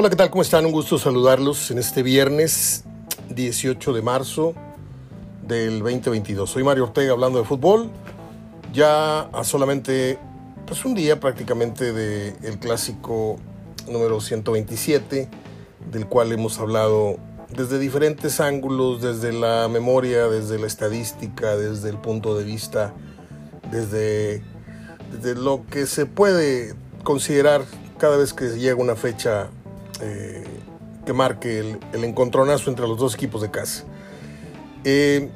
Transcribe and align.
Hola, 0.00 0.10
¿qué 0.10 0.14
tal? 0.14 0.30
¿Cómo 0.30 0.42
están? 0.42 0.64
Un 0.64 0.70
gusto 0.70 0.96
saludarlos 0.96 1.72
en 1.72 1.78
este 1.78 2.04
viernes 2.04 2.84
18 3.30 3.92
de 3.92 4.00
marzo 4.00 4.54
del 5.44 5.80
2022. 5.80 6.48
Soy 6.48 6.62
Mario 6.62 6.84
Ortega 6.84 7.10
hablando 7.10 7.40
de 7.40 7.44
fútbol. 7.44 7.90
Ya 8.72 9.22
a 9.22 9.42
solamente 9.42 10.16
pues 10.68 10.84
un 10.84 10.94
día 10.94 11.18
prácticamente 11.18 11.92
del 11.92 12.36
el 12.44 12.60
clásico 12.60 13.38
número 13.88 14.20
127, 14.20 15.28
del 15.90 16.06
cual 16.06 16.30
hemos 16.30 16.60
hablado 16.60 17.16
desde 17.48 17.80
diferentes 17.80 18.38
ángulos, 18.38 19.02
desde 19.02 19.32
la 19.32 19.66
memoria, 19.66 20.28
desde 20.28 20.60
la 20.60 20.68
estadística, 20.68 21.56
desde 21.56 21.90
el 21.90 21.98
punto 21.98 22.38
de 22.38 22.44
vista, 22.44 22.94
desde 23.72 24.44
lo 25.34 25.66
que 25.66 25.86
se 25.86 26.06
puede 26.06 26.76
considerar 27.02 27.64
cada 27.98 28.16
vez 28.16 28.32
que 28.32 28.44
llega 28.50 28.76
una 28.76 28.94
fecha 28.94 29.50
eh, 30.00 30.44
que 31.04 31.12
marque 31.12 31.58
el, 31.58 31.78
el, 31.92 32.04
encontronazo 32.04 32.70
entre 32.70 32.86
los 32.86 32.98
dos 32.98 33.14
equipos 33.14 33.42
de 33.42 33.50
casa. 33.50 33.84
Eh, 34.84 35.30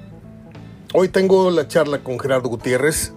hoy 0.92 1.08
tengo 1.08 1.50
la 1.50 1.68
charla 1.68 2.02
con 2.02 2.18
Gerardo 2.18 2.48
Gutiérrez, 2.48 3.12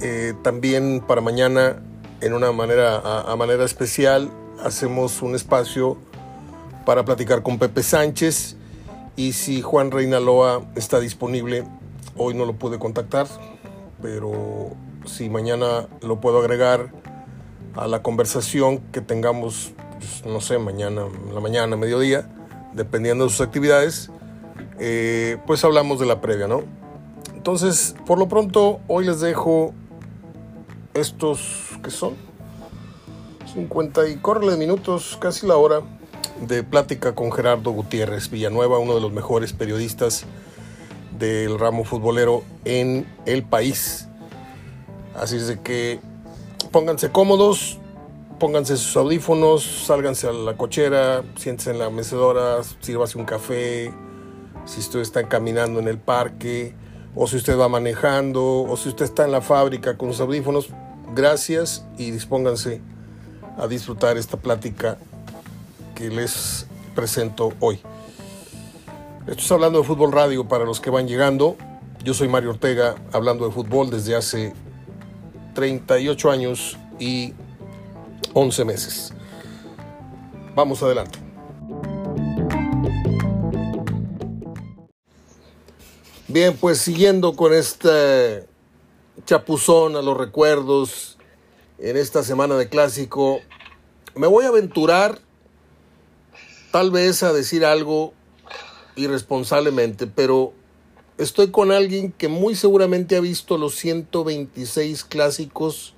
eh, 0.00 0.34
también 0.42 1.02
para 1.06 1.20
mañana 1.20 1.82
en 2.20 2.32
una 2.32 2.52
manera 2.52 2.96
a, 2.96 3.32
a 3.32 3.36
manera 3.36 3.64
especial 3.64 4.30
hacemos 4.62 5.22
un 5.22 5.34
espacio 5.34 5.98
para 6.84 7.04
platicar 7.04 7.42
con 7.42 7.58
Pepe 7.58 7.82
Sánchez 7.82 8.56
y 9.16 9.32
si 9.32 9.62
Juan 9.62 9.90
Reinaloa 9.90 10.62
está 10.74 11.00
disponible, 11.00 11.64
hoy 12.16 12.34
no 12.34 12.44
lo 12.44 12.54
pude 12.54 12.78
contactar, 12.78 13.26
pero 14.02 14.76
si 15.06 15.28
mañana 15.30 15.88
lo 16.02 16.20
puedo 16.20 16.38
agregar 16.38 16.90
a 17.74 17.86
la 17.86 18.02
conversación 18.02 18.78
que 18.92 19.00
tengamos, 19.00 19.72
pues, 19.98 20.24
no 20.24 20.40
sé, 20.40 20.58
mañana, 20.58 21.02
la 21.32 21.40
mañana, 21.40 21.76
mediodía, 21.76 22.28
dependiendo 22.72 23.24
de 23.24 23.30
sus 23.30 23.40
actividades, 23.40 24.10
eh, 24.78 25.38
pues 25.46 25.64
hablamos 25.64 25.98
de 25.98 26.06
la 26.06 26.20
previa, 26.20 26.48
¿no? 26.48 26.62
Entonces, 27.34 27.94
por 28.06 28.18
lo 28.18 28.28
pronto, 28.28 28.80
hoy 28.88 29.06
les 29.06 29.20
dejo 29.20 29.72
estos 30.94 31.78
que 31.82 31.90
son 31.90 32.14
50 33.52 34.08
y 34.08 34.16
córrele 34.16 34.56
minutos, 34.56 35.16
casi 35.20 35.46
la 35.46 35.56
hora 35.56 35.82
de 36.40 36.62
plática 36.62 37.14
con 37.14 37.32
Gerardo 37.32 37.70
Gutiérrez 37.70 38.30
Villanueva, 38.30 38.78
uno 38.78 38.94
de 38.94 39.00
los 39.00 39.12
mejores 39.12 39.52
periodistas 39.52 40.26
del 41.18 41.58
ramo 41.58 41.84
futbolero 41.84 42.42
en 42.64 43.06
el 43.24 43.42
país. 43.42 44.08
Así 45.14 45.36
es 45.36 45.46
de 45.46 45.60
que 45.60 46.00
pónganse 46.70 47.10
cómodos, 47.10 47.78
pónganse 48.38 48.76
sus 48.76 48.96
audífonos, 48.96 49.62
sálganse 49.86 50.28
a 50.28 50.32
la 50.32 50.56
cochera, 50.56 51.22
siéntense 51.36 51.70
en 51.70 51.78
la 51.78 51.90
mecedora, 51.90 52.62
sírvase 52.80 53.18
un 53.18 53.24
café, 53.24 53.92
si 54.66 54.80
ustedes 54.80 55.08
están 55.08 55.26
caminando 55.26 55.80
en 55.80 55.88
el 55.88 55.98
parque, 55.98 56.74
o 57.14 57.26
si 57.26 57.36
usted 57.36 57.58
va 57.58 57.68
manejando, 57.68 58.62
o 58.62 58.76
si 58.76 58.90
usted 58.90 59.06
está 59.06 59.24
en 59.24 59.32
la 59.32 59.40
fábrica 59.40 59.96
con 59.96 60.12
sus 60.12 60.20
audífonos, 60.20 60.68
gracias 61.14 61.86
y 61.96 62.10
dispónganse 62.10 62.82
a 63.56 63.66
disfrutar 63.68 64.18
esta 64.18 64.36
plática 64.36 64.98
que 65.94 66.10
les 66.10 66.66
presento 66.94 67.52
hoy. 67.60 67.80
Esto 69.26 69.40
es 69.40 69.52
hablando 69.52 69.78
de 69.78 69.84
fútbol 69.84 70.12
radio 70.12 70.46
para 70.46 70.64
los 70.64 70.80
que 70.80 70.90
van 70.90 71.08
llegando. 71.08 71.56
Yo 72.04 72.12
soy 72.12 72.28
Mario 72.28 72.50
Ortega, 72.50 72.96
hablando 73.12 73.46
de 73.46 73.52
fútbol 73.52 73.90
desde 73.90 74.14
hace 74.14 74.52
38 75.54 76.30
años 76.30 76.76
y 76.98 77.32
11 78.32 78.64
meses. 78.64 79.12
Vamos 80.54 80.82
adelante. 80.82 81.18
Bien, 86.28 86.56
pues 86.56 86.78
siguiendo 86.78 87.34
con 87.34 87.54
este 87.54 88.46
chapuzón 89.24 89.96
a 89.96 90.02
los 90.02 90.16
recuerdos 90.16 91.16
en 91.78 91.96
esta 91.96 92.22
semana 92.22 92.56
de 92.56 92.68
clásico, 92.68 93.40
me 94.14 94.26
voy 94.26 94.44
a 94.44 94.48
aventurar 94.48 95.18
tal 96.72 96.90
vez 96.90 97.22
a 97.22 97.32
decir 97.32 97.64
algo 97.64 98.12
irresponsablemente, 98.96 100.06
pero 100.06 100.52
estoy 101.16 101.50
con 101.50 101.72
alguien 101.72 102.12
que 102.12 102.28
muy 102.28 102.54
seguramente 102.54 103.16
ha 103.16 103.20
visto 103.20 103.56
los 103.56 103.74
126 103.76 105.04
clásicos 105.04 105.95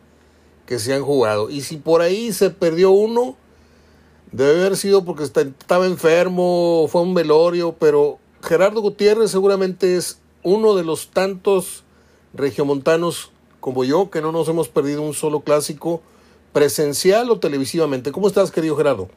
que 0.69 0.79
se 0.79 0.93
han 0.93 1.03
jugado. 1.03 1.49
Y 1.49 1.63
si 1.63 1.79
por 1.79 2.03
ahí 2.03 2.31
se 2.31 2.51
perdió 2.51 2.91
uno, 2.91 3.39
debe 4.33 4.61
haber 4.61 4.77
sido 4.77 5.03
porque 5.03 5.25
estaba 5.25 5.87
enfermo, 5.87 6.87
fue 6.93 7.01
un 7.01 7.15
velorio, 7.15 7.73
pero 7.81 8.19
Gerardo 8.43 8.83
Gutiérrez 8.83 9.31
seguramente 9.31 9.97
es 9.97 10.21
uno 10.43 10.77
de 10.77 10.85
los 10.85 11.09
tantos 11.09 11.85
regiomontanos 12.35 13.33
como 13.61 13.83
yo 13.83 14.11
que 14.11 14.21
no 14.21 14.31
nos 14.31 14.47
hemos 14.49 14.69
perdido 14.69 15.01
un 15.01 15.15
solo 15.15 15.41
clásico 15.41 16.03
presencial 16.53 17.31
o 17.31 17.41
televisivamente. 17.41 18.13
¿Cómo 18.13 18.29
estás, 18.29 18.51
querido 18.51 18.77
Gerardo? 18.77 19.09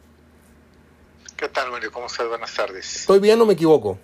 ¿Qué 1.36 1.50
tal, 1.50 1.70
Mario? 1.70 1.92
¿Cómo 1.92 2.08
estás? 2.08 2.30
Buenas 2.30 2.54
tardes. 2.54 2.96
¿Estoy 3.02 3.20
bien 3.20 3.42
o 3.42 3.46
me 3.46 3.56
equivoco? 3.56 4.00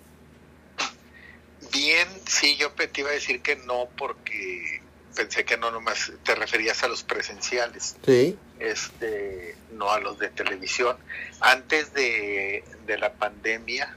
Bien, 1.72 2.08
sí, 2.26 2.58
yo 2.58 2.70
te 2.72 3.00
iba 3.00 3.08
a 3.08 3.14
decir 3.14 3.40
que 3.40 3.56
no 3.56 3.88
porque 3.96 4.82
pensé 5.18 5.44
que 5.44 5.56
no 5.56 5.72
nomás 5.72 6.12
te 6.22 6.36
referías 6.36 6.84
a 6.84 6.88
los 6.88 7.02
presenciales. 7.02 7.96
Sí. 8.06 8.38
Este, 8.60 9.56
no 9.72 9.90
a 9.90 9.98
los 9.98 10.20
de 10.20 10.28
televisión. 10.28 10.96
Antes 11.40 11.92
de, 11.92 12.62
de 12.86 12.98
la 12.98 13.12
pandemia, 13.14 13.96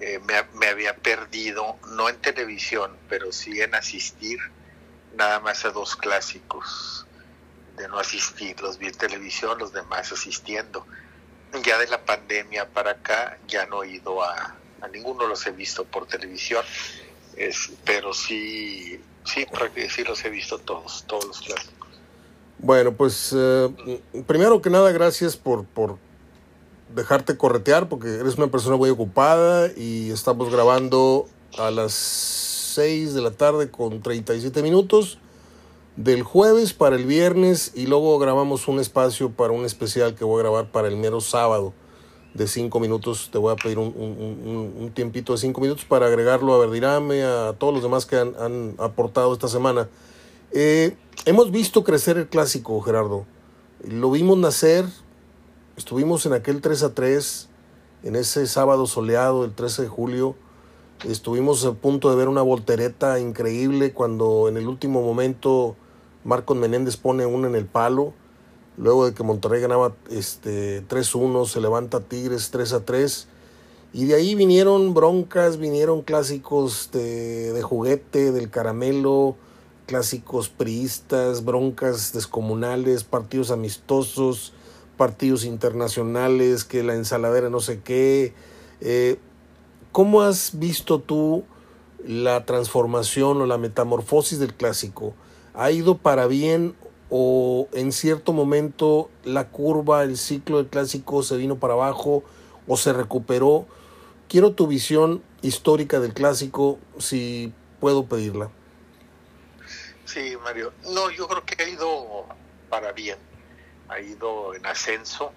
eh, 0.00 0.18
me, 0.18 0.34
me, 0.58 0.66
había 0.66 0.96
perdido, 0.96 1.76
no 1.90 2.08
en 2.08 2.16
televisión, 2.16 2.96
pero 3.08 3.30
sí 3.30 3.60
en 3.62 3.76
asistir 3.76 4.40
nada 5.16 5.38
más 5.38 5.64
a 5.64 5.70
dos 5.70 5.94
clásicos. 5.94 7.06
De 7.76 7.86
no 7.86 8.00
asistir, 8.00 8.60
los 8.60 8.78
vi 8.78 8.88
en 8.88 8.94
televisión, 8.94 9.58
los 9.58 9.72
demás 9.72 10.10
asistiendo 10.10 10.84
ya 11.62 11.76
de 11.76 11.86
la 11.86 12.02
pandemia 12.02 12.66
para 12.66 12.92
acá 12.92 13.36
ya 13.46 13.66
no 13.66 13.82
he 13.82 13.90
ido 13.90 14.22
a, 14.22 14.56
a 14.80 14.88
ninguno 14.88 15.26
los 15.26 15.46
he 15.46 15.50
visto 15.50 15.84
por 15.84 16.06
televisión 16.06 16.64
es, 17.36 17.72
pero 17.84 18.14
sí 18.14 18.98
sí 19.24 19.46
sí 19.88 20.04
los 20.04 20.24
he 20.24 20.30
visto 20.30 20.58
todos 20.58 21.04
todos 21.06 21.24
los 21.26 21.40
clásicos. 21.40 21.88
Bueno 22.58 22.92
pues 22.92 23.34
eh, 23.36 24.00
primero 24.26 24.62
que 24.62 24.70
nada 24.70 24.90
gracias 24.92 25.36
por 25.36 25.64
por 25.64 25.98
dejarte 26.94 27.36
corretear 27.36 27.88
porque 27.88 28.08
eres 28.08 28.36
una 28.36 28.48
persona 28.48 28.76
muy 28.76 28.90
ocupada 28.90 29.70
y 29.76 30.10
estamos 30.10 30.50
grabando 30.50 31.26
a 31.58 31.70
las 31.70 31.92
6 31.92 33.14
de 33.14 33.20
la 33.20 33.30
tarde 33.32 33.70
con 33.70 34.02
37 34.02 34.62
minutos 34.62 35.18
del 35.96 36.22
jueves 36.22 36.72
para 36.72 36.96
el 36.96 37.04
viernes 37.04 37.72
y 37.74 37.86
luego 37.86 38.18
grabamos 38.18 38.66
un 38.68 38.80
espacio 38.80 39.30
para 39.30 39.52
un 39.52 39.64
especial 39.64 40.14
que 40.14 40.24
voy 40.24 40.40
a 40.40 40.42
grabar 40.44 40.70
para 40.70 40.88
el 40.88 40.96
mero 40.96 41.20
sábado 41.20 41.74
de 42.34 42.46
cinco 42.46 42.80
minutos. 42.80 43.28
Te 43.32 43.38
voy 43.38 43.52
a 43.52 43.56
pedir 43.56 43.78
un, 43.78 43.88
un, 43.96 44.74
un 44.78 44.90
tiempito 44.92 45.32
de 45.32 45.38
cinco 45.38 45.60
minutos 45.60 45.84
para 45.84 46.06
agregarlo 46.06 46.54
a 46.54 46.58
Verdirame, 46.58 47.24
a 47.24 47.54
todos 47.58 47.74
los 47.74 47.82
demás 47.82 48.06
que 48.06 48.16
han, 48.16 48.34
han 48.38 48.74
aportado 48.78 49.32
esta 49.32 49.48
semana. 49.48 49.88
Eh, 50.52 50.96
hemos 51.24 51.50
visto 51.50 51.82
crecer 51.82 52.18
el 52.18 52.28
clásico, 52.28 52.80
Gerardo. 52.82 53.24
Lo 53.88 54.10
vimos 54.10 54.36
nacer, 54.38 54.84
estuvimos 55.76 56.26
en 56.26 56.34
aquel 56.34 56.60
3 56.60 56.82
a 56.82 56.94
3, 56.94 57.48
en 58.04 58.16
ese 58.16 58.46
sábado 58.46 58.86
soleado, 58.86 59.44
el 59.44 59.54
13 59.54 59.82
de 59.82 59.88
julio. 59.88 60.36
Estuvimos 61.08 61.64
a 61.64 61.72
punto 61.72 62.10
de 62.10 62.16
ver 62.16 62.28
una 62.28 62.42
voltereta 62.42 63.18
increíble 63.18 63.92
cuando 63.92 64.48
en 64.48 64.56
el 64.56 64.68
último 64.68 65.02
momento 65.02 65.74
Marcos 66.22 66.56
Menéndez 66.56 66.96
pone 66.96 67.26
uno 67.26 67.48
en 67.48 67.56
el 67.56 67.66
palo. 67.66 68.12
Luego 68.76 69.06
de 69.06 69.14
que 69.14 69.22
Monterrey 69.22 69.60
ganaba 69.60 69.94
este, 70.10 70.86
3-1, 70.88 71.46
se 71.46 71.60
levanta 71.60 72.00
Tigres 72.00 72.52
3-3. 72.52 73.26
Y 73.92 74.06
de 74.06 74.14
ahí 74.14 74.34
vinieron 74.34 74.94
broncas, 74.94 75.58
vinieron 75.58 76.00
clásicos 76.00 76.88
de, 76.92 77.60
juguete, 77.62 78.32
del 78.32 78.48
caramelo, 78.48 79.36
clásicos 79.86 80.48
priistas, 80.48 81.44
broncas 81.44 82.14
descomunales, 82.14 83.04
partidos 83.04 83.50
amistosos, 83.50 84.54
partidos 84.96 85.44
internacionales, 85.44 86.64
que 86.64 86.82
la 86.82 86.94
ensaladera 86.94 87.50
no 87.50 87.60
sé 87.60 87.80
qué. 87.80 88.32
Eh, 88.80 89.18
¿Cómo 89.92 90.22
has 90.22 90.58
visto 90.58 90.98
tú 90.98 91.44
la 92.06 92.46
transformación 92.46 93.42
o 93.42 93.46
la 93.46 93.58
metamorfosis 93.58 94.38
del 94.38 94.54
clásico? 94.54 95.12
¿Ha 95.52 95.70
ido 95.70 95.98
para 95.98 96.26
bien 96.26 96.74
o 97.14 97.68
en 97.72 97.92
cierto 97.92 98.32
momento 98.32 99.10
la 99.22 99.48
curva, 99.48 100.02
el 100.02 100.16
ciclo 100.16 100.56
del 100.56 100.68
clásico 100.68 101.22
se 101.22 101.36
vino 101.36 101.56
para 101.56 101.74
abajo 101.74 102.24
o 102.66 102.78
se 102.78 102.94
recuperó? 102.94 103.66
Quiero 104.30 104.54
tu 104.54 104.66
visión 104.66 105.22
histórica 105.42 106.00
del 106.00 106.14
clásico, 106.14 106.78
si 106.98 107.52
puedo 107.80 108.06
pedirla. 108.06 108.48
Sí, 110.06 110.38
Mario. 110.42 110.72
No, 110.84 111.10
yo 111.10 111.28
creo 111.28 111.44
que 111.44 111.62
ha 111.62 111.68
ido 111.68 112.24
para 112.70 112.92
bien. 112.92 113.18
Ha 113.88 114.00
ido 114.00 114.54
en 114.54 114.64
ascenso. 114.64 115.32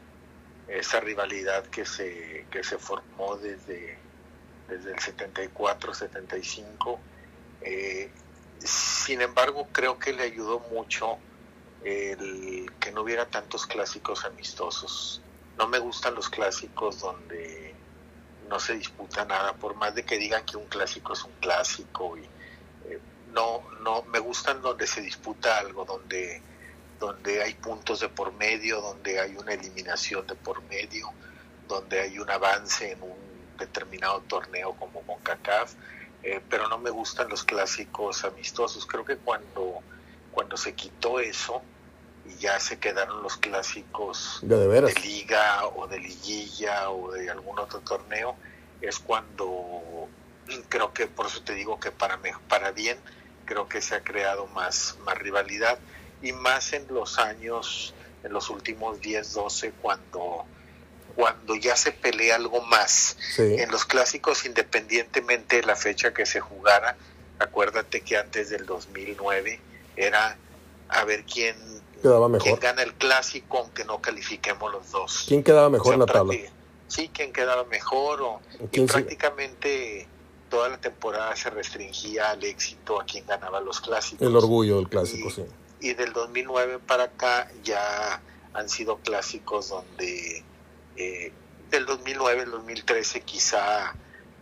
esa 0.69 1.01
rivalidad 1.01 1.65
que 1.65 1.85
se, 1.85 2.45
que 2.51 2.63
se 2.63 2.77
formó 2.77 3.35
desde, 3.35 3.97
desde 4.69 4.91
el 4.91 4.97
74-75. 4.97 6.97
Eh, 7.63 8.09
sin 8.59 9.21
embargo, 9.21 9.67
creo 9.73 9.99
que 9.99 10.13
le 10.13 10.23
ayudó 10.23 10.61
mucho 10.71 11.17
el 11.85 12.71
que 12.79 12.91
no 12.91 13.01
hubiera 13.01 13.27
tantos 13.27 13.67
clásicos 13.67 14.25
amistosos. 14.25 15.21
No 15.57 15.67
me 15.67 15.77
gustan 15.77 16.15
los 16.15 16.29
clásicos 16.29 16.99
donde 16.99 17.75
no 18.49 18.59
se 18.59 18.73
disputa 18.73 19.23
nada, 19.25 19.53
por 19.53 19.75
más 19.75 19.93
de 19.93 20.03
que 20.03 20.17
digan 20.17 20.43
que 20.45 20.57
un 20.57 20.65
clásico 20.65 21.13
es 21.13 21.23
un 21.23 21.31
clásico. 21.39 22.17
Y, 22.17 22.23
eh, 22.89 22.99
no, 23.31 23.63
no, 23.81 24.01
me 24.03 24.19
gustan 24.19 24.61
donde 24.61 24.87
se 24.87 25.01
disputa 25.01 25.59
algo, 25.59 25.85
donde, 25.85 26.41
donde 26.99 27.43
hay 27.43 27.53
puntos 27.53 27.99
de 27.99 28.09
por 28.09 28.33
medio, 28.33 28.81
donde 28.81 29.19
hay 29.19 29.35
una 29.37 29.53
eliminación 29.53 30.25
de 30.25 30.35
por 30.35 30.63
medio, 30.63 31.11
donde 31.67 32.01
hay 32.01 32.17
un 32.17 32.29
avance 32.29 32.93
en 32.93 33.03
un 33.03 33.15
determinado 33.57 34.21
torneo 34.21 34.73
como 34.73 35.01
CONCACAF, 35.03 35.73
eh, 36.23 36.41
pero 36.49 36.67
no 36.67 36.79
me 36.79 36.89
gustan 36.89 37.29
los 37.29 37.43
clásicos 37.43 38.25
amistosos. 38.25 38.87
Creo 38.87 39.05
que 39.05 39.17
cuando, 39.17 39.81
cuando 40.31 40.57
se 40.57 40.73
quitó 40.73 41.19
eso, 41.19 41.61
y 42.27 42.39
ya 42.41 42.59
se 42.59 42.79
quedaron 42.79 43.21
los 43.21 43.37
clásicos 43.37 44.39
de, 44.41 44.93
liga 45.01 45.67
o 45.67 45.87
de 45.87 45.99
liguilla 45.99 46.89
o 46.89 47.11
de 47.11 47.29
algún 47.29 47.59
otro 47.59 47.79
torneo, 47.81 48.35
es 48.81 48.99
cuando 48.99 50.07
creo 50.69 50.93
que 50.93 51.07
por 51.07 51.27
eso 51.27 51.41
te 51.41 51.53
digo 51.53 51.79
que 51.79 51.91
para, 51.91 52.19
para 52.47 52.71
bien 52.71 52.97
creo 53.45 53.69
que 53.69 53.81
se 53.81 53.95
ha 53.95 54.03
creado 54.03 54.47
más, 54.47 54.97
más 55.05 55.17
rivalidad 55.17 55.77
y 56.21 56.31
más 56.33 56.73
en 56.73 56.87
los 56.89 57.19
años, 57.19 57.93
en 58.23 58.33
los 58.33 58.49
últimos 58.49 58.99
10, 58.99 59.33
12, 59.33 59.71
cuando, 59.81 60.45
cuando 61.15 61.55
ya 61.55 61.75
se 61.75 61.91
pelea 61.91 62.35
algo 62.35 62.61
más. 62.61 63.17
En 63.37 63.69
los 63.69 63.85
clásicos, 63.85 64.45
independientemente 64.45 65.57
de 65.57 65.63
la 65.63 65.75
fecha 65.75 66.13
que 66.13 66.25
se 66.25 66.39
jugara, 66.39 66.97
acuérdate 67.37 68.01
que 68.01 68.17
antes 68.17 68.49
del 68.49 68.65
2009 68.65 69.59
era 69.95 70.37
a 70.89 71.03
ver 71.03 71.23
quién 71.25 71.55
quedaba 72.05 72.29
mejor. 72.29 72.47
¿Quién 72.47 72.59
gana 72.59 72.83
el 72.83 72.93
clásico 72.93 73.57
aunque 73.59 73.83
no 73.83 73.99
califiquemos 73.99 74.71
los 74.71 74.91
dos? 74.91 75.25
¿Quién 75.27 75.43
quedaba 75.43 75.69
mejor 75.69 75.95
en 75.95 75.99
la 76.01 76.05
tabla? 76.05 76.35
Sí, 76.87 77.09
quién 77.11 77.33
quedaba 77.33 77.63
mejor 77.65 78.21
o 78.21 78.39
prácticamente 78.87 80.07
toda 80.49 80.69
la 80.69 80.77
temporada 80.77 81.35
se 81.35 81.49
restringía 81.49 82.29
al 82.29 82.43
éxito 82.43 83.01
a 83.01 83.05
quien 83.05 83.25
ganaba 83.25 83.59
los 83.59 83.81
clásicos. 83.81 84.25
El 84.25 84.35
orgullo 84.35 84.77
del 84.77 84.87
clásico, 84.87 85.31
sí. 85.31 85.45
Y 85.79 85.95
del 85.95 86.13
2009 86.13 86.77
para 86.85 87.05
acá 87.05 87.51
ya 87.63 88.21
han 88.53 88.69
sido 88.69 88.97
clásicos 88.97 89.69
donde 89.69 90.43
eh, 90.95 91.33
del 91.71 91.87
2009 91.87 92.43
al 92.43 92.51
2013 92.51 93.21
quizá 93.21 93.95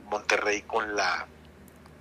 Monterrey 0.09 0.63
con 0.63 0.95
la 0.95 1.27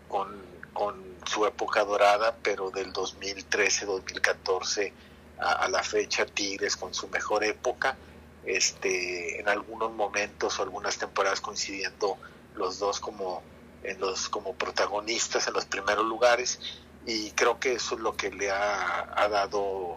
con, 0.08 0.42
con 0.72 1.00
su 1.24 1.46
época 1.46 1.84
dorada, 1.84 2.36
pero 2.42 2.70
del 2.70 2.92
2013-2014 2.92 4.92
a, 5.38 5.68
la 5.68 5.82
fecha 5.82 6.26
Tigres 6.26 6.76
con 6.76 6.94
su 6.94 7.08
mejor 7.08 7.44
época, 7.44 7.96
este, 8.44 9.40
en 9.40 9.48
algunos 9.48 9.92
momentos 9.92 10.58
o 10.58 10.62
algunas 10.62 10.98
temporadas 10.98 11.40
coincidiendo 11.40 12.16
los 12.56 12.78
dos 12.78 13.00
como 13.00 13.42
en 13.82 13.98
los 14.00 14.28
como 14.28 14.54
protagonistas 14.54 15.48
en 15.48 15.54
los 15.54 15.64
primeros 15.64 16.04
lugares 16.04 16.60
y 17.06 17.30
creo 17.32 17.58
que 17.58 17.74
eso 17.74 17.96
es 17.96 18.00
lo 18.00 18.16
que 18.16 18.30
le 18.30 18.50
ha, 18.50 19.28
dado 19.28 19.96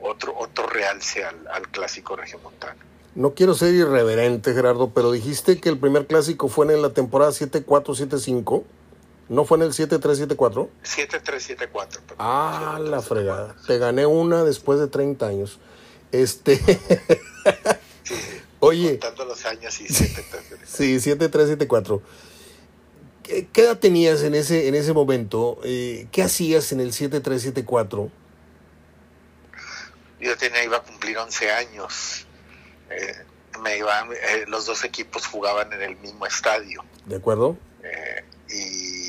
otro 0.00 0.36
otro 0.36 0.66
realce 0.66 1.24
al, 1.24 1.46
al 1.48 1.68
clásico 1.68 2.16
regiomontano. 2.16 2.78
No 3.14 3.34
quiero 3.34 3.54
ser 3.54 3.74
irreverente, 3.74 4.54
Gerardo, 4.54 4.90
pero 4.90 5.12
dijiste 5.12 5.60
que 5.60 5.68
el 5.68 5.78
primer 5.78 6.06
clásico 6.06 6.48
fue 6.48 6.72
en 6.72 6.80
la 6.80 6.94
temporada 6.94 7.30
7-4-7-5. 7.30 8.64
¿No 9.32 9.46
fue 9.46 9.56
en 9.56 9.62
el 9.62 9.72
7374? 9.72 10.68
7374. 10.82 12.02
Ah, 12.18 12.78
la 12.78 13.00
fregada. 13.00 13.56
Te 13.66 13.78
gané 13.78 14.04
una 14.04 14.44
después 14.44 14.78
de 14.78 14.88
30 14.88 15.26
años. 15.26 15.58
Este. 16.12 16.60
Oye. 18.60 18.98
Contando 18.98 19.24
los 19.24 19.46
años 19.46 19.80
y 19.80 19.88
7374. 19.88 20.58
Sí, 20.66 21.00
7374. 21.00 22.02
¿Qué, 23.22 23.48
¿Qué 23.50 23.62
edad 23.62 23.78
tenías 23.78 24.22
en 24.22 24.34
ese, 24.34 24.68
en 24.68 24.74
ese 24.74 24.92
momento? 24.92 25.58
Eh, 25.64 26.08
¿Qué 26.12 26.22
hacías 26.22 26.70
en 26.72 26.80
el 26.80 26.92
7374? 26.92 28.10
Yo 30.20 30.36
tenía, 30.36 30.62
iba 30.62 30.76
a 30.76 30.82
cumplir 30.82 31.16
11 31.16 31.50
años. 31.52 32.26
Eh, 32.90 33.14
me 33.62 33.78
iban, 33.78 34.12
eh, 34.12 34.44
los 34.46 34.66
dos 34.66 34.84
equipos 34.84 35.26
jugaban 35.26 35.72
en 35.72 35.80
el 35.80 35.96
mismo 35.96 36.26
estadio. 36.26 36.84
¿De 37.06 37.16
acuerdo? 37.16 37.56
y 38.54 39.01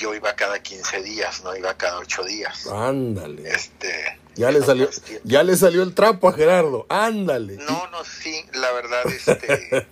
yo 0.00 0.14
iba 0.14 0.34
cada 0.34 0.60
15 0.60 1.02
días, 1.02 1.44
no 1.44 1.54
iba 1.54 1.74
cada 1.74 1.98
8 1.98 2.24
días. 2.24 2.66
Ándale. 2.66 3.48
Este, 3.48 4.18
ya 4.34 4.50
le 4.50 4.62
salió 4.62 4.88
ya 5.24 5.42
le 5.42 5.56
salió 5.56 5.82
el 5.82 5.94
trapo 5.94 6.28
a 6.28 6.32
Gerardo. 6.32 6.86
Ándale. 6.88 7.56
No, 7.56 7.86
no, 7.88 8.02
sí, 8.04 8.44
la 8.54 8.72
verdad 8.72 9.06
este 9.06 9.86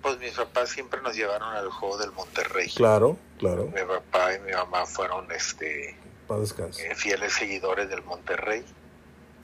pues 0.00 0.18
mis 0.18 0.32
papás 0.32 0.70
siempre 0.70 1.02
nos 1.02 1.16
llevaron 1.16 1.52
al 1.54 1.68
juego 1.68 1.98
del 1.98 2.12
Monterrey. 2.12 2.70
Claro, 2.70 3.18
claro. 3.38 3.66
Mi 3.66 3.82
papá 3.82 4.34
y 4.34 4.40
mi 4.40 4.52
mamá 4.52 4.86
fueron 4.86 5.30
este 5.32 5.90
eh, 5.90 6.94
fieles 6.94 7.32
seguidores 7.32 7.88
del 7.88 8.02
Monterrey 8.04 8.64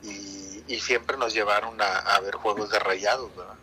y, 0.02 0.64
y 0.68 0.80
siempre 0.80 1.16
nos 1.16 1.34
llevaron 1.34 1.80
a, 1.82 1.98
a 1.98 2.20
ver 2.20 2.36
juegos 2.36 2.70
de 2.70 2.78
rayados, 2.78 3.34
¿verdad? 3.36 3.54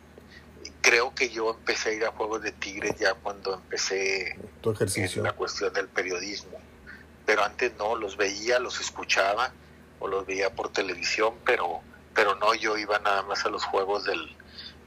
Creo 0.82 1.14
que 1.14 1.30
yo 1.30 1.52
empecé 1.52 1.90
a 1.90 1.94
ir 1.94 2.06
a 2.06 2.12
Juegos 2.12 2.42
de 2.42 2.52
Tigres 2.52 2.96
ya 3.00 3.14
cuando 3.14 3.54
empecé 3.54 4.38
tu 4.62 4.72
ejercicio. 4.72 5.22
en 5.22 5.28
la 5.28 5.34
cuestión 5.34 5.74
del 5.74 5.88
periodismo. 5.88 6.58
Pero 7.26 7.44
antes 7.44 7.74
no, 7.78 7.96
los 7.96 8.18
veía, 8.18 8.60
los 8.60 8.80
escuchaba 8.80 9.52
o 10.00 10.08
los 10.08 10.26
veía 10.26 10.50
por 10.50 10.72
televisión, 10.72 11.34
pero, 11.46 11.82
pero 12.16 12.36
no, 12.36 12.54
yo 12.56 12.78
iba 12.78 12.98
nada 13.00 13.22
más 13.24 13.46
a 13.46 13.50
los 13.50 13.66
Juegos 13.66 14.06
del, 14.06 14.36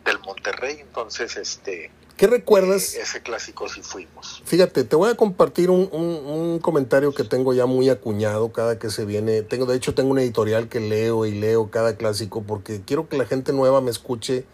del 0.05 0.19
Monterrey. 0.21 0.79
Entonces, 0.81 1.37
este... 1.37 1.91
¿Qué 2.17 2.27
recuerdas? 2.27 2.95
Eh, 2.95 3.03
ese 3.03 3.23
clásico 3.23 3.69
sí 3.69 3.83
fuimos. 3.83 4.43
Fíjate, 4.45 4.85
te 4.85 4.97
voy 4.97 5.11
a 5.11 5.15
compartir 5.15 5.71
un, 5.71 5.89
un, 5.93 6.05
un, 6.05 6.59
comentario 6.59 7.13
que 7.15 7.25
tengo 7.25 7.55
ya 7.55 7.67
muy 7.67 7.89
acuñado 7.91 8.53
cada 8.53 8.79
que 8.79 8.91
se 8.91 9.05
viene. 9.05 9.43
Tengo, 9.43 9.67
de 9.67 9.77
hecho, 9.77 9.95
tengo 9.95 10.11
una 10.11 10.23
editorial 10.23 10.69
que 10.69 10.81
leo 10.81 11.27
y 11.27 11.33
leo 11.33 11.71
cada 11.71 11.97
clásico 11.97 12.43
porque 12.43 12.83
quiero 12.85 13.09
que 13.09 13.17
la 13.17 13.25
gente 13.25 13.53
nueva 13.53 13.81
me 13.81 13.91
escuche 13.91 14.45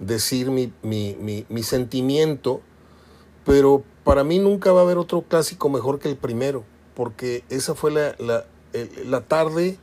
decir 0.00 0.50
mi, 0.50 0.72
mi, 0.82 1.46
mi, 1.48 1.62
sentimiento, 1.62 2.60
pero 3.44 3.84
para 4.02 4.24
mí 4.24 4.38
nunca 4.38 4.72
va 4.72 4.80
a 4.80 4.84
haber 4.84 4.98
otro 4.98 5.22
clásico 5.22 5.68
mejor 5.68 6.00
que 6.00 6.08
el 6.08 6.16
primero, 6.16 6.64
porque 6.94 7.44
esa 7.50 7.74
fue 7.74 7.92
la, 7.92 8.16
la, 8.18 8.46
la 9.04 9.20
tarde, 9.20 9.78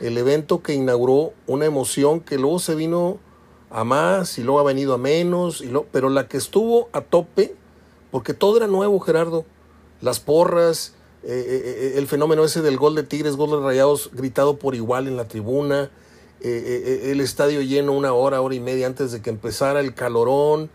el 0.00 0.16
evento 0.16 0.62
que 0.62 0.72
inauguró 0.72 1.34
una 1.46 1.66
emoción 1.66 2.20
que 2.20 2.38
luego 2.38 2.58
se 2.58 2.74
vino 2.74 3.18
a 3.70 3.84
más 3.84 4.38
y 4.38 4.42
luego 4.42 4.60
ha 4.60 4.64
venido 4.64 4.94
a 4.94 4.98
menos, 4.98 5.60
y 5.60 5.66
lo, 5.66 5.84
pero 5.84 6.08
la 6.08 6.28
que 6.28 6.36
estuvo 6.36 6.88
a 6.92 7.02
tope, 7.02 7.54
porque 8.10 8.34
todo 8.34 8.56
era 8.56 8.66
nuevo, 8.66 8.98
Gerardo, 9.00 9.44
las 10.00 10.20
porras, 10.20 10.94
eh, 11.22 11.28
eh, 11.28 11.62
eh, 11.64 11.92
el 11.98 12.06
fenómeno 12.06 12.44
ese 12.44 12.62
del 12.62 12.78
gol 12.78 12.94
de 12.94 13.02
Tigres, 13.02 13.36
gol 13.36 13.50
de 13.50 13.66
Rayados 13.66 14.10
gritado 14.12 14.58
por 14.58 14.74
igual 14.74 15.06
en 15.06 15.16
la 15.16 15.28
tribuna, 15.28 15.90
eh, 16.42 16.48
eh, 16.48 16.82
eh, 16.86 17.12
el 17.12 17.20
estadio 17.20 17.60
lleno 17.60 17.92
una 17.92 18.14
hora, 18.14 18.40
hora 18.40 18.54
y 18.54 18.60
media 18.60 18.86
antes 18.86 19.12
de 19.12 19.20
que 19.20 19.28
empezara 19.28 19.80
el 19.80 19.94
calorón, 19.94 20.70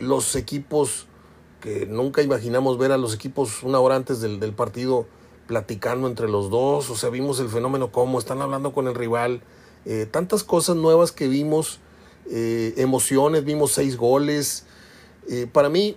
los 0.00 0.34
equipos 0.34 1.06
que 1.60 1.86
nunca 1.86 2.22
imaginamos 2.22 2.76
ver 2.76 2.90
a 2.90 2.98
los 2.98 3.14
equipos 3.14 3.62
una 3.62 3.78
hora 3.78 3.94
antes 3.94 4.20
del, 4.20 4.52
partido 4.52 5.06
platicando 5.46 6.08
entre 6.08 6.28
los 6.28 6.50
dos, 6.50 6.90
o 6.90 6.96
sea, 6.96 7.08
vimos 7.08 7.38
el 7.38 7.48
fenómeno 7.48 7.92
como 7.92 8.18
están 8.18 8.42
hablando 8.42 8.72
con 8.72 8.88
el 8.88 8.96
rival, 8.96 9.42
tantas 10.10 10.42
cosas 10.42 10.74
nuevas 10.74 11.12
que 11.12 11.28
vimos, 11.28 11.78
emociones, 12.28 13.44
vimos 13.44 13.70
seis 13.70 13.96
goles, 13.96 14.66
para 15.52 15.68
mí, 15.68 15.96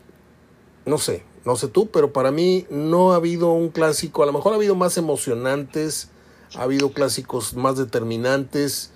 no 0.86 1.00
sé, 1.00 1.24
no 1.44 1.56
sé 1.56 1.68
tú, 1.68 1.90
pero 1.90 2.14
para 2.14 2.32
mí 2.32 2.68
no 2.70 3.12
ha 3.12 3.16
habido 3.16 3.52
un 3.52 3.70
clásico, 3.70 4.22
a 4.22 4.28
lo 4.28 4.34
mejor 4.34 4.54
ha 4.54 4.58
habido 4.58 4.76
más 4.76 4.98
emocionantes, 4.98 6.11
ha 6.56 6.64
habido 6.64 6.92
clásicos 6.92 7.56
más 7.56 7.78
determinantes, 7.78 8.92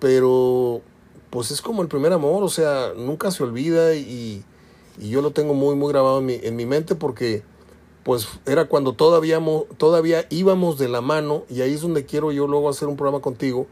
pero 0.00 0.82
pues 1.30 1.50
es 1.50 1.60
como 1.60 1.82
el 1.82 1.88
primer 1.88 2.12
amor, 2.12 2.42
o 2.42 2.48
sea, 2.48 2.92
nunca 2.96 3.30
se 3.30 3.42
olvida 3.42 3.94
y, 3.94 4.44
y 4.98 5.10
yo 5.10 5.22
lo 5.22 5.32
tengo 5.32 5.54
muy, 5.54 5.76
muy 5.76 5.92
grabado 5.92 6.18
en 6.18 6.26
mi, 6.26 6.34
en 6.42 6.56
mi, 6.56 6.66
mente 6.66 6.94
porque 6.94 7.42
pues 8.02 8.28
era 8.46 8.66
cuando 8.66 8.94
todavía, 8.94 9.40
todavía 9.76 10.26
íbamos 10.30 10.78
de 10.78 10.88
la 10.88 11.00
mano 11.00 11.44
y 11.50 11.60
ahí 11.60 11.74
es 11.74 11.82
donde 11.82 12.06
quiero 12.06 12.32
yo 12.32 12.46
luego 12.46 12.68
hacer 12.68 12.88
un 12.88 12.96
programa 12.96 13.20
contigo, 13.20 13.66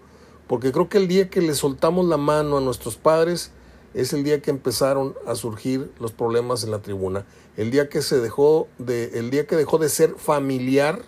porque 0.46 0.72
creo 0.72 0.88
que 0.88 0.98
el 0.98 1.08
día 1.08 1.30
que 1.30 1.40
le 1.40 1.54
soltamos 1.54 2.06
la 2.06 2.18
mano 2.18 2.58
a 2.58 2.60
nuestros 2.60 2.96
padres 2.96 3.50
es 3.94 4.12
el 4.12 4.24
día 4.24 4.42
que 4.42 4.50
empezaron 4.50 5.14
a 5.26 5.34
surgir 5.34 5.90
los 5.98 6.12
problemas 6.12 6.62
en 6.64 6.70
la 6.70 6.82
tribuna, 6.82 7.24
el 7.56 7.70
día 7.70 7.88
que 7.88 8.02
se 8.02 8.20
dejó 8.20 8.68
de, 8.78 9.18
el 9.18 9.30
día 9.30 9.46
que 9.46 9.56
dejó 9.56 9.78
de 9.78 9.88
ser 9.88 10.14
familiar 10.16 11.02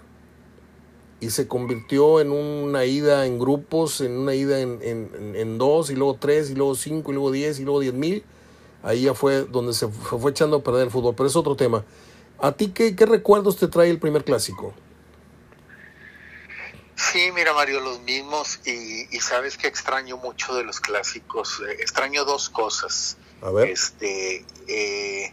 y 1.21 1.31
se 1.31 1.49
convirtió 1.49 2.21
en 2.21 2.31
una 2.31 2.85
ida 2.85 3.27
en 3.27 3.39
grupos, 3.39 4.01
en 4.01 4.19
una 4.19 4.35
ida 4.35 4.61
en, 4.61 4.79
en, 4.83 5.35
en 5.35 5.59
dos, 5.59 5.91
y 5.91 5.95
luego 5.95 6.17
tres, 6.21 6.51
y 6.51 6.55
luego 6.55 6.75
cinco, 6.75 7.11
y 7.11 7.15
luego 7.15 7.31
diez, 7.31 7.59
y 7.59 7.65
luego 7.65 7.81
diez 7.81 7.95
mil. 7.95 8.25
Ahí 8.83 9.03
ya 9.03 9.15
fue 9.15 9.45
donde 9.45 9.73
se 9.73 9.89
fue 9.89 10.31
echando 10.31 10.59
a 10.59 10.63
perder 10.63 10.85
el 10.85 10.91
fútbol, 10.91 11.15
pero 11.17 11.29
es 11.29 11.35
otro 11.35 11.57
tema. 11.57 11.85
¿A 12.41 12.53
ti 12.53 12.69
qué, 12.69 12.95
qué 12.95 13.07
recuerdos 13.07 13.57
te 13.57 13.67
trae 13.67 13.91
el 13.91 13.99
primer 13.99 14.25
clásico? 14.25 14.73
Sí, 16.95 17.31
mira 17.35 17.53
Mario, 17.53 17.81
los 17.81 18.01
mismos 18.03 18.61
y, 18.65 19.07
y 19.11 19.21
sabes 19.21 19.57
que 19.57 19.67
extraño 19.67 20.17
mucho 20.17 20.55
de 20.55 20.65
los 20.65 20.81
clásicos. 20.81 21.61
Eh, 21.69 21.77
extraño 21.81 22.25
dos 22.25 22.49
cosas. 22.49 23.17
A 23.41 23.51
ver. 23.51 23.69
Este, 23.69 24.45
eh, 24.67 25.33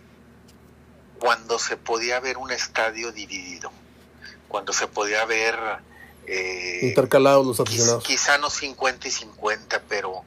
cuando 1.19 1.57
se 1.59 1.77
podía 1.77 2.19
ver 2.19 2.37
un 2.37 2.51
estadio 2.51 3.11
dividido, 3.11 3.71
cuando 4.55 4.71
se 4.71 4.87
podía 4.87 5.25
ver... 5.25 5.53
Eh, 6.27 6.79
Intercalados 6.83 7.45
los 7.45 7.59
aficionados. 7.59 8.01
Quizá 8.05 8.37
no 8.37 8.49
50 8.49 9.05
y 9.09 9.11
50, 9.11 9.83
pero 9.89 10.23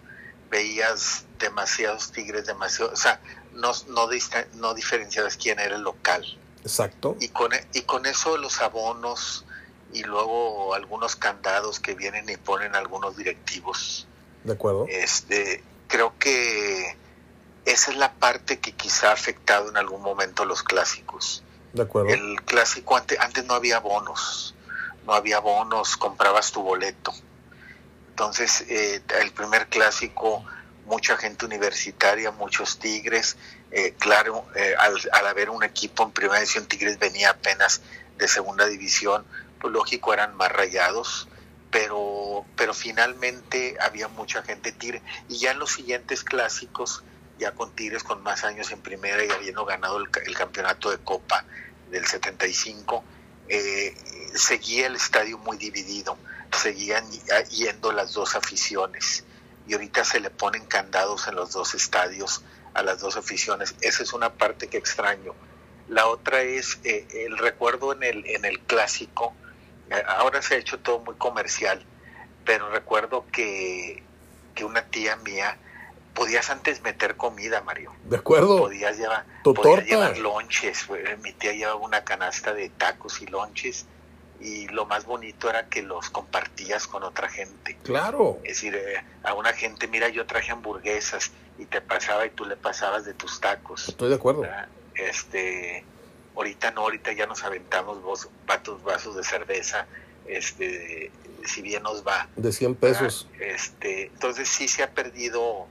veías 0.50 1.24
demasiados 1.38 2.12
tigres, 2.12 2.44
demasiado, 2.44 2.92
o 2.92 2.96
sea, 2.96 3.22
no, 3.54 3.72
no, 3.88 4.06
no 4.56 4.74
diferenciabas 4.74 5.38
quién 5.38 5.58
era 5.58 5.76
el 5.76 5.82
local. 5.82 6.26
Exacto. 6.62 7.16
Y 7.20 7.28
con, 7.28 7.52
y 7.72 7.80
con 7.82 8.04
eso 8.04 8.36
los 8.36 8.60
abonos 8.60 9.46
y 9.94 10.02
luego 10.02 10.74
algunos 10.74 11.16
candados 11.16 11.80
que 11.80 11.94
vienen 11.94 12.28
y 12.28 12.36
ponen 12.36 12.74
algunos 12.76 13.16
directivos. 13.16 14.06
De 14.44 14.52
acuerdo. 14.52 14.84
Este, 14.90 15.64
creo 15.86 16.12
que 16.18 16.98
esa 17.64 17.92
es 17.92 17.96
la 17.96 18.12
parte 18.12 18.58
que 18.58 18.72
quizá 18.72 19.08
ha 19.08 19.14
afectado 19.14 19.70
en 19.70 19.78
algún 19.78 20.02
momento 20.02 20.44
los 20.44 20.62
clásicos. 20.62 21.44
El 22.12 22.42
clásico 22.42 22.96
antes, 22.96 23.18
antes 23.20 23.44
no 23.44 23.54
había 23.54 23.78
bonos, 23.78 24.54
no 25.06 25.14
había 25.14 25.38
bonos, 25.38 25.96
comprabas 25.96 26.52
tu 26.52 26.62
boleto. 26.62 27.12
Entonces, 28.10 28.62
eh, 28.68 29.00
el 29.20 29.30
primer 29.32 29.68
clásico, 29.68 30.44
mucha 30.86 31.16
gente 31.16 31.46
universitaria, 31.46 32.30
muchos 32.32 32.78
Tigres, 32.78 33.36
eh, 33.70 33.94
claro, 33.98 34.44
eh, 34.56 34.74
al, 34.78 34.96
al, 35.12 35.26
haber 35.26 35.50
un 35.50 35.62
equipo 35.62 36.02
en 36.02 36.10
primera 36.10 36.40
división, 36.40 36.66
Tigres 36.66 36.98
venía 36.98 37.30
apenas 37.30 37.82
de 38.16 38.26
segunda 38.26 38.66
división, 38.66 39.24
pues 39.60 39.72
lógico 39.72 40.12
eran 40.12 40.36
más 40.36 40.50
rayados, 40.50 41.28
pero, 41.70 42.44
pero 42.56 42.74
finalmente 42.74 43.76
había 43.80 44.08
mucha 44.08 44.42
gente 44.42 44.72
Tigre. 44.72 45.02
Y 45.28 45.38
ya 45.38 45.52
en 45.52 45.58
los 45.58 45.72
siguientes 45.72 46.24
clásicos, 46.24 47.04
ya 47.38 47.52
con 47.52 47.70
Tigres 47.72 48.02
con 48.02 48.22
más 48.22 48.44
años 48.44 48.72
en 48.72 48.80
primera 48.80 49.24
y 49.24 49.30
habiendo 49.30 49.64
ganado 49.64 49.98
el 49.98 50.36
campeonato 50.36 50.90
de 50.90 50.98
Copa 50.98 51.44
del 51.90 52.06
75, 52.06 53.04
eh, 53.48 53.94
seguía 54.34 54.86
el 54.86 54.96
estadio 54.96 55.38
muy 55.38 55.56
dividido, 55.56 56.16
seguían 56.52 57.04
yendo 57.50 57.92
las 57.92 58.12
dos 58.12 58.34
aficiones 58.34 59.24
y 59.66 59.74
ahorita 59.74 60.04
se 60.04 60.20
le 60.20 60.30
ponen 60.30 60.64
candados 60.66 61.28
en 61.28 61.34
los 61.34 61.52
dos 61.52 61.74
estadios 61.74 62.42
a 62.74 62.82
las 62.82 63.00
dos 63.00 63.16
aficiones. 63.16 63.74
Esa 63.80 64.02
es 64.02 64.12
una 64.12 64.32
parte 64.32 64.68
que 64.68 64.78
extraño. 64.78 65.34
La 65.88 66.06
otra 66.06 66.42
es 66.42 66.78
eh, 66.84 67.06
el 67.26 67.38
recuerdo 67.38 67.92
en 67.92 68.02
el, 68.02 68.26
en 68.26 68.44
el 68.44 68.60
clásico, 68.60 69.34
eh, 69.90 70.02
ahora 70.06 70.42
se 70.42 70.54
ha 70.54 70.58
hecho 70.58 70.78
todo 70.78 71.00
muy 71.00 71.14
comercial, 71.14 71.84
pero 72.44 72.70
recuerdo 72.70 73.26
que, 73.32 74.02
que 74.54 74.64
una 74.64 74.82
tía 74.82 75.16
mía, 75.16 75.58
podías 76.14 76.50
antes 76.50 76.82
meter 76.82 77.16
comida, 77.16 77.60
Mario. 77.62 77.92
De 78.04 78.16
acuerdo. 78.16 78.58
Podías 78.58 78.96
llevar, 78.98 79.24
podías 79.42 79.86
llevar 79.86 80.18
lonches. 80.18 80.86
Mi 81.22 81.32
tía 81.32 81.52
llevaba 81.52 81.76
una 81.76 82.04
canasta 82.04 82.52
de 82.52 82.68
tacos 82.70 83.22
y 83.22 83.26
lonches 83.26 83.86
y 84.40 84.68
lo 84.68 84.86
más 84.86 85.04
bonito 85.04 85.50
era 85.50 85.68
que 85.68 85.82
los 85.82 86.10
compartías 86.10 86.86
con 86.86 87.02
otra 87.02 87.28
gente. 87.28 87.76
Claro. 87.82 88.38
Es 88.44 88.56
decir, 88.56 88.76
eh, 88.76 89.02
a 89.22 89.34
una 89.34 89.52
gente, 89.52 89.88
mira, 89.88 90.08
yo 90.08 90.26
traje 90.26 90.52
hamburguesas 90.52 91.32
y 91.58 91.66
te 91.66 91.80
pasaba 91.80 92.26
y 92.26 92.30
tú 92.30 92.44
le 92.44 92.56
pasabas 92.56 93.04
de 93.04 93.14
tus 93.14 93.40
tacos. 93.40 93.88
Estoy 93.88 94.10
de 94.10 94.14
acuerdo. 94.14 94.42
¿verdad? 94.42 94.68
Este, 94.94 95.84
ahorita 96.36 96.70
no, 96.70 96.82
ahorita 96.82 97.12
ya 97.12 97.26
nos 97.26 97.42
aventamos 97.42 98.02
vos, 98.02 98.28
vatos, 98.46 98.82
vasos 98.82 99.16
de 99.16 99.24
cerveza, 99.24 99.86
este, 100.26 101.10
si 101.44 101.62
bien 101.62 101.82
nos 101.82 102.06
va. 102.06 102.28
De 102.36 102.52
100 102.52 102.76
pesos. 102.76 103.26
¿verdad? 103.32 103.54
Este, 103.54 104.06
entonces 104.06 104.48
sí 104.48 104.68
se 104.68 104.84
ha 104.84 104.90
perdido 104.90 105.66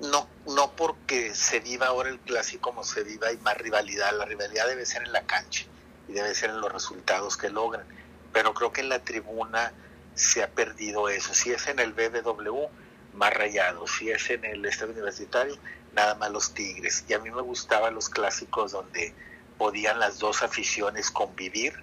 no, 0.00 0.28
no 0.46 0.72
porque 0.72 1.34
se 1.34 1.60
viva 1.60 1.86
ahora 1.86 2.08
el 2.08 2.18
clásico 2.18 2.70
como 2.70 2.84
se 2.84 3.04
viva, 3.04 3.28
hay 3.28 3.38
más 3.38 3.56
rivalidad. 3.58 4.12
La 4.16 4.24
rivalidad 4.24 4.66
debe 4.66 4.86
ser 4.86 5.02
en 5.02 5.12
la 5.12 5.22
cancha 5.22 5.64
y 6.08 6.12
debe 6.12 6.34
ser 6.34 6.50
en 6.50 6.60
los 6.60 6.72
resultados 6.72 7.36
que 7.36 7.50
logran. 7.50 7.86
Pero 8.32 8.54
creo 8.54 8.72
que 8.72 8.80
en 8.80 8.88
la 8.88 8.98
tribuna 9.00 9.72
se 10.14 10.42
ha 10.42 10.50
perdido 10.50 11.08
eso. 11.08 11.34
Si 11.34 11.52
es 11.52 11.66
en 11.68 11.78
el 11.78 11.92
BBW, 11.92 12.66
más 13.14 13.32
rayado. 13.32 13.86
Si 13.86 14.10
es 14.10 14.30
en 14.30 14.44
el 14.44 14.64
estadio 14.64 14.92
universitario, 14.92 15.56
nada 15.94 16.14
más 16.16 16.30
los 16.30 16.52
Tigres. 16.54 17.04
Y 17.08 17.14
a 17.14 17.18
mí 17.18 17.30
me 17.30 17.42
gustaban 17.42 17.94
los 17.94 18.08
clásicos 18.08 18.72
donde 18.72 19.14
podían 19.58 19.98
las 20.00 20.18
dos 20.18 20.42
aficiones 20.42 21.10
convivir 21.10 21.74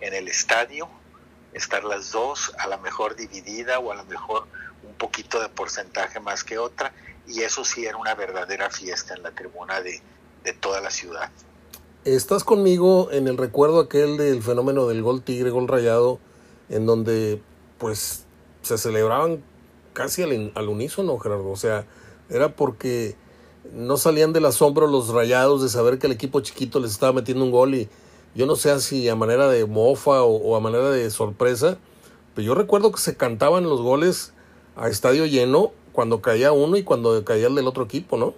en 0.00 0.14
el 0.14 0.28
estadio, 0.28 0.88
estar 1.52 1.84
las 1.84 2.10
dos, 2.10 2.52
a 2.58 2.66
lo 2.66 2.78
mejor 2.78 3.16
dividida 3.16 3.78
o 3.78 3.92
a 3.92 3.94
lo 3.94 4.04
mejor 4.04 4.46
un 4.82 4.94
poquito 4.94 5.40
de 5.40 5.48
porcentaje 5.48 6.20
más 6.20 6.42
que 6.42 6.58
otra, 6.58 6.92
y 7.26 7.40
eso 7.40 7.64
sí 7.64 7.84
era 7.84 7.96
una 7.96 8.14
verdadera 8.14 8.70
fiesta 8.70 9.14
en 9.14 9.22
la 9.22 9.30
tribuna 9.30 9.80
de, 9.80 10.00
de 10.44 10.52
toda 10.52 10.80
la 10.80 10.90
ciudad. 10.90 11.30
Estás 12.04 12.44
conmigo 12.44 13.10
en 13.12 13.28
el 13.28 13.36
recuerdo 13.36 13.80
aquel 13.80 14.16
del 14.16 14.42
fenómeno 14.42 14.86
del 14.86 15.02
gol 15.02 15.22
tigre, 15.22 15.50
gol 15.50 15.68
rayado, 15.68 16.18
en 16.68 16.86
donde 16.86 17.42
pues 17.78 18.24
se 18.62 18.78
celebraban 18.78 19.42
casi 19.92 20.22
al, 20.22 20.52
al 20.54 20.68
unísono, 20.68 21.18
Gerardo. 21.18 21.50
O 21.50 21.56
sea, 21.56 21.86
era 22.30 22.56
porque 22.56 23.16
no 23.72 23.96
salían 23.96 24.32
del 24.32 24.46
asombro 24.46 24.86
los 24.86 25.08
rayados 25.08 25.62
de 25.62 25.68
saber 25.68 25.98
que 25.98 26.06
el 26.06 26.12
equipo 26.12 26.40
chiquito 26.40 26.80
les 26.80 26.92
estaba 26.92 27.12
metiendo 27.12 27.44
un 27.44 27.50
gol 27.50 27.74
y 27.74 27.88
yo 28.34 28.46
no 28.46 28.56
sé 28.56 28.78
si 28.80 29.08
a 29.08 29.16
manera 29.16 29.48
de 29.48 29.66
mofa 29.66 30.22
o, 30.22 30.36
o 30.36 30.56
a 30.56 30.60
manera 30.60 30.90
de 30.90 31.10
sorpresa, 31.10 31.78
pero 32.34 32.46
yo 32.46 32.54
recuerdo 32.54 32.92
que 32.92 33.00
se 33.00 33.16
cantaban 33.16 33.64
los 33.64 33.82
goles 33.82 34.32
a 34.76 34.88
estadio 34.88 35.26
lleno 35.26 35.72
cuando 36.00 36.22
caía 36.22 36.50
uno 36.50 36.78
y 36.78 36.82
cuando 36.82 37.22
caía 37.26 37.48
el 37.48 37.54
del 37.54 37.66
otro 37.66 37.84
equipo, 37.84 38.16
¿no? 38.16 38.32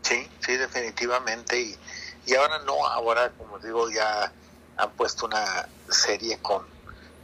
Sí, 0.00 0.26
sí, 0.40 0.56
definitivamente. 0.56 1.60
Y, 1.60 1.76
y 2.24 2.34
ahora 2.36 2.60
no, 2.60 2.86
ahora 2.86 3.32
como 3.36 3.58
digo, 3.58 3.90
ya 3.90 4.32
han 4.78 4.90
puesto 4.92 5.26
una 5.26 5.68
serie 5.90 6.38
con, 6.40 6.64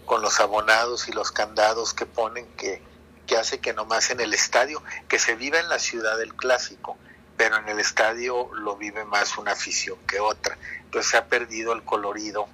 con 0.04 0.20
los 0.20 0.38
abonados 0.40 1.08
y 1.08 1.12
los 1.12 1.32
candados 1.32 1.94
que 1.94 2.04
ponen 2.04 2.48
que, 2.58 2.82
que 3.26 3.38
hace 3.38 3.60
que 3.60 3.72
nomás 3.72 4.10
en 4.10 4.20
el 4.20 4.34
estadio, 4.34 4.82
que 5.08 5.18
se 5.18 5.36
viva 5.36 5.58
en 5.58 5.70
la 5.70 5.78
ciudad 5.78 6.18
del 6.18 6.34
clásico, 6.34 6.98
pero 7.38 7.56
en 7.56 7.66
el 7.70 7.80
estadio 7.80 8.50
lo 8.52 8.76
vive 8.76 9.06
más 9.06 9.38
una 9.38 9.52
afición 9.52 9.96
que 10.06 10.20
otra. 10.20 10.58
Entonces 10.84 11.12
se 11.12 11.16
ha 11.16 11.28
perdido 11.28 11.72
el 11.72 11.82
colorido, 11.82 12.46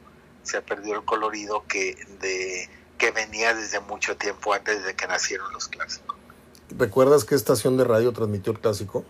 se 0.45 0.59
ha 0.59 0.63
perdido 0.63 0.95
el 0.95 1.05
colorido 1.05 1.65
que 1.67 1.97
de 2.21 2.71
que 2.97 3.11
venía 3.11 3.55
desde 3.55 3.81
mucho 3.81 4.17
tiempo 4.17 4.55
antes 4.55 4.85
de 4.85 4.95
que 4.95 5.09
nacieron 5.09 5.53
los 5.53 5.67
clásicos. 5.67 6.16
¿Recuerdas 6.71 7.25
qué 7.25 7.35
estación 7.35 7.77
de 7.77 7.85
radio 7.85 8.13
transmitió 8.13 8.53
el 8.53 8.61
clásico? 8.61 9.05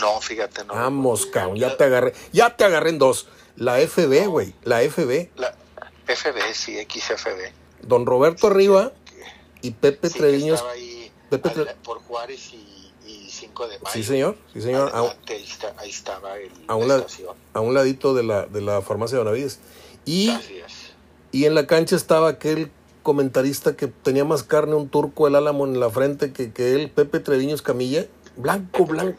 No, 0.00 0.20
fíjate, 0.20 0.64
no. 0.64 0.74
Vamos, 0.74 1.26
cabrón, 1.26 1.56
ya 1.56 1.76
te 1.76 1.84
agarré. 1.84 2.12
Ya 2.32 2.56
te 2.56 2.64
agarré 2.64 2.90
en 2.90 2.98
dos. 2.98 3.28
La 3.56 3.78
FB, 3.78 4.28
güey, 4.28 4.48
no. 4.48 4.54
la 4.64 4.82
FB. 4.82 5.30
La 5.36 5.54
FB, 6.06 6.54
sí, 6.54 6.76
XFB. 6.76 7.52
Don 7.82 8.06
Roberto 8.06 8.46
Arriba 8.46 8.92
y 9.62 9.72
Pepe 9.72 10.08
sí, 10.08 10.18
Treviños. 10.18 10.64
Ahí, 10.72 11.10
Pepe 11.30 11.50
Tre... 11.50 11.76
por 11.82 11.98
Juárez 11.98 12.52
y, 12.52 12.92
y, 13.06 13.30
5 13.30 13.68
de 13.68 13.78
mayo. 13.78 13.92
Sí, 13.92 14.02
señor. 14.04 14.36
Sí, 14.52 14.62
señor. 14.62 14.90
Adelante, 14.94 15.34
ahí, 15.34 15.44
está, 15.44 15.74
ahí, 15.78 15.90
estaba 15.90 16.38
el, 16.38 16.52
a, 16.66 16.74
un 16.74 16.88
la 16.88 17.04
a 17.52 17.60
un 17.60 17.74
ladito 17.74 18.14
de 18.14 18.22
la, 18.22 18.46
de 18.46 18.60
la 18.60 18.80
farmacia 18.82 19.18
de 19.18 19.24
Bonavides. 19.24 19.58
Y, 20.04 20.30
es. 20.30 20.92
y 21.32 21.44
en 21.44 21.54
la 21.54 21.66
cancha 21.66 21.96
estaba 21.96 22.28
aquel 22.28 22.70
comentarista 23.08 23.74
que 23.74 23.86
tenía 23.86 24.26
más 24.26 24.42
carne, 24.42 24.74
un 24.74 24.90
turco, 24.90 25.26
el 25.26 25.34
álamo 25.34 25.64
en 25.64 25.80
la 25.80 25.88
frente 25.88 26.30
que, 26.30 26.52
que 26.52 26.74
él, 26.74 26.90
Pepe 26.90 27.20
Treviños 27.20 27.62
Camilla. 27.62 28.04
Blanco, 28.36 28.84
blanco. 28.84 29.18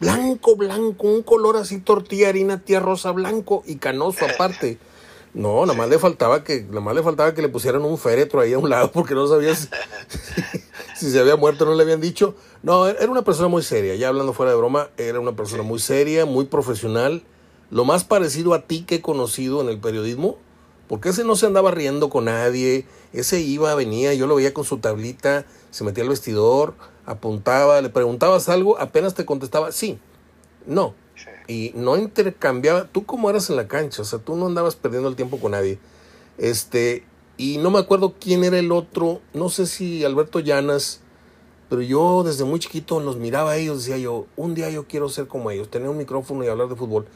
Blanco, 0.00 0.56
blanco, 0.56 1.06
un 1.06 1.22
color 1.22 1.58
así, 1.58 1.78
tortilla, 1.78 2.30
harina, 2.30 2.64
tía 2.64 2.80
rosa, 2.80 3.10
blanco 3.10 3.62
y 3.66 3.76
canoso 3.76 4.24
aparte. 4.24 4.78
No, 5.34 5.66
nada 5.66 5.76
más 5.76 5.90
le 5.90 5.98
faltaba 5.98 6.42
que, 6.42 6.62
nada 6.62 6.80
más 6.80 6.94
le 6.94 7.02
faltaba 7.02 7.34
que 7.34 7.42
le 7.42 7.50
pusieran 7.50 7.82
un 7.82 7.98
féretro 7.98 8.40
ahí 8.40 8.54
a 8.54 8.58
un 8.58 8.70
lado 8.70 8.90
porque 8.90 9.14
no 9.14 9.28
sabía 9.28 9.54
si, 9.54 9.68
si 10.96 11.10
se 11.10 11.20
había 11.20 11.36
muerto, 11.36 11.66
no 11.66 11.74
le 11.74 11.82
habían 11.82 12.00
dicho. 12.00 12.34
No, 12.62 12.88
era 12.88 13.10
una 13.10 13.22
persona 13.22 13.48
muy 13.48 13.62
seria, 13.62 13.94
ya 13.94 14.08
hablando 14.08 14.32
fuera 14.32 14.52
de 14.52 14.56
broma, 14.56 14.88
era 14.96 15.20
una 15.20 15.36
persona 15.36 15.62
muy 15.62 15.80
seria, 15.80 16.24
muy 16.24 16.46
profesional, 16.46 17.22
lo 17.70 17.84
más 17.84 18.04
parecido 18.04 18.54
a 18.54 18.62
ti 18.62 18.84
que 18.84 18.96
he 18.96 19.02
conocido 19.02 19.60
en 19.60 19.68
el 19.68 19.78
periodismo, 19.78 20.38
porque 20.88 21.10
ese 21.10 21.24
no 21.24 21.36
se 21.36 21.44
andaba 21.44 21.70
riendo 21.70 22.08
con 22.08 22.24
nadie, 22.24 22.86
ese 23.12 23.40
iba, 23.40 23.74
venía, 23.74 24.14
yo 24.14 24.26
lo 24.26 24.36
veía 24.36 24.52
con 24.52 24.64
su 24.64 24.78
tablita, 24.78 25.46
se 25.70 25.84
metía 25.84 26.02
al 26.04 26.10
vestidor, 26.10 26.74
apuntaba, 27.06 27.80
le 27.80 27.88
preguntabas 27.88 28.48
algo, 28.48 28.78
apenas 28.78 29.14
te 29.14 29.24
contestaba 29.24 29.72
sí, 29.72 29.98
no. 30.66 30.94
Y 31.46 31.72
no 31.74 31.96
intercambiaba, 31.96 32.84
tú 32.84 33.06
como 33.06 33.30
eras 33.30 33.48
en 33.48 33.56
la 33.56 33.68
cancha, 33.68 34.02
o 34.02 34.04
sea, 34.04 34.18
tú 34.18 34.36
no 34.36 34.46
andabas 34.46 34.76
perdiendo 34.76 35.08
el 35.08 35.16
tiempo 35.16 35.38
con 35.40 35.52
nadie. 35.52 35.78
Este, 36.36 37.04
y 37.38 37.56
no 37.58 37.70
me 37.70 37.78
acuerdo 37.78 38.14
quién 38.20 38.44
era 38.44 38.58
el 38.58 38.70
otro, 38.70 39.20
no 39.32 39.48
sé 39.48 39.66
si 39.66 40.04
Alberto 40.04 40.40
Llanas, 40.40 41.00
pero 41.68 41.82
yo 41.82 42.22
desde 42.22 42.44
muy 42.44 42.60
chiquito 42.60 43.00
los 43.00 43.16
miraba 43.16 43.52
a 43.52 43.56
ellos, 43.56 43.78
decía 43.78 43.98
yo, 43.98 44.26
un 44.36 44.54
día 44.54 44.70
yo 44.70 44.86
quiero 44.86 45.08
ser 45.08 45.26
como 45.26 45.50
ellos, 45.50 45.70
tener 45.70 45.88
un 45.88 45.96
micrófono 45.96 46.44
y 46.44 46.48
hablar 46.48 46.68
de 46.68 46.76
fútbol. 46.76 47.06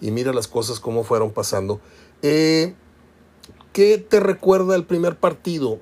Y 0.00 0.10
mira 0.10 0.32
las 0.32 0.48
cosas 0.48 0.80
cómo 0.80 1.04
fueron 1.04 1.30
pasando. 1.30 1.80
Eh, 2.22 2.74
¿Qué 3.74 3.98
te 3.98 4.20
recuerda 4.20 4.74
el 4.74 4.86
primer 4.86 5.16
partido? 5.16 5.80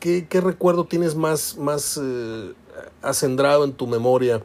¿Qué, 0.00 0.26
qué 0.26 0.40
recuerdo 0.40 0.86
tienes 0.86 1.14
más, 1.14 1.56
más 1.56 2.00
eh, 2.02 2.52
acendrado 3.02 3.62
en 3.64 3.72
tu 3.72 3.86
memoria? 3.86 4.42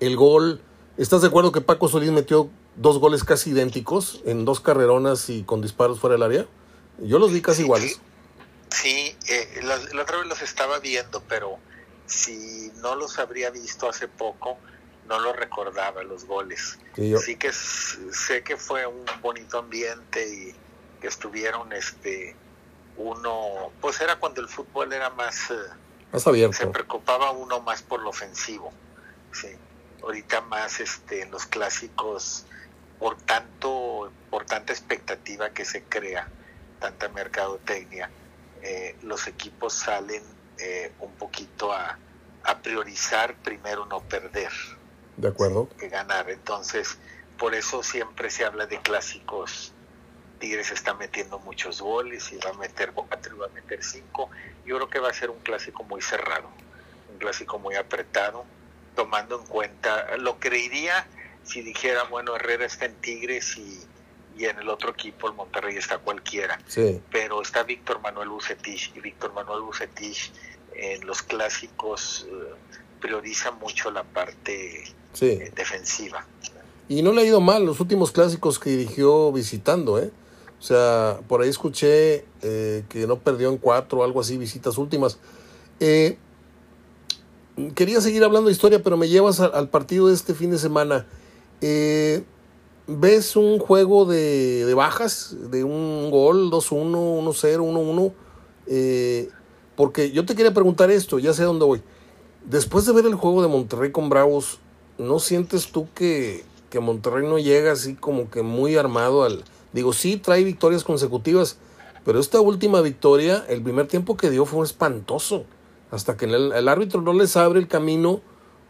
El 0.00 0.16
gol 0.16 0.60
¿Estás 0.96 1.22
de 1.22 1.28
acuerdo 1.28 1.50
que 1.50 1.60
Paco 1.60 1.88
Solís 1.88 2.12
metió 2.12 2.48
dos 2.76 3.00
goles 3.00 3.24
casi 3.24 3.50
idénticos 3.50 4.22
en 4.26 4.44
dos 4.44 4.60
carreronas 4.60 5.28
y 5.28 5.42
con 5.42 5.60
disparos 5.60 5.98
fuera 5.98 6.14
del 6.14 6.22
área? 6.22 6.46
Yo 6.98 7.18
los 7.18 7.32
vi 7.32 7.42
casi 7.42 7.62
iguales. 7.62 7.98
Sí, 8.70 9.16
eh, 9.28 9.60
la, 9.64 10.02
otra 10.02 10.18
vez 10.18 10.28
los 10.28 10.40
estaba 10.40 10.78
viendo, 10.78 11.20
pero 11.28 11.58
si 12.06 12.70
no 12.76 12.94
los 12.94 13.18
habría 13.18 13.50
visto 13.50 13.88
hace 13.88 14.06
poco, 14.06 14.56
no 15.08 15.18
los 15.18 15.34
recordaba 15.34 16.04
los 16.04 16.26
goles. 16.26 16.78
Sí, 16.94 17.34
que 17.34 17.52
sé 17.52 18.44
que 18.44 18.56
fue 18.56 18.86
un 18.86 19.04
bonito 19.20 19.58
ambiente 19.58 20.32
y 20.32 20.54
estuvieron 21.08 21.72
este 21.72 22.36
uno, 22.96 23.72
pues 23.80 24.00
era 24.00 24.16
cuando 24.16 24.40
el 24.40 24.48
fútbol 24.48 24.92
era 24.92 25.10
más, 25.10 25.50
eh, 25.50 25.54
más 26.12 26.26
abierto. 26.26 26.56
Se 26.56 26.66
preocupaba 26.68 27.32
uno 27.32 27.60
más 27.60 27.82
por 27.82 28.00
lo 28.00 28.10
ofensivo. 28.10 28.72
Sí 29.32 29.48
ahorita 30.04 30.42
más 30.42 30.80
este, 30.80 31.22
en 31.22 31.30
los 31.30 31.46
clásicos, 31.46 32.44
por 32.98 33.16
tanto, 33.16 34.12
por 34.30 34.44
tanta 34.44 34.72
expectativa 34.72 35.50
que 35.50 35.64
se 35.64 35.82
crea, 35.82 36.28
tanta 36.78 37.08
mercadotecnia, 37.08 38.10
eh, 38.62 38.96
los 39.02 39.26
equipos 39.26 39.74
salen 39.74 40.22
eh, 40.58 40.92
un 41.00 41.12
poquito 41.12 41.72
a, 41.72 41.98
a, 42.44 42.58
priorizar 42.58 43.34
primero 43.36 43.86
no 43.86 44.00
perder. 44.00 44.52
De 45.16 45.28
acuerdo. 45.28 45.68
Que 45.78 45.88
ganar. 45.88 46.30
Entonces, 46.30 46.98
por 47.38 47.54
eso 47.54 47.82
siempre 47.82 48.30
se 48.30 48.44
habla 48.44 48.66
de 48.66 48.80
clásicos. 48.80 49.72
Tigres 50.34 50.70
está 50.70 50.94
metiendo 50.94 51.38
muchos 51.38 51.80
goles 51.80 52.32
y 52.32 52.36
va 52.36 52.50
a 52.50 52.54
meter 52.54 52.92
cuatro 52.92 53.36
y 53.36 53.38
va 53.38 53.46
a 53.46 53.50
meter 53.50 53.82
cinco. 53.82 54.30
Yo 54.66 54.76
creo 54.76 54.88
que 54.88 54.98
va 54.98 55.08
a 55.10 55.14
ser 55.14 55.30
un 55.30 55.38
clásico 55.40 55.84
muy 55.84 56.02
cerrado, 56.02 56.48
un 57.12 57.18
clásico 57.18 57.58
muy 57.58 57.74
apretado 57.76 58.44
tomando 58.94 59.40
en 59.40 59.46
cuenta, 59.46 60.16
lo 60.18 60.38
creería 60.38 61.06
si 61.42 61.62
dijera, 61.62 62.04
bueno, 62.04 62.34
Herrera 62.36 62.64
está 62.64 62.86
en 62.86 62.94
Tigres 62.96 63.56
y, 63.58 64.44
en 64.44 64.58
el 64.58 64.68
otro 64.68 64.90
equipo, 64.90 65.28
el 65.28 65.34
Monterrey, 65.34 65.76
está 65.76 65.98
cualquiera. 65.98 66.58
Pero 67.10 67.42
está 67.42 67.62
Víctor 67.62 68.00
Manuel 68.00 68.30
Bucetich 68.30 68.92
y 68.96 69.00
Víctor 69.00 69.32
Manuel 69.32 69.62
Bucetich 69.62 70.32
en 70.74 71.06
los 71.06 71.22
clásicos 71.22 72.26
eh, 72.28 72.54
prioriza 73.00 73.52
mucho 73.52 73.90
la 73.90 74.02
parte 74.02 74.84
eh, 75.20 75.52
defensiva. 75.54 76.26
Y 76.88 77.02
no 77.02 77.12
le 77.12 77.22
ha 77.22 77.24
ido 77.24 77.40
mal 77.40 77.64
los 77.64 77.78
últimos 77.78 78.10
clásicos 78.10 78.58
que 78.58 78.70
dirigió 78.70 79.30
visitando, 79.30 79.98
¿eh? 79.98 80.10
O 80.58 80.62
sea, 80.62 81.20
por 81.28 81.42
ahí 81.42 81.48
escuché 81.48 82.24
eh, 82.42 82.84
que 82.88 83.06
no 83.06 83.18
perdió 83.18 83.50
en 83.50 83.58
cuatro 83.58 84.02
algo 84.02 84.20
así, 84.20 84.38
visitas 84.38 84.78
últimas. 84.78 85.18
Eh, 85.80 86.16
quería 87.74 88.00
seguir 88.00 88.24
hablando 88.24 88.48
de 88.48 88.52
historia, 88.52 88.82
pero 88.82 88.96
me 88.96 89.08
llevas 89.08 89.40
al 89.40 89.68
partido 89.68 90.08
de 90.08 90.14
este 90.14 90.34
fin 90.34 90.50
de 90.50 90.58
semana. 90.58 91.06
Eh, 91.60 92.24
¿Ves 92.86 93.36
un 93.36 93.58
juego 93.58 94.04
de, 94.04 94.72
bajas, 94.74 95.36
de 95.50 95.64
un 95.64 96.10
gol, 96.10 96.50
2-1, 96.50 97.22
1-0, 97.22 98.12
1-1? 98.66 99.30
porque 99.76 100.12
yo 100.12 100.24
te 100.24 100.34
quería 100.34 100.54
preguntar 100.54 100.90
esto, 100.90 101.18
ya 101.18 101.32
sé 101.32 101.42
dónde 101.44 101.64
voy. 101.64 101.82
Después 102.44 102.84
de 102.84 102.92
ver 102.92 103.06
el 103.06 103.14
juego 103.14 103.42
de 103.42 103.48
Monterrey 103.48 103.90
con 103.90 104.08
Bravos, 104.08 104.60
¿no 104.98 105.18
sientes 105.18 105.72
tú 105.72 105.88
que, 105.94 106.44
que 106.70 106.80
Monterrey 106.80 107.26
no 107.26 107.38
llega 107.38 107.72
así 107.72 107.94
como 107.94 108.30
que 108.30 108.42
muy 108.42 108.76
armado 108.76 109.24
al... 109.24 109.44
Digo, 109.74 109.92
sí, 109.92 110.16
trae 110.16 110.44
victorias 110.44 110.84
consecutivas, 110.84 111.58
pero 112.04 112.20
esta 112.20 112.40
última 112.40 112.80
victoria, 112.80 113.44
el 113.48 113.60
primer 113.60 113.88
tiempo 113.88 114.16
que 114.16 114.30
dio 114.30 114.46
fue 114.46 114.64
espantoso 114.64 115.44
hasta 115.90 116.16
que 116.16 116.26
el, 116.26 116.68
árbitro 116.68 117.02
no 117.02 117.12
les 117.12 117.36
abre 117.36 117.58
el 117.58 117.66
camino 117.66 118.20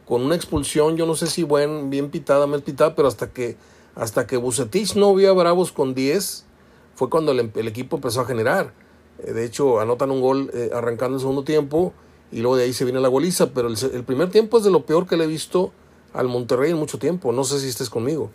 con 0.06 0.22
una 0.22 0.34
expulsión, 0.34 0.96
yo 0.96 1.04
no 1.06 1.14
sé 1.14 1.26
si 1.26 1.42
buen, 1.42 1.90
bien 1.90 2.10
pitada, 2.10 2.46
mal 2.46 2.62
pitada, 2.62 2.94
pero 2.94 3.06
hasta 3.06 3.30
que, 3.30 3.56
hasta 3.94 4.26
que 4.26 4.38
Bucetich 4.38 4.94
no 4.94 5.14
vio 5.14 5.30
a 5.30 5.34
Bravos 5.34 5.72
con 5.72 5.94
10, 5.94 6.46
fue 6.94 7.10
cuando 7.10 7.32
el, 7.32 7.68
equipo 7.68 7.96
empezó 7.96 8.22
a 8.22 8.24
generar. 8.24 8.72
Eh, 9.18 9.32
de 9.32 9.44
hecho, 9.44 9.80
anotan 9.80 10.10
un 10.10 10.22
gol 10.22 10.50
eh, 10.54 10.70
arrancando 10.72 11.16
el 11.16 11.20
segundo 11.20 11.44
tiempo 11.44 11.92
y 12.32 12.40
luego 12.40 12.56
de 12.56 12.64
ahí 12.64 12.72
se 12.72 12.84
viene 12.84 13.00
la 13.00 13.08
goliza, 13.08 13.50
pero 13.50 13.68
el, 13.68 13.76
el, 13.92 14.04
primer 14.04 14.30
tiempo 14.30 14.56
es 14.56 14.64
de 14.64 14.70
lo 14.70 14.86
peor 14.86 15.06
que 15.06 15.18
le 15.18 15.24
he 15.24 15.28
visto 15.28 15.72
al 16.14 16.28
Monterrey 16.28 16.70
en 16.70 16.78
mucho 16.78 16.98
tiempo. 16.98 17.32
No 17.32 17.44
sé 17.44 17.60
si 17.60 17.68
estés 17.68 17.90
conmigo. 17.90 18.30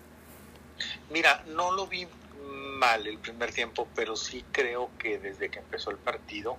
Mira, 1.12 1.44
no 1.56 1.72
lo 1.72 1.88
vi 1.88 2.08
mal 2.80 3.06
el 3.06 3.20
primer 3.20 3.52
tiempo, 3.52 3.88
pero 3.94 4.16
sí 4.16 4.44
creo 4.52 4.90
que 4.98 5.20
desde 5.20 5.50
que 5.50 5.60
empezó 5.60 5.92
el 5.92 5.98
partido 5.98 6.58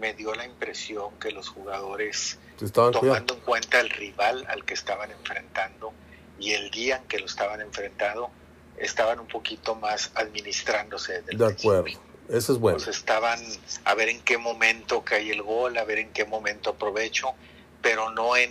me 0.00 0.14
dio 0.14 0.34
la 0.34 0.44
impresión 0.44 1.18
que 1.20 1.30
los 1.30 1.48
jugadores, 1.48 2.38
tomando 2.72 3.34
en 3.34 3.40
cuenta 3.40 3.78
el 3.80 3.90
rival 3.90 4.44
al 4.48 4.64
que 4.64 4.74
estaban 4.74 5.10
enfrentando 5.10 5.92
y 6.38 6.52
el 6.52 6.70
día 6.70 6.96
en 6.96 7.04
que 7.04 7.18
lo 7.18 7.26
estaban 7.26 7.60
enfrentando, 7.60 8.30
estaban 8.78 9.20
un 9.20 9.28
poquito 9.28 9.74
más 9.74 10.10
administrándose. 10.14 11.22
de 11.22 11.46
acuerdo, 11.46 12.00
eso 12.28 12.52
es 12.52 12.58
bueno. 12.58 12.78
Pues 12.78 12.88
estaban 12.88 13.40
a 13.84 13.94
ver 13.94 14.08
en 14.08 14.20
qué 14.22 14.38
momento 14.38 15.02
cae 15.02 15.30
el 15.30 15.42
gol, 15.42 15.76
a 15.76 15.84
ver 15.84 15.98
en 15.98 16.10
qué 16.12 16.24
momento 16.24 16.70
aprovecho, 16.70 17.34
pero 17.80 18.10
no 18.10 18.36
en 18.36 18.50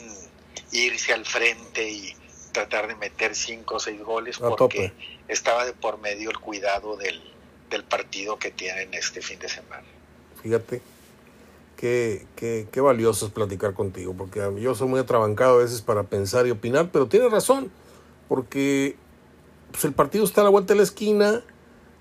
irse 0.71 1.13
al 1.13 1.25
frente 1.25 1.89
y 1.89 2.15
tratar 2.51 2.87
de 2.87 2.95
meter 2.95 3.35
cinco 3.35 3.75
o 3.75 3.79
seis 3.79 4.01
goles, 4.01 4.37
porque 4.37 4.93
estaba 5.31 5.65
de 5.65 5.73
por 5.73 5.99
medio 5.99 6.29
el 6.29 6.39
cuidado 6.39 6.97
del, 6.97 7.21
del 7.69 7.83
partido 7.83 8.37
que 8.37 8.51
tienen 8.51 8.93
este 8.93 9.21
fin 9.21 9.39
de 9.39 9.47
semana. 9.47 9.83
Fíjate, 10.43 10.81
qué, 11.77 12.25
qué, 12.35 12.67
qué, 12.69 12.81
valioso 12.81 13.27
es 13.27 13.31
platicar 13.31 13.73
contigo, 13.73 14.13
porque 14.17 14.41
yo 14.59 14.75
soy 14.75 14.87
muy 14.87 14.99
atrabancado 14.99 15.55
a 15.55 15.63
veces 15.63 15.81
para 15.81 16.03
pensar 16.03 16.47
y 16.47 16.51
opinar, 16.51 16.89
pero 16.91 17.07
tienes 17.07 17.31
razón, 17.31 17.71
porque 18.27 18.97
pues, 19.71 19.85
el 19.85 19.93
partido 19.93 20.25
está 20.25 20.41
a 20.41 20.43
la 20.43 20.49
vuelta 20.49 20.73
de 20.73 20.77
la 20.77 20.83
esquina, 20.83 21.41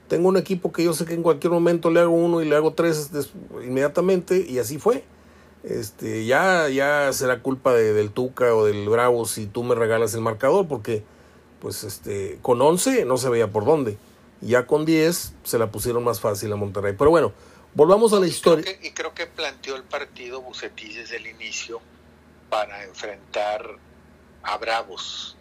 tengo 0.08 0.28
un 0.28 0.36
equipo 0.36 0.72
que 0.72 0.82
yo 0.82 0.92
sé 0.92 1.04
que 1.04 1.14
en 1.14 1.22
cualquier 1.22 1.52
momento 1.52 1.88
le 1.90 2.00
hago 2.00 2.10
uno 2.10 2.42
y 2.42 2.48
le 2.48 2.56
hago 2.56 2.74
tres 2.74 3.10
inmediatamente, 3.62 4.44
y 4.48 4.58
así 4.58 4.78
fue. 4.78 5.04
Este, 5.62 6.24
ya, 6.24 6.68
ya 6.68 7.12
será 7.12 7.42
culpa 7.42 7.74
de, 7.74 7.92
del 7.92 8.10
Tuca 8.10 8.54
o 8.54 8.64
del 8.64 8.88
Bravo 8.88 9.26
si 9.26 9.46
tú 9.46 9.62
me 9.62 9.74
regalas 9.74 10.14
el 10.14 10.22
marcador, 10.22 10.66
porque 10.66 11.04
pues 11.60 11.84
este, 11.84 12.38
con 12.42 12.60
11 12.60 13.04
no 13.04 13.16
se 13.16 13.28
veía 13.28 13.48
por 13.48 13.64
dónde. 13.64 13.98
Ya 14.40 14.66
con 14.66 14.86
10 14.86 15.34
se 15.44 15.58
la 15.58 15.70
pusieron 15.70 16.02
más 16.02 16.20
fácil 16.20 16.52
a 16.52 16.56
Monterrey. 16.56 16.94
Pero 16.96 17.10
bueno, 17.10 17.32
Volvamos 17.74 18.12
a 18.12 18.18
la 18.18 18.26
historia. 18.26 18.76
y 18.82 18.90
creo 18.90 19.14
que 19.14 19.26
planteó 19.26 19.76
el 19.76 19.84
partido 19.84 20.40
Bucetich 20.40 20.96
desde 20.96 21.16
el 21.16 21.26
inicio 21.28 21.80
para 22.48 22.84
enfrentar 22.84 23.78
a 24.42 24.56
Bravos. 24.58 25.36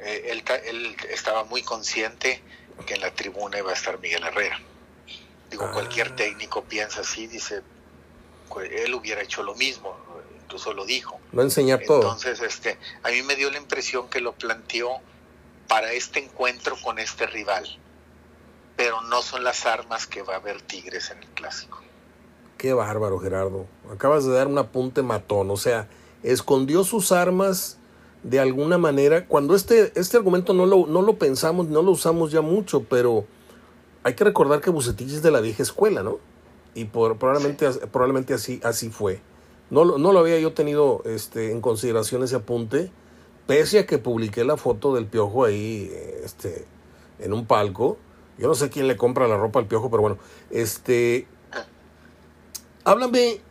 Eh, 0.00 0.28
él, 0.30 0.44
él, 0.66 0.96
estaba 1.10 1.44
muy 1.44 1.62
consciente 1.62 2.42
que 2.86 2.94
en 2.94 3.00
la 3.00 3.14
tribuna 3.14 3.58
iba 3.58 3.70
a 3.70 3.74
estar 3.74 3.98
Miguel 3.98 4.22
Herrera. 4.24 4.60
Digo, 5.50 5.64
ah. 5.64 5.72
cualquier 5.72 6.14
técnico 6.16 6.64
piensa 6.64 7.00
así, 7.00 7.26
dice, 7.26 7.62
él 8.70 8.94
hubiera 8.94 9.22
hecho 9.22 9.42
lo 9.42 9.54
mismo, 9.54 9.96
incluso 10.42 10.74
lo 10.74 10.84
dijo. 10.84 11.18
Lo 11.32 11.42
enseñar 11.42 11.80
todo. 11.86 12.02
Entonces, 12.02 12.40
este, 12.40 12.78
a 13.02 13.08
mí 13.08 13.22
me 13.22 13.36
dio 13.36 13.50
la 13.50 13.58
impresión 13.58 14.08
que 14.10 14.20
lo 14.20 14.32
planteó 14.32 15.00
para 15.70 15.92
este 15.92 16.22
encuentro 16.22 16.76
con 16.84 16.98
este 16.98 17.26
rival 17.26 17.66
pero 18.80 19.02
no 19.02 19.20
son 19.20 19.44
las 19.44 19.66
armas 19.66 20.06
que 20.06 20.22
va 20.22 20.32
a 20.32 20.36
haber 20.36 20.62
Tigres 20.62 21.10
en 21.10 21.18
el 21.18 21.28
clásico. 21.28 21.82
Qué 22.56 22.72
bárbaro, 22.72 23.18
Gerardo. 23.18 23.66
Acabas 23.92 24.24
de 24.24 24.32
dar 24.32 24.46
un 24.46 24.56
apunte 24.56 25.02
matón. 25.02 25.50
O 25.50 25.58
sea, 25.58 25.86
escondió 26.22 26.82
sus 26.84 27.12
armas 27.12 27.76
de 28.22 28.40
alguna 28.40 28.78
manera. 28.78 29.26
Cuando 29.26 29.54
este, 29.54 29.92
este 29.96 30.16
argumento 30.16 30.54
no 30.54 30.64
lo, 30.64 30.86
no 30.86 31.02
lo 31.02 31.18
pensamos, 31.18 31.68
no 31.68 31.82
lo 31.82 31.90
usamos 31.90 32.32
ya 32.32 32.40
mucho, 32.40 32.84
pero 32.84 33.26
hay 34.02 34.14
que 34.14 34.24
recordar 34.24 34.62
que 34.62 34.70
Bucetich 34.70 35.12
es 35.12 35.22
de 35.22 35.30
la 35.30 35.42
vieja 35.42 35.62
escuela, 35.62 36.02
¿no? 36.02 36.18
Y 36.74 36.86
por, 36.86 37.18
probablemente, 37.18 37.70
probablemente 37.92 38.32
así, 38.32 38.62
así 38.64 38.88
fue. 38.88 39.20
No, 39.68 39.84
no 39.84 40.12
lo 40.14 40.18
había 40.20 40.40
yo 40.40 40.54
tenido 40.54 41.02
este, 41.04 41.52
en 41.52 41.60
consideración 41.60 42.22
ese 42.22 42.36
apunte, 42.36 42.90
pese 43.46 43.80
a 43.80 43.86
que 43.86 43.98
publiqué 43.98 44.44
la 44.44 44.56
foto 44.56 44.94
del 44.94 45.06
piojo 45.06 45.44
ahí 45.44 45.90
este, 46.24 46.66
en 47.18 47.32
un 47.32 47.46
palco 47.46 47.98
yo 48.40 48.48
no 48.48 48.54
sé 48.54 48.70
quién 48.70 48.88
le 48.88 48.96
compra 48.96 49.28
la 49.28 49.36
ropa 49.36 49.60
al 49.60 49.66
piojo, 49.66 49.90
pero 49.90 50.00
bueno. 50.00 50.18
Este. 50.50 51.28
Háblame. 52.84 53.42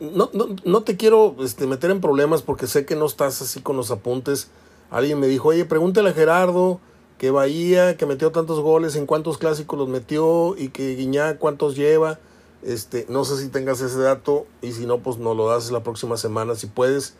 No, 0.00 0.30
no, 0.32 0.48
no 0.64 0.82
te 0.82 0.96
quiero 0.96 1.36
este, 1.40 1.66
meter 1.66 1.90
en 1.90 2.00
problemas 2.00 2.40
porque 2.40 2.66
sé 2.66 2.86
que 2.86 2.96
no 2.96 3.04
estás 3.04 3.40
así 3.42 3.60
con 3.60 3.76
los 3.76 3.90
apuntes, 3.90 4.50
Alguien 4.90 5.18
me 5.18 5.26
dijo, 5.26 5.48
oye, 5.48 5.64
pregúntale 5.64 6.10
a 6.10 6.12
Gerardo 6.12 6.80
que 7.18 7.30
Bahía, 7.30 7.96
que 7.96 8.06
metió 8.06 8.30
tantos 8.30 8.60
goles, 8.60 8.94
en 8.94 9.06
cuántos 9.06 9.36
clásicos 9.36 9.78
los 9.78 9.88
metió 9.88 10.54
y 10.56 10.68
que 10.68 10.94
Guiñá 10.94 11.38
cuántos 11.38 11.74
lleva. 11.74 12.18
Este, 12.62 13.06
no 13.08 13.24
sé 13.24 13.36
si 13.42 13.48
tengas 13.48 13.80
ese 13.80 13.98
dato 13.98 14.46
y 14.62 14.72
si 14.72 14.86
no, 14.86 14.98
pues 14.98 15.18
nos 15.18 15.36
lo 15.36 15.48
das 15.48 15.70
la 15.70 15.82
próxima 15.82 16.16
semana 16.16 16.54
si 16.54 16.66
puedes. 16.66 17.14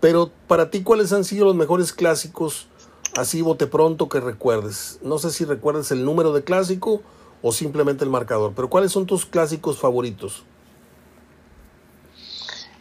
Pero 0.00 0.30
para 0.48 0.70
ti, 0.70 0.82
¿cuáles 0.82 1.12
han 1.12 1.24
sido 1.24 1.44
los 1.44 1.54
mejores 1.54 1.92
clásicos 1.92 2.68
así 3.16 3.42
bote 3.42 3.66
pronto 3.66 4.08
que 4.08 4.20
recuerdes? 4.20 4.98
No 5.02 5.18
sé 5.18 5.30
si 5.30 5.44
recuerdes 5.44 5.90
el 5.90 6.04
número 6.04 6.32
de 6.32 6.42
clásico 6.42 7.02
o 7.42 7.52
simplemente 7.52 8.04
el 8.04 8.10
marcador, 8.10 8.52
pero 8.54 8.68
¿cuáles 8.68 8.92
son 8.92 9.06
tus 9.06 9.26
clásicos 9.26 9.78
favoritos? 9.78 10.44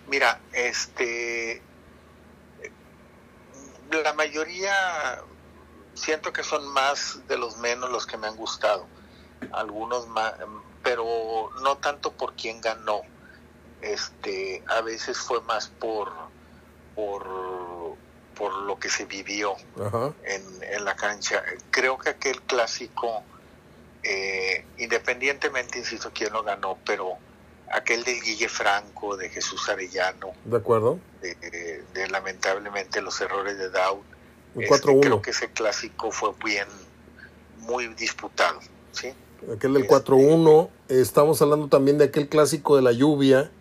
Mira, 0.08 0.42
este 0.54 1.62
la 3.92 4.14
mayoría 4.14 5.24
siento 5.94 6.32
que 6.32 6.44
son 6.44 6.68
más 6.70 7.20
de 7.28 7.38
los 7.38 7.58
menos 7.58 7.90
los 7.92 8.06
que 8.06 8.18
me 8.18 8.28
han 8.28 8.36
gustado. 8.36 8.88
Algunos 9.52 10.08
más, 10.08 10.34
pero 10.84 11.50
no 11.62 11.78
tanto 11.78 12.12
por 12.12 12.34
quién 12.34 12.62
ganó. 12.62 13.02
Este, 13.82 14.64
a 14.68 14.82
veces 14.82 15.18
fue 15.18 15.42
más 15.42 15.68
por 15.68 16.12
por, 17.00 17.26
por 18.36 18.54
lo 18.64 18.78
que 18.78 18.90
se 18.90 19.06
vivió 19.06 19.56
en, 20.24 20.44
en, 20.74 20.86
la 20.86 20.96
cancha. 20.96 21.42
Creo 21.72 21.98
que 21.98 22.10
aquel 22.10 22.42
clásico, 22.42 23.24
eh, 24.04 24.66
independientemente, 24.78 25.80
insisto, 25.80 26.12
quién 26.14 26.34
lo 26.34 26.44
ganó, 26.44 26.78
pero 26.86 27.18
aquel 27.72 28.04
del 28.04 28.22
Guille 28.22 28.50
Franco, 28.50 29.16
de 29.16 29.30
Jesús 29.30 29.70
Arellano. 29.70 30.34
De 30.44 30.58
acuerdo. 30.58 31.00
De, 31.22 32.08
lamentablemente 32.10 33.02
los 33.02 33.20
errores 33.22 33.58
de 33.58 33.70
Dow. 33.70 34.04
Este, 34.58 35.00
creo 35.00 35.22
que 35.22 35.32
ese 35.32 35.50
clásico 35.52 36.12
fue 36.12 36.32
bien, 36.44 36.68
muy 37.60 37.88
disputado. 37.96 38.60
¿sí? 38.92 39.14
Aquel 39.56 39.74
del 39.74 39.88
4-1. 39.88 40.70
Este, 40.88 41.02
estamos 41.02 41.42
hablando 41.42 41.70
también 41.70 41.98
de 41.98 42.06
aquel 42.06 42.28
clásico 42.28 42.76
de 42.76 42.82
la 42.82 42.92
lluvia. 42.92 43.52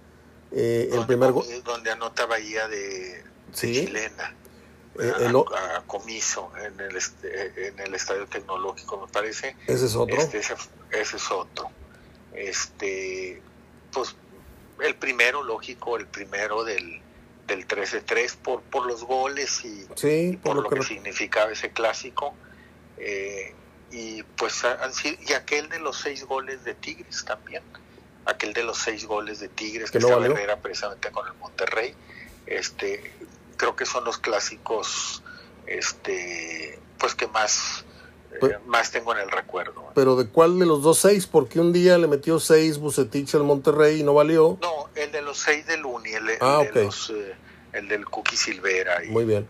Eh, 0.53 0.89
el 0.93 1.07
primer 1.07 1.33
Donde 1.65 1.91
anota 1.91 2.27
Bahía 2.27 2.69
de, 2.69 3.25
chilena. 3.53 4.35
Eh, 5.01 5.13
a, 5.13 5.83
comiso 5.87 6.51
en 6.57 6.81
el, 6.81 6.99
en 7.23 7.79
el 7.79 7.95
estadio 7.95 8.27
tecnológico, 8.27 9.07
me 9.07 9.13
parece. 9.13 9.55
Ese 9.67 9.87
es 9.87 9.95
otro. 9.95 10.17
Este, 10.17 10.39
ese, 10.39 10.55
ese 10.91 11.17
es 11.17 11.31
otro. 11.31 11.71
Este, 12.35 13.41
pues 13.93 14.17
el 14.81 14.95
primero, 14.97 15.43
lógico, 15.43 15.97
el 15.97 16.07
primero 16.07 16.65
del, 16.65 17.01
del 17.47 17.67
13-3 17.67 18.37
por, 18.37 18.63
por 18.63 18.87
los 18.87 19.05
goles 19.05 19.65
y, 19.65 19.87
por, 20.37 20.57
lo, 20.57 20.69
que, 20.69 20.83
significaba 20.83 21.53
ese 21.53 21.71
clásico. 21.71 22.35
Eh, 22.97 23.55
y 23.91 24.23
pues 24.23 24.63
y 25.27 25.33
aquel 25.33 25.69
de 25.69 25.79
los 25.79 25.99
seis 25.99 26.25
goles 26.25 26.63
de 26.65 26.75
Tigres 26.75 27.25
también, 27.25 27.63
aquel 28.29 28.53
de 28.53 28.63
los 28.63 28.79
seis 28.79 29.07
goles 29.07 29.41
de 29.41 29.49
Tigres 29.49 29.91
que, 29.91 29.99
no 29.99 30.09
se 30.09 30.57
precisamente 30.63 31.11
con 31.11 31.27
el 31.27 31.35
Monterrey, 31.35 31.95
este, 32.47 33.13
creo 33.57 33.75
que 33.75 33.87
son 33.87 34.05
los 34.05 34.19
clásicos, 34.19 35.23
este, 35.67 36.79
pues 36.99 37.15
que 37.15 37.27
más 37.27 37.85
pues, 38.39 38.57
más 38.67 38.91
tengo 38.91 39.15
en 39.15 39.21
el 39.21 39.31
recuerdo. 39.31 39.85
¿Pero 39.95 40.17
de 40.17 40.29
cuál 40.29 40.59
de 40.59 40.67
los 40.67 40.83
dos 40.83 40.99
seis? 40.99 41.27
Porque 41.27 41.59
un 41.59 41.73
día 41.73 41.97
le 41.97 42.07
metió 42.07 42.39
seis 42.39 42.79
Bucetich 42.79 43.35
al 43.35 43.45
Monterrey 43.45 44.01
y 44.01 44.03
no 44.03 44.13
valió. 44.15 44.59
No, 44.61 44.91
el 44.95 45.11
de 45.11 45.23
los 45.23 45.39
seis 45.39 45.67
del 45.67 45.85
Uni, 45.87 46.11
el, 46.11 46.29
ah, 46.41 46.63
eh, 46.63 47.35
el 47.73 47.89
del 47.89 48.05
Cookie 48.05 48.37
Silvera. 48.37 49.01
muy 49.09 49.25
bien. 49.25 49.49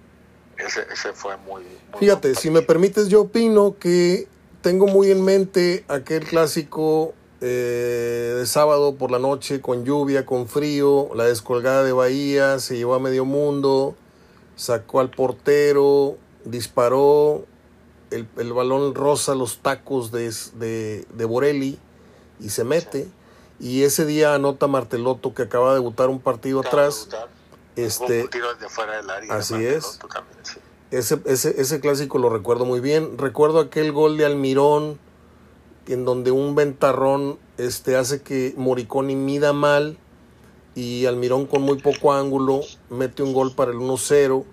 Ese, 0.57 0.87
ese 0.93 1.13
fue 1.13 1.37
muy... 1.37 1.63
Fíjate, 2.01 2.35
si 2.35 2.51
me 2.51 2.63
permites, 2.63 3.09
yo 3.09 3.23
opino 3.23 3.77
que 3.79 4.27
tengo 4.61 4.89
muy 4.89 5.11
en 5.11 5.25
mente 5.25 5.85
aquel 5.87 6.25
clásico 6.25 7.15
eh, 7.41 8.35
de 8.37 8.47
sábado 8.47 8.97
por 8.97 9.11
la 9.11 9.19
noche 9.19 9.61
con 9.61 9.85
lluvia, 9.85 10.27
con 10.27 10.49
frío, 10.49 11.11
la 11.15 11.25
descolgada 11.25 11.85
de 11.85 11.93
Bahía, 11.93 12.59
se 12.59 12.77
llevó 12.77 12.95
a 12.95 12.99
medio 12.99 13.25
mundo, 13.25 13.95
sacó 14.57 15.01
al 15.01 15.11
portero, 15.11 16.17
disparó, 16.45 17.45
el, 18.11 18.27
el 18.39 18.53
balón 18.53 18.95
rosa 18.95 19.35
los 19.35 19.59
tacos 19.59 20.11
de, 20.11 20.33
de, 20.55 21.07
de, 21.13 21.25
Borelli 21.25 21.79
y 22.41 22.51
se 22.51 22.65
mete. 22.65 23.09
Y 23.61 23.83
ese 23.83 24.07
día 24.07 24.35
anota 24.35 24.67
Marteloto 24.67 25.35
que 25.35 25.43
acaba 25.43 25.71
de 25.71 25.75
debutar 25.75 26.09
un 26.09 26.21
partido 26.21 26.61
atrás. 26.61 27.09
Este, 27.77 28.27
de 28.27 28.69
fuera 28.69 28.97
del 28.97 29.09
área 29.09 29.35
así 29.35 29.55
es. 29.65 30.01
ese, 30.91 31.21
ese, 31.27 31.61
ese 31.61 31.81
clásico 31.81 32.19
lo 32.19 32.31
recuerdo 32.31 32.65
muy 32.65 32.81
bien. 32.81 33.19
Recuerdo 33.19 33.61
aquel 33.61 33.93
gol 33.93 34.17
de 34.17 34.27
Almirón 34.27 34.99
en 35.89 36.05
donde 36.05 36.31
un 36.31 36.55
ventarrón 36.55 37.39
este, 37.57 37.97
hace 37.97 38.23
que 38.23 38.55
Moriconi 38.57 39.17
mida 39.17 39.53
mal 39.53 39.99
y 40.75 41.07
Almirón 41.07 41.47
con 41.47 41.63
muy 41.63 41.79
poco 41.79 42.13
ángulo 42.13 42.61
mete 42.91 43.23
un 43.23 43.33
gol 43.33 43.55
para 43.55 43.73
el 43.73 43.79
1-0 43.79 44.45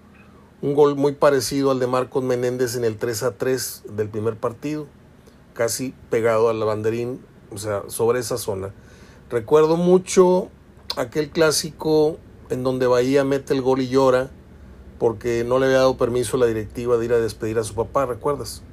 un 0.62 0.74
gol 0.74 0.96
muy 0.96 1.14
parecido 1.14 1.70
al 1.70 1.80
de 1.80 1.86
Marcos 1.86 2.24
Menéndez 2.24 2.76
en 2.76 2.86
el 2.86 2.98
3 2.98 3.24
a 3.24 3.38
3 3.38 3.84
del 3.92 4.10
primer 4.10 4.36
partido, 4.36 4.88
casi 5.54 5.94
pegado 6.10 6.50
al 6.50 6.58
banderín, 6.64 7.24
o 7.52 7.58
sea, 7.60 7.84
sobre 7.88 8.20
esa 8.20 8.40
zona. 8.40 8.74
Recuerdo 9.30 9.78
mucho 9.78 10.50
aquel 10.98 11.30
clásico 11.30 12.18
en 12.50 12.64
donde 12.64 12.88
Bahía 12.88 13.24
mete 13.24 13.54
el 13.54 13.62
gol 13.62 13.82
y 13.82 13.90
llora 13.90 14.32
porque 14.98 15.44
no 15.44 15.60
le 15.60 15.66
había 15.66 15.78
dado 15.78 15.98
permiso 15.98 16.38
a 16.38 16.40
la 16.40 16.46
directiva 16.46 16.98
de 16.98 17.06
ir 17.06 17.14
a 17.14 17.20
despedir 17.20 17.60
a 17.60 17.64
su 17.64 17.76
papá, 17.76 18.06
¿recuerdas? 18.06 18.64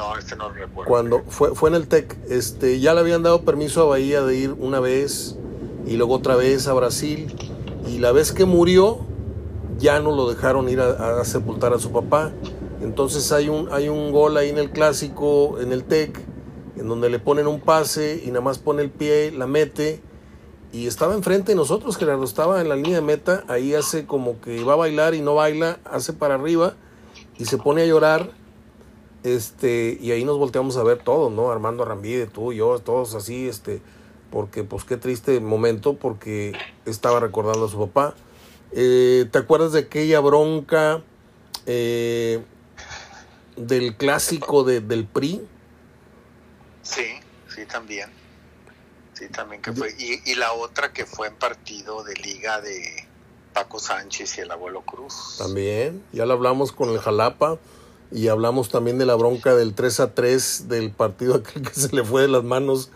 No, 0.00 0.16
este 0.16 0.34
no 0.34 0.48
recuerdo. 0.48 0.88
Cuando 0.88 1.22
fue, 1.28 1.54
fue 1.54 1.68
en 1.68 1.76
el 1.76 1.86
TEC, 1.86 2.16
este, 2.30 2.80
ya 2.80 2.94
le 2.94 3.00
habían 3.00 3.22
dado 3.22 3.42
permiso 3.42 3.82
a 3.82 3.84
Bahía 3.84 4.22
de 4.22 4.34
ir 4.34 4.56
una 4.58 4.80
vez 4.80 5.36
y 5.86 5.98
luego 5.98 6.14
otra 6.14 6.36
vez 6.36 6.68
a 6.68 6.72
Brasil 6.72 7.30
y 7.86 7.98
la 7.98 8.10
vez 8.10 8.32
que 8.32 8.46
murió 8.46 9.00
ya 9.78 10.00
no 10.00 10.16
lo 10.16 10.26
dejaron 10.30 10.70
ir 10.70 10.80
a, 10.80 11.22
sepultar 11.26 11.74
a 11.74 11.78
su 11.78 11.92
papá. 11.92 12.32
Entonces 12.80 13.30
hay 13.30 13.50
un, 13.50 13.68
hay 13.72 13.90
un 13.90 14.10
gol 14.10 14.38
ahí 14.38 14.48
en 14.48 14.56
el 14.56 14.70
clásico, 14.70 15.60
en 15.60 15.70
el 15.70 15.84
TEC, 15.84 16.18
en 16.78 16.88
donde 16.88 17.10
le 17.10 17.18
ponen 17.18 17.46
un 17.46 17.60
pase 17.60 18.22
y 18.24 18.28
nada 18.28 18.40
más 18.40 18.58
pone 18.58 18.80
el 18.80 18.90
pie, 18.90 19.32
la 19.32 19.46
mete. 19.46 20.00
Y 20.72 20.86
estaba 20.86 21.12
enfrente 21.12 21.52
de 21.52 21.56
nosotros, 21.56 21.98
Gerardo, 21.98 22.24
estaba 22.24 22.62
en 22.62 22.70
la 22.70 22.76
línea 22.76 22.96
de 22.96 23.02
meta, 23.02 23.44
ahí 23.48 23.74
hace 23.74 24.06
como 24.06 24.40
que 24.40 24.64
va 24.64 24.72
a 24.72 24.76
bailar 24.76 25.14
y 25.14 25.20
no 25.20 25.34
baila, 25.34 25.78
hace 25.84 26.14
para 26.14 26.36
arriba 26.36 26.74
y 27.36 27.44
se 27.44 27.58
pone 27.58 27.82
a 27.82 27.86
llorar. 27.86 28.39
Este, 29.22 29.98
y 30.00 30.12
ahí 30.12 30.24
nos 30.24 30.38
volteamos 30.38 30.76
a 30.76 30.82
ver 30.82 30.98
todos, 30.98 31.30
¿no? 31.30 31.50
Armando 31.50 31.82
Arrambide, 31.82 32.26
tú 32.26 32.52
y 32.52 32.56
yo, 32.56 32.78
todos 32.78 33.14
así, 33.14 33.48
este, 33.48 33.82
porque 34.30 34.64
pues 34.64 34.84
qué 34.84 34.96
triste 34.96 35.40
momento, 35.40 35.94
porque 35.94 36.52
estaba 36.86 37.20
recordando 37.20 37.66
a 37.66 37.68
su 37.68 37.78
papá. 37.78 38.14
Eh, 38.72 39.26
¿Te 39.30 39.38
acuerdas 39.38 39.72
de 39.72 39.80
aquella 39.80 40.20
bronca 40.20 41.02
eh, 41.66 42.42
del 43.56 43.96
clásico 43.96 44.64
de, 44.64 44.80
del 44.80 45.06
PRI? 45.06 45.42
Sí, 46.82 47.06
sí, 47.54 47.66
también. 47.66 48.10
Sí, 49.12 49.28
también 49.28 49.60
que 49.60 49.72
fue. 49.72 49.94
Y, 49.98 50.34
la 50.36 50.52
otra 50.52 50.94
que 50.94 51.04
fue 51.04 51.28
en 51.28 51.34
partido 51.34 52.04
de 52.04 52.14
liga 52.14 52.62
de 52.62 53.06
Paco 53.52 53.78
Sánchez 53.78 54.38
y 54.38 54.40
el 54.40 54.50
abuelo 54.50 54.80
Cruz. 54.80 55.36
También, 55.36 56.02
ya 56.12 56.24
lo 56.24 56.32
hablamos 56.32 56.72
con 56.72 56.88
el 56.88 56.98
Jalapa 56.98 57.58
y 58.10 58.28
hablamos 58.28 58.68
también 58.68 58.98
de 58.98 59.06
la 59.06 59.14
bronca 59.14 59.54
del 59.54 59.74
3 59.74 60.00
a 60.00 60.14
3 60.14 60.68
del 60.68 60.90
partido 60.90 61.34
aquel 61.36 61.62
que 61.62 61.74
se 61.74 61.94
le 61.94 62.04
fue 62.04 62.22
de 62.22 62.28
las 62.28 62.44
manos 62.44 62.90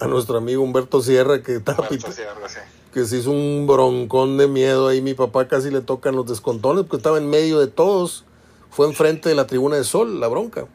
a 0.00 0.06
nuestro 0.06 0.38
amigo 0.38 0.62
Humberto 0.62 1.02
Sierra 1.02 1.42
que 1.42 1.58
Humberto 1.58 2.12
Sierra, 2.12 2.48
sí 2.48 2.60
que 2.94 3.04
se 3.04 3.18
hizo 3.18 3.32
un 3.32 3.66
broncón 3.66 4.38
de 4.38 4.46
miedo 4.46 4.86
ahí. 4.86 5.02
Mi 5.02 5.14
papá 5.14 5.48
casi 5.48 5.68
le 5.68 5.80
tocan 5.80 6.14
los 6.14 6.28
descontones 6.28 6.84
porque 6.84 6.98
estaba 6.98 7.18
en 7.18 7.28
medio 7.28 7.58
de 7.58 7.66
todos. 7.66 8.24
Fue 8.70 8.86
enfrente 8.86 9.28
de 9.28 9.34
la 9.34 9.48
tribuna 9.48 9.76
de 9.76 9.84
sol, 9.84 10.20
la 10.20 10.28
bronca. 10.28 10.68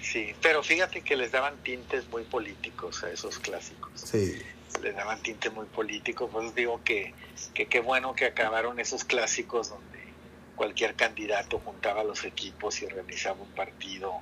Sí, 0.00 0.34
pero 0.42 0.64
fíjate 0.64 1.02
que 1.02 1.16
les 1.16 1.30
daban 1.30 1.56
tintes 1.62 2.08
muy 2.08 2.24
políticos 2.24 3.04
a 3.04 3.10
esos 3.10 3.38
clásicos. 3.38 3.92
Sí. 3.94 4.36
Les 4.82 4.96
daban 4.96 5.22
tintes 5.22 5.52
muy 5.52 5.66
políticos. 5.66 6.28
Pues 6.32 6.54
digo 6.56 6.80
que 6.84 7.14
qué 7.54 7.80
bueno 7.80 8.14
que 8.14 8.26
acabaron 8.26 8.80
esos 8.80 9.04
clásicos 9.04 9.70
donde 9.70 9.99
cualquier 10.60 10.94
candidato 10.94 11.58
juntaba 11.64 12.04
los 12.04 12.22
equipos 12.22 12.82
y 12.82 12.84
organizaba 12.84 13.40
un 13.40 13.48
partido 13.52 14.20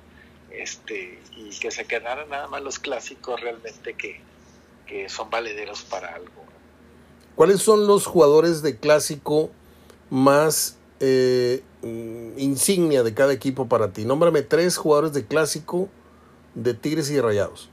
este 0.49 1.19
y 1.35 1.49
que 1.59 1.69
se 1.69 1.83
quedaran 1.83 2.29
nada 2.29 2.47
más 2.47 2.61
los 2.61 2.79
clásicos 2.79 3.41
realmente 3.41 3.93
que, 3.95 4.21
que 4.87 5.09
son 5.09 5.29
valederos 5.29 5.83
para 5.83 6.15
algo. 6.15 6.45
¿Cuáles 7.35 7.61
son 7.61 7.87
los 7.87 8.05
jugadores 8.05 8.61
de 8.61 8.77
clásico 8.77 9.51
más 10.09 10.77
eh, 11.01 11.61
insignia 12.37 13.03
de 13.03 13.13
cada 13.13 13.33
equipo 13.33 13.67
para 13.67 13.91
ti? 13.91 14.05
Nómbrame 14.05 14.41
tres 14.41 14.77
jugadores 14.77 15.11
de 15.11 15.25
clásico 15.25 15.89
de 16.55 16.73
Tigres 16.73 17.09
y 17.09 17.15
de 17.15 17.21
Rayados. 17.21 17.69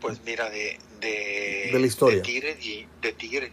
Pues 0.00 0.20
mira, 0.24 0.48
de, 0.50 0.78
de, 1.00 1.70
la 1.72 1.84
historia. 1.84 2.18
De 2.18 2.22
Tigres 2.22 2.64
y, 2.64 2.86
de 3.02 3.12
Tigres 3.12 3.50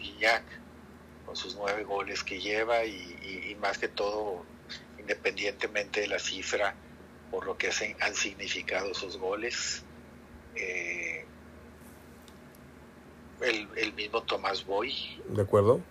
sus 1.38 1.56
nueve 1.56 1.84
goles 1.84 2.24
que 2.24 2.40
lleva 2.40 2.84
y, 2.84 3.56
más 3.62 3.78
que 3.78 3.88
todo, 3.88 4.44
independientemente 5.00 6.02
de 6.02 6.08
la 6.08 6.20
cifra, 6.20 6.76
por 7.32 7.46
lo 7.46 7.58
que 7.58 7.72
han 8.00 8.16
significado 8.16 8.92
esos 8.92 9.18
goles. 9.18 9.84
Eh, 10.56 11.26
el, 13.42 13.94
mismo 13.94 14.24
Tomás 14.24 14.66
Boy. 14.66 15.22
De 15.30 15.42
acuerdo. 15.44 15.82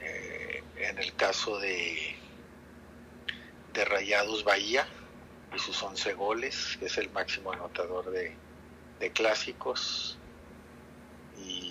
Eh, 0.00 0.62
en 0.76 0.98
el 0.98 1.14
caso 1.14 1.58
de, 1.58 2.16
de 3.72 3.84
Rayados 3.84 4.44
Bahía 4.44 4.86
y 5.54 5.58
sus 5.58 5.80
11 5.82 6.14
goles, 6.14 6.76
que 6.78 6.86
es 6.86 6.98
el 6.98 7.10
máximo 7.10 7.52
anotador 7.52 8.10
de, 8.10 8.34
de 8.98 9.12
clásicos. 9.12 10.18
Y 11.38 11.67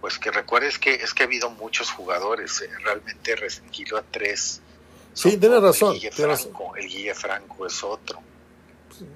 pues 0.00 0.18
que 0.18 0.30
recuerdes 0.30 0.78
que 0.78 0.94
es 0.94 1.14
que 1.14 1.22
ha 1.22 1.26
habido 1.26 1.50
muchos 1.50 1.90
jugadores, 1.90 2.60
eh, 2.60 2.70
realmente 2.84 3.36
restringido 3.36 3.96
a 3.98 4.02
tres. 4.02 4.60
Sí, 5.12 5.36
tiene 5.38 5.60
razón. 5.60 5.94
El 5.94 6.00
Guille, 6.00 6.12
Franco, 6.12 6.76
el 6.76 6.88
Guille 6.88 7.14
Franco 7.14 7.66
es 7.66 7.82
otro. 7.82 8.20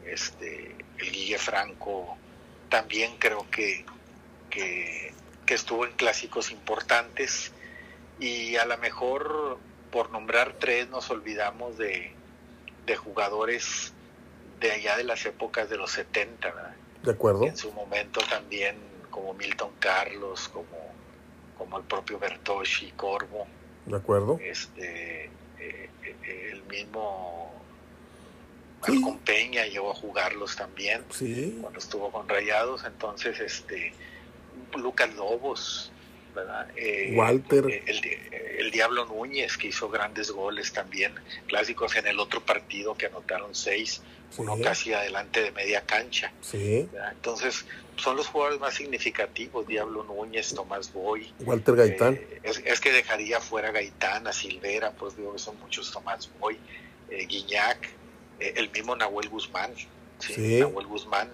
Este, 0.05 0.75
el 0.99 1.11
Guille 1.11 1.39
Franco 1.39 2.17
también 2.69 3.17
creo 3.19 3.47
que, 3.51 3.85
que, 4.49 5.13
estuvo 5.47 5.85
en 5.85 5.93
clásicos 5.95 6.53
importantes 6.53 7.51
y 8.21 8.55
a 8.55 8.65
lo 8.67 8.79
mejor 8.79 9.59
por 9.91 10.11
nombrar 10.11 10.55
tres 10.61 10.89
nos 10.91 11.11
olvidamos 11.11 11.77
de, 11.77 12.13
de 12.87 12.97
jugadores 12.97 13.93
de 14.61 14.71
allá 14.71 14.97
de 14.97 15.03
las 15.03 15.27
épocas 15.27 15.69
de 15.69 15.77
los 15.77 15.91
70, 15.91 16.53
¿verdad? 16.53 16.77
De 17.03 17.11
acuerdo. 17.11 17.47
En 17.47 17.57
su 17.57 17.73
momento 17.73 18.21
también 18.31 18.77
como 19.11 19.35
Milton 19.35 19.71
Carlos, 19.79 20.49
como, 20.49 20.67
como 21.59 21.79
el 21.79 21.85
propio 21.85 22.19
Bertoschi, 22.19 22.93
Corvo. 22.93 23.47
De 23.87 23.97
acuerdo. 23.97 24.39
Este, 24.43 25.25
eh, 25.59 25.91
eh, 26.03 26.51
el 26.53 26.63
mismo 26.65 27.53
sí. 28.87 29.05
Peña 29.25 29.67
llegó 29.67 29.91
a 29.91 29.95
jugarlos 29.95 30.57
también 30.57 31.05
sí. 31.11 31.59
cuando 31.61 31.79
estuvo 31.79 32.11
con 32.11 32.29
Rayados, 32.29 32.85
entonces 32.85 33.39
este 33.41 33.93
Lucas 34.77 35.15
Lobos, 35.15 35.93
¿verdad? 36.35 36.69
Eh, 36.77 37.13
Walter. 37.15 37.65
El, 37.87 38.05
el, 38.59 38.71
Diablo 38.71 39.05
Núñez, 39.07 39.57
que 39.57 39.69
hizo 39.69 39.89
grandes 39.91 40.31
goles 40.31 40.73
también, 40.73 41.13
clásicos 41.47 41.97
en 41.97 42.07
el 42.07 42.21
otro 42.21 42.41
partido 42.41 42.95
que 42.95 43.07
anotaron 43.07 43.55
seis, 43.55 44.01
uno 44.37 44.59
casi 44.61 44.93
adelante 44.93 45.43
de 45.43 45.53
media 45.53 45.83
cancha. 45.83 46.33
Sí. 46.41 46.89
Entonces, 47.11 47.65
son 47.97 48.17
los 48.17 48.27
jugadores 48.29 48.61
más 48.61 48.75
significativos, 48.75 49.67
Diablo 49.67 50.05
Núñez, 50.05 50.55
Tomás 50.55 50.93
Boy. 50.93 51.33
Walter 51.41 51.77
Gaitán. 51.77 52.15
Eh, 52.15 52.63
es, 52.65 52.81
que 52.81 52.93
dejaría 52.93 53.41
fuera 53.41 53.71
Gaitán, 53.71 54.27
a 54.27 54.33
Silvera, 54.33 54.93
pues 54.93 55.17
digo 55.17 55.33
que 55.33 55.39
son 55.39 55.59
muchos 55.61 55.93
Tomás 55.93 56.31
Boy, 56.39 56.59
eh, 57.11 57.27
Guiñac, 57.27 57.89
eh, 58.39 58.55
el 58.57 58.71
mismo 58.71 58.97
Nahuel 58.97 59.29
Guzmán, 59.29 59.73
¿sí? 60.19 60.61
Nahuel 60.61 60.87
Guzmán. 60.87 61.29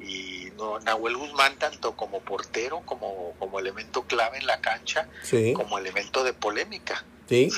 Y 0.00 0.48
no, 0.58 0.78
Nahuel 0.80 1.16
Guzmán, 1.16 1.56
tanto 1.58 1.96
como 1.96 2.20
portero, 2.20 2.82
como, 2.84 3.34
como 3.38 3.58
elemento 3.58 4.02
clave 4.02 4.38
en 4.38 4.46
la 4.46 4.60
cancha, 4.60 5.08
como 5.54 5.78
elemento 5.78 6.22
de 6.24 6.34
polémica. 6.34 7.02
Sí. 7.28 7.48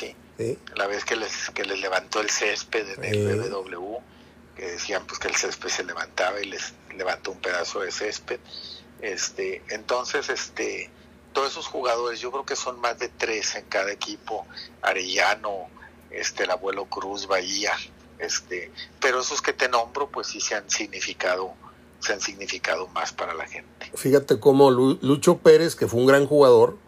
La 0.77 0.87
vez 0.87 1.05
que 1.05 1.17
les, 1.17 1.51
que 1.51 1.65
les 1.65 1.81
levantó 1.81 2.21
el 2.21 2.31
césped 2.31 2.87
en 2.99 3.05
el 3.05 3.39
BBW, 3.41 3.97
que 4.57 4.66
decían 4.66 5.07
pues 5.07 5.19
que 5.19 5.29
el 5.29 5.37
césped 5.37 5.69
se 5.69 5.85
levantaba 5.85 6.40
y 6.40 6.47
les 6.47 6.73
levantó 6.97 7.33
un 7.33 7.38
pedazo 7.38 7.81
de 7.81 7.92
césped. 7.92 8.40
Este, 9.01 9.62
entonces, 9.69 10.29
este, 10.31 10.90
todos 11.33 11.53
esos 11.53 11.66
jugadores, 11.66 12.21
yo 12.21 12.33
creo 12.33 12.47
que 12.47 12.57
son 12.57 12.81
más 12.81 12.99
de 12.99 13.09
tres 13.09 13.55
en 13.57 13.66
cada 13.66 13.92
equipo, 13.92 14.47
Arellano, 14.81 15.69
este, 16.11 16.45
el 16.45 16.51
abuelo 16.51 16.87
Cruz, 16.87 17.27
Bahía, 17.27 17.73
este, 18.19 18.73
pero 19.01 19.21
esos 19.21 19.42
que 19.42 19.53
te 19.53 19.69
nombro, 19.69 20.09
pues 20.09 20.29
sí 20.29 20.40
se 20.40 20.55
han 20.55 20.71
significado, 20.71 21.53
se 22.01 22.14
han 22.14 22.23
significado 22.23 22.88
más 22.88 23.12
para 23.12 23.35
la 23.35 23.47
gente. 23.47 23.92
Fíjate 23.95 24.40
cómo 24.40 24.71
Lucho 24.71 25.38
Pérez, 25.38 25.77
que 25.77 25.87
fue 25.87 26.01
un 26.01 26.07
gran 26.07 26.27
jugador, 26.27 26.79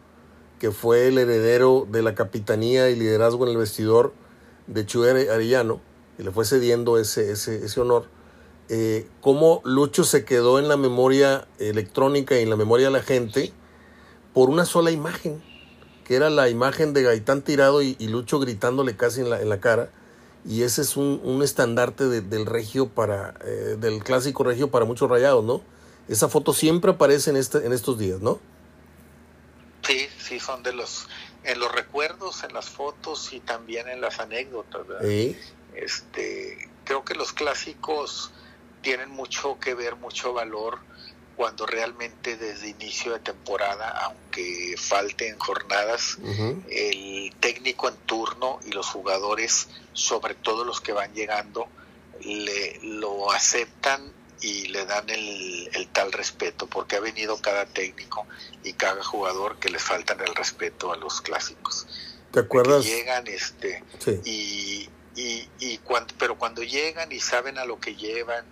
que 0.58 0.70
fue 0.70 1.08
el 1.08 1.18
heredero 1.18 1.86
de 1.88 2.02
la 2.02 2.14
capitanía 2.14 2.88
y 2.88 2.96
liderazgo 2.96 3.44
en 3.44 3.52
el 3.52 3.58
vestidor 3.58 4.14
de 4.66 4.86
Chuy 4.86 5.08
Arellano, 5.08 5.80
y 6.18 6.22
le 6.22 6.30
fue 6.30 6.44
cediendo 6.44 6.98
ese, 6.98 7.30
ese, 7.30 7.64
ese 7.64 7.80
honor, 7.80 8.06
eh, 8.68 9.08
cómo 9.20 9.62
Lucho 9.64 10.04
se 10.04 10.24
quedó 10.24 10.58
en 10.58 10.68
la 10.68 10.76
memoria 10.76 11.46
electrónica 11.58 12.38
y 12.38 12.42
en 12.42 12.50
la 12.50 12.56
memoria 12.56 12.86
de 12.86 12.92
la 12.92 13.02
gente 13.02 13.52
por 14.34 14.50
una 14.50 14.66
sola 14.66 14.90
imagen, 14.90 15.42
que 16.04 16.16
era 16.16 16.28
la 16.28 16.48
imagen 16.48 16.92
de 16.92 17.02
Gaitán 17.02 17.42
tirado 17.42 17.82
y, 17.82 17.96
Lucho 18.08 18.38
gritándole 18.40 18.96
casi 18.96 19.20
en 19.20 19.30
la, 19.30 19.40
en 19.40 19.48
la 19.48 19.60
cara 19.60 19.90
y 20.44 20.62
ese 20.62 20.82
es 20.82 20.96
un, 20.96 21.20
un 21.24 21.42
estandarte 21.42 22.08
del 22.08 22.46
regio 22.46 22.88
para, 22.88 23.34
eh, 23.44 23.76
del 23.78 24.02
clásico 24.02 24.44
regio 24.44 24.70
para 24.70 24.84
muchos 24.84 25.08
rayados, 25.10 25.44
¿no? 25.44 25.62
Esa 26.08 26.28
foto 26.28 26.52
siempre 26.52 26.92
aparece 26.92 27.30
en, 27.30 27.36
este, 27.36 27.66
en 27.66 27.72
estos 27.72 27.98
días, 27.98 28.20
¿no? 28.20 28.38
Sí, 29.82 30.08
sí, 30.18 30.40
son 30.40 30.62
de 30.62 30.72
los, 30.72 31.06
en 31.44 31.58
los 31.58 31.70
recuerdos, 31.72 32.44
en 32.44 32.54
las 32.54 32.68
fotos 32.68 33.32
y 33.32 33.40
también 33.40 33.88
en 33.88 34.00
las 34.00 34.20
anécdotas, 34.20 34.86
¿verdad? 34.86 35.06
Sí. 35.06 35.36
Este, 35.78 36.68
creo 36.84 37.04
que 37.04 37.14
los 37.14 37.32
clásicos 37.32 38.32
tienen 38.82 39.10
mucho 39.10 39.58
que 39.60 39.74
ver, 39.74 39.96
mucho 39.96 40.32
valor 40.32 40.78
cuando 41.38 41.66
realmente 41.66 42.36
desde 42.36 42.70
inicio 42.70 43.12
de 43.12 43.20
temporada, 43.20 43.90
aunque 43.90 44.74
falten 44.76 45.38
jornadas, 45.38 46.18
el 46.68 47.32
técnico 47.38 47.88
en 47.88 47.96
turno 47.98 48.58
y 48.66 48.72
los 48.72 48.88
jugadores, 48.88 49.68
sobre 49.92 50.34
todo 50.34 50.64
los 50.64 50.80
que 50.80 50.92
van 50.92 51.14
llegando, 51.14 51.68
le, 52.24 52.80
lo 52.82 53.30
aceptan 53.30 54.12
y 54.40 54.66
le 54.66 54.84
dan 54.84 55.08
el, 55.10 55.88
tal 55.92 56.10
respeto, 56.12 56.66
porque 56.66 56.96
ha 56.96 57.00
venido 57.00 57.40
cada 57.40 57.66
técnico 57.66 58.26
y 58.64 58.72
cada 58.72 59.04
jugador 59.04 59.60
que 59.60 59.68
les 59.68 59.82
faltan 59.82 60.20
el 60.20 60.34
respeto 60.34 60.92
a 60.92 60.96
los 60.96 61.20
clásicos. 61.20 61.86
¿Te 62.32 62.40
acuerdas? 62.40 62.84
llegan 62.84 63.28
este 63.28 63.84
y, 64.24 64.88
y, 65.18 65.48
y 65.58 65.78
cuando, 65.78 66.14
pero 66.16 66.38
cuando 66.38 66.62
llegan 66.62 67.10
y 67.10 67.18
saben 67.18 67.58
a 67.58 67.64
lo 67.64 67.80
que 67.80 67.96
llevan 67.96 68.44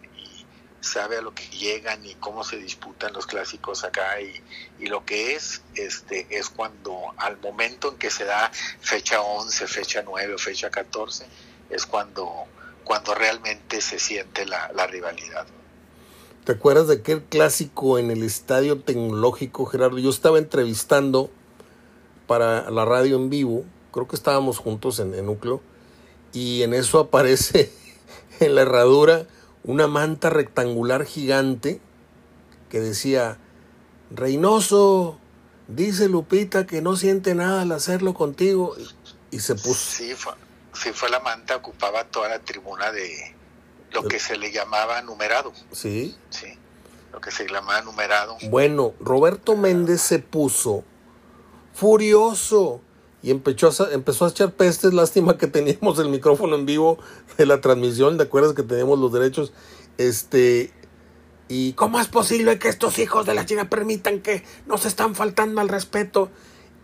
sabe 0.80 1.16
a 1.16 1.22
lo 1.22 1.34
que 1.34 1.44
llegan 1.48 2.04
y 2.04 2.14
cómo 2.14 2.44
se 2.44 2.58
disputan 2.58 3.12
los 3.12 3.26
clásicos 3.26 3.82
acá 3.82 4.20
y, 4.20 4.40
y, 4.78 4.86
lo 4.86 5.04
que 5.04 5.34
es 5.34 5.62
este 5.74 6.26
es 6.30 6.48
cuando 6.48 7.12
al 7.16 7.38
momento 7.38 7.90
en 7.90 7.98
que 7.98 8.10
se 8.10 8.24
da 8.24 8.50
fecha 8.80 9.20
11, 9.20 9.66
fecha 9.66 10.02
9 10.04 10.34
o 10.34 10.38
fecha 10.38 10.70
14 10.70 11.26
es 11.70 11.86
cuando 11.86 12.46
cuando 12.84 13.14
realmente 13.16 13.80
se 13.80 13.98
siente 13.98 14.46
la, 14.46 14.68
rivalidad. 14.86 15.46
¿Te 16.44 16.52
acuerdas 16.52 16.86
de 16.86 16.94
aquel 16.94 17.24
clásico 17.24 17.98
en 17.98 18.12
el 18.12 18.22
Estadio 18.22 18.80
Tecnológico, 18.80 19.66
Gerardo? 19.66 19.98
Yo 19.98 20.10
estaba 20.10 20.38
entrevistando 20.38 21.30
para 22.28 22.70
la 22.70 22.84
radio 22.84 23.16
en 23.16 23.28
vivo, 23.28 23.64
creo 23.90 24.06
que 24.06 24.14
estábamos 24.14 24.58
juntos 24.58 25.00
en 25.00 25.26
Núcleo, 25.26 25.60
y 26.36 26.62
en 26.62 26.74
eso 26.74 26.98
aparece 27.00 27.72
en 28.40 28.54
la 28.54 28.60
herradura 28.60 29.26
una 29.64 29.86
manta 29.86 30.28
rectangular 30.28 31.06
gigante 31.06 31.80
que 32.68 32.78
decía, 32.78 33.38
Reynoso, 34.10 35.18
dice 35.66 36.10
Lupita 36.10 36.66
que 36.66 36.82
no 36.82 36.94
siente 36.96 37.34
nada 37.34 37.62
al 37.62 37.72
hacerlo 37.72 38.12
contigo. 38.12 38.76
Y, 39.30 39.40
se 39.40 39.54
puso... 39.54 39.74
Sí 39.74 40.14
fue, 40.14 40.34
sí, 40.74 40.92
fue 40.92 41.08
la 41.08 41.20
manta, 41.20 41.56
ocupaba 41.56 42.04
toda 42.04 42.28
la 42.28 42.40
tribuna 42.40 42.92
de 42.92 43.34
lo 43.92 44.06
que 44.06 44.18
se 44.18 44.36
le 44.36 44.52
llamaba 44.52 45.00
numerado. 45.00 45.54
Sí. 45.72 46.18
Sí, 46.28 46.58
lo 47.14 47.20
que 47.22 47.30
se 47.30 47.48
llamaba 47.48 47.80
numerado. 47.80 48.36
Bueno, 48.50 48.92
Roberto 49.00 49.56
Méndez 49.56 50.02
se 50.02 50.18
puso 50.18 50.84
furioso 51.72 52.82
y 53.26 53.32
empezó 53.32 53.82
a, 53.82 53.92
empezó 53.92 54.24
a 54.24 54.28
echar 54.28 54.52
pestes. 54.52 54.94
Lástima 54.94 55.36
que 55.36 55.48
teníamos 55.48 55.98
el 55.98 56.08
micrófono 56.10 56.54
en 56.54 56.64
vivo 56.64 56.98
de 57.36 57.44
la 57.44 57.60
transmisión, 57.60 58.18
¿de 58.18 58.22
acuerdas 58.22 58.52
que 58.52 58.62
teníamos 58.62 59.00
los 59.00 59.12
derechos? 59.12 59.52
Este, 59.98 60.72
¿y 61.48 61.72
cómo 61.72 61.98
es 61.98 62.06
posible 62.06 62.60
que 62.60 62.68
estos 62.68 63.00
hijos 63.00 63.26
de 63.26 63.34
la 63.34 63.44
China 63.44 63.68
permitan 63.68 64.20
que 64.20 64.44
nos 64.66 64.86
están 64.86 65.16
faltando 65.16 65.60
al 65.60 65.68
respeto? 65.68 66.30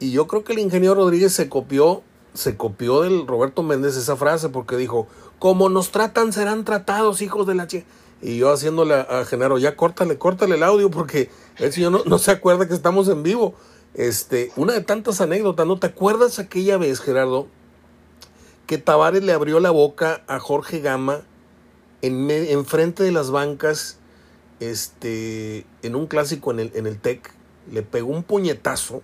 Y 0.00 0.10
yo 0.10 0.26
creo 0.26 0.42
que 0.42 0.54
el 0.54 0.58
ingeniero 0.58 0.96
Rodríguez 0.96 1.32
se 1.32 1.48
copió, 1.48 2.02
se 2.34 2.56
copió 2.56 3.02
del 3.02 3.24
Roberto 3.28 3.62
Méndez 3.62 3.96
esa 3.96 4.16
frase 4.16 4.48
porque 4.48 4.76
dijo, 4.76 5.06
como 5.38 5.68
nos 5.68 5.92
tratan 5.92 6.32
serán 6.32 6.64
tratados 6.64 7.22
hijos 7.22 7.46
de 7.46 7.54
la 7.54 7.68
China. 7.68 7.84
Y 8.20 8.38
yo 8.38 8.52
haciéndole 8.52 8.94
a, 8.94 9.24
Genaro, 9.26 9.58
ya 9.58 9.76
córtale, 9.76 10.18
córtale 10.18 10.56
el 10.56 10.64
audio 10.64 10.90
porque 10.90 11.30
el 11.58 11.72
señor 11.72 11.92
no, 11.92 12.02
no 12.04 12.18
se 12.18 12.32
acuerda 12.32 12.66
que 12.66 12.74
estamos 12.74 13.06
en 13.08 13.22
vivo. 13.22 13.54
Este, 13.94 14.52
una 14.56 14.72
de 14.72 14.80
tantas 14.80 15.20
anécdotas, 15.20 15.66
¿no 15.66 15.78
te 15.78 15.88
acuerdas 15.88 16.38
aquella 16.38 16.78
vez, 16.78 17.00
Gerardo, 17.00 17.46
que 18.66 18.78
Tavares 18.78 19.22
le 19.22 19.32
abrió 19.32 19.60
la 19.60 19.70
boca 19.70 20.22
a 20.28 20.38
Jorge 20.38 20.80
Gama 20.80 21.22
en, 22.00 22.64
frente 22.64 23.02
de 23.02 23.12
las 23.12 23.30
bancas, 23.30 23.98
este, 24.60 25.66
en 25.82 25.94
un 25.94 26.06
clásico 26.06 26.52
en 26.52 26.60
el, 26.60 26.72
en 26.74 26.86
el 26.86 26.98
TEC, 26.98 27.30
le 27.70 27.82
pegó 27.82 28.12
un 28.12 28.22
puñetazo. 28.22 29.02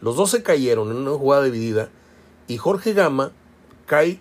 Los 0.00 0.16
dos 0.16 0.30
se 0.30 0.42
cayeron 0.42 0.90
en 0.90 0.98
una 0.98 1.12
jugada 1.12 1.44
dividida 1.44 1.88
y 2.46 2.58
Jorge 2.58 2.92
Gama 2.92 3.32
cae 3.86 4.20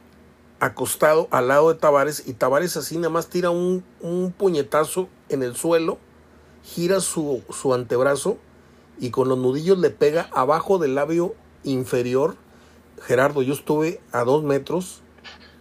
acostado 0.59 1.27
al 1.31 1.49
lado 1.49 1.71
de 1.71 1.79
Tavares 1.79 2.23
y 2.25 2.33
Tavares 2.33 2.77
así 2.77 2.95
nada 2.95 3.09
más 3.09 3.27
tira 3.27 3.49
un, 3.49 3.83
un 4.01 4.31
puñetazo 4.31 5.09
en 5.29 5.43
el 5.43 5.55
suelo, 5.55 5.99
gira 6.63 7.01
su, 7.01 7.43
su 7.51 7.73
antebrazo 7.73 8.37
y 8.99 9.11
con 9.11 9.29
los 9.29 9.37
nudillos 9.37 9.77
le 9.77 9.89
pega 9.89 10.29
abajo 10.33 10.77
del 10.77 10.95
labio 10.95 11.35
inferior. 11.63 12.35
Gerardo, 13.01 13.41
yo 13.41 13.53
estuve 13.53 14.01
a 14.11 14.23
dos 14.23 14.43
metros 14.43 15.01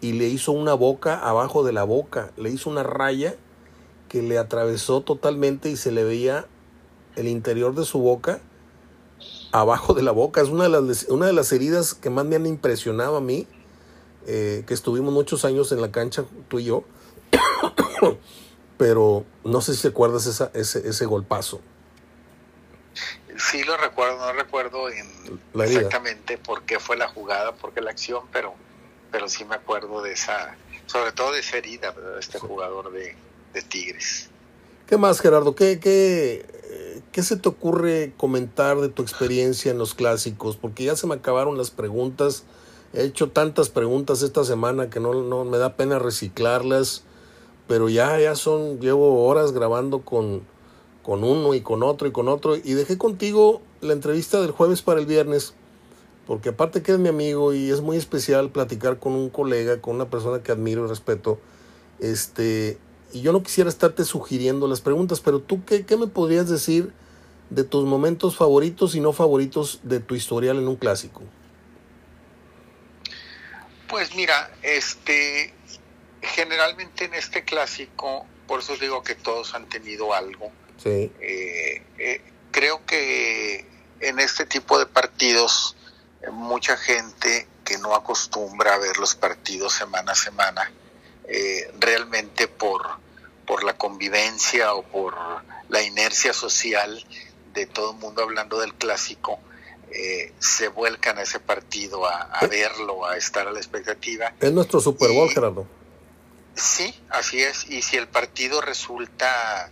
y 0.01 0.12
le 0.12 0.29
hizo 0.29 0.53
una 0.53 0.75
boca 0.75 1.18
abajo 1.18 1.64
de 1.64 1.72
la 1.72 1.85
boca, 1.85 2.33
le 2.37 2.51
hizo 2.51 2.70
una 2.70 2.83
raya 2.83 3.37
que 4.09 4.22
le 4.22 4.38
atravesó 4.38 5.01
totalmente 5.01 5.68
y 5.68 5.77
se 5.77 5.92
le 5.92 6.05
veía 6.05 6.46
el 7.16 7.29
interior 7.29 7.75
de 7.75 7.85
su 7.85 7.99
boca 7.99 8.40
abajo 9.53 9.94
de 9.94 10.03
la 10.03 10.12
boca. 10.12 10.40
Es 10.40 10.49
una 10.49 10.64
de 10.64 10.68
las, 10.70 11.05
una 11.09 11.27
de 11.27 11.33
las 11.33 11.53
heridas 11.53 11.94
que 11.94 12.11
más 12.11 12.25
me 12.25 12.37
han 12.37 12.46
impresionado 12.46 13.16
a 13.16 13.20
mí, 13.20 13.46
eh, 14.27 14.64
que 14.66 14.75
estuvimos 14.75 15.12
muchos 15.12 15.44
años 15.44 15.72
en 15.72 15.81
la 15.81 15.90
cancha, 15.90 16.25
tú 16.49 16.59
y 16.59 16.64
yo, 16.64 16.85
pero 18.77 19.25
no 19.44 19.61
sé 19.61 19.75
si 19.75 19.83
te 19.83 19.88
acuerdas 19.88 20.27
esa, 20.27 20.51
ese, 20.55 20.87
ese 20.88 21.07
golpazo. 21.07 21.61
Sí 23.38 23.64
lo 23.64 23.77
recuerdo, 23.77 24.18
no 24.18 24.33
recuerdo 24.33 24.88
en 24.88 25.40
exactamente 25.61 26.38
por 26.38 26.62
qué 26.62 26.79
fue 26.79 26.96
la 26.96 27.09
jugada, 27.09 27.53
por 27.53 27.72
qué 27.72 27.81
la 27.81 27.90
acción, 27.90 28.25
pero, 28.33 28.55
pero 29.11 29.29
sí 29.29 29.44
me 29.44 29.55
acuerdo 29.55 30.03
de 30.03 30.12
esa, 30.12 30.57
sobre 30.87 31.12
todo 31.12 31.33
de 31.33 31.40
esa 31.40 31.59
herida, 31.59 31.92
de 31.92 32.20
este 32.20 32.38
jugador 32.38 32.92
de, 32.92 33.16
de 33.53 33.62
Tigres. 33.62 34.31
¿Qué 34.87 34.96
más, 34.96 35.20
Gerardo? 35.20 35.55
¿Qué, 35.55 35.81
qué, 35.81 36.46
¿Qué 37.12 37.22
se 37.22 37.37
te 37.37 37.49
ocurre 37.49 38.12
comentar 38.16 38.79
de 38.79 38.88
tu 38.88 39.03
experiencia 39.03 39.70
en 39.70 39.79
los 39.79 39.94
clásicos? 39.94 40.57
Porque 40.57 40.85
ya 40.85 40.96
se 40.96 41.07
me 41.07 41.14
acabaron 41.14 41.59
las 41.59 41.70
preguntas. 41.70 42.44
He 42.92 43.03
hecho 43.03 43.31
tantas 43.31 43.68
preguntas 43.68 44.22
esta 44.22 44.44
semana 44.44 44.88
que 44.88 45.01
no, 45.01 45.12
no 45.14 45.44
me 45.44 45.59
da 45.59 45.77
pena 45.77 45.99
reciclarlas. 45.99 47.05
Pero 47.66 47.88
ya, 47.88 48.20
ya 48.20 48.37
son, 48.37 48.81
llevo 48.81 49.27
horas 49.27 49.53
grabando 49.53 50.03
con, 50.03 50.46
con 51.07 51.23
uno 51.23 51.55
y 51.55 51.61
con 51.61 51.85
otro 51.85 52.09
y 52.09 52.11
con 52.11 52.27
otro. 52.27 52.57
Y 52.57 52.73
dejé 52.73 52.99
contigo 52.99 53.62
la 53.81 53.92
entrevista 53.92 54.40
del 54.40 54.51
jueves 54.51 54.83
para 54.83 54.99
el 54.99 55.07
viernes. 55.07 55.55
Porque 56.27 56.49
aparte 56.49 56.83
que 56.83 56.90
es 56.90 56.99
mi 56.99 57.09
amigo 57.09 57.55
y 57.55 57.71
es 57.71 57.81
muy 57.81 57.97
especial 57.97 58.51
platicar 58.51 58.99
con 58.99 59.12
un 59.12 59.31
colega, 59.31 59.81
con 59.81 59.95
una 59.95 60.11
persona 60.11 60.42
que 60.42 60.51
admiro 60.51 60.85
y 60.85 60.88
respeto. 60.88 61.38
Este, 62.01 62.77
y 63.12 63.21
yo 63.21 63.33
no 63.33 63.45
quisiera 63.45 63.71
estarte 63.71 64.05
sugiriendo 64.05 64.66
las 64.66 64.81
preguntas, 64.81 65.21
pero 65.21 65.38
tú, 65.38 65.64
¿qué, 65.64 65.87
qué 65.87 65.97
me 65.97 66.09
podrías 66.09 66.49
decir 66.49 66.92
de 67.51 67.62
tus 67.62 67.85
momentos 67.85 68.35
favoritos 68.35 68.97
y 68.97 69.01
no 69.01 69.12
favoritos 69.12 69.79
de 69.85 70.01
tu 70.01 70.16
historial 70.16 70.59
en 70.59 70.66
un 70.66 70.75
clásico? 70.75 71.23
Pues 73.88 74.12
mira, 74.16 74.51
este, 74.61 75.55
generalmente 76.21 77.05
en 77.05 77.14
este 77.14 77.45
clásico, 77.45 78.27
por 78.49 78.59
eso 78.59 78.77
digo 78.77 79.05
que 79.05 79.14
todos 79.14 79.55
han 79.55 79.69
tenido 79.69 80.12
algo. 80.12 80.51
Sí. 80.83 81.12
Eh, 81.21 81.83
eh, 81.99 82.21
creo 82.51 82.85
que 82.85 83.67
en 84.01 84.19
este 84.19 84.47
tipo 84.47 84.79
de 84.79 84.87
partidos, 84.87 85.77
mucha 86.33 86.77
gente 86.77 87.47
que 87.65 87.79
no 87.79 87.95
acostumbra 87.95 88.75
a 88.75 88.79
ver 88.79 88.97
los 88.99 89.15
partidos 89.15 89.73
semana 89.73 90.12
a 90.12 90.15
semana, 90.15 90.71
eh, 91.25 91.71
realmente 91.79 92.47
por, 92.49 92.87
por 93.45 93.65
la 93.65 93.77
convivencia 93.77 94.75
o 94.75 94.83
por 94.83 95.17
la 95.69 95.83
inercia 95.83 96.33
social 96.33 97.05
de 97.53 97.67
todo 97.67 97.93
el 97.93 97.99
mundo 97.99 98.23
hablando 98.23 98.61
del 98.61 98.75
clásico, 98.75 99.41
eh, 99.91 100.33
se 100.39 100.69
vuelcan 100.69 101.19
a 101.19 101.23
ese 101.23 101.41
partido 101.41 102.07
a, 102.07 102.23
a, 102.23 102.47
verlo, 102.47 103.07
a 103.07 103.17
estar 103.17 103.49
a 103.49 103.53
la 103.53 103.59
expectativa. 103.59 104.35
Es 104.41 104.53
nuestro 104.53 104.81
Super 104.81 105.11
Bowl, 105.11 105.29
y, 105.29 105.35
Gerardo. 105.35 105.67
Sí, 106.55 106.95
así 107.11 107.43
es. 107.43 107.69
Y 107.69 107.83
si 107.83 107.97
el 107.97 108.09
partido 108.09 108.61
resulta 108.61 109.71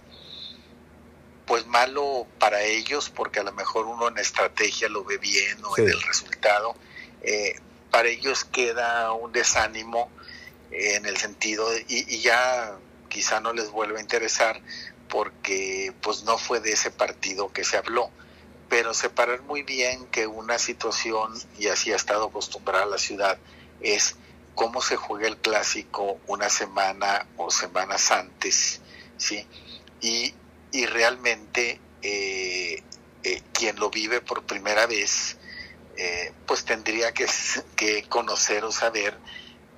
pues 1.46 1.66
malo 1.66 2.26
para 2.38 2.62
ellos, 2.62 3.10
porque 3.10 3.40
a 3.40 3.42
lo 3.42 3.52
mejor 3.52 3.86
uno 3.86 4.08
en 4.08 4.18
estrategia 4.18 4.88
lo 4.88 5.04
ve 5.04 5.18
bien 5.18 5.64
o 5.64 5.74
sí. 5.74 5.82
en 5.82 5.88
el 5.88 6.02
resultado, 6.02 6.74
eh, 7.22 7.56
para 7.90 8.08
ellos 8.08 8.44
queda 8.44 9.12
un 9.12 9.32
desánimo 9.32 10.10
eh, 10.70 10.96
en 10.96 11.06
el 11.06 11.16
sentido, 11.16 11.70
de, 11.70 11.84
y, 11.88 12.14
y 12.14 12.20
ya 12.20 12.76
quizá 13.08 13.40
no 13.40 13.52
les 13.52 13.70
vuelva 13.70 13.98
a 13.98 14.02
interesar 14.02 14.60
porque 15.08 15.92
pues 16.00 16.24
no 16.24 16.38
fue 16.38 16.60
de 16.60 16.72
ese 16.72 16.90
partido 16.90 17.52
que 17.52 17.62
se 17.62 17.76
habló 17.76 18.10
pero 18.68 18.92
separar 18.94 19.42
muy 19.42 19.62
bien 19.62 20.06
que 20.06 20.26
una 20.26 20.58
situación 20.58 21.32
y 21.58 21.68
así 21.68 21.92
ha 21.92 21.96
estado 21.96 22.24
acostumbrada 22.26 22.86
la 22.86 22.98
ciudad 22.98 23.38
es 23.80 24.16
cómo 24.56 24.82
se 24.82 24.96
juega 24.96 25.28
el 25.28 25.36
clásico 25.36 26.18
una 26.26 26.48
semana 26.48 27.26
o 27.36 27.50
semanas 27.50 28.10
antes 28.10 28.80
sí 29.16 29.46
y, 30.00 30.34
y 30.74 30.86
realmente 30.86 31.80
eh, 32.02 32.82
eh, 33.22 33.42
quien 33.52 33.76
lo 33.76 33.90
vive 33.90 34.20
por 34.20 34.42
primera 34.42 34.86
vez 34.86 35.38
eh, 35.96 36.32
pues 36.46 36.64
tendría 36.64 37.14
que, 37.14 37.26
que 37.76 38.02
conocer 38.08 38.64
o 38.64 38.72
saber 38.72 39.16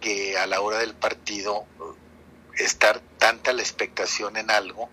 que 0.01 0.39
a 0.39 0.47
la 0.47 0.63
hora 0.63 0.79
del 0.79 0.95
partido 0.95 1.67
estar 2.55 3.01
tanta 3.19 3.53
la 3.53 3.61
expectación 3.61 4.39
en 4.39 4.51
algo 4.51 4.89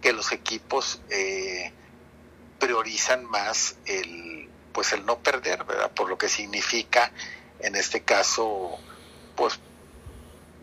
que 0.00 0.14
los 0.14 0.32
equipos 0.32 1.00
priorizan 2.58 3.24
más 3.26 3.76
el 3.84 4.48
pues 4.72 4.94
el 4.94 5.04
no 5.04 5.18
perder, 5.18 5.64
¿verdad? 5.64 5.90
Por 5.92 6.08
lo 6.08 6.16
que 6.16 6.30
significa 6.30 7.12
en 7.60 7.76
este 7.76 8.02
caso 8.02 8.78
pues 9.36 9.60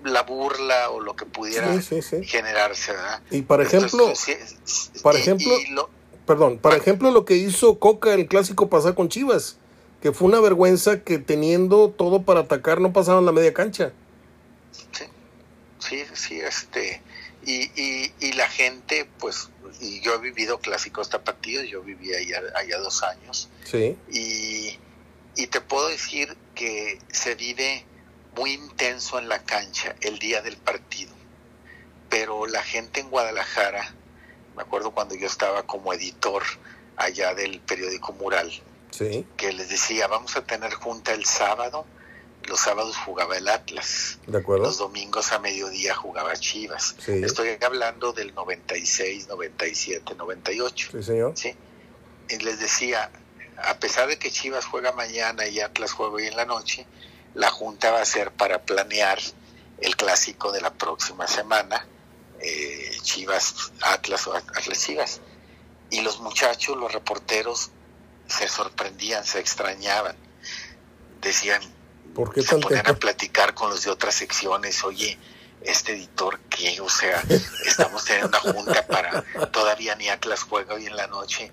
la 0.04 0.24
burla 0.24 0.90
o 0.90 1.02
lo 1.02 1.16
que 1.16 1.26
pudiera 1.26 1.74
sí, 1.82 1.82
sí, 1.82 2.02
sí. 2.02 2.24
generarse, 2.24 2.92
¿verdad? 2.94 3.22
Y 3.32 3.42
por 3.42 3.62
ejemplo, 3.62 4.04
Entonces, 4.04 4.56
por 5.02 5.16
ejemplo, 5.16 5.60
y 5.60 5.72
lo, 5.72 5.90
perdón, 6.26 6.58
por 6.58 6.76
ejemplo 6.76 7.12
lo 7.12 7.26
que 7.26 7.36
hizo 7.36 7.80
Coca 7.80 8.14
el 8.14 8.28
clásico 8.28 8.70
pasado 8.70 8.96
con 8.96 9.10
Chivas, 9.10 9.58
que 10.02 10.12
fue 10.12 10.28
una 10.28 10.40
vergüenza 10.40 11.02
que 11.04 11.20
teniendo 11.20 11.90
todo 11.90 12.24
para 12.24 12.42
atacar 12.42 12.80
no 12.82 12.94
pasaban 12.94 13.26
la 13.26 13.32
media 13.32 13.54
cancha. 13.54 13.92
Sí 14.92 15.06
sí, 15.80 16.04
sí, 16.14 16.40
este, 16.40 17.02
y, 17.46 17.64
y, 17.82 18.14
y, 18.20 18.34
la 18.34 18.48
gente, 18.48 19.08
pues, 19.20 19.50
y 19.80 20.02
yo 20.02 20.16
he 20.16 20.20
vivido 20.20 20.60
clásicos 20.60 21.10
tapatíos, 21.10 21.68
yo 21.68 21.82
viví 21.82 22.14
allá, 22.14 22.42
allá 22.56 22.78
dos 22.80 23.02
años, 23.04 23.50
sí. 23.64 23.98
y, 24.12 24.78
y 25.36 25.48
te 25.48 25.62
puedo 25.62 25.88
decir 25.88 26.36
que 26.54 27.00
se 27.12 27.36
vive 27.36 27.86
muy 28.39 28.54
intenso 28.54 29.19
en 29.19 29.28
la 29.28 29.43
cancha 29.43 29.95
el 29.99 30.17
día 30.17 30.41
del 30.41 30.56
partido, 30.56 31.12
pero 32.10 32.47
la 32.47 32.63
gente 32.63 33.02
en 33.02 33.10
Guadalajara, 33.10 33.93
me 34.56 34.63
acuerdo 34.63 34.91
cuando 34.91 35.15
yo 35.15 35.28
estaba 35.28 35.63
como 35.63 35.93
editor 35.93 36.43
allá 36.95 37.36
del 37.36 37.60
periódico 37.60 38.13
Mural, 38.13 38.49
sí. 38.91 39.25
que 39.36 39.52
les 39.52 39.69
decía, 39.69 40.08
vamos 40.08 40.38
a 40.38 40.45
tener 40.45 40.73
junta 40.73 41.13
el 41.13 41.25
sábado, 41.25 41.86
los 42.47 42.62
sábados 42.62 42.95
jugaba 42.97 43.38
el 43.38 43.49
Atlas. 43.49 44.19
De 44.25 44.38
acuerdo. 44.38 44.63
Los 44.63 44.78
domingos 44.78 45.34
a 45.34 45.39
mediodía 45.39 45.93
jugaba 45.93 46.34
Chivas. 46.38 46.95
Sí. 46.97 47.21
Estoy 47.23 47.58
hablando 47.62 48.13
del 48.13 48.34
96, 48.34 49.28
97, 49.28 50.15
98. 50.15 50.89
Sí, 50.93 51.04
señor. 51.04 51.34
Sí. 51.36 51.54
Y 52.30 52.38
les 52.38 52.60
decía, 52.60 53.12
a 53.58 53.78
pesar 53.80 54.08
de 54.08 54.17
que 54.17 54.32
Chivas 54.32 54.65
juega 54.65 54.93
mañana 54.93 55.45
y 55.47 55.60
Atlas 55.60 55.91
juega 55.91 56.13
hoy 56.13 56.28
en 56.28 56.38
la 56.38 56.45
noche, 56.45 56.88
la 57.36 57.50
junta 57.50 57.92
va 57.92 58.02
a 58.02 58.06
ser 58.06 58.32
para 58.32 58.63
planear 58.63 59.20
el 59.82 59.96
clásico 59.96 60.52
de 60.52 60.62
la 60.62 60.74
próxima 60.74 61.28
semana, 61.28 61.86
eh, 62.39 62.98
Chivas, 63.02 63.72
Atlas 63.82 64.28
o 64.28 64.36
Atlas 64.36 64.80
Chivas. 64.80 65.22
Y 65.89 66.02
los 66.02 66.20
muchachos, 66.20 66.78
los 66.78 66.92
reporteros, 66.92 67.72
se 68.28 68.48
sorprendían, 68.48 69.26
se 69.26 69.39
extrañaban. 69.39 70.15
Decían, 71.21 71.62
¿Por 72.13 72.34
qué 72.34 72.42
se 72.42 72.58
ponían 72.58 72.88
a 72.88 72.94
platicar 72.94 73.54
con 73.54 73.69
los 73.69 73.84
de 73.84 73.92
otras 73.92 74.15
secciones, 74.15 74.84
oye, 74.84 75.17
este 75.62 75.94
editor 75.94 76.40
que, 76.42 76.80
o 76.82 76.90
sea, 76.90 77.23
estamos 77.65 78.06
teniendo 78.06 78.30
una 78.30 78.54
junta 78.54 78.88
para 78.88 79.23
todavía 79.52 79.96
ni 79.96 80.10
Atlas 80.10 80.44
juega 80.44 80.75
hoy 80.75 80.86
en 80.86 80.96
la 80.96 81.08
noche. 81.08 81.52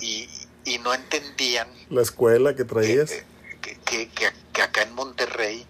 Y, 0.00 0.28
y 0.64 0.78
no 0.78 0.94
entendían 0.94 1.68
la 1.88 2.02
escuela 2.02 2.54
que 2.54 2.64
traías. 2.64 3.10
que, 3.10 3.24
que, 3.60 3.76
que, 3.78 4.08
que, 4.52 4.62
acá 4.62 4.82
en 4.82 4.94
Monterrey 4.94 5.66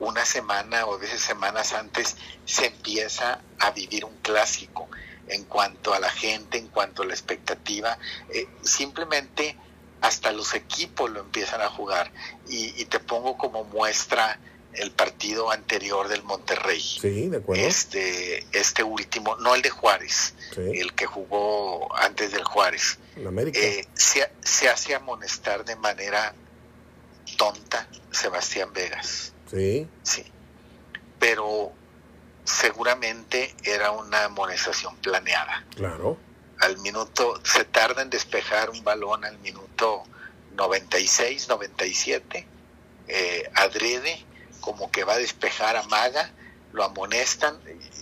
una 0.00 0.24
semana 0.24 0.86
o 0.86 0.94
a 0.94 0.98
veces 0.98 1.20
semanas 1.20 1.72
antes 1.72 2.16
se 2.44 2.66
empieza 2.66 3.40
a 3.58 3.70
vivir 3.72 4.04
un 4.04 4.16
clásico 4.22 4.88
en 5.28 5.44
cuanto 5.44 5.92
a 5.92 6.00
la 6.00 6.10
gente, 6.10 6.58
en 6.58 6.68
cuanto 6.68 7.02
a 7.02 7.06
la 7.06 7.12
expectativa, 7.12 7.98
eh, 8.30 8.48
simplemente 8.62 9.56
hasta 10.00 10.32
los 10.32 10.54
equipos 10.54 11.10
lo 11.10 11.20
empiezan 11.20 11.60
a 11.60 11.68
jugar. 11.68 12.10
Y, 12.48 12.80
y, 12.80 12.84
te 12.86 13.00
pongo 13.00 13.36
como 13.36 13.64
muestra 13.64 14.38
el 14.74 14.90
partido 14.90 15.50
anterior 15.50 16.08
del 16.08 16.22
Monterrey. 16.22 16.80
Sí, 16.80 17.28
de 17.28 17.38
acuerdo. 17.38 17.62
Este, 17.62 18.46
este 18.52 18.82
último, 18.82 19.36
no 19.36 19.54
el 19.54 19.62
de 19.62 19.70
Juárez, 19.70 20.34
el 20.56 20.94
que 20.94 21.06
jugó 21.06 21.94
antes 21.96 22.32
del 22.32 22.44
Juárez. 22.44 22.98
América. 23.26 23.58
Eh, 23.58 23.86
se, 23.94 24.30
se 24.42 24.68
hace 24.68 24.94
amonestar 24.94 25.64
de 25.64 25.76
manera 25.76 26.34
tonta 27.38 27.88
Sebastián 28.10 28.74
Vegas. 28.74 29.32
Sí. 29.50 29.88
Sí. 30.02 30.24
Pero 31.18 31.72
seguramente 32.44 33.54
era 33.62 33.92
una 33.92 34.24
amonestación 34.24 34.96
planeada. 34.96 35.64
Claro. 35.74 36.18
Al 36.60 36.76
minuto, 36.78 37.40
se 37.44 37.64
tarda 37.64 38.02
en 38.02 38.10
despejar 38.10 38.68
un 38.68 38.82
balón 38.84 39.24
al 39.24 39.38
minuto 39.38 40.02
96, 40.54 41.48
97. 41.48 42.46
Eh, 43.06 43.50
adrede, 43.54 44.24
como 44.60 44.90
que 44.90 45.04
va 45.04 45.14
a 45.14 45.18
despejar 45.18 45.76
a 45.76 45.84
Maga, 45.84 46.32
lo 46.72 46.84
amonestan, 46.84 47.58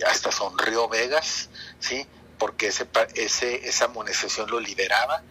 hasta 0.06 0.32
sonrió 0.32 0.88
Vegas, 0.88 1.50
¿sí? 1.78 2.06
Porque 2.38 2.68
ese, 2.68 2.88
ese, 3.14 3.68
esa 3.68 3.84
amonestación 3.84 4.50
lo 4.50 4.58
liberaba, 4.58 5.22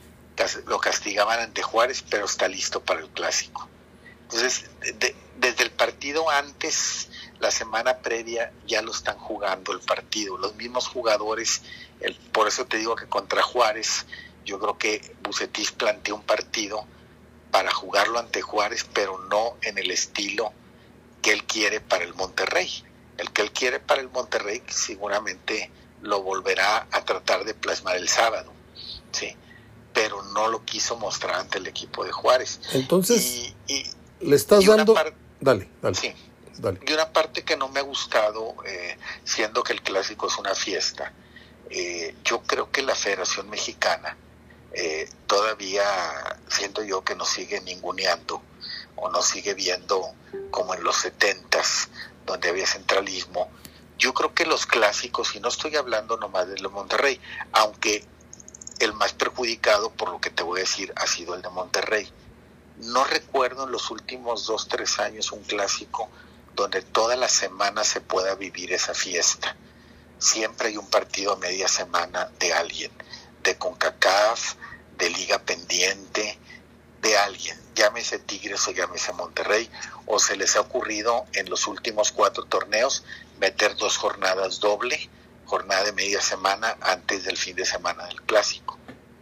lo 0.68 0.80
castigaban 0.80 1.40
ante 1.40 1.62
Juárez, 1.64 2.04
pero 2.10 2.26
está 2.26 2.48
listo 2.48 2.82
para 2.84 3.02
el 3.02 3.10
clásico. 3.10 3.68
Entonces, 4.36 4.70
desde 5.38 5.64
el 5.64 5.72
partido 5.72 6.30
antes, 6.30 7.08
la 7.40 7.52
semana 7.52 8.00
previa, 8.00 8.52
ya 8.68 8.82
lo 8.82 8.92
están 8.92 9.18
jugando 9.18 9.72
el 9.72 9.80
partido. 9.80 10.38
Los 10.38 10.56
mismos 10.56 10.90
jugadores, 10.90 11.62
el, 12.02 12.16
por 12.34 12.50
eso 12.50 12.66
te 12.66 12.76
digo 12.78 12.98
que 12.98 13.08
contra 13.08 13.42
Juárez, 13.42 14.06
yo 14.44 14.60
creo 14.60 14.78
que 14.78 15.16
Bucetis 15.24 15.72
planteó 15.72 16.16
un 16.16 16.24
partido 16.24 16.86
para 17.50 17.72
jugarlo 17.72 18.20
ante 18.20 18.42
Juárez, 18.42 18.86
pero 18.94 19.18
no 19.30 19.56
en 19.62 19.78
el 19.78 19.90
estilo 19.90 20.52
que 21.22 21.32
él 21.32 21.46
quiere 21.46 21.80
para 21.80 22.04
el 22.04 22.14
Monterrey. 22.14 22.84
El 23.18 23.32
que 23.32 23.42
él 23.42 23.54
quiere 23.54 23.80
para 23.80 24.02
el 24.02 24.10
Monterrey 24.10 24.62
seguramente 24.68 25.72
lo 26.02 26.22
volverá 26.24 26.90
a 26.92 27.06
tratar 27.06 27.46
de 27.46 27.54
plasmar 27.54 27.96
el 27.96 28.10
sábado, 28.10 28.52
sí, 29.14 29.34
pero 29.94 30.22
no 30.24 30.50
lo 30.50 30.66
quiso 30.66 30.98
mostrar 30.98 31.36
ante 31.36 31.58
el 31.58 31.68
equipo 31.68 32.04
de 32.04 32.12
Juárez. 32.12 32.60
Entonces, 32.74 33.54
y, 33.68 33.86
le 34.22 34.36
estás 34.36 34.66
dando... 34.66 34.94
dale, 35.40 35.70
dale. 35.82 35.96
Sí. 35.96 36.14
Y 36.88 36.94
una 36.94 37.12
parte 37.12 37.44
que 37.44 37.58
no 37.58 37.68
me 37.68 37.82
ha 37.82 37.84
gustado, 37.84 38.56
eh, 38.66 38.98
siendo 39.24 39.62
que 39.62 39.74
el 39.74 39.82
clásico 39.82 40.28
es 40.28 40.38
una 40.38 40.56
fiesta, 40.56 41.12
eh, 41.70 42.16
yo 42.24 42.42
creo 42.44 42.72
que 42.72 42.82
la 42.82 42.96
Federación 42.96 43.50
Mexicana 43.50 44.16
eh, 44.72 45.10
todavía 45.28 45.84
siento 46.48 46.84
yo 46.84 47.04
que 47.04 47.16
nos 47.16 47.30
sigue 47.30 47.60
ninguneando 47.62 48.42
o 48.96 49.10
nos 49.10 49.26
sigue 49.26 49.54
viendo 49.54 50.14
como 50.52 50.74
en 50.74 50.84
los 50.84 50.96
setentas, 50.96 51.90
donde 52.26 52.50
había 52.50 52.66
centralismo. 52.66 53.50
Yo 53.98 54.14
creo 54.14 54.34
que 54.34 54.46
los 54.46 54.66
clásicos, 54.66 55.36
y 55.36 55.40
no 55.42 55.50
estoy 55.50 55.76
hablando 55.76 56.18
nomás 56.18 56.48
de 56.48 56.58
los 56.60 56.72
Monterrey, 56.72 57.20
aunque 57.52 58.06
el 58.80 58.94
más 58.94 59.14
perjudicado, 59.14 59.90
por 59.92 60.10
lo 60.10 60.22
que 60.22 60.30
te 60.30 60.44
voy 60.44 60.60
a 60.60 60.64
decir, 60.64 60.94
ha 60.96 61.08
sido 61.08 61.36
el 61.36 61.42
de 61.42 61.50
Monterrey 61.50 62.10
no 62.78 63.04
recuerdo 63.04 63.66
en 63.66 63.72
los 63.72 63.92
últimos 63.92 64.46
dos, 64.46 64.68
tres 64.68 65.00
años 65.00 65.32
un 65.32 65.44
clásico 65.44 66.10
donde 66.56 66.82
toda 66.82 67.16
la 67.16 67.28
semana 67.28 67.84
se 67.84 68.02
pueda 68.02 68.36
vivir 68.36 68.74
esa 68.74 68.94
fiesta. 68.94 69.56
Siempre 70.20 70.70
hay 70.70 70.78
un 70.78 70.90
partido 70.90 71.34
a 71.34 71.38
media 71.38 71.68
semana 71.68 72.32
de 72.40 72.54
alguien, 72.54 72.92
de 73.44 73.58
CONCACAF, 73.58 74.56
de 74.98 75.10
Liga 75.10 75.40
Pendiente, 75.40 76.40
de 77.02 77.18
alguien, 77.18 77.60
llámese 77.76 78.20
Tigres 78.20 78.68
o 78.68 78.72
llámese 78.72 79.14
Monterrey, 79.14 79.70
o 80.06 80.18
se 80.18 80.38
les 80.38 80.56
ha 80.56 80.62
ocurrido 80.62 81.26
en 81.34 81.50
los 81.50 81.68
últimos 81.68 82.12
cuatro 82.12 82.46
torneos 82.46 83.04
meter 83.40 83.76
dos 83.76 83.98
jornadas 83.98 84.60
doble, 84.60 85.10
jornada 85.46 85.84
de 85.84 85.92
media 85.92 86.22
semana 86.22 86.78
antes 86.82 87.26
del 87.26 87.38
fin 87.38 87.56
de 87.56 87.66
semana 87.66 88.08
del 88.08 88.22
clásico. 88.24 88.78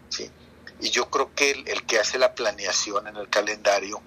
¿sí? 0.10 0.32
Y 0.84 0.90
yo 0.90 1.10
creo 1.10 1.34
que 1.34 1.52
el, 1.52 1.86
que 1.86 1.98
hace 1.98 2.20
la 2.20 2.36
planeación 2.36 3.08
en 3.08 3.16
el 3.16 3.30
calendario 3.30 4.02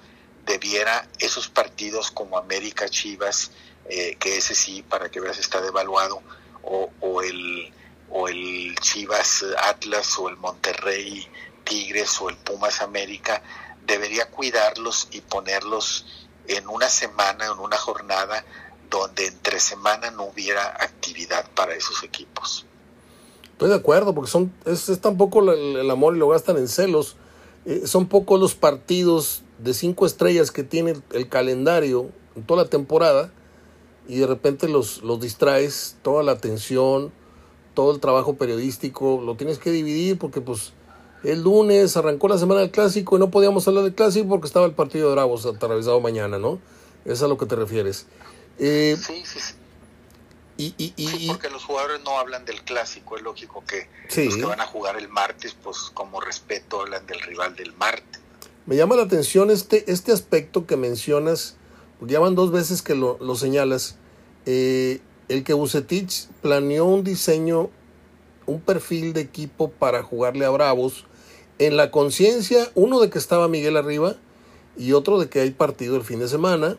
debiera 0.45 1.09
esos 1.19 1.49
partidos 1.49 2.11
como 2.11 2.37
América 2.37 2.87
Chivas, 2.91 3.51
eh, 3.87 4.17
que 4.21 4.37
ese 4.37 4.55
sí, 4.55 4.83
para 4.83 5.11
que 5.11 5.19
veas, 5.19 5.39
está 5.39 5.63
devaluado, 5.63 6.23
o, 6.63 6.91
o, 7.01 7.23
el, 7.23 7.73
o 8.11 8.29
el 8.29 8.77
Chivas 8.79 9.43
Atlas, 9.57 10.19
o 10.19 10.29
el 10.29 10.37
Monterrey 10.37 11.27
Tigres, 11.65 12.21
o 12.21 12.29
el 12.29 12.37
Pumas 12.37 12.83
América, 12.83 13.43
debería 13.87 14.31
cuidarlos 14.31 15.09
y 15.13 15.23
ponerlos 15.23 16.29
en 16.47 16.69
una 16.69 16.91
semana, 16.91 17.47
en 17.47 17.59
una 17.59 17.79
jornada, 17.79 18.45
donde 18.91 19.29
entre 19.29 19.61
semana 19.61 20.11
no 20.11 20.25
hubiera 20.25 20.67
actividad 20.79 21.51
para 21.53 21.75
esos 21.75 22.03
equipos. 22.03 22.67
Estoy 23.57 23.71
de 23.71 23.77
acuerdo, 23.77 24.15
porque 24.15 24.31
son 24.31 24.53
es, 24.67 24.91
es 24.91 25.01
tampoco 25.01 25.41
el, 25.51 25.91
amor 25.91 26.15
y 26.15 26.19
lo 26.19 26.29
gastan 26.29 26.59
en 26.59 26.69
celos. 26.69 27.17
Eh, 27.65 27.87
son 27.87 28.07
pocos 28.07 28.39
los 28.39 28.55
partidos 28.55 29.45
de 29.59 29.73
cinco 29.73 30.05
estrellas 30.05 30.51
que 30.51 30.63
tiene 30.63 30.93
el, 31.15 31.29
calendario 31.31 32.11
en 32.37 32.43
toda 32.43 32.65
la 32.65 32.69
temporada 32.69 33.33
y 34.09 34.19
de 34.19 34.27
repente 34.27 34.69
los, 34.69 35.03
los 35.03 35.23
distraes, 35.23 35.97
toda 36.03 36.23
la 36.23 36.33
atención, 36.33 37.13
todo 37.73 37.95
el 37.95 38.01
trabajo 38.01 38.35
periodístico, 38.35 39.23
lo 39.25 39.37
tienes 39.37 39.59
que 39.59 39.71
dividir 39.71 40.19
porque 40.19 40.43
pues 40.43 40.75
el 41.25 41.43
lunes 41.43 41.97
arrancó 41.97 42.29
la 42.29 42.37
semana 42.37 42.61
del 42.61 42.71
clásico 42.71 43.17
y 43.17 43.21
no 43.21 43.31
podíamos 43.31 43.67
hablar 43.67 43.85
del 43.85 43.95
clásico 43.95 44.29
porque 44.29 44.49
estaba 44.49 44.67
el 44.67 44.73
partido 44.73 45.09
de 45.09 45.15
Bravos 45.15 45.47
atravesado 45.47 45.99
mañana, 46.03 46.39
¿no? 46.39 46.59
Es 47.07 47.23
a 47.23 47.27
lo 47.27 47.39
que 47.39 47.47
te 47.47 47.57
refieres. 47.57 48.05
Eh, 48.59 48.99
sí, 49.01 49.23
sí, 49.25 49.41
sí. 49.41 49.55
Y, 50.59 50.75
y, 50.79 51.29
porque 51.29 51.51
los 51.51 51.65
jugadores 51.65 52.01
no 52.03 52.19
hablan 52.19 52.47
del 52.47 52.63
clásico, 52.63 53.19
es 53.19 53.23
lógico 53.23 53.63
que 53.67 53.89
los 54.25 54.37
que 54.37 54.45
van 54.45 54.61
a 54.61 54.67
jugar 54.67 54.97
el 54.97 55.09
martes, 55.09 55.55
pues 55.63 55.91
como 55.93 56.19
respeto 56.19 56.81
hablan 56.81 57.07
del 57.07 57.21
rival 57.21 57.55
del 57.57 57.75
martes. 57.75 58.23
Me 58.65 58.75
llama 58.75 58.97
la 58.97 59.03
atención 59.03 59.51
este, 59.51 59.91
este 59.93 60.13
aspecto 60.13 60.67
que 60.67 60.77
mencionas, 60.77 61.57
porque 61.99 62.15
ya 62.15 62.21
van 62.21 62.35
dos 62.35 62.53
veces 62.53 62.81
que 62.81 62.95
lo, 62.95 63.19
lo 63.21 63.37
señalas, 63.37 63.97
eh, 64.47 65.01
el 65.29 65.45
que 65.45 65.53
Bucetich 65.53 66.29
planeó 66.41 66.87
un 66.87 67.05
diseño, 67.05 67.69
un 68.47 68.61
perfil 68.61 69.13
de 69.13 69.21
equipo 69.21 69.71
para 69.71 70.03
jugarle 70.03 70.47
a 70.47 70.51
Bravos, 70.51 71.05
en 71.59 71.77
la 71.77 71.91
conciencia, 71.91 72.71
uno 72.75 73.01
de 73.01 73.11
que 73.11 73.19
estaba 73.19 73.49
Miguel 73.49 73.77
arriba 73.77 74.17
y 74.77 74.93
otro 74.93 75.19
de 75.19 75.29
que 75.29 75.41
hay 75.41 75.51
partido 75.51 75.97
el 75.97 76.03
fin 76.03 76.19
de 76.19 76.29
semana. 76.29 76.77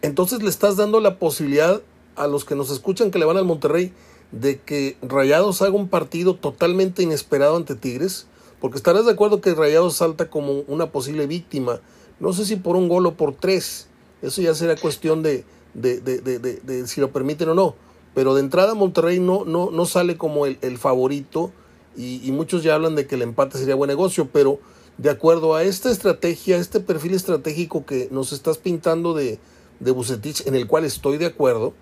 Entonces 0.00 0.42
le 0.42 0.48
estás 0.48 0.76
dando 0.76 1.00
la 1.00 1.18
posibilidad 1.18 1.82
a 2.16 2.26
los 2.26 2.44
que 2.44 2.54
nos 2.54 2.70
escuchan 2.70 3.10
que 3.10 3.18
le 3.18 3.24
van 3.24 3.36
al 3.36 3.44
Monterrey 3.44 3.92
de 4.30 4.60
que 4.60 4.96
Rayados 5.02 5.62
haga 5.62 5.72
un 5.72 5.88
partido 5.88 6.34
totalmente 6.34 7.02
inesperado 7.02 7.56
ante 7.56 7.74
Tigres? 7.74 8.26
Porque 8.60 8.76
estarás 8.76 9.06
de 9.06 9.12
acuerdo 9.12 9.40
que 9.40 9.54
Rayados 9.54 9.96
salta 9.96 10.30
como 10.30 10.60
una 10.68 10.90
posible 10.90 11.26
víctima. 11.26 11.80
No 12.20 12.32
sé 12.32 12.44
si 12.44 12.56
por 12.56 12.76
un 12.76 12.88
gol 12.88 13.06
o 13.06 13.14
por 13.14 13.34
tres. 13.34 13.88
Eso 14.22 14.40
ya 14.40 14.54
será 14.54 14.76
cuestión 14.76 15.22
de, 15.22 15.44
de, 15.74 16.00
de, 16.00 16.20
de 16.20 16.86
si 16.86 17.00
lo 17.00 17.10
permiten 17.10 17.48
o 17.48 17.54
no. 17.54 17.74
Pero 18.14 18.34
de 18.34 18.40
entrada 18.40 18.74
Monterrey 18.74 19.20
no, 19.20 19.44
no, 19.44 19.70
no 19.70 19.86
sale 19.86 20.16
como 20.16 20.46
el, 20.46 20.58
el 20.62 20.78
favorito 20.78 21.50
y, 21.96 22.30
muchos 22.32 22.62
ya 22.62 22.74
hablan 22.74 22.94
de 22.94 23.06
que 23.06 23.16
el 23.16 23.22
empate 23.22 23.58
sería 23.58 23.74
buen 23.74 23.88
negocio. 23.88 24.28
Pero 24.32 24.60
de 24.98 25.10
acuerdo 25.10 25.54
a 25.54 25.62
esta 25.62 25.90
estrategia, 25.90 26.56
este 26.56 26.80
perfil 26.80 27.14
estratégico 27.14 27.84
que 27.84 28.08
nos 28.10 28.32
estás 28.32 28.58
pintando 28.58 29.14
de, 29.14 29.38
de 29.80 29.90
Bucetich, 29.90 30.46
en 30.46 30.54
el 30.54 30.66
cual 30.66 30.84
estoy 30.84 31.18
de 31.18 31.26
acuerdo, 31.26 31.74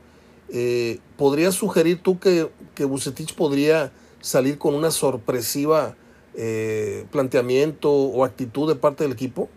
eh, 0.53 0.99
¿Podrías 1.17 1.55
sugerir 1.55 2.03
tú 2.03 2.19
que, 2.19 2.51
que 2.75 2.85
Bucetich 2.85 3.35
podría 3.35 3.93
salir 4.21 4.59
con 4.59 4.75
una 4.75 4.91
sorpresiva 4.91 5.95
eh, 6.35 7.07
planteamiento 7.13 7.91
o 7.91 8.25
actitud 8.25 8.69
de 8.69 8.75
parte 8.75 9.05
del 9.05 9.13
equipo? 9.13 9.49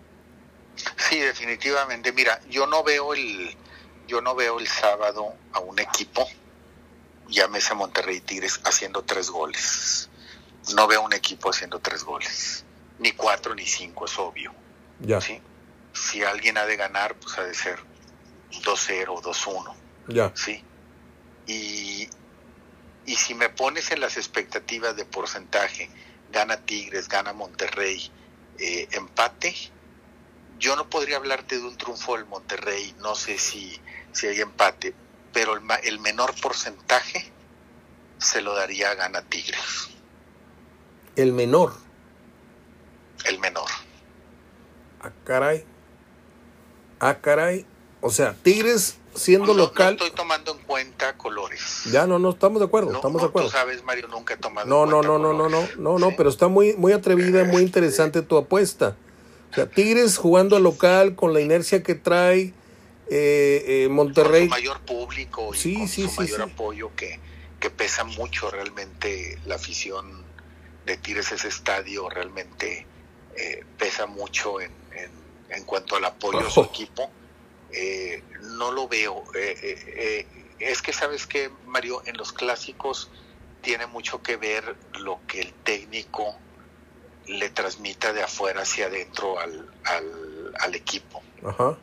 Sí, 0.98 1.20
definitivamente. 1.20 2.12
Mira, 2.14 2.40
yo 2.50 2.68
no 2.68 2.84
veo 2.84 3.14
el, 3.14 3.56
yo 4.08 4.22
no 4.22 4.36
veo 4.36 4.60
el 4.60 4.68
sábado 4.68 5.34
a 5.54 5.60
un 5.60 5.80
equipo, 5.80 6.28
llámese 7.28 7.74
Monterrey 7.74 8.22
Tigres, 8.22 8.60
haciendo 8.64 9.04
tres 9.04 9.30
goles. 9.30 10.10
No 10.76 10.88
veo 10.88 11.02
un 11.02 11.14
equipo 11.14 11.50
haciendo 11.50 11.80
tres 11.80 12.04
goles, 12.04 12.66
ni 13.00 13.12
cuatro 13.14 13.56
ni 13.56 13.66
cinco, 13.66 14.06
es 14.06 14.18
obvio. 14.20 14.54
Ya. 15.00 15.20
¿sí? 15.20 15.42
Si 15.92 16.24
alguien 16.24 16.58
ha 16.58 16.66
de 16.66 16.78
ganar, 16.78 17.16
pues 17.16 17.38
ha 17.38 17.44
de 17.44 17.54
ser 17.54 17.80
2-0, 18.64 19.22
2-1. 19.22 19.74
Ya. 20.08 20.32
Sí 20.36 20.64
y, 21.48 22.10
y 23.06 23.16
si 23.16 23.34
me 23.34 23.50
pones 23.50 23.92
en 23.92 24.00
las 24.00 24.18
expectativas 24.18 24.96
de 24.96 25.06
porcentaje, 25.06 25.90
gana 26.32 26.58
Tigres, 26.58 27.08
gana 27.08 27.34
Monterrey, 27.34 28.12
eh, 28.60 28.88
empate, 28.92 29.56
yo 30.60 30.76
no 30.76 30.90
podría 30.90 31.18
hablarte 31.18 31.58
de 31.58 31.64
un 31.64 31.78
triunfo 31.78 32.16
del 32.16 32.26
Monterrey, 32.26 32.96
no 33.00 33.16
sé 33.16 33.38
si, 33.38 33.80
si 34.12 34.28
hay 34.28 34.40
empate, 34.42 34.94
pero 35.32 35.56
el, 35.56 35.62
el 35.84 36.00
menor 36.00 36.34
porcentaje 36.40 37.32
se 38.18 38.42
lo 38.42 38.54
daría 38.54 38.92
a 38.92 38.96
gana 38.96 39.22
Tigres. 39.24 39.90
El 41.16 41.34
menor. 41.34 41.74
El 43.26 43.40
menor. 43.40 43.70
Ah, 45.02 45.12
caray. 45.26 45.66
Ah, 47.00 47.20
caray. 47.20 47.66
O 48.06 48.10
sea, 48.12 48.36
Tigres 48.44 48.98
siendo 49.16 49.54
local. 49.54 49.96
No 49.98 50.06
estoy 50.06 50.16
tomando 50.18 50.52
en 50.52 50.58
cuenta 50.66 51.16
colores. 51.18 51.84
Ya, 51.92 52.06
no, 52.06 52.20
no, 52.20 52.32
estamos 52.32 52.60
de 52.60 52.66
acuerdo, 52.66 52.94
estamos 52.94 53.22
de 53.22 53.28
acuerdo. 53.30 53.48
Tú 53.50 53.56
sabes, 53.56 53.82
Mario, 53.84 54.08
nunca 54.10 54.34
he 54.34 54.38
tomado 54.38 54.68
no, 54.68 54.84
en 54.84 54.90
no, 54.90 54.98
cuenta 54.98 55.08
no, 55.08 55.20
no, 55.20 55.34
no, 55.34 55.50
no, 55.50 55.68
no, 55.78 56.00
no, 56.00 56.16
pero 56.18 56.30
está 56.30 56.48
muy, 56.50 56.74
muy 56.76 56.92
atrevida, 56.92 57.46
muy 57.46 57.62
interesante 57.64 58.22
tu 58.22 58.36
apuesta. 58.38 58.98
O 59.52 59.56
sea, 59.56 59.70
Tigres 59.70 60.18
jugando 60.18 60.56
a 60.58 60.60
local 60.60 61.16
con 61.16 61.34
la 61.34 61.40
inercia 61.40 61.82
que 61.82 61.96
trae 61.96 62.54
eh, 63.10 63.64
eh, 63.68 63.88
Monterrey. 63.90 64.50
Con 64.50 64.58
su 64.58 64.62
mayor 64.62 64.80
público 64.82 65.54
y 65.54 65.58
sí, 65.58 65.76
con 65.76 65.88
sí, 65.88 66.08
su 66.10 66.22
mayor 66.22 66.42
apoyo 66.42 66.92
que, 66.96 67.20
que 67.60 67.70
pesa 67.70 68.04
mucho 68.04 68.50
realmente 68.52 69.38
la 69.46 69.56
afición 69.56 70.24
de 70.86 70.98
Tigres 70.98 71.32
ese 71.32 71.48
estadio 71.48 72.10
realmente 72.10 72.86
eh, 73.38 73.64
pesa 73.78 74.08
mucho 74.08 74.60
en, 74.60 74.72
en, 74.92 75.12
en, 75.50 75.64
cuanto 75.64 75.96
al 75.96 76.04
apoyo 76.06 76.40
a 76.40 76.50
su 76.50 76.60
Oh. 76.62 76.66
equipo. 76.66 77.10
Eh, 77.74 78.24
no 78.42 78.72
lo 78.72 78.88
veo. 78.88 79.24
Eh, 79.36 79.58
eh, 79.62 80.26
eh, 80.30 80.46
es 80.60 80.82
que 80.82 80.94
sabes 80.94 81.26
que 81.28 81.50
Mario, 81.66 82.02
en 82.06 82.18
los 82.18 82.32
clásicos 82.34 83.10
tiene 83.62 83.88
mucho 83.88 84.22
que 84.22 84.38
ver 84.38 84.76
lo 85.00 85.20
que 85.28 85.42
el 85.42 85.54
técnico 85.54 86.36
le 87.28 87.50
transmita 87.50 88.12
de 88.14 88.22
afuera 88.24 88.62
hacia 88.64 88.88
adentro 88.88 89.40
al, 89.40 89.70
al, 89.86 90.54
al 90.60 90.76
equipo. 90.76 91.24
Ajá. 91.46 91.78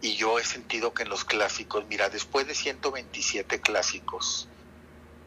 Y 0.00 0.16
yo 0.16 0.38
he 0.38 0.44
sentido 0.44 0.94
que 0.94 1.02
en 1.02 1.08
los 1.08 1.24
clásicos, 1.24 1.84
mira, 1.88 2.08
después 2.10 2.46
de 2.46 2.54
127 2.54 3.60
clásicos, 3.60 4.48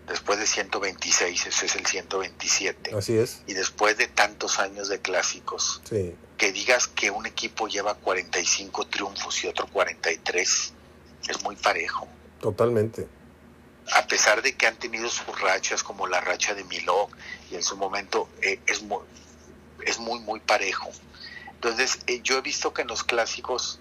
después 0.08 0.40
de 0.40 0.46
126, 0.46 1.48
ese 1.48 1.66
es 1.66 1.76
el 1.76 1.86
127, 1.86 2.96
Así 2.96 3.18
es. 3.18 3.42
y 3.48 3.54
después 3.54 3.98
de 3.98 4.08
tantos 4.08 4.60
años 4.60 4.88
de 4.88 5.00
clásicos, 5.02 5.82
Sí. 5.90 6.16
Que 6.38 6.52
digas 6.52 6.88
que 6.88 7.10
un 7.10 7.26
equipo 7.26 7.68
lleva 7.68 7.96
45 7.96 8.88
triunfos 8.88 9.44
y 9.44 9.48
otro 9.48 9.68
43, 9.68 10.74
es 11.28 11.44
muy 11.44 11.56
parejo. 11.56 12.08
Totalmente. 12.40 13.08
A 13.94 14.06
pesar 14.06 14.42
de 14.42 14.56
que 14.56 14.68
han 14.68 14.78
tenido 14.78 15.10
sus 15.10 15.40
rachas, 15.42 15.82
como 15.82 16.08
la 16.08 16.22
racha 16.22 16.54
de 16.54 16.64
Milok, 16.64 17.16
y 17.50 17.56
en 17.56 17.64
su 17.64 17.78
momento 17.78 18.30
eh, 18.42 18.60
es, 18.68 18.84
muy, 18.84 19.00
es 19.86 19.98
muy, 19.98 20.20
muy 20.20 20.40
parejo. 20.40 20.90
Entonces, 21.54 22.00
eh, 22.06 22.22
yo 22.22 22.38
he 22.38 22.42
visto 22.42 22.74
que 22.74 22.84
en 22.84 22.90
los 22.90 23.04
clásicos 23.04 23.80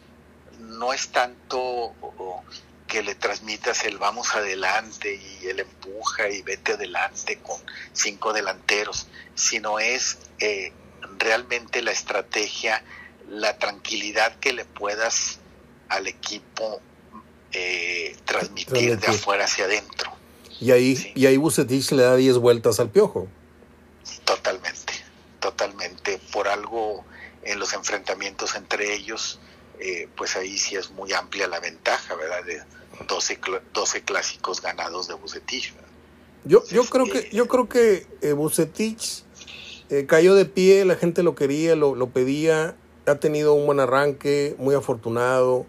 no 0.59 0.95
es 0.95 1.09
tanto 1.09 1.59
oh, 1.61 2.43
que 2.87 3.03
le 3.03 3.15
transmitas 3.15 3.85
el 3.85 3.99
vamos 3.99 4.35
adelante 4.35 5.15
y 5.15 5.47
el 5.49 5.61
empuja 5.61 6.31
y 6.31 6.43
vete 6.43 6.73
adelante 6.73 7.39
con 7.41 7.61
cinco 7.93 8.33
delanteros, 8.33 9.09
sino 9.35 9.79
es 9.79 10.19
eh, 10.39 10.73
realmente 11.19 11.83
la 11.83 11.93
estrategia, 11.93 12.83
la 13.29 13.59
tranquilidad 13.59 14.37
que 14.39 14.53
le 14.53 14.65
puedas 14.65 15.39
al 15.89 16.07
equipo 16.07 16.81
eh, 17.53 18.17
transmitir, 18.25 18.67
Transmitir. 18.73 19.01
de 19.01 19.07
afuera 19.09 19.45
hacia 19.45 19.65
adentro. 19.65 20.13
Y 20.61 20.71
ahí, 20.73 20.97
Sí. 20.97 21.13
y 21.15 21.27
ahí 21.27 21.37
Bucetich 21.37 21.91
le 21.93 22.03
da 22.03 22.17
10 22.17 22.39
vueltas 22.39 22.81
al 22.81 22.91
piojo. 22.91 23.29
Totalmente, 24.25 24.93
totalmente. 25.41 26.19
Por 26.33 26.49
algo 26.49 27.05
en 27.45 27.59
los 27.59 27.73
enfrentamientos 27.73 28.55
entre 28.57 28.95
ellos, 28.95 29.39
eh, 29.79 30.09
pues 30.17 30.37
ahí 30.37 30.59
sí 30.59 30.77
es 30.77 30.91
muy 30.91 31.13
amplia 31.13 31.47
la 31.47 31.61
ventaja, 31.61 32.15
¿verdad? 32.15 32.45
De 32.45 32.63
12, 33.07 33.41
cl- 33.41 33.61
12 33.73 34.03
clásicos 34.03 34.61
ganados 34.63 35.09
de 35.09 35.15
Bucetich. 35.15 35.73
¿verdad? 35.75 35.89
Yo, 36.45 36.63
yo 36.69 36.83
Sí, 36.85 36.89
creo 36.91 37.05
que, 37.07 37.29
yo 37.33 37.47
creo 37.49 37.69
que 37.69 38.07
eh, 38.23 38.33
Bucetich 38.33 39.23
eh, 39.91 40.07
cayó 40.07 40.35
de 40.35 40.45
pie, 40.45 40.85
la 40.85 40.97
gente 40.97 41.23
lo 41.23 41.35
quería, 41.35 41.77
lo, 41.77 41.95
lo 41.95 42.09
pedía, 42.09 42.77
ha 43.07 43.15
tenido 43.17 43.55
un 43.55 43.67
buen 43.67 43.81
arranque, 43.81 44.57
muy 44.59 44.75
afortunado. 44.75 45.67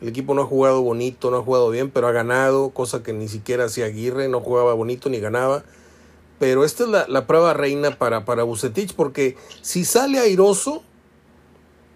El 0.00 0.08
equipo 0.08 0.34
no 0.34 0.42
ha 0.42 0.46
jugado 0.46 0.80
bonito, 0.82 1.30
no 1.30 1.36
ha 1.36 1.42
jugado 1.42 1.68
bien, 1.70 1.90
pero 1.90 2.08
ha 2.08 2.12
ganado, 2.12 2.70
cosa 2.70 3.02
que 3.02 3.12
ni 3.12 3.28
siquiera 3.28 3.64
hacía 3.64 3.84
Aguirre, 3.84 4.28
no 4.28 4.40
jugaba 4.40 4.72
bonito 4.72 5.10
ni 5.10 5.20
ganaba. 5.20 5.62
Pero 6.38 6.64
esta 6.64 6.84
es 6.84 6.88
la, 6.88 7.06
la 7.06 7.26
prueba 7.26 7.52
reina 7.52 7.98
para, 7.98 8.24
para 8.24 8.44
Bucetich, 8.44 8.94
porque 8.94 9.36
si 9.60 9.84
sale 9.84 10.18
airoso, 10.18 10.82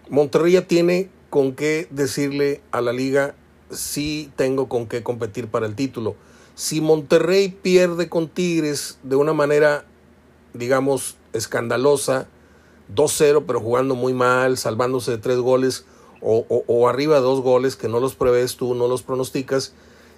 Monterrey 0.09 0.53
ya 0.53 0.67
tiene 0.67 1.09
con 1.31 1.53
qué 1.55 1.87
decirle 1.89 2.61
a 2.71 2.81
la 2.81 2.93
liga, 2.93 3.33
sí 3.71 4.31
tengo 4.35 4.69
con 4.69 4.85
qué 4.85 5.01
competir 5.01 5.47
para 5.47 5.65
el 5.65 5.73
título. 5.73 6.15
Si 6.53 6.79
Monterrey 6.79 7.49
pierde 7.49 8.07
con 8.07 8.29
Tigres 8.29 8.99
de 9.01 9.15
una 9.15 9.33
manera, 9.33 9.83
digamos, 10.53 11.17
escandalosa, 11.35 12.27
2-0, 12.93 13.43
pero 13.47 13.59
jugando 13.59 13.95
muy 13.95 14.13
mal, 14.13 14.57
salvándose 14.57 15.11
de 15.11 15.17
tres 15.17 15.37
goles, 15.39 15.85
o, 16.21 16.87
arriba 16.89 17.15
de 17.17 17.21
dos 17.21 17.41
goles, 17.41 17.75
que 17.75 17.87
no 17.87 17.99
los 17.99 18.15
prevés 18.15 18.55
tú, 18.55 18.73
no 18.73 18.87
los 18.87 19.03
pronosticas, 19.03 19.73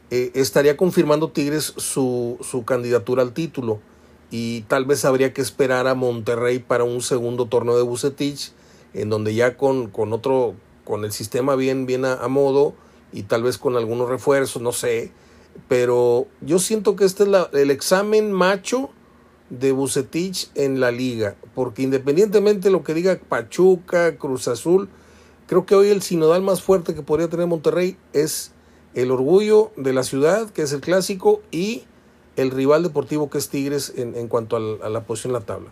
eh, 0.09 0.32
estaría 0.36 0.78
confirmando 0.78 1.32
Tigres 1.32 1.74
su, 1.76 2.38
su 2.41 2.63
candidatura 2.63 3.24
al 3.24 3.34
título. 3.34 3.80
Y 4.32 4.61
tal 4.61 4.86
vez 4.86 5.03
habría 5.05 5.34
que 5.34 5.41
esperar 5.41 5.88
a 5.88 5.95
Monterrey 5.95 6.59
para 6.59 6.84
un 6.86 7.01
segundo 7.01 7.47
torneo 7.47 7.76
de 7.76 7.84
Bucetich, 7.84 8.51
en 8.93 9.09
donde 9.09 9.36
ya 9.36 9.57
con, 9.57 9.89
con 9.89 10.13
otro, 10.13 10.55
con 10.86 11.03
el 11.03 11.11
sistema 11.11 11.55
bien, 11.55 11.86
bien 11.86 12.05
a, 12.05 12.13
a 12.13 12.28
modo, 12.30 12.74
y 13.11 13.24
tal 13.24 13.43
vez 13.43 13.57
con 13.57 13.76
algunos 13.76 14.07
refuerzos, 14.07 14.61
no 14.61 14.72
sé. 14.72 15.11
Pero 15.68 16.28
yo 16.41 16.59
siento 16.59 16.95
que 16.95 17.03
este 17.05 17.24
es 17.24 17.30
la- 17.30 17.49
el 17.53 17.72
examen 17.72 18.32
macho 18.32 18.89
de 19.49 19.71
Bucetich 19.71 20.49
en 20.55 20.79
la 20.79 20.91
liga, 20.91 21.35
porque 21.55 21.81
independientemente 21.81 22.67
de 22.67 22.71
lo 22.71 22.83
que 22.83 22.93
diga 22.93 23.17
Pachuca, 23.17 24.17
Cruz 24.17 24.47
Azul, 24.47 24.89
creo 25.47 25.65
que 25.65 25.75
hoy 25.75 25.89
el 25.89 26.01
sinodal 26.01 26.41
más 26.41 26.61
fuerte 26.61 26.93
que 26.93 27.01
podría 27.01 27.29
tener 27.29 27.47
Monterrey 27.47 27.97
es 28.13 28.51
el 28.93 29.11
orgullo 29.11 29.71
de 29.77 29.93
la 29.93 30.03
ciudad, 30.03 30.49
que 30.49 30.63
es 30.63 30.73
el 30.73 30.81
clásico, 30.81 31.41
y 31.51 31.85
el 32.35 32.51
rival 32.51 32.83
deportivo 32.83 33.29
que 33.29 33.37
es 33.37 33.49
Tigres 33.49 33.93
en, 33.95 34.15
en 34.15 34.27
cuanto 34.27 34.57
a 34.57 34.89
la 34.89 35.01
posición 35.03 35.31
en 35.31 35.39
la 35.39 35.45
tabla. 35.45 35.71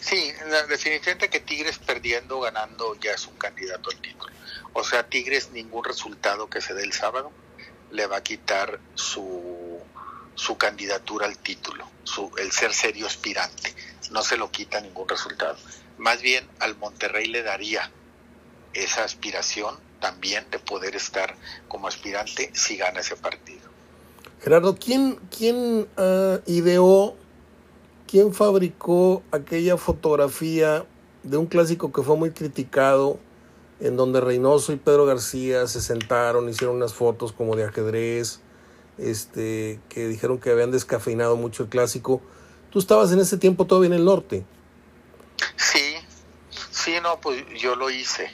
Sí, 0.00 0.32
definitivamente 0.68 1.28
que 1.28 1.40
Tigres 1.40 1.78
perdiendo, 1.78 2.40
ganando, 2.40 2.94
ya 3.00 3.12
es 3.12 3.26
un 3.26 3.36
candidato 3.36 3.90
al 3.90 3.96
título. 3.98 4.32
O 4.72 4.84
sea, 4.84 5.06
Tigres 5.08 5.50
ningún 5.52 5.84
resultado 5.84 6.48
que 6.48 6.60
se 6.60 6.74
dé 6.74 6.82
el 6.84 6.92
sábado 6.92 7.30
le 7.90 8.06
va 8.06 8.18
a 8.18 8.22
quitar 8.22 8.78
su, 8.94 9.80
su 10.34 10.56
candidatura 10.56 11.26
al 11.26 11.38
título, 11.38 11.88
su, 12.04 12.30
el 12.38 12.50
ser 12.52 12.72
serio 12.72 13.06
aspirante. 13.06 13.74
No 14.10 14.22
se 14.22 14.36
lo 14.36 14.50
quita 14.50 14.80
ningún 14.80 15.08
resultado. 15.08 15.56
Más 15.98 16.22
bien 16.22 16.48
al 16.58 16.76
Monterrey 16.76 17.26
le 17.26 17.42
daría 17.42 17.90
esa 18.72 19.04
aspiración 19.04 19.76
también 20.00 20.46
de 20.50 20.58
poder 20.58 20.96
estar 20.96 21.36
como 21.68 21.88
aspirante 21.88 22.50
si 22.54 22.76
gana 22.76 23.00
ese 23.00 23.16
partido. 23.16 23.68
Gerardo, 24.40 24.76
¿quién, 24.76 25.20
quién 25.36 25.86
ah, 25.96 26.40
ideó, 26.46 27.14
quién 28.06 28.32
fabricó 28.32 29.22
aquella 29.30 29.76
fotografía 29.76 30.86
de 31.22 31.36
un 31.36 31.46
clásico 31.46 31.92
que 31.92 32.02
fue 32.02 32.16
muy 32.16 32.30
criticado, 32.30 33.18
en 33.80 33.96
donde 33.96 34.20
Reynoso 34.20 34.72
y 34.72 34.76
Pedro 34.76 35.06
García 35.06 35.66
se 35.66 35.80
sentaron, 35.80 36.48
hicieron 36.48 36.76
unas 36.76 36.94
fotos 36.94 37.32
como 37.32 37.56
de 37.56 37.64
ajedrez, 37.64 38.40
este, 38.98 39.80
que 39.88 40.06
dijeron 40.08 40.38
que 40.38 40.50
habían 40.50 40.70
descafeinado 40.70 41.36
mucho 41.36 41.64
el 41.64 41.68
clásico? 41.68 42.20
Tú 42.70 42.78
estabas 42.78 43.12
en 43.12 43.20
ese 43.20 43.36
tiempo 43.38 43.66
todavía 43.66 43.88
en 43.88 43.94
el 43.94 44.04
norte. 44.04 44.44
Sí, 45.56 45.94
sí, 46.70 46.92
no, 47.02 47.20
pues 47.20 47.44
yo 47.60 47.74
lo 47.76 47.90
hice, 47.90 48.28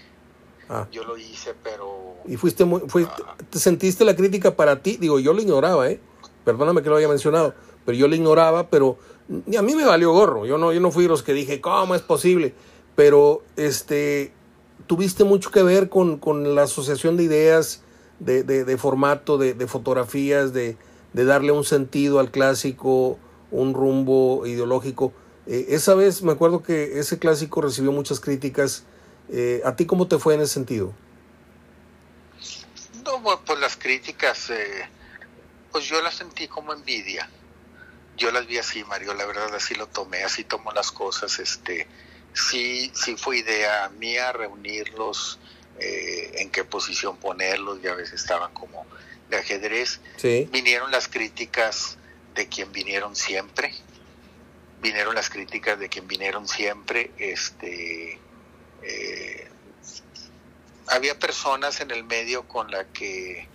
Ah, 0.69 0.89
yo 0.91 1.05
lo 1.05 1.17
hice, 1.17 1.55
pero 1.63 2.17
y 2.27 2.37
fuiste 2.37 2.65
muy, 2.65 2.83
fue- 2.89 3.07
te 3.51 3.59
sentiste 3.61 4.05
la 4.05 4.17
crítica 4.17 4.57
para 4.57 4.83
ti, 4.83 4.97
digo, 4.97 5.21
yo 5.21 5.33
lo 5.33 5.41
ignoraba, 5.41 5.89
¿eh? 5.89 6.01
Perdóname 6.45 6.83
que 6.83 6.89
lo 6.89 6.97
haya 6.97 7.09
mencionado, 7.09 7.55
pero 7.85 7.97
yo 7.97 8.09
lo 8.09 8.17
ignoraba, 8.17 8.69
pero 8.69 8.99
a 9.57 9.63
mí 9.63 9.75
me 9.77 9.85
valió 9.85 10.13
gorro, 10.13 10.45
yo 10.45 10.59
no, 10.59 10.73
yo 10.73 10.81
no 10.81 10.91
fui 10.91 11.05
de 11.05 11.09
los 11.09 11.23
que 11.23 11.33
dije, 11.35 11.61
¿cómo 11.61 11.95
es 11.95 12.03
posible? 12.03 12.53
Pero, 12.97 13.43
este, 13.57 14.33
tuviste 14.89 15.23
mucho 15.23 15.51
que 15.53 15.63
ver 15.63 15.89
con, 15.89 16.19
con 16.19 16.55
la 16.57 16.63
asociación 16.65 17.17
de 17.17 17.25
ideas, 17.25 17.83
de, 18.19 18.43
de, 18.43 18.77
formato, 18.77 19.39
de, 19.39 19.67
fotografías, 19.67 20.53
de, 20.53 20.77
darle 21.13 21.53
un 21.53 21.65
sentido 21.65 22.19
al 22.19 22.31
clásico, 22.31 23.19
un 23.51 23.75
rumbo 23.75 24.47
ideológico. 24.47 25.13
Eh, 25.47 25.67
esa 25.71 25.95
vez 25.95 26.23
me 26.23 26.33
acuerdo 26.33 26.63
que 26.63 26.99
ese 26.99 27.19
clásico 27.19 27.61
recibió 27.61 27.93
muchas 27.93 28.21
críticas. 28.21 28.85
Eh, 29.29 29.63
¿A 29.65 29.77
ti 29.77 29.87
cómo 29.87 30.09
te 30.09 30.19
fue 30.19 30.35
en 30.35 30.41
ese 30.41 30.55
sentido? 30.55 30.93
No, 33.05 33.21
bueno, 33.21 33.41
pues 33.47 33.61
las 33.61 33.77
críticas, 33.77 34.51
eh, 34.51 34.89
pues 35.71 35.85
yo 35.85 36.01
las 36.03 36.15
sentí 36.17 36.49
como 36.49 36.73
envidia. 36.73 37.31
Yo 38.17 38.31
las 38.31 38.47
vi 38.47 38.59
así, 38.59 38.83
Mario, 38.85 39.13
la 39.15 39.27
verdad 39.27 39.55
así 39.55 39.75
lo 39.75 39.87
tomé, 39.87 40.25
así 40.25 40.43
tomo 40.43 40.73
las 40.73 40.91
cosas. 40.91 41.39
Este, 41.39 41.87
sí, 42.33 42.91
sí 42.95 43.17
fue 43.17 43.39
idea 43.39 43.91
mía 43.99 44.33
reunirlos, 44.33 45.39
eh, 45.79 46.33
en 46.37 46.51
qué 46.51 46.65
posición 46.65 47.17
ponerlos, 47.17 47.83
ya 47.83 47.93
a 47.93 47.95
veces 47.95 48.21
estaban 48.21 48.53
como 48.53 48.87
de 49.29 49.37
ajedrez. 49.37 50.01
Sí. 50.17 50.49
Vinieron 50.51 50.91
las 50.91 51.09
críticas 51.09 51.99
de 52.35 52.49
quien 52.49 52.73
vinieron 52.73 53.17
siempre, 53.17 53.75
vinieron 54.81 55.15
las 55.15 55.31
críticas 55.31 55.79
de 55.79 55.89
quien 55.89 56.07
vinieron 56.07 56.47
siempre, 56.49 57.11
este, 57.19 58.19
eh, 58.83 59.49
había 60.87 61.19
personas 61.19 61.81
en 61.81 61.91
el 61.91 62.05
medio 62.05 62.47
con 62.47 62.71
la 62.71 62.85
que 62.85 63.49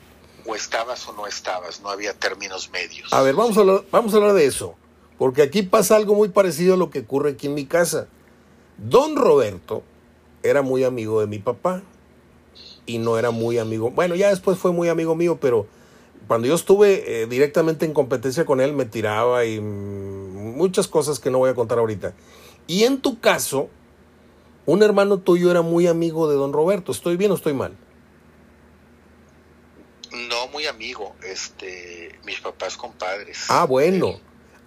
o 0.46 0.56
estabas 0.56 1.08
o 1.08 1.14
no 1.14 1.28
estabas, 1.28 1.82
no 1.82 1.90
había 1.90 2.14
términos 2.14 2.70
medios. 2.72 3.14
A 3.14 3.22
ver, 3.22 3.36
vamos 3.36 3.58
a 3.58 3.62
hablar, 3.62 3.84
vamos 3.92 4.14
a 4.14 4.18
hablar 4.18 4.34
de 4.34 4.46
eso, 4.46 4.76
porque 5.18 5.44
aquí 5.44 5.62
pasa 5.62 5.96
algo 5.96 6.16
muy 6.16 6.30
parecido 6.30 6.74
a 6.74 6.78
lo 6.78 6.90
que 6.90 7.00
ocurre 7.00 7.32
aquí 7.32 7.48
en 7.48 7.54
mi 7.54 7.66
casa. 7.66 8.08
Don 8.78 9.16
Roberto 9.16 9.84
era 10.42 10.64
muy 10.64 10.84
amigo 10.84 11.22
de 11.22 11.28
mi 11.28 11.38
papá 11.38 11.84
y 12.86 12.98
no 12.98 13.18
era 13.18 13.32
muy 13.32 13.58
amigo, 13.58 13.92
bueno, 13.92 14.16
ya 14.16 14.30
después 14.30 14.58
fue 14.58 14.72
muy 14.72 14.90
amigo 14.90 15.16
mío, 15.16 15.38
pero 15.40 15.68
cuando 16.28 16.48
yo 16.48 16.56
estuve 16.56 17.24
eh, 17.24 17.28
directamente 17.28 17.86
en 17.86 17.94
competencia 17.94 18.46
con 18.46 18.62
él 18.62 18.74
me 18.74 18.86
tiraba 18.86 19.46
y 19.46 19.60
mm, 19.60 20.56
muchas 20.56 20.88
cosas 20.88 21.20
que 21.20 21.30
no 21.30 21.40
voy 21.40 21.50
a 21.50 21.56
contar 21.56 21.80
ahorita. 21.80 22.14
Y 22.68 22.84
en 22.84 23.02
tu 23.02 23.20
caso, 23.20 23.70
un 24.66 24.84
hermano 24.84 25.20
tuyo 25.20 25.52
era 25.52 25.62
muy 25.62 25.88
amigo 25.88 26.30
de 26.30 26.36
don 26.36 26.54
Roberto, 26.54 26.92
¿estoy 26.92 27.18
bien 27.18 27.32
o 27.32 27.36
estoy 27.36 27.54
mal? 27.54 27.76
No 30.30 30.48
muy 30.48 30.68
amigo, 30.68 31.16
este, 31.24 32.18
mis 32.26 32.40
papás 32.40 32.78
compadres. 32.78 33.46
Ah, 33.50 33.66
bueno. 33.66 34.20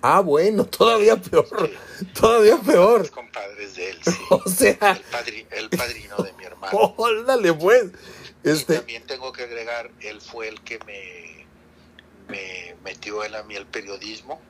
Ah, 0.07 0.21
bueno, 0.21 0.67
todavía 0.79 1.17
peor. 1.17 1.71
Todavía 2.13 2.59
peor. 2.59 3.01
Mis 3.01 3.11
compadres 3.11 3.75
de 3.75 3.89
él, 3.89 3.99
sí. 4.05 4.13
O 4.29 4.47
sea. 4.51 5.01
El, 5.51 5.71
padrino 5.71 6.19
de 6.19 6.31
mi 6.35 6.45
hermano. 6.45 6.79
Óndale, 6.99 7.55
pues. 7.55 7.87
Este... 8.43 8.77
también 8.77 9.07
tengo 9.07 9.33
que 9.33 9.45
agregar, 9.45 9.91
él 10.01 10.21
fue 10.21 10.49
el 10.49 10.61
que 10.61 10.79
me, 10.81 11.47
me 12.29 12.77
metió 12.85 13.25
él 13.25 13.35
a 13.35 13.45
mí 13.45 13.57
el 13.57 13.65
periodismo. 13.65 14.43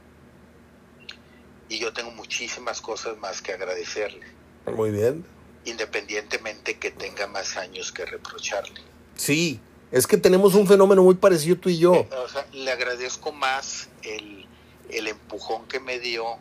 Y 1.69 1.79
yo 1.79 1.93
tengo 1.93 2.11
muchísimas 2.11 2.81
cosas 2.81 3.17
más 3.19 3.41
que 3.41 3.53
agradecerle. 3.53 4.27
Muy 4.67 4.91
bien. 4.91 5.25
Independientemente 5.67 6.81
que 6.81 6.91
tenga 6.91 7.29
más 7.29 7.57
años 7.57 7.93
que 7.93 8.05
reprocharle. 8.05 8.81
Sí, 9.15 9.61
es 9.93 10.09
que 10.09 10.17
tenemos 10.17 10.57
un 10.57 10.67
fenómeno 10.67 11.05
muy 11.05 11.15
parecido 11.15 11.57
tú 11.57 11.69
y 11.69 11.79
yo. 11.79 11.95
Eh, 11.95 12.09
le 12.55 12.73
agradezco 12.73 13.31
más 13.31 13.89
el, 14.03 14.49
el 14.91 15.09
empujón 15.09 15.67
que 15.67 15.81
me 15.81 15.99
dio 15.99 16.39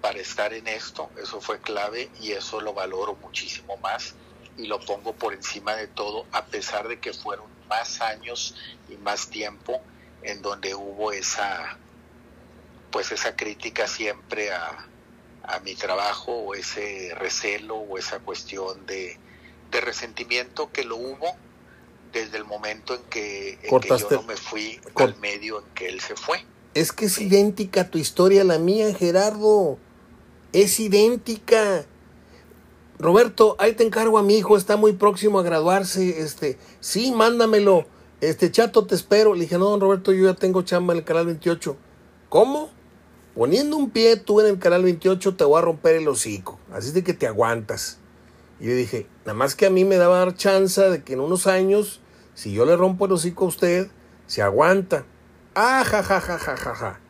para 0.00 0.18
estar 0.18 0.52
en 0.52 0.68
esto, 0.68 1.10
eso 1.20 1.40
fue 1.40 1.60
clave 1.60 2.10
y 2.20 2.32
eso 2.32 2.60
lo 2.60 2.72
valoro 2.72 3.16
muchísimo 3.16 3.76
más 3.78 4.14
y 4.56 4.66
lo 4.66 4.80
pongo 4.80 5.12
por 5.12 5.34
encima 5.34 5.74
de 5.74 5.86
todo, 5.88 6.26
a 6.32 6.44
pesar 6.46 6.88
de 6.88 6.98
que 6.98 7.12
fueron 7.12 7.46
más 7.68 8.00
años 8.00 8.54
y 8.88 8.96
más 8.96 9.28
tiempo 9.28 9.80
en 10.22 10.42
donde 10.42 10.74
hubo 10.74 11.12
esa 11.12 11.78
pues 12.90 13.12
esa 13.12 13.36
crítica 13.36 13.86
siempre 13.86 14.50
a, 14.50 14.88
a 15.42 15.60
mi 15.60 15.74
trabajo 15.74 16.32
o 16.32 16.54
ese 16.54 17.14
recelo 17.16 17.76
o 17.76 17.98
esa 17.98 18.18
cuestión 18.20 18.86
de, 18.86 19.18
de 19.70 19.80
resentimiento 19.80 20.72
que 20.72 20.84
lo 20.84 20.96
hubo 20.96 21.36
desde 22.12 22.38
el 22.38 22.44
momento 22.44 22.94
en 22.94 23.02
que, 23.04 23.58
yo 23.62 24.10
no 24.10 24.22
me 24.22 24.36
fui 24.36 24.80
al 24.96 25.16
medio 25.18 25.60
en 25.60 25.66
que 25.74 25.88
él 25.88 26.00
se 26.00 26.16
fue. 26.16 26.44
Es 26.74 26.92
que 26.92 27.06
es 27.06 27.20
idéntica 27.20 27.90
tu 27.90 27.98
historia 27.98 28.42
a 28.42 28.44
la 28.44 28.58
mía, 28.58 28.94
Gerardo. 28.94 29.78
Es 30.52 30.78
idéntica. 30.80 31.86
Roberto, 32.98 33.56
ahí 33.58 33.74
te 33.74 33.84
encargo 33.84 34.18
a 34.18 34.22
mi 34.22 34.36
hijo, 34.36 34.56
está 34.56 34.76
muy 34.76 34.92
próximo 34.92 35.38
a 35.38 35.42
graduarse. 35.42 36.20
Este, 36.20 36.58
sí, 36.80 37.12
mándamelo. 37.12 37.86
Este, 38.20 38.50
chato, 38.50 38.86
te 38.86 38.94
espero. 38.94 39.34
Le 39.34 39.42
dije, 39.42 39.58
no, 39.58 39.70
don 39.70 39.80
Roberto, 39.80 40.12
yo 40.12 40.24
ya 40.24 40.34
tengo 40.34 40.62
chamba 40.62 40.94
en 40.94 40.98
el 40.98 41.04
canal 41.04 41.26
28. 41.26 41.76
¿Cómo? 42.28 42.70
Poniendo 43.34 43.76
un 43.76 43.90
pie 43.90 44.16
tú 44.16 44.40
en 44.40 44.46
el 44.46 44.58
canal 44.58 44.82
28 44.82 45.36
te 45.36 45.44
voy 45.44 45.58
a 45.58 45.62
romper 45.62 45.94
el 45.94 46.08
hocico. 46.08 46.58
Así 46.72 46.90
de 46.90 47.04
que 47.04 47.14
te 47.14 47.28
aguantas. 47.28 47.98
Y 48.58 48.66
yo 48.66 48.74
dije, 48.74 49.06
nada 49.24 49.34
más 49.34 49.54
que 49.54 49.66
a 49.66 49.70
mí 49.70 49.84
me 49.84 49.96
daba 49.96 50.34
chance 50.34 50.80
de 50.82 51.04
que 51.04 51.12
en 51.12 51.20
unos 51.20 51.46
años, 51.46 52.00
si 52.34 52.52
yo 52.52 52.66
le 52.66 52.76
rompo 52.76 53.06
el 53.06 53.12
hocico 53.12 53.44
a 53.44 53.48
usted, 53.48 53.90
se 54.26 54.42
aguanta. 54.42 55.06
Ah, 55.60 55.82
ja, 55.84 56.04
ja, 56.04 56.20
ja, 56.20 56.38
ja, 56.38 56.56
ja, 56.56 56.74
ja. 56.76 57.00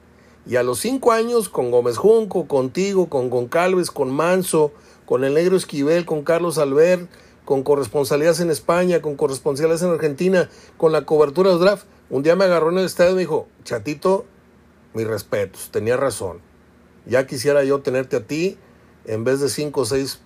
Y 0.47 0.57
a 0.57 0.63
los 0.63 0.79
cinco 0.79 1.13
años, 1.13 1.51
con 1.51 1.71
Gómez 1.71 1.99
Junco, 1.99 2.49
contigo, 2.49 3.11
con 3.11 3.29
Goncalves, 3.29 3.91
con 3.91 4.11
Manso, 4.11 4.73
con 5.05 5.23
el 5.25 5.35
Negro 5.35 5.55
Esquivel, 5.55 6.07
con 6.07 6.23
Carlos 6.23 6.57
Albert, 6.57 7.11
con 7.45 7.63
corresponsalías 7.63 8.41
en 8.41 8.49
España, 8.49 9.03
con 9.03 9.17
corresponsalías 9.17 9.83
en 9.83 9.91
Argentina, 9.91 10.49
con 10.79 10.93
la 10.93 11.05
cobertura 11.05 11.51
del 11.51 11.59
draft, 11.59 11.85
un 12.09 12.23
día 12.23 12.37
me 12.37 12.47
agarró 12.47 12.71
en 12.71 12.79
el 12.79 12.87
estadio 12.87 13.11
y 13.11 13.15
me 13.17 13.21
dijo, 13.21 13.49
chatito, 13.65 14.25
mis 14.95 15.07
respetos, 15.07 15.69
tenía 15.71 15.99
razón. 15.99 16.41
Ya 17.05 17.27
quisiera 17.27 17.65
yo 17.65 17.83
tenerte 17.83 18.17
a 18.17 18.27
ti 18.27 18.57
en 19.05 19.25
vez 19.25 19.41
de 19.41 19.51
cinco 19.51 19.83
o 19.83 19.85
seis 19.85 20.21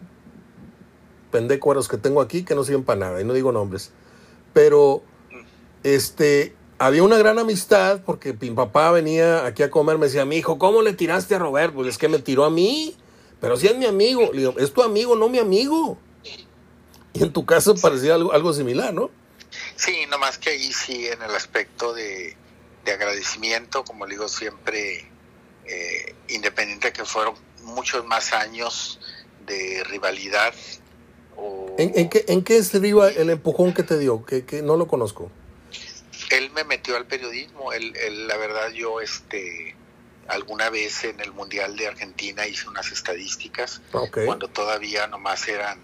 pendécuaros 1.32 1.88
que 1.88 1.96
tengo 1.96 2.20
aquí 2.20 2.44
que 2.44 2.54
no 2.54 2.62
sirven 2.62 2.84
para 2.84 3.00
nada, 3.00 3.20
y 3.20 3.24
no 3.24 3.32
digo 3.32 3.50
nombres. 3.50 3.90
Pero, 4.52 5.02
este, 5.82 6.54
había 6.82 7.04
una 7.04 7.16
gran 7.16 7.38
amistad 7.38 8.00
porque 8.04 8.32
mi 8.32 8.50
papá 8.50 8.90
venía 8.90 9.46
aquí 9.46 9.62
a 9.62 9.70
comer, 9.70 9.98
me 9.98 10.06
decía, 10.06 10.24
mi 10.24 10.38
hijo, 10.38 10.58
¿cómo 10.58 10.82
le 10.82 10.92
tiraste 10.92 11.36
a 11.36 11.38
Robert? 11.38 11.72
Pues 11.72 11.86
es 11.86 11.96
que 11.96 12.08
me 12.08 12.18
tiró 12.18 12.44
a 12.44 12.50
mí, 12.50 12.96
pero 13.40 13.56
si 13.56 13.68
es 13.68 13.76
mi 13.76 13.86
amigo. 13.86 14.30
Le 14.32 14.40
digo, 14.40 14.54
es 14.58 14.72
tu 14.72 14.82
amigo, 14.82 15.14
no 15.14 15.28
mi 15.28 15.38
amigo. 15.38 15.96
Y 17.12 17.22
en 17.22 17.32
tu 17.32 17.46
caso 17.46 17.76
parecía 17.76 18.16
algo, 18.16 18.32
algo 18.32 18.52
similar, 18.52 18.92
¿no? 18.92 19.10
Sí, 19.76 20.06
nomás 20.10 20.38
que 20.38 20.50
ahí 20.50 20.72
sí, 20.72 21.06
en 21.06 21.22
el 21.22 21.30
aspecto 21.36 21.94
de, 21.94 22.36
agradecimiento, 22.84 23.84
como 23.84 24.04
digo 24.08 24.26
siempre, 24.26 25.08
eh, 25.66 26.14
independiente 26.30 26.88
de 26.88 26.92
que 26.92 27.04
fueron 27.04 27.34
muchos 27.62 28.04
más 28.06 28.32
años 28.32 28.98
de 29.46 29.84
rivalidad, 29.84 30.52
¿En, 31.78 32.10
qué, 32.10 32.24
¿En 32.28 32.44
qué 32.44 32.58
estriba 32.58 33.08
el 33.08 33.30
empujón 33.30 33.72
que 33.72 33.82
te 33.82 33.98
dio? 33.98 34.24
Que, 34.24 34.44
que 34.44 34.60
no 34.62 34.76
lo 34.76 34.86
conozco. 34.86 35.30
Él 36.30 36.50
me 36.50 36.64
metió 36.64 36.96
al 36.96 37.06
periodismo. 37.06 37.72
Él, 37.72 37.92
la 38.26 38.36
verdad, 38.36 38.70
yo 38.70 39.00
este 39.00 39.76
alguna 40.28 40.70
vez 40.70 41.02
en 41.04 41.20
el 41.20 41.32
Mundial 41.32 41.76
de 41.76 41.88
Argentina 41.88 42.46
hice 42.46 42.68
unas 42.68 42.92
estadísticas 42.92 43.82
cuando 44.24 44.46
todavía 44.46 45.08
nomás 45.08 45.48
eran 45.48 45.80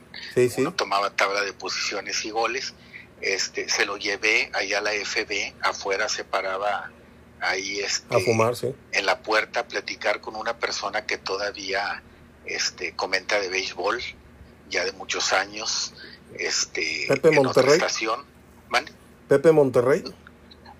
uno 0.58 0.72
tomaba 0.74 1.10
tabla 1.10 1.42
de 1.42 1.52
posiciones 1.52 2.24
y 2.24 2.30
goles 2.30 2.72
este 3.20 3.68
se 3.68 3.84
lo 3.84 3.96
llevé 3.96 4.48
allá 4.54 4.78
a 4.78 4.80
la 4.80 4.92
FB 4.92 5.54
afuera 5.60 6.08
se 6.08 6.22
paraba 6.22 6.92
ahí 7.40 7.80
este 7.80 8.14
a 8.14 8.20
fumar 8.20 8.54
en 8.92 9.06
la 9.06 9.18
puerta 9.24 9.60
a 9.60 9.66
platicar 9.66 10.20
con 10.20 10.36
una 10.36 10.56
persona 10.56 11.04
que 11.04 11.18
todavía 11.18 12.04
este 12.46 12.94
comenta 12.94 13.40
de 13.40 13.48
béisbol 13.48 14.00
ya 14.70 14.84
de 14.84 14.92
muchos 14.92 15.32
años, 15.32 15.92
este, 16.38 17.06
Pepe 17.08 17.30
Monterrey. 17.30 17.74
estación. 17.74 18.24
Pepe 19.28 19.52
Monterrey. 19.52 20.04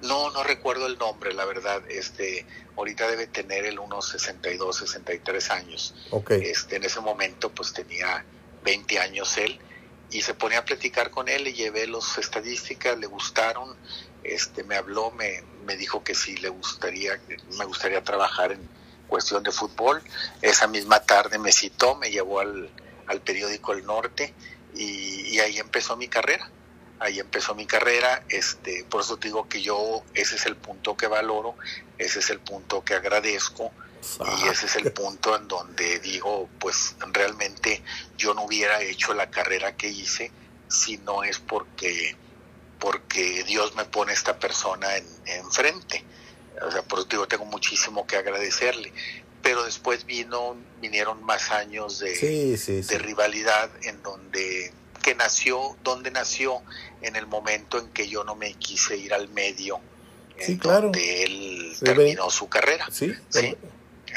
No, 0.03 0.31
no 0.31 0.43
recuerdo 0.45 0.87
el 0.87 0.99
nombre, 0.99 1.33
la 1.35 1.45
verdad. 1.45 1.83
Este, 1.89 2.47
ahorita 2.77 3.09
debe 3.09 3.27
tener 3.27 3.65
el 3.65 3.79
unos 3.79 4.09
62, 4.09 4.77
63 4.77 5.51
años. 5.51 5.95
Okay. 6.11 6.43
Este, 6.43 6.77
en 6.77 6.85
ese 6.85 7.01
momento, 7.01 7.51
pues 7.51 7.73
tenía 7.73 8.25
20 8.65 8.99
años 8.99 9.37
él 9.39 9.59
y 10.11 10.23
se 10.23 10.35
ponía 10.35 10.61
a 10.61 10.65
platicar 10.65 11.11
con 11.11 11.29
él. 11.29 11.45
Le 11.45 11.53
llevé 11.53 11.87
las 11.87 12.19
estadísticas, 12.19 12.99
le 12.99 13.07
gustaron. 13.07 13.77
Este, 14.23 14.63
me 14.65 14.77
habló, 14.77 15.11
me, 15.11 15.43
me 15.65 15.77
dijo 15.77 16.05
que 16.05 16.15
sí 16.15 16.37
le 16.37 16.49
gustaría, 16.49 17.21
me 17.59 17.65
gustaría 17.65 18.03
trabajar 18.03 18.53
en 18.53 18.69
cuestión 19.09 19.43
de 19.43 19.51
fútbol. 19.51 20.03
Esa 20.43 20.67
misma 20.67 21.01
tarde 21.01 21.39
me 21.39 21.53
citó, 21.53 21.97
me 21.97 22.11
llevó 22.11 22.41
al, 22.41 22.71
al 23.09 23.21
periódico 23.23 23.73
El 23.73 23.85
Norte 23.85 24.35
y, 24.75 25.39
ahí 25.41 25.59
empezó 25.59 25.97
mi 25.97 26.09
carrera. 26.09 26.51
Ahí 27.01 27.21
empezó 27.21 27.55
mi 27.55 27.67
carrera, 27.67 28.25
este, 28.29 28.85
por 28.85 29.03
eso 29.03 29.17
te 29.19 29.29
digo 29.29 29.49
que 29.49 29.63
yo, 29.63 30.03
ese 30.15 30.37
es 30.37 30.47
el 30.47 30.57
punto 30.57 30.97
que 30.97 31.07
valoro, 31.07 31.55
ese 31.97 32.19
es 32.19 32.31
el 32.31 32.41
punto 32.41 32.85
que 32.85 32.95
agradezco 32.95 33.73
y 34.41 34.49
ese 34.49 34.67
es 34.67 34.77
el 34.77 34.93
punto 34.93 35.37
en 35.37 35.49
donde 35.49 35.99
digo, 36.01 36.49
pues 36.59 36.97
realmente 37.13 37.83
yo 38.17 38.35
no 38.35 38.45
hubiera 38.45 38.81
hecho 38.83 39.13
la 39.15 39.31
carrera 39.31 39.77
que 39.77 39.89
hice 39.89 40.31
si 40.69 40.99
no 40.99 41.25
es 41.25 41.39
porque, 41.39 42.17
porque 42.79 43.45
Dios 43.45 43.75
me 43.75 43.85
pone 43.85 44.13
esta 44.13 44.39
persona 44.39 44.89
enfrente. 45.27 46.05
o 46.63 46.71
sea, 46.71 46.83
por 46.83 47.01
eso 47.01 47.09
digo, 47.09 47.29
tengo 47.29 47.45
muchísimo 47.45 48.07
que 48.07 48.17
agradecerle. 48.17 48.93
Pero 49.43 49.65
después 49.65 50.05
vino 50.05 50.57
vinieron 50.81 51.23
más 51.23 51.51
años 51.51 52.01
de, 52.01 52.57
de 52.89 52.99
rivalidad 52.99 53.71
en 53.83 54.03
donde 54.03 54.73
que 55.09 55.15
nació 55.15 55.75
donde 55.83 56.11
nació 56.11 56.61
en 57.01 57.17
el 57.17 57.27
momento 57.27 57.79
en 57.79 57.89
que 57.89 58.09
yo 58.09 58.25
no 58.25 58.35
me 58.35 58.53
quise 58.53 58.95
ir 58.99 59.15
al 59.15 59.31
medio 59.31 59.81
sí, 60.39 60.59
claro. 60.59 60.83
donde 60.83 61.25
él 61.25 61.77
terminó 61.83 62.29
su 62.29 62.51
carrera. 62.51 62.87
Sí, 62.91 63.15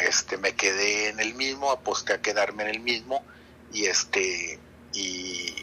este 0.05 0.37
me 0.37 0.53
quedé 0.53 1.07
en 1.07 1.21
el 1.21 1.33
mismo 1.35 1.71
aposté 1.71 2.11
a 2.11 2.21
quedarme 2.21 2.63
en 2.63 2.69
el 2.71 2.79
mismo 2.81 3.23
y 3.71 3.85
este 3.85 4.59
y, 4.93 5.55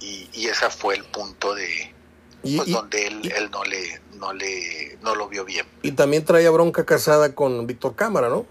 y, 0.00 0.46
ese 0.48 0.68
fue 0.70 0.96
el 0.96 1.04
punto 1.04 1.54
de 1.54 1.94
pues, 2.42 2.68
donde 2.68 3.06
él, 3.06 3.32
él 3.32 3.50
no 3.52 3.62
le 3.62 4.00
no 4.14 4.32
le 4.32 4.98
no 5.02 5.14
lo 5.14 5.28
vio 5.28 5.44
bien. 5.44 5.66
y 5.82 5.92
también 5.92 6.24
traía 6.24 6.50
bronca 6.50 6.84
casada 6.84 7.32
con 7.34 7.68
Víctor 7.68 7.94
Cámara 7.94 8.28
no 8.28 8.44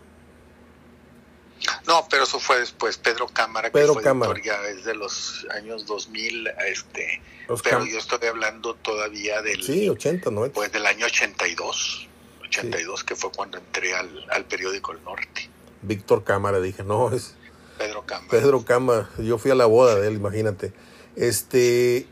No, 1.88 2.08
pero 2.10 2.24
eso 2.24 2.40
fue 2.40 2.60
después. 2.60 2.98
Pedro 2.98 3.28
Cámara, 3.28 3.72
Pedro 3.72 3.88
que 3.90 3.94
fue 3.96 4.04
Cámara. 4.04 4.32
editor 4.32 4.46
ya 4.46 4.68
es 4.70 4.86
de 4.86 4.96
los 4.96 5.46
años 5.54 5.86
2000, 5.86 6.48
este, 6.68 7.22
Los 7.48 7.62
pero 7.62 7.80
Cam- 7.80 7.92
yo 7.92 7.98
estoy 8.00 8.26
hablando 8.28 8.76
todavía 8.76 9.42
del, 9.42 9.62
Sí, 9.64 9.90
80, 9.90 10.32
90. 10.32 10.54
pues, 10.56 10.72
del 10.72 10.86
año 10.86 11.06
82, 11.06 12.08
82 12.48 13.04
que 13.04 13.16
fue 13.16 13.32
cuando 13.36 13.58
entré 13.58 13.94
al, 13.96 14.26
al 14.32 14.46
periódico 14.46 14.92
El 14.94 15.04
Norte. 15.04 15.50
Víctor 15.82 16.24
Cámara, 16.24 16.62
dije, 16.62 16.84
no, 16.84 17.12
es 17.14 17.36
Pedro 17.78 18.04
Cámara. 18.06 18.30
Pedro 18.32 18.64
Cámara. 18.64 19.10
Yo 19.18 19.38
fui 19.38 19.52
a 19.52 19.56
la 19.56 19.66
boda 19.66 19.96
de 19.96 20.08
él, 20.08 20.14
imagínate. 20.14 20.72
Este, 21.18 22.08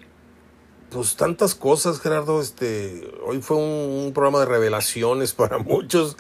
pues 0.90 1.16
tantas 1.16 1.56
cosas, 1.56 2.02
Gerardo. 2.02 2.42
Este, 2.42 3.10
hoy 3.24 3.42
fue 3.42 3.56
un, 3.58 3.64
un 4.08 4.12
programa 4.14 4.40
de 4.40 4.46
revelaciones 4.48 5.32
para 5.34 5.58
muchos. 5.60 6.18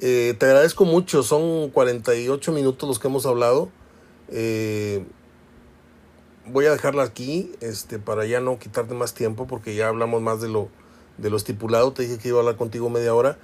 Eh, 0.00 0.36
te 0.38 0.46
agradezco 0.46 0.84
mucho, 0.84 1.22
son 1.22 1.70
48 1.70 2.52
minutos 2.52 2.88
los 2.88 2.98
que 2.98 3.08
hemos 3.08 3.26
hablado. 3.26 3.68
Eh, 4.28 5.04
voy 6.46 6.66
a 6.66 6.72
dejarla 6.72 7.02
aquí 7.02 7.52
este, 7.60 7.98
para 7.98 8.24
ya 8.24 8.40
no 8.40 8.58
quitarte 8.58 8.94
más 8.94 9.14
tiempo 9.14 9.46
porque 9.46 9.74
ya 9.74 9.88
hablamos 9.88 10.22
más 10.22 10.40
de 10.40 10.48
lo, 10.48 10.68
de 11.16 11.30
lo 11.30 11.36
estipulado. 11.36 11.92
Te 11.92 12.04
dije 12.04 12.18
que 12.18 12.28
iba 12.28 12.38
a 12.38 12.40
hablar 12.40 12.56
contigo 12.56 12.90
media 12.90 13.14
hora 13.14 13.38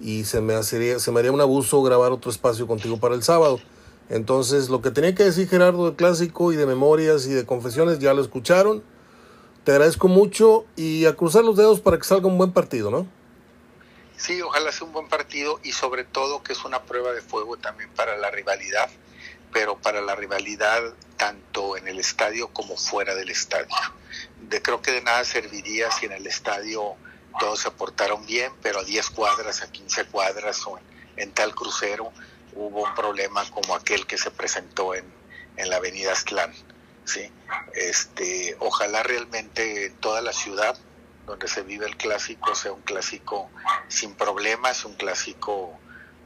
y 0.00 0.24
se 0.24 0.40
me, 0.40 0.54
hacería, 0.54 0.98
se 0.98 1.12
me 1.12 1.20
haría 1.20 1.32
un 1.32 1.40
abuso 1.40 1.82
grabar 1.82 2.12
otro 2.12 2.30
espacio 2.30 2.66
contigo 2.66 2.98
para 2.98 3.14
el 3.14 3.22
sábado. 3.22 3.60
Entonces, 4.08 4.70
lo 4.70 4.80
que 4.80 4.90
tenía 4.90 5.14
que 5.14 5.24
decir 5.24 5.48
Gerardo 5.48 5.90
de 5.90 5.96
clásico 5.96 6.52
y 6.52 6.56
de 6.56 6.64
memorias 6.64 7.26
y 7.26 7.34
de 7.34 7.44
confesiones 7.44 7.98
ya 7.98 8.14
lo 8.14 8.22
escucharon. 8.22 8.82
Te 9.64 9.72
agradezco 9.72 10.08
mucho 10.08 10.64
y 10.76 11.04
a 11.04 11.14
cruzar 11.14 11.44
los 11.44 11.56
dedos 11.56 11.80
para 11.80 11.98
que 11.98 12.04
salga 12.04 12.26
un 12.26 12.38
buen 12.38 12.52
partido, 12.52 12.90
¿no? 12.90 13.06
Sí, 14.18 14.42
ojalá 14.42 14.72
sea 14.72 14.84
un 14.84 14.92
buen 14.92 15.08
partido 15.08 15.60
y 15.62 15.70
sobre 15.70 16.02
todo 16.02 16.42
que 16.42 16.52
es 16.52 16.64
una 16.64 16.82
prueba 16.82 17.12
de 17.12 17.22
fuego 17.22 17.56
también 17.56 17.88
para 17.90 18.16
la 18.16 18.32
rivalidad, 18.32 18.90
pero 19.52 19.78
para 19.78 20.00
la 20.00 20.16
rivalidad 20.16 20.82
tanto 21.16 21.76
en 21.76 21.86
el 21.86 22.00
estadio 22.00 22.48
como 22.48 22.76
fuera 22.76 23.14
del 23.14 23.30
estadio. 23.30 23.68
De, 24.40 24.60
creo 24.60 24.82
que 24.82 24.90
de 24.90 25.02
nada 25.02 25.24
serviría 25.24 25.92
si 25.92 26.06
en 26.06 26.12
el 26.12 26.26
estadio 26.26 26.96
todos 27.38 27.60
se 27.60 27.70
portaron 27.70 28.26
bien, 28.26 28.52
pero 28.60 28.80
a 28.80 28.84
10 28.84 29.10
cuadras, 29.10 29.62
a 29.62 29.70
15 29.70 30.06
cuadras 30.06 30.66
o 30.66 30.80
en, 31.16 31.32
tal 31.32 31.54
crucero 31.54 32.12
hubo 32.54 32.82
un 32.82 32.94
problema 32.96 33.48
como 33.50 33.76
aquel 33.76 34.04
que 34.04 34.18
se 34.18 34.32
presentó 34.32 34.96
en, 34.96 35.04
en 35.56 35.70
la 35.70 35.76
avenida 35.76 36.12
Aztlán. 36.12 36.52
¿sí? 37.04 37.30
Este, 37.72 38.56
ojalá 38.58 39.04
realmente 39.04 39.86
en 39.86 39.94
toda 39.98 40.22
la 40.22 40.32
ciudad 40.32 40.76
donde 41.28 41.46
se 41.46 41.62
vive 41.62 41.86
el 41.86 41.96
clásico 41.96 42.54
sea 42.54 42.72
un 42.72 42.80
clásico 42.80 43.50
sin 43.86 44.14
problemas, 44.14 44.84
un 44.86 44.94
clásico 44.94 45.78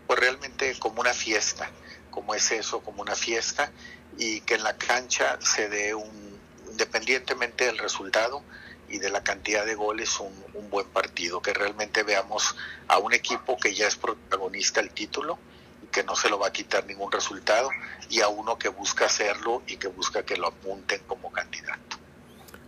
pues 0.07 0.19
realmente 0.19 0.79
como 0.79 1.01
una 1.01 1.13
fiesta, 1.13 1.71
como 2.11 2.35
es 2.35 2.53
eso, 2.53 2.81
como 2.83 3.03
una 3.03 3.17
fiesta, 3.17 3.73
y 4.17 4.41
que 4.43 4.55
en 4.55 4.63
la 4.63 4.77
cancha 4.77 5.39
se 5.41 5.69
dé 5.69 5.95
un, 5.95 6.39
independientemente 6.71 7.67
del 7.67 7.79
resultado 7.79 8.43
y 8.89 8.99
de 8.99 9.11
la 9.11 9.25
cantidad 9.25 9.67
de 9.67 9.75
goles, 9.75 10.21
un, 10.21 10.33
un 10.55 10.71
buen 10.71 10.87
partido, 10.87 11.43
que 11.43 11.53
realmente 11.53 12.05
veamos 12.05 12.55
a 12.89 12.99
un 12.99 13.13
equipo 13.13 13.57
que 13.57 13.75
ya 13.75 13.89
es 13.89 13.97
protagonista 13.97 14.81
del 14.81 14.91
título 14.91 15.39
y 15.83 15.87
que 15.87 16.05
no 16.05 16.15
se 16.15 16.29
lo 16.29 16.39
va 16.39 16.49
a 16.49 16.53
quitar 16.53 16.87
ningún 16.87 17.11
resultado, 17.11 17.71
y 18.09 18.21
a 18.21 18.29
uno 18.29 18.57
que 18.57 18.69
busca 18.69 19.07
hacerlo 19.07 19.63
y 19.67 19.79
que 19.79 19.89
busca 19.89 20.23
que 20.23 20.37
lo 20.37 20.49
apunten 20.49 21.03
como 21.09 21.33
candidato. 21.33 21.97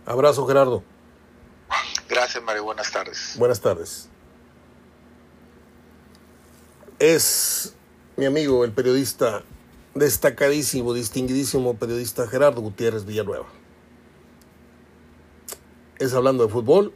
Abrazo, 0.05 0.45
Gerardo. 0.45 0.94
Gracias, 2.07 2.43
Mario. 2.43 2.63
Buenas 2.63 2.91
tardes. 2.91 3.35
Buenas 3.37 3.61
tardes. 3.61 4.09
Es 6.99 7.75
mi 8.15 8.25
amigo, 8.25 8.63
el 8.63 8.71
periodista 8.71 9.43
destacadísimo, 9.95 10.93
distinguidísimo 10.93 11.75
periodista 11.77 12.27
Gerardo 12.27 12.61
Gutiérrez 12.61 13.05
Villanueva. 13.05 13.47
Es 15.99 16.13
hablando 16.13 16.45
de 16.45 16.51
fútbol. 16.51 16.93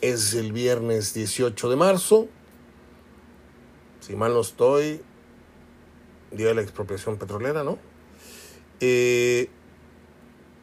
Es 0.00 0.34
el 0.34 0.52
viernes 0.52 1.14
18 1.14 1.70
de 1.70 1.76
marzo. 1.76 2.28
Si 4.00 4.14
mal 4.14 4.34
no 4.34 4.40
estoy, 4.40 5.00
día 6.30 6.48
de 6.48 6.54
la 6.54 6.62
expropiación 6.62 7.16
petrolera, 7.16 7.64
¿no? 7.64 7.78
Eh, 8.80 9.48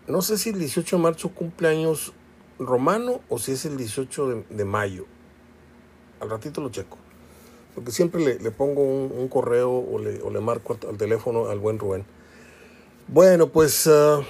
no 0.08 0.22
sé 0.22 0.38
si 0.38 0.52
el 0.52 0.60
18 0.60 0.98
de 0.98 1.02
marzo 1.02 1.30
cumpleaños 1.30 2.14
romano 2.68 3.22
o 3.30 3.40
si 3.40 3.54
es 3.54 3.66
el 3.66 3.78
18 3.78 4.46
de, 4.50 4.66
mayo. 4.66 5.06
Al 6.20 6.30
ratito 6.30 6.62
lo 6.62 6.70
checo. 6.70 6.98
Porque 7.76 7.92
siempre 7.92 8.38
le, 8.40 8.52
pongo 8.52 8.82
un, 8.84 9.28
correo 9.28 9.72
o 9.72 10.00
le, 10.00 10.40
marco 10.40 10.78
al 10.88 10.98
teléfono 10.98 11.50
al 11.50 11.60
buen 11.60 11.80
Rubén. 11.80 12.06
Bueno, 13.08 13.50
pues 13.50 13.88
uh, 13.88 14.24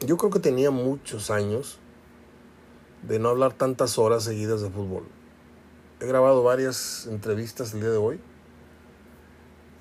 yo 0.00 0.16
creo 0.16 0.30
que 0.30 0.38
tenía 0.38 0.70
muchos 0.70 1.30
años 1.30 1.78
de 3.02 3.18
no 3.18 3.28
hablar 3.28 3.52
tantas 3.52 3.98
horas 3.98 4.24
seguidas 4.24 4.62
de 4.62 4.70
fútbol. 4.70 5.04
He 6.00 6.06
grabado 6.06 6.42
varias 6.42 7.06
entrevistas 7.06 7.74
el 7.74 7.80
día 7.80 7.90
de 7.90 7.96
hoy. 7.96 8.20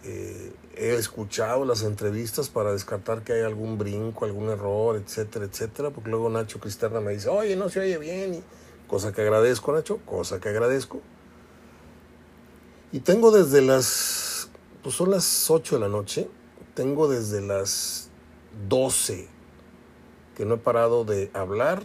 Eh, 0.07 0.53
he 0.75 0.93
escuchado 0.93 1.65
las 1.65 1.81
entrevistas 1.81 2.49
para 2.49 2.71
descartar 2.71 3.23
que 3.23 3.33
hay 3.33 3.41
algún 3.41 3.77
brinco, 3.77 4.25
algún 4.25 4.49
error, 4.49 4.97
etcétera, 4.97 5.45
etcétera, 5.45 5.89
porque 5.89 6.11
luego 6.11 6.29
Nacho 6.29 6.59
Cristerna 6.59 6.99
me 7.01 7.13
dice, 7.13 7.29
oye, 7.29 7.55
no 7.55 7.69
se 7.69 7.79
oye 7.79 7.97
bien, 7.97 8.35
y 8.35 8.43
cosa 8.87 9.11
que 9.11 9.21
agradezco, 9.21 9.71
Nacho, 9.73 9.97
cosa 10.05 10.39
que 10.39 10.49
agradezco. 10.49 11.01
Y 12.91 12.99
tengo 12.99 13.31
desde 13.31 13.61
las, 13.61 14.49
pues 14.83 14.95
son 14.95 15.09
las 15.09 15.49
8 15.49 15.75
de 15.75 15.81
la 15.81 15.89
noche, 15.89 16.29
tengo 16.75 17.07
desde 17.07 17.41
las 17.41 18.09
12 18.69 19.27
que 20.35 20.45
no 20.45 20.55
he 20.55 20.57
parado 20.57 21.03
de 21.03 21.31
hablar, 21.33 21.81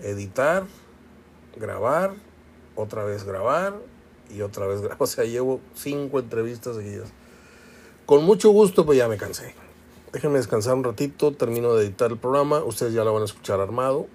editar, 0.00 0.64
grabar, 1.56 2.14
otra 2.76 3.04
vez 3.04 3.24
grabar 3.24 3.74
y 4.30 4.42
otra 4.42 4.66
vez 4.66 4.80
grabar. 4.80 4.98
O 5.00 5.06
sea, 5.06 5.24
llevo 5.24 5.60
cinco 5.74 6.20
entrevistas 6.20 6.76
seguidas. 6.76 7.08
Con 8.12 8.24
mucho 8.24 8.50
gusto, 8.50 8.84
pues 8.84 8.98
ya 8.98 9.08
me 9.08 9.16
cansé. 9.16 9.54
Déjenme 10.12 10.36
descansar 10.36 10.74
un 10.74 10.84
ratito, 10.84 11.32
termino 11.32 11.72
de 11.72 11.86
editar 11.86 12.10
el 12.10 12.18
programa. 12.18 12.62
Ustedes 12.62 12.92
ya 12.92 13.04
lo 13.04 13.14
van 13.14 13.22
a 13.22 13.24
escuchar 13.24 13.58
armado. 13.58 14.06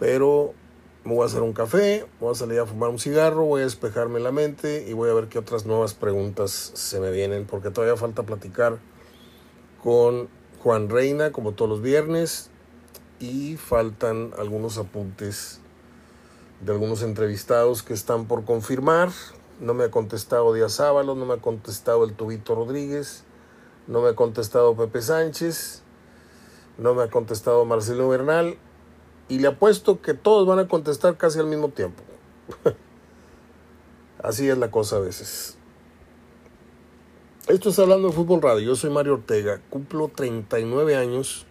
Pero 0.00 0.52
me 1.04 1.14
voy 1.14 1.22
a 1.22 1.26
hacer 1.26 1.42
un 1.42 1.52
café, 1.52 2.04
voy 2.18 2.32
a 2.32 2.34
salir 2.34 2.58
a 2.58 2.66
fumar 2.66 2.90
un 2.90 2.98
cigarro, 2.98 3.44
voy 3.44 3.60
a 3.60 3.64
despejarme 3.66 4.18
la 4.18 4.32
mente 4.32 4.84
y 4.88 4.94
voy 4.94 5.10
a 5.10 5.14
ver 5.14 5.28
qué 5.28 5.38
otras 5.38 5.64
nuevas 5.64 5.94
preguntas 5.94 6.72
se 6.74 6.98
me 6.98 7.12
vienen. 7.12 7.46
Porque 7.46 7.70
todavía 7.70 7.96
falta 7.96 8.24
platicar 8.24 8.80
con 9.80 10.28
Juan 10.64 10.88
Reina, 10.88 11.30
como 11.30 11.52
todos 11.52 11.68
los 11.68 11.82
viernes. 11.82 12.50
Y 13.20 13.58
faltan 13.58 14.32
algunos 14.36 14.76
apuntes 14.78 15.60
de 16.60 16.72
algunos 16.72 17.04
entrevistados 17.04 17.84
que 17.84 17.94
están 17.94 18.26
por 18.26 18.44
confirmar. 18.44 19.10
No 19.62 19.74
me 19.74 19.84
ha 19.84 19.90
contestado 19.92 20.52
Díaz 20.52 20.80
Ábalos, 20.80 21.16
no 21.16 21.24
me 21.24 21.34
ha 21.34 21.36
contestado 21.36 22.02
el 22.02 22.14
Tubito 22.14 22.56
Rodríguez, 22.56 23.22
no 23.86 24.02
me 24.02 24.08
ha 24.08 24.16
contestado 24.16 24.74
Pepe 24.74 25.00
Sánchez, 25.00 25.84
no 26.78 26.94
me 26.94 27.04
ha 27.04 27.10
contestado 27.10 27.64
Marcelo 27.64 28.08
Bernal. 28.08 28.58
Y 29.28 29.38
le 29.38 29.46
apuesto 29.46 30.02
que 30.02 30.14
todos 30.14 30.48
van 30.48 30.58
a 30.58 30.66
contestar 30.66 31.16
casi 31.16 31.38
al 31.38 31.46
mismo 31.46 31.68
tiempo. 31.68 32.02
Así 34.22 34.48
es 34.48 34.58
la 34.58 34.72
cosa 34.72 34.96
a 34.96 34.98
veces. 34.98 35.56
Esto 37.46 37.68
es 37.68 37.78
hablando 37.78 38.08
de 38.08 38.14
Fútbol 38.14 38.42
Radio. 38.42 38.66
Yo 38.66 38.74
soy 38.74 38.90
Mario 38.90 39.14
Ortega. 39.14 39.60
Cumplo 39.70 40.08
39 40.08 40.96
años 40.96 41.46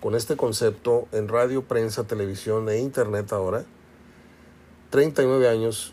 con 0.00 0.14
este 0.14 0.36
concepto 0.36 1.06
en 1.12 1.28
radio, 1.28 1.64
prensa, 1.64 2.04
televisión 2.04 2.66
e 2.70 2.78
internet 2.78 3.30
ahora. 3.34 3.66
39 4.88 5.50
años 5.50 5.92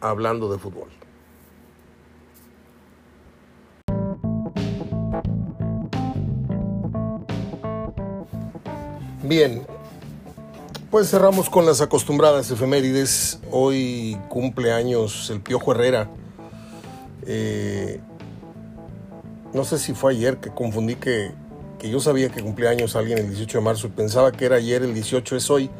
hablando 0.00 0.50
de 0.52 0.58
fútbol. 0.58 0.88
Bien, 9.26 9.66
pues 10.90 11.10
cerramos 11.10 11.48
con 11.48 11.64
las 11.64 11.80
acostumbradas 11.80 12.50
efemérides. 12.50 13.40
Hoy 13.50 14.18
cumple 14.28 14.70
años 14.70 15.30
el 15.30 15.40
Piojo 15.40 15.72
Herrera. 15.72 16.10
Eh, 17.26 18.00
no 19.54 19.64
sé 19.64 19.78
si 19.78 19.94
fue 19.94 20.12
ayer 20.12 20.36
que 20.36 20.50
confundí 20.50 20.96
que, 20.96 21.32
que 21.78 21.88
yo 21.88 22.00
sabía 22.00 22.28
que 22.28 22.42
cumplía 22.42 22.68
años 22.68 22.96
alguien 22.96 23.16
el 23.16 23.28
18 23.28 23.58
de 23.58 23.64
marzo 23.64 23.86
y 23.86 23.90
pensaba 23.90 24.30
que 24.30 24.44
era 24.44 24.56
ayer, 24.56 24.82
el 24.82 24.92
18 24.92 25.36
es 25.36 25.50
hoy. 25.50 25.70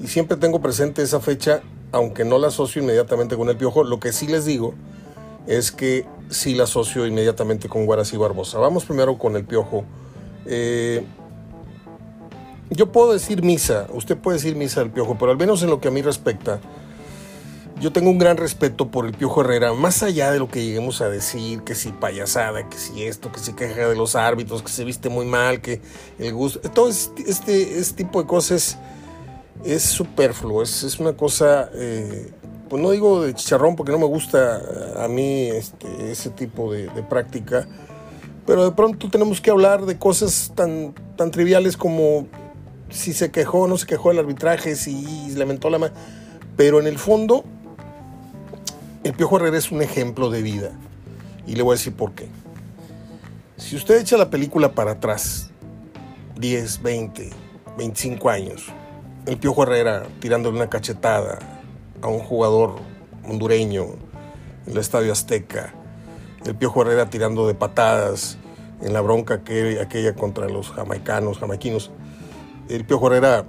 Y 0.00 0.08
siempre 0.08 0.36
tengo 0.36 0.60
presente 0.60 1.00
esa 1.00 1.20
fecha, 1.20 1.62
aunque 1.92 2.24
no 2.24 2.38
la 2.38 2.48
asocio 2.48 2.82
inmediatamente 2.82 3.36
con 3.36 3.48
el 3.48 3.56
Piojo. 3.56 3.84
Lo 3.84 4.00
que 4.00 4.12
sí 4.12 4.26
les 4.26 4.44
digo 4.44 4.74
es 5.46 5.72
que 5.72 6.06
sí 6.28 6.54
la 6.54 6.64
asocio 6.64 7.06
inmediatamente 7.06 7.68
con 7.68 7.86
Guarací 7.86 8.16
Barbosa. 8.16 8.58
Vamos 8.58 8.84
primero 8.84 9.18
con 9.18 9.36
el 9.36 9.44
Piojo. 9.44 9.84
Eh, 10.46 11.04
yo 12.70 12.92
puedo 12.92 13.12
decir 13.12 13.42
misa, 13.42 13.88
usted 13.92 14.16
puede 14.16 14.38
decir 14.38 14.54
misa 14.54 14.80
del 14.80 14.90
Piojo, 14.90 15.16
pero 15.18 15.32
al 15.32 15.38
menos 15.38 15.62
en 15.62 15.70
lo 15.70 15.80
que 15.80 15.88
a 15.88 15.90
mí 15.90 16.02
respecta, 16.02 16.60
yo 17.80 17.92
tengo 17.92 18.10
un 18.10 18.18
gran 18.18 18.36
respeto 18.36 18.90
por 18.90 19.06
el 19.06 19.12
Piojo 19.12 19.40
Herrera, 19.40 19.72
más 19.72 20.02
allá 20.02 20.30
de 20.30 20.38
lo 20.38 20.48
que 20.48 20.62
lleguemos 20.62 21.00
a 21.00 21.08
decir, 21.08 21.62
que 21.62 21.74
si 21.74 21.90
payasada, 21.90 22.68
que 22.68 22.76
si 22.76 23.04
esto, 23.04 23.32
que 23.32 23.40
si 23.40 23.54
queja 23.54 23.88
de 23.88 23.96
los 23.96 24.14
árbitros, 24.14 24.62
que 24.62 24.70
se 24.70 24.84
viste 24.84 25.08
muy 25.08 25.24
mal, 25.24 25.60
que 25.62 25.80
el 26.18 26.34
gusto, 26.34 26.60
todo 26.70 26.90
este, 26.90 27.78
este, 27.78 27.94
tipo 27.94 28.20
de 28.20 28.28
cosas 28.28 28.78
es 29.64 29.82
superfluo, 29.82 30.62
es, 30.62 30.98
una 30.98 31.12
cosa, 31.14 31.70
eh, 31.74 32.30
pues 32.68 32.82
no 32.82 32.90
digo 32.90 33.22
de 33.22 33.34
chicharrón 33.34 33.76
porque 33.76 33.92
no 33.92 33.98
me 33.98 34.06
gusta 34.06 35.04
a 35.04 35.08
mí 35.08 35.48
este, 35.48 36.10
ese 36.10 36.30
tipo 36.30 36.72
de, 36.72 36.88
práctica, 37.08 37.66
pero 38.46 38.64
de 38.64 38.72
pronto 38.72 39.08
tenemos 39.10 39.40
que 39.40 39.50
hablar 39.50 39.86
de 39.86 39.98
cosas 39.98 40.52
tan, 40.54 40.94
tan 41.16 41.30
triviales 41.30 41.76
como 41.76 42.26
si 42.88 43.12
se 43.12 43.30
quejó 43.30 43.60
o 43.60 43.68
no 43.68 43.76
se 43.76 43.86
quejó 43.86 44.08
del 44.10 44.18
arbitraje, 44.18 44.76
si 44.76 45.30
lamentó 45.34 45.70
la 45.70 45.78
mano, 45.78 45.94
pero 46.56 46.80
en 46.80 46.86
el 46.86 46.98
fondo 46.98 47.44
el 49.02 49.14
Piojo 49.14 49.36
Herrera 49.36 49.56
es 49.56 49.70
un 49.72 49.82
ejemplo 49.82 50.30
de 50.30 50.42
vida. 50.42 50.72
Y 51.46 51.54
le 51.54 51.62
voy 51.62 51.72
a 51.72 51.76
decir 51.76 51.94
por 51.94 52.12
qué. 52.12 52.28
Si 53.56 53.76
usted 53.76 53.98
echa 53.98 54.16
la 54.16 54.30
película 54.30 54.72
para 54.72 54.92
atrás, 54.92 55.50
10, 56.38 56.82
20, 56.82 57.30
25 57.78 58.30
años, 58.30 58.66
el 59.26 59.38
Piojo 59.38 59.62
Herrera 59.64 60.06
tirándole 60.20 60.56
una 60.56 60.70
cachetada 60.70 61.38
a 62.02 62.08
un 62.08 62.20
jugador 62.20 62.76
hondureño 63.28 63.86
en 64.66 64.72
el 64.72 64.78
Estadio 64.78 65.12
Azteca, 65.12 65.74
el 66.44 66.54
Piojo 66.54 66.82
Herrera 66.82 67.10
tirando 67.10 67.46
de 67.46 67.54
patadas 67.54 68.38
en 68.82 68.92
la 68.92 69.00
bronca 69.00 69.34
aquella 69.34 70.14
contra 70.14 70.48
los 70.48 70.70
jamaicanos, 70.70 71.38
jamaiquinos, 71.38 71.90
el 72.68 72.84
Piojo 72.84 73.08
Herrera 73.08 73.44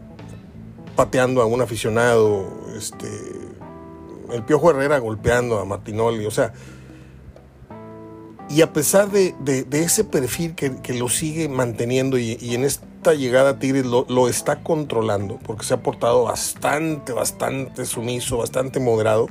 pateando 0.96 1.42
a 1.42 1.46
un 1.46 1.62
aficionado, 1.62 2.46
este, 2.76 3.08
el 4.32 4.44
Piojo 4.44 4.72
Herrera 4.72 5.00
golpeando 5.00 5.60
a 5.60 5.66
Martinoli, 5.66 6.26
o 6.26 6.32
sea, 6.32 6.54
y 8.50 8.62
a 8.62 8.74
pesar 8.74 9.10
de, 9.10 9.34
ese 9.72 10.04
perfil 10.04 10.56
que, 10.56 10.94
lo 10.94 11.08
sigue 11.08 11.48
manteniendo 11.48 12.18
y, 12.18 12.38
en 12.54 12.66
esta 13.02 13.16
llegada 13.16 13.49
a 13.49 13.58
Tigres 13.58 13.88
lo, 13.88 14.28
está 14.28 14.62
controlando, 14.62 15.39
porque 15.39 15.66
se 15.66 15.74
ha 15.74 15.82
portado 15.82 16.26
bastante, 16.26 17.14
bastante 17.14 17.84
sumiso, 17.86 18.38
bastante 18.38 18.80
moderado, 18.80 19.26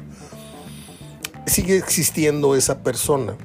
sigue 1.47 1.77
existiendo 1.77 2.57
esa 2.57 2.83
persona, 2.83 3.37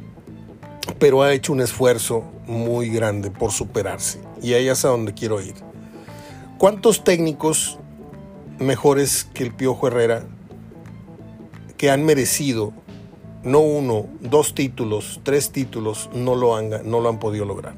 pero 0.98 1.22
ha 1.22 1.32
hecho 1.32 1.54
un 1.54 1.62
esfuerzo 1.62 2.24
muy 2.48 2.90
grande 2.90 3.30
por 3.30 3.52
superarse. 3.52 4.20
Y 4.42 4.54
ahí 4.54 4.68
es 4.68 4.84
a 4.84 4.88
donde 4.88 5.14
quiero 5.14 5.40
ir. 5.44 5.54
¿Cuántos 6.58 7.04
técnicos 7.04 7.78
mejores 8.58 9.28
que 9.32 9.44
el 9.44 9.54
Piojo 9.54 9.90
Herrera 9.90 10.26
que 11.78 11.92
han 11.92 12.04
merecido 12.04 12.74
no 13.44 13.60
uno, 13.60 14.08
dos 14.22 14.56
títulos, 14.56 15.20
tres 15.22 15.52
títulos, 15.52 16.10
no 16.16 16.34
lo 16.34 16.56
han, 16.56 16.72
no 16.90 17.00
lo 17.00 17.10
han 17.10 17.20
podido 17.20 17.46
lograr. 17.46 17.76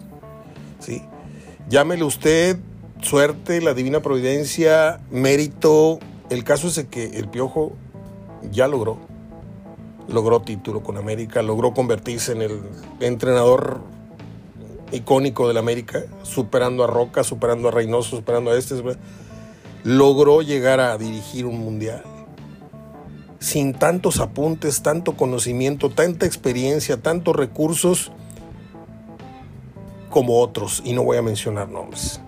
¿sí? 0.80 1.02
Llámele 1.70 2.06
usted 2.06 2.58
suerte, 3.02 3.62
la 3.62 3.74
divina 3.74 4.02
providencia, 4.02 5.02
mérito. 5.12 6.00
El 6.30 6.46
caso 6.46 6.68
es 6.68 6.86
que 6.86 7.06
el 7.18 7.28
Piojo 7.28 7.74
ya 8.52 8.68
logró. 8.68 8.98
Logró 10.08 10.42
título 10.42 10.82
con 10.82 10.98
América, 10.98 11.42
logró 11.42 11.74
convertirse 11.74 12.32
en 12.32 12.42
el 12.42 12.62
entrenador 13.02 13.82
icónico 14.94 15.50
del 15.50 15.58
América, 15.58 16.04
superando 16.24 16.86
a 16.86 16.88
Roca, 16.88 17.26
superando 17.26 17.68
a 17.68 17.72
Reynoso, 17.72 18.16
superando 18.18 18.52
a 18.52 18.58
este. 18.58 18.76
Logró 19.84 20.42
llegar 20.42 20.80
a 20.80 20.98
dirigir 20.98 21.46
un 21.46 21.60
mundial 21.60 22.04
sin 23.40 23.74
tantos 23.74 24.20
apuntes, 24.20 24.82
tanto 24.82 25.16
conocimiento, 25.16 25.90
tanta 25.90 26.26
experiencia, 26.26 26.98
tantos 26.98 27.36
recursos 27.36 28.12
como 30.10 30.40
otros, 30.40 30.82
y 30.86 30.94
no 30.94 31.04
voy 31.04 31.18
a 31.18 31.22
mencionar 31.22 31.70
nombres. 31.70 32.22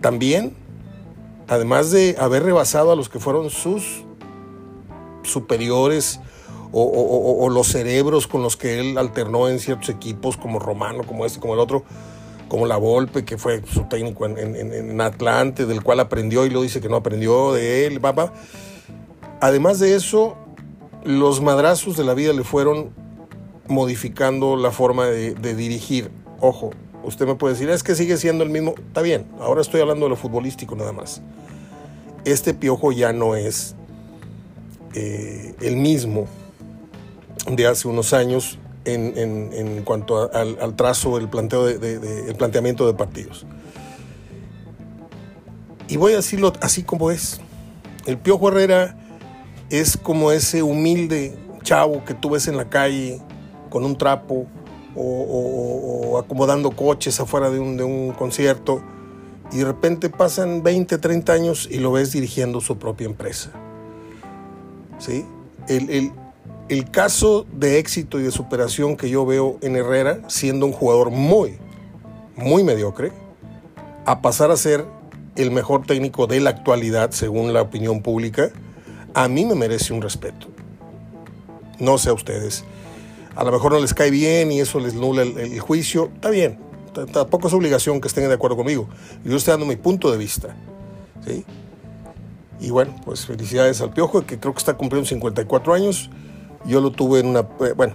También, 0.00 0.54
además 1.48 1.90
de 1.90 2.16
haber 2.18 2.42
rebasado 2.42 2.92
a 2.92 2.96
los 2.96 3.08
que 3.08 3.18
fueron 3.18 3.50
sus 3.50 4.04
superiores 5.22 6.20
o, 6.76 7.48
los 7.50 7.68
cerebros 7.68 8.26
con 8.26 8.42
los 8.42 8.56
que 8.56 8.80
él 8.80 8.98
alternó 8.98 9.48
en 9.48 9.60
ciertos 9.60 9.88
equipos, 9.90 10.36
como 10.36 10.58
Romano, 10.58 11.04
como 11.06 11.24
este, 11.24 11.38
como 11.38 11.54
el 11.54 11.60
otro, 11.60 11.84
como 12.48 12.66
la 12.66 12.76
Volpe, 12.76 13.24
que 13.24 13.38
fue 13.38 13.62
su 13.64 13.84
técnico 13.84 14.26
en, 14.26 14.56
en, 14.56 15.00
Atlante, 15.00 15.66
del 15.66 15.84
cual 15.84 16.00
aprendió 16.00 16.44
y 16.46 16.50
lo 16.50 16.62
dice 16.62 16.80
que 16.80 16.88
no 16.88 16.96
aprendió 16.96 17.52
de 17.52 17.86
él, 17.86 18.00
papá. 18.00 18.32
Además 19.40 19.78
de 19.78 19.94
eso, 19.94 20.36
los 21.04 21.40
madrazos 21.40 21.96
de 21.96 22.02
la 22.02 22.14
vida 22.14 22.32
le 22.32 22.42
fueron 22.42 22.90
modificando 23.68 24.56
la 24.56 24.70
forma 24.70 25.06
de, 25.06 25.54
dirigir. 25.54 26.10
Ojo, 26.40 26.70
usted 27.02 27.26
me 27.26 27.34
puede 27.34 27.54
decir, 27.54 27.70
es 27.70 27.82
que 27.82 27.94
sigue 27.94 28.16
siendo 28.16 28.44
el 28.44 28.50
mismo. 28.50 28.74
Está 28.76 29.02
bien, 29.02 29.26
ahora 29.40 29.60
estoy 29.60 29.80
hablando 29.80 30.06
de 30.06 30.10
lo 30.10 30.16
futbolístico 30.16 30.76
nada 30.76 30.92
más. 30.92 31.22
Este 32.24 32.54
piojo 32.54 32.92
ya 32.92 33.12
no 33.12 33.36
es 33.36 33.74
eh, 34.94 35.54
el 35.60 35.76
mismo 35.76 36.26
de 37.50 37.66
hace 37.66 37.88
unos 37.88 38.12
años 38.12 38.58
en, 38.84 39.82
cuanto 39.84 40.30
al, 40.32 40.76
trazo, 40.76 41.18
el, 41.18 41.28
planteo 41.28 41.64
de, 41.64 42.28
el 42.28 42.34
planteamiento 42.36 42.86
de 42.86 42.94
partidos. 42.94 43.46
Y 45.88 45.96
voy 45.96 46.12
a 46.12 46.16
decirlo 46.16 46.52
así 46.60 46.82
como 46.82 47.10
es. 47.10 47.40
El 48.06 48.18
Piojo 48.18 48.48
Herrera 48.48 48.96
es 49.70 49.96
como 49.96 50.32
ese 50.32 50.62
humilde 50.62 51.36
chavo 51.62 52.04
que 52.04 52.14
tú 52.14 52.30
ves 52.30 52.48
en 52.48 52.56
la 52.56 52.68
calle 52.68 53.20
con 53.74 53.84
un 53.84 53.98
trapo 53.98 54.46
o, 54.94 56.16
acomodando 56.16 56.70
coches 56.70 57.18
afuera 57.18 57.50
de 57.50 57.58
un, 57.58 58.12
concierto 58.16 58.80
y 59.50 59.58
de 59.58 59.64
repente 59.64 60.10
pasan 60.10 60.62
20, 60.62 60.96
30 60.96 61.32
años 61.32 61.68
y 61.68 61.78
lo 61.78 61.90
ves 61.90 62.12
dirigiendo 62.12 62.60
su 62.60 62.78
propia 62.78 63.06
empresa. 63.06 63.50
¿Sí? 64.98 65.26
El, 65.66 66.12
el 66.68 66.90
caso 66.92 67.46
de 67.52 67.80
éxito 67.80 68.20
y 68.20 68.22
de 68.22 68.30
superación 68.30 68.96
que 68.96 69.10
yo 69.10 69.26
veo 69.26 69.58
en 69.60 69.74
Herrera, 69.74 70.20
siendo 70.28 70.66
un 70.66 70.72
jugador 70.72 71.10
muy, 71.10 71.58
muy 72.36 72.62
mediocre, 72.62 73.10
a 74.06 74.22
pasar 74.22 74.52
a 74.52 74.56
ser 74.56 74.84
el 75.34 75.50
mejor 75.50 75.84
técnico 75.84 76.28
de 76.28 76.38
la 76.38 76.50
actualidad, 76.50 77.10
según 77.10 77.52
la 77.52 77.62
opinión 77.62 78.02
pública, 78.02 78.52
a 79.14 79.26
mí 79.26 79.44
me 79.44 79.56
merece 79.56 79.92
un 79.92 80.00
respeto. 80.00 80.46
No 81.80 81.98
sé 81.98 82.10
a 82.10 82.12
ustedes. 82.12 82.64
A 83.36 83.42
lo 83.42 83.50
mejor 83.50 83.72
no 83.72 83.80
les 83.80 83.94
cae 83.94 84.10
bien 84.10 84.52
y 84.52 84.60
eso 84.60 84.78
les 84.78 84.94
nula 84.94 85.22
el, 85.22 85.58
juicio. 85.60 86.10
Está 86.14 86.30
bien. 86.30 86.58
Tampoco 87.12 87.48
es 87.48 87.54
obligación 87.54 88.00
que 88.00 88.06
estén 88.06 88.28
de 88.28 88.34
acuerdo 88.34 88.56
conmigo. 88.56 88.88
Yo 89.24 89.36
estoy 89.36 89.52
dando 89.52 89.66
mi 89.66 89.76
punto 89.76 90.12
de 90.12 90.18
vista. 90.18 90.54
¿sí? 91.26 91.44
Y 92.60 92.70
bueno, 92.70 92.94
pues 93.04 93.26
felicidades 93.26 93.80
al 93.80 93.92
Piojo, 93.92 94.24
que 94.24 94.38
creo 94.38 94.54
que 94.54 94.58
está 94.58 94.74
cumpliendo 94.74 95.08
54 95.08 95.74
años. 95.74 96.10
Yo 96.64 96.80
lo 96.80 96.92
tuve 96.92 97.20
en 97.20 97.26
una, 97.26 97.40
eh, 97.40 97.72
bueno, 97.76 97.94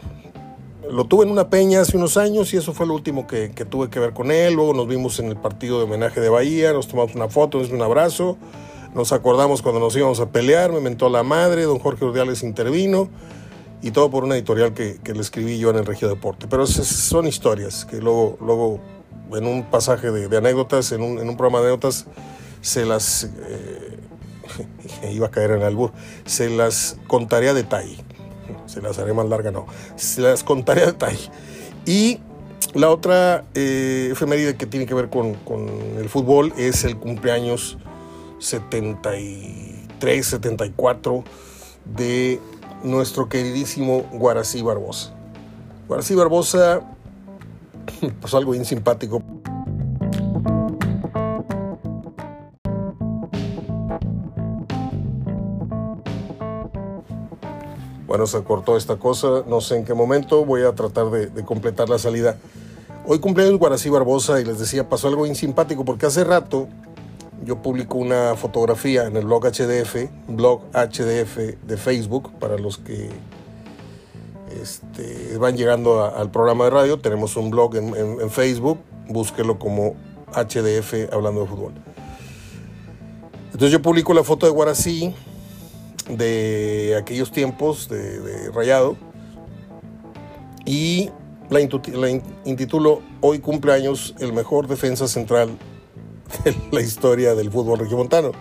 lo 0.92 1.06
tuve 1.06 1.24
en 1.24 1.32
una 1.32 1.50
peña 1.50 1.82
hace 1.82 1.96
unos 1.96 2.18
años 2.18 2.54
y 2.54 2.58
eso 2.58 2.74
fue 2.74 2.86
lo 2.86 2.94
último 2.94 3.26
que, 3.26 3.50
tuve 3.70 3.90
que 3.90 4.00
ver 4.00 4.14
con 4.14 4.32
él. 4.32 4.56
Luego 4.56 4.74
nos 4.74 4.88
vimos 4.88 5.18
en 5.20 5.28
el 5.28 5.38
partido 5.38 5.78
de 5.78 5.86
homenaje 5.86 6.20
de 6.20 6.28
Bahía, 6.28 6.74
nos 6.74 6.90
tomamos 6.90 7.16
una 7.16 7.30
foto, 7.30 7.60
nos 7.60 7.70
un 7.70 7.82
abrazo. 7.82 8.38
Nos 8.94 9.14
acordamos 9.14 9.62
cuando 9.62 9.80
nos 9.80 9.96
íbamos 9.96 10.20
a 10.20 10.32
pelear, 10.32 10.72
me 10.74 10.82
mentó 10.82 11.10
la 11.10 11.24
madre, 11.24 11.62
don 11.64 11.80
Jorge 11.80 12.04
Urdiales 12.04 12.42
intervino 12.44 13.08
y 13.82 13.92
todo 13.92 14.10
por 14.10 14.24
una 14.24 14.36
editorial 14.36 14.74
que, 14.74 15.00
le 15.06 15.22
escribí 15.22 15.58
yo 15.58 15.70
en 15.70 15.78
el 15.78 15.86
Regio 15.86 16.08
Deporte. 16.08 16.48
Pero 16.50 16.68
son 16.68 17.28
historias 17.28 17.86
que 17.86 17.98
luego, 17.98 18.38
luego 18.42 18.80
en 19.34 19.46
un 19.48 19.64
pasaje 19.64 20.12
de, 20.12 20.38
anécdotas, 20.38 20.92
en 20.92 21.02
un, 21.02 21.18
programa 21.38 21.60
de 21.60 21.68
anécdotas, 21.68 22.06
se 22.62 22.86
las... 22.86 23.24
Eh, 23.24 24.00
iba 25.12 25.28
a 25.28 25.32
caer 25.32 25.52
en 25.52 25.58
el 25.58 25.64
albur, 25.64 25.92
se 26.26 26.50
las 26.50 26.98
contaré 27.08 27.50
a 27.50 27.54
detalle. 27.54 27.98
Se 28.66 28.82
las 28.82 29.00
haré 29.00 29.14
más 29.14 29.30
larga, 29.30 29.52
no. 29.52 29.68
Se 29.96 30.22
las 30.22 30.44
contaré 30.44 30.84
a 30.84 30.88
detalle. 30.88 31.30
Y 31.86 32.20
la 32.74 32.90
otra 32.90 33.46
eh, 33.56 34.10
efeméride 34.12 34.56
que 34.56 34.66
tiene 34.66 34.86
que 34.86 34.94
ver 34.94 35.10
con, 35.10 35.36
con 35.36 35.70
el 35.98 36.10
fútbol 36.10 36.54
es 36.58 36.84
el 36.84 36.98
cumpleaños 36.98 37.78
73, 38.40 40.26
74 40.26 41.24
de 41.86 42.40
nuestro 42.84 43.30
queridísimo 43.30 44.04
Guarací 44.14 44.62
Barbosa. 44.62 45.14
Guarací 45.88 46.16
Barbosa 46.16 46.82
pasó 48.22 48.38
algo 48.38 48.52
bien 48.52 48.66
simpático. 48.66 49.22
Bueno, 58.06 58.26
se 58.26 58.44
cortó 58.44 58.76
esta 58.76 58.96
cosa, 58.96 59.44
no 59.48 59.62
sé 59.62 59.78
en 59.78 59.86
qué 59.86 59.94
momento, 59.94 60.44
voy 60.44 60.64
a 60.64 60.74
tratar 60.74 61.12
de, 61.12 61.44
completar 61.46 61.90
la 61.90 62.00
salida. 62.00 62.38
Hoy 63.06 63.20
cumpleaños 63.20 63.60
Guarací 63.60 63.90
Barbosa 63.90 64.42
y 64.42 64.46
les 64.46 64.58
decía, 64.58 64.90
pasó 64.90 65.08
algo 65.08 65.24
bien 65.24 65.36
simpático 65.36 65.86
porque 65.86 66.08
hace 66.08 66.24
rato 66.24 66.68
yo 67.46 67.62
publico 67.62 67.98
una 67.98 68.36
fotografía 68.36 69.06
en 69.06 69.16
el 69.16 69.26
blog 69.26 69.46
HDF, 69.46 70.10
blog 70.28 70.62
HDF 70.74 71.38
de 71.64 71.78
Facebook, 71.78 72.32
para 72.40 72.58
los 72.58 72.78
que 72.78 73.10
este, 74.62 75.38
van 75.38 75.56
llegando 75.56 76.04
al 76.04 76.32
programa 76.32 76.66
de 76.66 76.70
radio. 76.72 77.00
Tenemos 77.00 77.36
un 77.38 77.50
blog 77.50 77.76
en, 77.76 78.30
Facebook, 78.30 78.80
búsquelo 79.08 79.60
como 79.60 79.96
HDF 80.34 81.12
hablando 81.14 81.42
de 81.42 81.48
fútbol. 81.48 81.74
Entonces 83.46 83.72
yo 83.72 83.82
publico 83.82 84.14
la 84.14 84.24
foto 84.24 84.46
de 84.46 84.52
Guarací 84.52 85.14
de 86.10 86.96
aquellos 87.00 87.32
tiempos 87.32 87.88
de, 87.90 88.52
Rayado 88.54 88.96
y 90.66 91.10
la, 91.50 91.60
intitulo 92.46 93.02
Hoy 93.22 93.40
cumpleaños 93.40 94.16
el 94.20 94.34
mejor 94.34 94.68
defensa 94.68 95.08
central 95.08 95.50
de 96.44 96.56
la 96.72 96.82
historia 96.82 97.36
del 97.36 97.52
fútbol 97.52 97.80
regiomontano. 97.80 98.32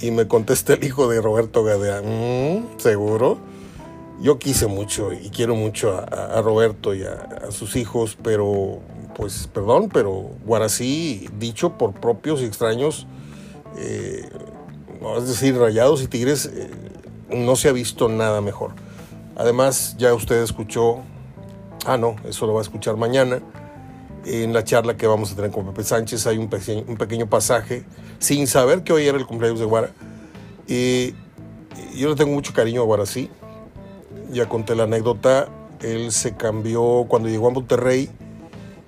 Y 0.00 0.10
me 0.10 0.26
contesta 0.26 0.74
el 0.74 0.84
hijo 0.84 1.08
de 1.08 1.20
Roberto 1.20 1.62
Gadea, 1.62 2.02
mm, 2.02 2.78
¿seguro? 2.78 3.38
Yo 4.20 4.38
quise 4.38 4.66
mucho 4.66 5.12
y 5.12 5.30
quiero 5.30 5.54
mucho 5.54 5.96
a, 5.96 6.40
Roberto 6.42 6.94
y 6.94 7.02
a, 7.02 7.50
sus 7.50 7.76
hijos, 7.76 8.16
pero, 8.22 8.78
pues, 9.16 9.48
perdón, 9.52 9.88
pero 9.92 10.30
Guarací, 10.44 11.28
dicho 11.38 11.76
por 11.78 11.94
propios 11.94 12.40
y 12.40 12.44
extraños, 12.44 13.06
eh, 13.76 14.28
es 15.18 15.28
decir, 15.28 15.56
Rayados 15.58 16.02
y 16.02 16.06
Tigres, 16.06 16.46
eh, 16.46 16.70
no 17.28 17.56
se 17.56 17.68
ha 17.68 17.72
visto 17.72 18.08
nada 18.08 18.40
mejor. 18.40 18.72
Además, 19.36 19.96
ya 19.98 20.14
usted 20.14 20.42
escuchó 20.42 21.02
Ah, 21.86 21.98
no, 21.98 22.16
eso 22.24 22.46
lo 22.46 22.54
va 22.54 22.60
a 22.60 22.62
escuchar 22.62 22.96
mañana. 22.96 23.40
En 24.26 24.52
la 24.52 24.64
charla 24.64 24.96
que 24.96 25.06
vamos 25.06 25.32
a 25.32 25.36
tener 25.36 25.50
con 25.50 25.66
Pepe 25.66 25.84
Sánchez 25.84 26.26
hay 26.26 26.38
un 26.38 26.48
pequeño, 26.48 26.84
un 26.88 26.96
pequeño 26.96 27.28
pasaje, 27.28 27.84
sin 28.18 28.46
saber 28.46 28.82
que 28.82 28.92
hoy 28.92 29.06
era 29.06 29.18
el 29.18 29.26
cumpleaños 29.26 29.60
de 29.60 29.66
Guara. 29.66 29.90
Y 30.66 31.14
yo 31.94 32.08
le 32.08 32.14
tengo 32.14 32.32
mucho 32.32 32.52
cariño 32.52 32.80
a 32.80 32.84
Guarací. 32.84 33.30
Ya 34.30 34.48
conté 34.48 34.74
la 34.74 34.84
anécdota. 34.84 35.48
Él 35.80 36.12
se 36.12 36.34
cambió 36.34 37.06
cuando 37.08 37.28
llegó 37.28 37.48
a 37.48 37.50
Monterrey 37.50 38.08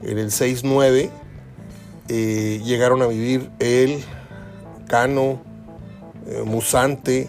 en 0.03 0.19
el 0.19 0.31
6-9. 0.31 1.11
Eh, 2.09 2.61
llegaron 2.65 3.03
a 3.03 3.07
vivir 3.07 3.51
él, 3.59 4.03
Cano, 4.87 5.43
eh, 6.27 6.43
Musante, 6.45 7.29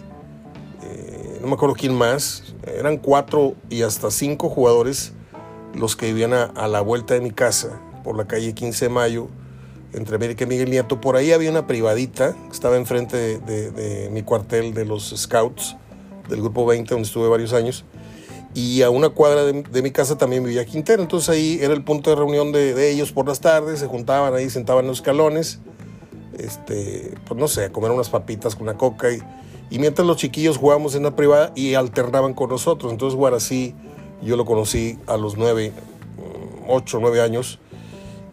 eh, 0.82 1.38
no 1.40 1.48
me 1.48 1.54
acuerdo 1.54 1.74
quién 1.74 1.94
más. 1.94 2.54
Eran 2.64 2.96
cuatro 2.98 3.54
y 3.70 3.82
hasta 3.82 4.10
cinco 4.10 4.48
jugadores 4.48 5.12
los 5.74 5.96
que 5.96 6.06
vivían 6.06 6.32
a, 6.32 6.68
la 6.68 6.80
vuelta 6.80 7.14
de 7.14 7.20
mi 7.20 7.30
casa, 7.30 7.80
por 8.08 8.16
la 8.16 8.26
calle 8.26 8.54
15 8.54 8.86
de 8.86 8.88
Mayo, 8.88 9.28
entre 9.92 10.16
América 10.16 10.44
y 10.44 10.46
Miguel 10.46 10.70
Nieto. 10.70 10.98
Por 10.98 11.16
ahí 11.16 11.30
había 11.32 11.50
una 11.50 11.66
privadita, 11.66 12.34
estaba 12.50 12.78
enfrente 12.78 13.38
de, 13.38 14.08
mi 14.10 14.22
cuartel 14.22 14.72
de 14.72 14.86
los 14.86 15.12
Scouts, 15.14 15.76
del 16.26 16.40
Grupo 16.40 16.64
20, 16.64 16.88
donde 16.94 17.06
estuve 17.06 17.28
varios 17.28 17.52
años. 17.52 17.84
Y 18.54 18.80
a 18.80 18.88
una 18.88 19.10
cuadra 19.10 19.44
de, 19.44 19.82
mi 19.82 19.90
casa 19.90 20.16
también 20.16 20.42
vivía 20.42 20.64
Quintero. 20.64 21.02
Entonces 21.02 21.28
ahí 21.28 21.58
era 21.60 21.74
el 21.74 21.84
punto 21.84 22.08
de 22.08 22.16
reunión 22.16 22.50
de, 22.50 22.90
ellos 22.90 23.12
por 23.12 23.28
las 23.28 23.40
tardes, 23.40 23.80
se 23.80 23.86
juntaban 23.88 24.32
ahí, 24.32 24.48
sentaban 24.48 24.86
en 24.86 24.88
los 24.88 25.00
escalones, 25.00 25.58
este, 26.38 27.12
pues 27.26 27.38
no 27.38 27.46
sé, 27.46 27.66
a 27.66 27.72
comer 27.72 27.90
unas 27.90 28.08
papitas 28.08 28.54
con 28.54 28.62
una 28.62 28.78
coca. 28.78 29.12
Y, 29.12 29.18
y 29.68 29.78
mientras 29.78 30.06
los 30.06 30.16
chiquillos 30.16 30.56
jugábamos 30.56 30.94
en 30.94 31.02
la 31.02 31.14
privada 31.14 31.52
y 31.54 31.74
alternaban 31.74 32.32
con 32.32 32.48
nosotros. 32.48 32.90
Entonces 32.90 33.18
Guarací 33.18 33.74
yo 34.22 34.38
lo 34.38 34.46
conocí 34.46 34.98
a 35.06 35.18
los 35.18 35.36
nueve, 35.36 35.74
ocho, 36.68 37.00
nueve 37.02 37.20
años. 37.20 37.58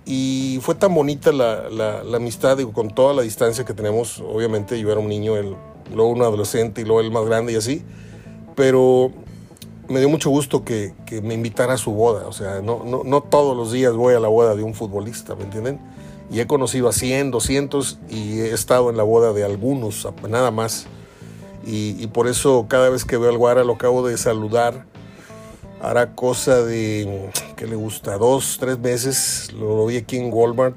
Y 0.05 0.59
fue 0.61 0.75
tan 0.75 0.93
bonita 0.93 1.31
la, 1.31 1.67
la, 1.69 2.17
amistad, 2.17 2.57
digo, 2.57 2.73
con 2.73 2.93
toda 2.93 3.13
la 3.13 3.23
distancia 3.23 3.65
que 3.65 3.73
tenemos. 3.73 4.19
Obviamente 4.19 4.79
yo 4.79 4.91
era 4.91 4.99
un 4.99 5.09
niño, 5.09 5.35
él, 5.35 5.55
luego 5.93 6.11
un 6.11 6.21
adolescente 6.21 6.81
y 6.81 6.85
luego 6.85 7.01
el 7.01 7.11
más 7.11 7.25
grande 7.25 7.53
y 7.53 7.55
así. 7.55 7.83
Pero 8.55 9.11
me 9.89 9.99
dio 9.99 10.07
mucho 10.09 10.29
gusto 10.29 10.63
que, 10.63 10.93
que 11.07 11.21
me 11.21 11.33
invitara 11.33 11.73
a 11.73 11.77
su 11.77 11.91
boda. 11.91 12.27
O 12.27 12.33
sea, 12.33 12.61
no, 12.61 12.83
no, 12.85 13.03
no, 13.03 13.21
todos 13.21 13.57
los 13.57 13.71
días 13.71 13.93
voy 13.93 14.13
a 14.13 14.19
la 14.19 14.27
boda 14.27 14.55
de 14.55 14.61
un 14.61 14.75
futbolista, 14.75 15.33
¿me 15.35 15.43
entienden? 15.43 15.79
Y 16.29 16.39
he 16.39 16.45
conocido 16.45 16.87
a 16.87 16.93
100, 16.93 17.31
200 17.31 17.99
y 18.09 18.41
he 18.41 18.53
estado 18.53 18.91
en 18.91 18.97
la 18.97 19.03
boda 19.03 19.33
de 19.33 19.43
algunos, 19.43 20.07
nada 20.29 20.51
más. 20.51 20.85
Y, 21.65 21.95
y 21.99 22.07
por 22.07 22.27
eso 22.27 22.67
cada 22.67 22.89
vez 22.89 23.05
que 23.05 23.17
veo 23.17 23.31
al 23.31 23.39
Guara 23.39 23.63
lo 23.63 23.73
acabo 23.73 24.07
de 24.07 24.17
saludar 24.19 24.85
hará 25.81 26.15
cosa 26.15 26.63
de, 26.63 27.29
que 27.55 27.67
le 27.67 27.75
gusta? 27.75 28.17
Dos, 28.17 28.57
tres 28.59 28.79
meses, 28.79 29.51
lo, 29.53 29.85
vi 29.85 29.97
aquí 29.97 30.17
en 30.17 30.33
Walmart 30.33 30.75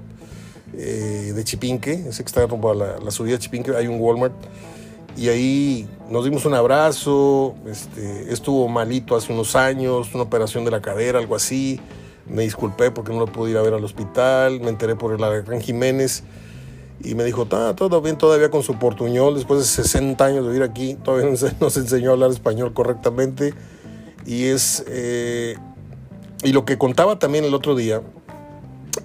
eh, 0.75 1.33
de 1.35 1.45
Chipinque, 1.45 1.93
ese 2.09 2.23
que 2.23 2.27
está 2.27 2.47
rumbo 2.47 2.71
a 2.71 2.75
la, 2.75 3.11
subida 3.11 3.35
de 3.35 3.39
Chipinque, 3.39 3.75
hay 3.77 3.87
un 3.87 4.01
Walmart, 4.01 4.35
y 5.17 5.29
ahí 5.29 5.89
nos 6.11 6.25
dimos 6.25 6.45
un 6.45 6.55
abrazo, 6.55 7.55
este, 7.67 8.33
estuvo 8.33 8.69
malito 8.69 9.17
hace 9.17 9.33
unos 9.33 9.57
años, 9.57 10.15
una 10.15 10.25
operación 10.25 10.65
de 10.65 10.71
la 10.71 10.81
cadera, 10.81 11.19
algo 11.19 11.35
así, 11.35 11.81
me 12.27 12.43
disculpé 12.43 12.91
porque 12.91 13.13
no 13.13 13.21
lo 13.21 13.27
pude 13.27 13.53
ir 13.53 13.57
a 13.57 13.63
ver 13.63 13.75
al 13.75 13.85
hospital, 13.85 14.61
me 14.61 14.69
enteré 14.69 14.95
por 14.95 15.13
el 15.13 15.43
Gran 15.45 15.61
Jiménez, 15.61 16.23
y 17.01 17.15
me 17.15 17.25
dijo, 17.25 17.47
todo 17.47 18.03
bien 18.03 18.19
todavía 18.19 18.51
con 18.51 18.63
su 18.63 18.75
portuñol, 18.75 19.37
después 19.37 19.61
de 19.61 19.67
60 19.67 20.25
años 20.25 20.45
de 20.45 20.51
vivir 20.51 20.63
aquí, 20.63 20.97
todavía 20.97 21.31
no 21.61 21.71
se 21.71 21.81
enseñó 21.81 22.11
a 22.11 22.13
hablar 22.15 22.31
español 22.31 22.73
correctamente, 22.75 23.55
y 24.29 24.45
es. 24.45 24.85
Eh, 24.87 25.57
y 26.45 26.53
lo 26.53 26.65
que 26.65 26.77
contaba 26.77 27.19
también 27.19 27.45
el 27.45 27.55
otro 27.55 27.75
día 27.75 28.03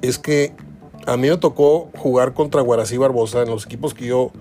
es 0.02 0.20
que 0.20 0.54
a 1.08 1.18
mí 1.18 1.30
me 1.30 1.38
tocó 1.38 1.90
jugar 1.98 2.34
contra 2.34 2.62
Guarací 2.62 2.98
Barbosa 2.98 3.42
en 3.42 3.50
los 3.50 3.66
equipos 3.66 3.94
que 3.94 4.06
yo 4.06 4.32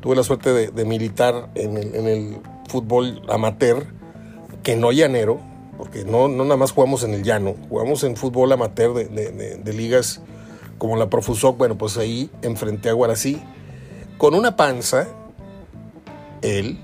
tuve 0.00 0.16
la 0.16 0.24
suerte 0.24 0.52
de, 0.52 0.84
militar 0.84 1.48
en 1.54 1.76
el, 1.76 2.38
fútbol 2.68 3.22
amateur, 3.28 3.86
que 4.64 4.74
no 4.74 4.90
llanero, 4.90 5.40
porque 5.78 6.04
no, 6.04 6.26
no 6.26 6.42
nada 6.42 6.56
más 6.56 6.72
jugamos 6.72 7.04
en 7.04 7.14
el 7.14 7.22
llano, 7.22 7.54
jugamos 7.68 8.02
en 8.02 8.16
fútbol 8.16 8.50
amateur 8.50 8.92
de, 8.92 9.72
ligas 9.72 10.20
como 10.76 10.96
la 10.96 11.08
Profusoc, 11.08 11.56
bueno, 11.56 11.78
pues 11.78 11.96
ahí 11.96 12.28
enfrenté 12.42 12.88
a 12.88 12.92
Guarací 12.92 13.40
con 14.18 14.34
una 14.34 14.56
panza, 14.56 15.06
él, 16.42 16.78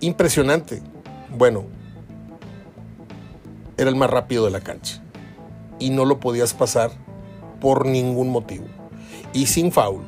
impresionante. 0.00 0.82
Bueno, 1.36 1.64
era 3.82 3.90
el 3.90 3.96
más 3.96 4.10
rápido 4.10 4.44
de 4.44 4.50
la 4.50 4.60
cancha 4.60 5.02
y 5.78 5.90
no 5.90 6.04
lo 6.04 6.20
podías 6.20 6.54
pasar 6.54 6.90
por 7.60 7.86
ningún 7.86 8.30
motivo 8.30 8.64
y 9.32 9.46
sin 9.46 9.72
foul. 9.72 10.02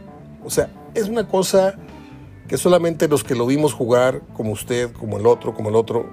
O 0.45 0.51
sea, 0.51 0.71
es 0.95 1.09
una 1.09 1.29
cosa 1.29 1.77
que 2.49 2.59
solamente 2.59 3.09
los 3.09 3.25
que 3.25 3.35
lo 3.35 3.47
vimos 3.47 3.73
jugar, 3.73 4.23
como 4.35 4.53
usted, 4.53 4.93
como 4.93 5.19
el 5.19 5.27
otro, 5.27 5.55
como 5.55 5.71
el 5.71 5.77
otro, 5.77 6.09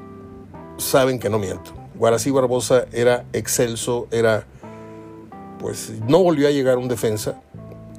saben 0.77 1.19
que 1.19 1.29
no 1.29 1.39
miento. 1.39 1.73
Guarací 1.95 2.31
Barbosa 2.31 2.85
era 2.91 3.25
excelso, 3.33 4.07
era, 4.11 4.45
pues 5.59 5.93
no 6.07 6.23
volvió 6.23 6.47
a 6.47 6.51
llegar 6.51 6.77
un 6.77 6.87
defensa. 6.87 7.41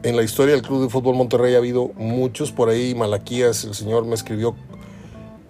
En 0.03 0.17
la 0.17 0.23
historia 0.23 0.55
del 0.55 0.63
Club 0.63 0.83
de 0.83 0.89
Fútbol 0.89 1.15
Monterrey 1.15 1.55
ha 1.55 1.59
habido 1.59 1.93
muchos, 1.97 2.51
por 2.51 2.69
ahí 2.69 2.95
Malaquías, 2.95 3.65
el 3.65 3.75
señor 3.75 4.05
me 4.05 4.15
escribió 4.15 4.57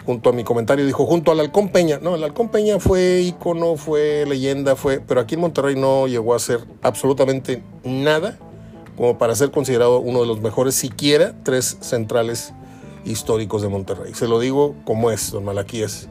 junto 0.05 0.31
a 0.31 0.33
mi 0.33 0.45
comentario, 0.45 0.85
dijo 0.85 1.07
junto 1.07 1.33
al 1.33 1.41
Halcón 1.41 1.69
Peña. 1.69 1.99
No, 2.01 2.15
el 2.15 2.25
Halcón 2.25 2.49
Peña 2.49 2.79
fue 2.79 3.21
ícono, 3.21 3.77
fue 3.77 4.25
leyenda, 4.27 4.77
fue, 4.77 5.01
pero 5.01 5.21
aquí 5.21 5.35
en 5.35 5.43
Monterrey 5.43 5.77
no 5.77 6.07
llegó 6.07 6.35
a 6.35 6.39
ser 6.39 6.61
absolutamente 6.83 7.63
nada 7.85 8.39
como 8.97 9.19
para 9.19 9.35
ser 9.35 9.51
considerado 9.51 10.01
uno 10.01 10.21
de 10.21 10.27
los 10.27 10.41
mejores, 10.41 10.75
siquiera 10.75 11.35
tres 11.43 11.79
centrales 11.81 12.53
históricos 13.05 13.63
de 13.63 13.69
Monterrey. 13.69 14.15
Se 14.15 14.29
lo 14.29 14.39
digo 14.39 14.75
como 14.85 15.11
es, 15.11 15.31
don 15.31 15.45
Malaquías. 15.45 16.09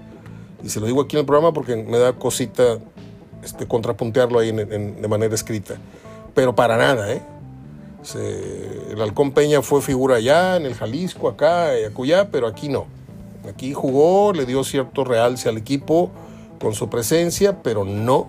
Y 0.64 0.70
se 0.70 0.80
lo 0.80 0.88
digo 0.88 1.02
aquí 1.02 1.16
en 1.16 1.22
el 1.22 1.26
programa 1.26 1.54
porque 1.54 1.76
me 1.76 1.98
da 1.98 2.14
cosita 2.14 2.80
este, 3.44 3.68
contrapuntearlo 3.68 4.40
ahí 4.40 4.52
de 4.52 5.08
manera 5.08 5.34
escrita. 5.34 5.76
Pero 6.34 6.56
para 6.56 6.78
nada, 6.78 7.12
¿eh? 7.12 7.22
el 8.90 9.02
Halcón 9.02 9.32
Peña 9.32 9.62
fue 9.62 9.82
figura 9.82 10.16
allá, 10.16 10.58
en 10.58 10.66
el 10.66 10.74
Jalisco, 10.74 11.28
acá, 11.28 11.80
y 11.80 11.84
acullá, 11.84 12.30
pero 12.30 12.48
aquí 12.48 12.68
no. 12.68 12.86
Aquí 13.50 13.74
jugó, 13.74 14.34
le 14.34 14.46
dio 14.46 14.64
cierto 14.64 15.04
realce 15.04 15.50
al 15.50 15.58
equipo 15.58 16.12
con 16.60 16.74
su 16.74 16.90
presencia, 16.90 17.62
pero 17.64 17.84
no 17.84 18.28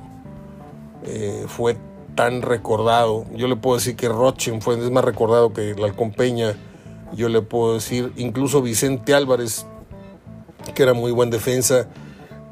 eh, 1.04 1.44
fue 1.48 1.76
tan 2.14 2.42
recordado. 2.42 3.24
Yo 3.34 3.48
le 3.48 3.56
puedo 3.56 3.76
decir 3.76 3.96
que 3.96 4.08
Rochen 4.08 4.62
fue 4.62 4.76
más 4.90 5.04
recordado 5.04 5.52
que 5.52 5.74
la 5.74 5.92
Peña. 5.92 6.54
Yo 7.14 7.28
le 7.28 7.42
puedo 7.42 7.74
decir 7.74 8.12
incluso 8.16 8.62
Vicente 8.62 9.14
Álvarez, 9.14 9.66
que 10.74 10.82
era 10.82 10.94
muy 10.94 11.12
buen 11.12 11.30
defensa. 11.30 11.88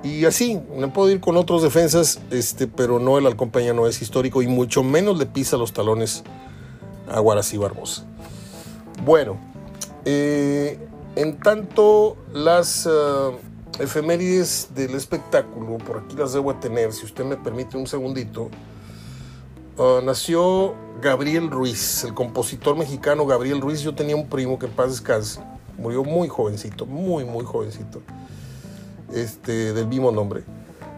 Y 0.03 0.25
así, 0.25 0.61
me 0.77 0.89
puedo 0.89 1.11
ir 1.11 1.21
con 1.21 1.37
otros 1.37 1.63
defensas, 1.63 2.21
este, 2.31 2.67
pero 2.67 2.99
no, 2.99 3.19
el 3.19 3.27
Halcón 3.27 3.51
Peña 3.51 3.75
no 3.75 3.87
es 3.87 4.01
histórico 4.01 4.41
y 4.41 4.47
mucho 4.47 4.83
menos 4.83 5.19
le 5.19 5.27
pisa 5.27 5.59
los 5.59 5.73
talones 5.73 6.25
a 7.11 7.21
Guarací 7.21 7.59
Barbosa. 7.59 8.05
Bueno, 9.05 9.37
eh, 10.05 10.79
en 11.17 11.39
tanto, 11.39 12.17
las 12.33 12.87
eh, 12.87 12.91
efemérides 13.79 14.69
del 14.75 14.95
espectáculo, 14.95 15.79
por 15.79 15.99
aquí 15.99 16.17
las 16.17 16.33
debo 16.33 16.55
tener, 16.57 16.93
si 16.93 17.05
usted 17.05 17.25
me 17.25 17.37
permite 17.37 17.77
un 17.77 17.87
segundito. 17.87 18.51
Ah, 19.79 20.01
nació 20.05 20.75
Gabriel 21.01 21.51
Ruiz, 21.51 22.05
el 22.05 22.13
compositor 22.13 22.77
mexicano 22.77 23.25
Gabriel 23.25 23.63
Ruiz. 23.63 23.81
Yo 23.81 23.95
tenía 23.95 24.15
un 24.15 24.29
primo 24.29 24.59
que 24.59 24.67
en 24.67 24.73
paz 24.73 24.91
descanse. 24.91 25.41
Murió 25.79 26.05
muy 26.05 26.29
jovencito, 26.29 26.85
muy, 26.85 27.25
muy 27.25 27.47
jovencito. 27.47 28.03
Este, 29.11 29.73
del 29.73 29.87
mismo 29.87 30.13
nombre, 30.13 30.45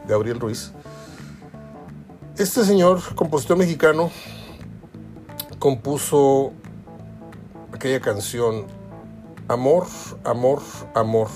Gabriel 0.08 0.40
Ruiz. 0.40 0.72
Este 2.36 2.64
señor, 2.64 3.14
compositor 3.14 3.56
mexicano, 3.56 4.10
compuso 5.60 6.52
aquella 7.72 8.00
canción 8.00 8.66
Amor, 9.48 9.86
amor, 10.24 10.62
amor. 10.94 11.28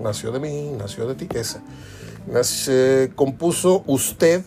Nació 0.00 0.30
de 0.30 0.40
mí, 0.40 0.72
nació 0.78 1.06
de 1.06 1.14
ti, 1.14 1.28
esa. 1.34 1.62
compuso 3.14 3.82
Usted, 3.86 4.44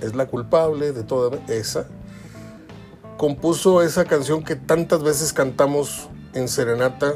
es 0.00 0.14
la 0.14 0.26
culpable 0.26 0.92
de 0.92 1.02
toda 1.02 1.38
esa. 1.48 1.86
Compuso 3.18 3.82
esa 3.82 4.06
canción 4.06 4.42
que 4.42 4.56
tantas 4.56 5.02
veces 5.02 5.32
cantamos 5.32 6.08
en 6.32 6.48
Serenata 6.48 7.14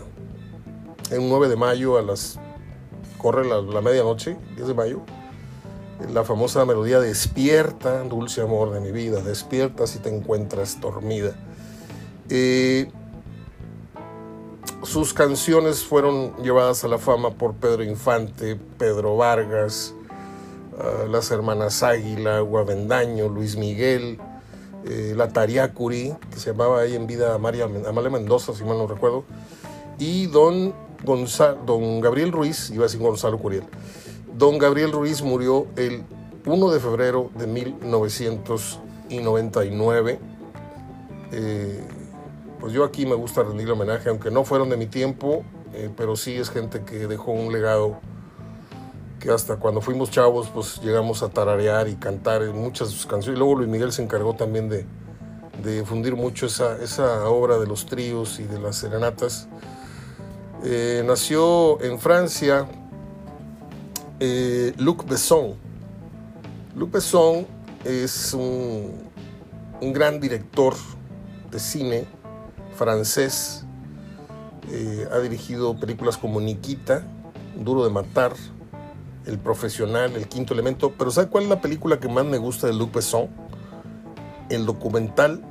en 1.10 1.28
9 1.28 1.48
de 1.48 1.56
mayo 1.56 1.98
a 1.98 2.02
las... 2.02 2.38
corre 3.16 3.46
la, 3.46 3.60
la 3.62 3.80
medianoche, 3.80 4.36
10 4.56 4.68
de 4.68 4.74
mayo. 4.74 5.00
La 6.12 6.22
famosa 6.24 6.64
melodía 6.64 7.00
Despierta, 7.00 8.04
dulce 8.04 8.42
amor 8.42 8.72
de 8.72 8.80
mi 8.80 8.92
vida, 8.92 9.20
despierta 9.22 9.86
si 9.86 9.98
te 9.98 10.14
encuentras 10.14 10.80
dormida. 10.80 11.32
Eh, 12.28 12.92
sus 14.88 15.12
canciones 15.12 15.84
fueron 15.84 16.34
llevadas 16.42 16.82
a 16.82 16.88
la 16.88 16.96
fama 16.96 17.32
por 17.32 17.52
Pedro 17.52 17.84
Infante, 17.84 18.58
Pedro 18.78 19.18
Vargas, 19.18 19.92
uh, 20.72 21.06
las 21.06 21.30
hermanas 21.30 21.82
Águila, 21.82 22.40
Guavendaño, 22.40 23.28
Luis 23.28 23.58
Miguel, 23.58 24.18
eh, 24.86 25.12
la 25.14 25.28
Tariacuri, 25.28 26.14
que 26.30 26.40
se 26.40 26.52
llamaba 26.52 26.80
ahí 26.80 26.94
en 26.94 27.06
vida 27.06 27.34
Amalia, 27.34 27.68
Amalia 27.86 28.08
Mendoza, 28.08 28.54
si 28.54 28.64
mal 28.64 28.78
no 28.78 28.86
recuerdo, 28.86 29.24
y 29.98 30.24
don, 30.28 30.72
don 31.04 32.00
Gabriel 32.00 32.32
Ruiz, 32.32 32.70
iba 32.70 32.84
a 32.84 32.86
decir 32.86 33.00
Gonzalo 33.00 33.36
Curiel, 33.36 33.64
don 34.38 34.56
Gabriel 34.56 34.92
Ruiz 34.92 35.20
murió 35.20 35.66
el 35.76 36.02
1 36.46 36.70
de 36.70 36.80
febrero 36.80 37.30
de 37.36 37.46
1999. 37.46 40.18
Eh, 41.30 41.84
pues 42.60 42.72
yo 42.72 42.84
aquí 42.84 43.06
me 43.06 43.14
gusta 43.14 43.42
rendirle 43.42 43.72
homenaje, 43.72 44.08
aunque 44.08 44.30
no 44.30 44.44
fueron 44.44 44.68
de 44.68 44.76
mi 44.76 44.86
tiempo, 44.86 45.44
eh, 45.74 45.90
pero 45.96 46.16
sí 46.16 46.34
es 46.34 46.50
gente 46.50 46.84
que 46.84 47.06
dejó 47.06 47.32
un 47.32 47.52
legado 47.52 48.00
que 49.20 49.30
hasta 49.30 49.56
cuando 49.56 49.80
fuimos 49.80 50.10
chavos 50.10 50.48
pues 50.48 50.80
llegamos 50.80 51.22
a 51.22 51.28
tararear 51.28 51.88
y 51.88 51.96
cantar 51.96 52.42
muchas 52.52 52.88
de 52.88 52.94
sus 52.94 53.06
canciones. 53.06 53.38
Luego 53.38 53.56
Luis 53.56 53.68
Miguel 53.68 53.92
se 53.92 54.02
encargó 54.02 54.34
también 54.34 54.68
de, 54.68 54.86
de 55.62 55.80
difundir 55.80 56.14
mucho 56.16 56.46
esa, 56.46 56.76
esa, 56.82 57.28
obra 57.28 57.58
de 57.58 57.66
los 57.66 57.86
tríos 57.86 58.38
y 58.40 58.44
de 58.44 58.60
las 58.60 58.76
serenatas. 58.76 59.48
Eh, 60.64 61.02
nació 61.06 61.80
en 61.82 61.98
Francia 61.98 62.66
eh, 64.20 64.72
Luc 64.78 65.08
Besson. 65.08 65.54
Luc 66.76 66.92
Besson 66.92 67.46
es 67.84 68.34
un, 68.34 69.10
un 69.80 69.92
gran 69.92 70.20
director 70.20 70.74
de 71.50 71.58
cine 71.58 72.17
francés. 72.78 73.64
Eh, 74.70 75.08
ha 75.12 75.18
dirigido 75.18 75.78
películas 75.78 76.16
como 76.16 76.40
Nikita, 76.40 77.02
Duro 77.56 77.84
de 77.84 77.90
Matar, 77.90 78.32
el 79.26 79.38
Profesional, 79.38 80.14
El 80.14 80.28
Quinto 80.28 80.54
Elemento. 80.54 80.94
Pero 80.96 81.10
¿sabe 81.10 81.28
cuál 81.28 81.44
es 81.44 81.50
la 81.50 81.60
película 81.60 81.98
que 82.00 82.08
más 82.08 82.24
me 82.24 82.38
gusta 82.38 82.66
de 82.66 82.72
Luc 82.72 82.94
Besson? 82.94 83.28
El 84.48 84.64
documental 84.64 85.42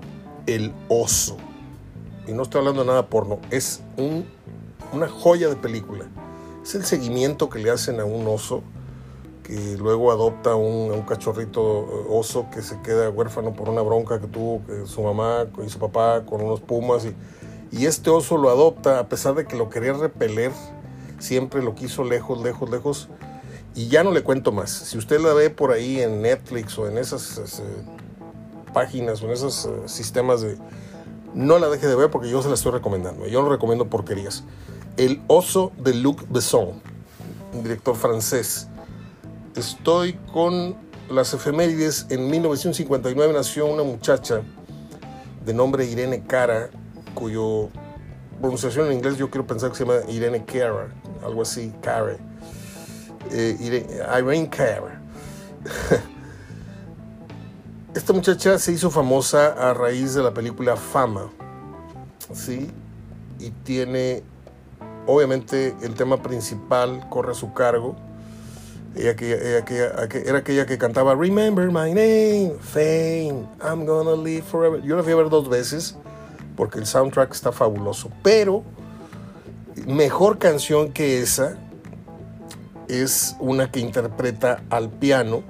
El 0.47 0.73
Oso. 0.87 1.37
Y 2.27 2.31
no 2.31 2.43
estoy 2.43 2.59
hablando 2.59 2.81
de 2.81 2.87
nada 2.87 3.07
porno. 3.07 3.39
Es 3.51 3.81
un, 3.97 4.25
una 4.93 5.07
joya 5.07 5.49
de 5.49 5.55
película. 5.55 6.05
Es 6.63 6.75
el 6.75 6.85
seguimiento 6.85 7.49
que 7.49 7.59
le 7.59 7.69
hacen 7.69 7.99
a 7.99 8.05
un 8.05 8.27
oso 8.27 8.63
que 9.47 9.77
luego 9.77 10.11
adopta 10.11 10.55
un, 10.55 10.91
un 10.91 11.01
cachorrito 11.03 11.61
eh, 11.61 12.05
oso 12.09 12.47
que 12.53 12.61
se 12.61 12.81
queda 12.81 13.09
huérfano 13.09 13.53
por 13.53 13.69
una 13.69 13.81
bronca 13.81 14.19
que 14.19 14.27
tuvo 14.27 14.61
su 14.85 15.01
mamá 15.01 15.47
y 15.65 15.69
su 15.69 15.79
papá 15.79 16.25
con 16.25 16.41
unos 16.41 16.59
pumas. 16.59 17.05
Y, 17.05 17.15
y 17.71 17.85
este 17.85 18.09
oso 18.09 18.37
lo 18.37 18.49
adopta 18.49 18.99
a 18.99 19.07
pesar 19.07 19.35
de 19.35 19.45
que 19.45 19.55
lo 19.55 19.69
quería 19.69 19.93
repeler. 19.93 20.51
Siempre 21.19 21.63
lo 21.63 21.75
quiso 21.75 22.03
lejos, 22.03 22.41
lejos, 22.41 22.69
lejos 22.69 23.09
y 23.73 23.87
ya 23.87 24.03
no 24.03 24.11
le 24.11 24.21
cuento 24.21 24.51
más. 24.51 24.69
Si 24.69 24.97
usted 24.97 25.21
la 25.21 25.33
ve 25.33 25.49
por 25.49 25.71
ahí 25.71 26.01
en 26.01 26.21
Netflix 26.21 26.77
o 26.77 26.87
en 26.87 26.97
esas 26.97 27.37
eh, 27.59 27.63
páginas 28.73 29.21
o 29.21 29.27
en 29.27 29.31
esos 29.31 29.65
eh, 29.65 29.69
sistemas 29.85 30.41
de... 30.41 30.57
No 31.33 31.57
la 31.59 31.69
deje 31.69 31.87
de 31.87 31.95
ver 31.95 32.09
porque 32.11 32.29
yo 32.29 32.41
se 32.41 32.49
la 32.49 32.55
estoy 32.55 32.71
recomendando. 32.71 33.27
Yo 33.27 33.41
no 33.41 33.49
recomiendo 33.49 33.87
porquerías. 33.87 34.43
El 34.97 35.21
oso 35.27 35.71
de 35.77 35.93
Luc 35.93 36.23
Besson, 36.27 36.81
un 37.53 37.63
director 37.63 37.95
francés. 37.95 38.67
Estoy 39.57 40.13
con 40.31 40.75
las 41.09 41.33
efemérides. 41.33 42.05
En 42.09 42.29
1959 42.29 43.33
nació 43.33 43.65
una 43.65 43.81
muchacha 43.81 44.41
de 45.43 45.53
nombre 45.53 45.85
Irene 45.85 46.23
Cara, 46.27 46.69
cuyo 47.15 47.69
pronunciación 48.39 48.85
en 48.87 48.93
inglés 48.93 49.17
yo 49.17 49.31
quiero 49.31 49.47
pensar 49.47 49.71
que 49.71 49.77
se 49.77 49.85
llama 49.85 50.01
Irene 50.09 50.45
Cara, 50.45 50.93
algo 51.25 51.41
así, 51.41 51.73
Cara 51.81 52.17
eh, 53.31 53.57
Irene 53.59 54.49
Cara. 54.49 55.01
Esta 57.95 58.13
muchacha 58.13 58.59
se 58.59 58.73
hizo 58.73 58.91
famosa 58.91 59.53
a 59.53 59.73
raíz 59.73 60.13
de 60.13 60.21
la 60.21 60.35
película 60.35 60.75
Fama, 60.75 61.31
¿sí? 62.31 62.69
Y 63.39 63.49
tiene, 63.49 64.21
obviamente, 65.07 65.75
el 65.81 65.95
tema 65.95 66.21
principal 66.21 67.09
corre 67.09 67.31
a 67.31 67.35
su 67.35 67.53
cargo. 67.53 67.95
Ella, 68.97 69.15
que, 69.15 69.31
era 70.25 70.39
aquella 70.39 70.65
que 70.65 70.77
cantaba 70.79 71.13
Remember 71.13 71.67
my 71.67 71.93
name, 71.93 72.53
fame, 72.59 73.47
I'm 73.61 73.85
gonna 73.85 74.15
live 74.15 74.41
forever. 74.41 74.81
Yo 74.81 74.95
la 74.95 75.03
fui 75.03 75.13
a 75.13 75.15
ver 75.15 75.29
dos 75.29 75.47
veces 75.47 75.95
porque 76.55 76.79
el 76.79 76.87
soundtrack 76.87 77.31
está 77.31 77.51
fabuloso. 77.51 78.09
Pero 78.23 78.63
mejor 79.85 80.39
canción 80.39 80.91
que 80.91 81.21
esa 81.21 81.57
es 82.87 83.35
una 83.39 83.71
que 83.71 83.79
interpreta 83.79 84.63
al 84.71 84.89
piano, 84.89 85.43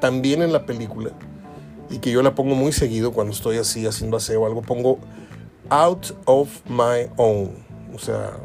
también 0.00 0.42
en 0.42 0.52
la 0.52 0.64
película, 0.64 1.10
y 1.90 1.98
que 1.98 2.10
yo 2.10 2.22
la 2.22 2.34
pongo 2.34 2.54
muy 2.54 2.72
seguido 2.72 3.12
cuando 3.12 3.34
estoy 3.34 3.58
así 3.58 3.86
haciendo 3.86 4.16
aseo 4.16 4.42
o 4.42 4.46
algo, 4.46 4.62
pongo 4.62 4.98
Out 5.68 6.14
of 6.24 6.48
My 6.68 7.10
Own, 7.16 7.50
o 7.94 7.98
sea, 7.98 8.38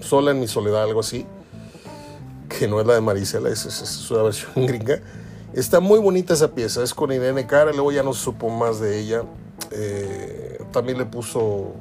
sola 0.00 0.30
en 0.30 0.38
mi 0.38 0.46
soledad, 0.46 0.84
algo 0.84 1.00
así, 1.00 1.26
que 2.58 2.66
no 2.66 2.80
es 2.80 2.86
la 2.86 2.94
de 2.94 3.00
Marisela, 3.00 3.50
es, 3.50 3.64
es, 3.64 4.10
una 4.10 4.24
versión 4.24 4.50
gringa. 4.66 5.00
Está 5.52 5.78
muy 5.78 6.00
bonita 6.00 6.34
esa 6.34 6.48
pieza, 6.48 6.82
es 6.82 6.92
con 6.92 7.12
Irene 7.12 7.46
Cara, 7.46 7.72
luego 7.72 7.92
ya 7.92 8.02
no 8.02 8.12
supo 8.12 8.50
más 8.50 8.80
de 8.80 8.98
ella. 8.98 9.22
Eh, 9.70 10.58
también 10.72 10.98
le 10.98 11.06
puso... 11.06 11.72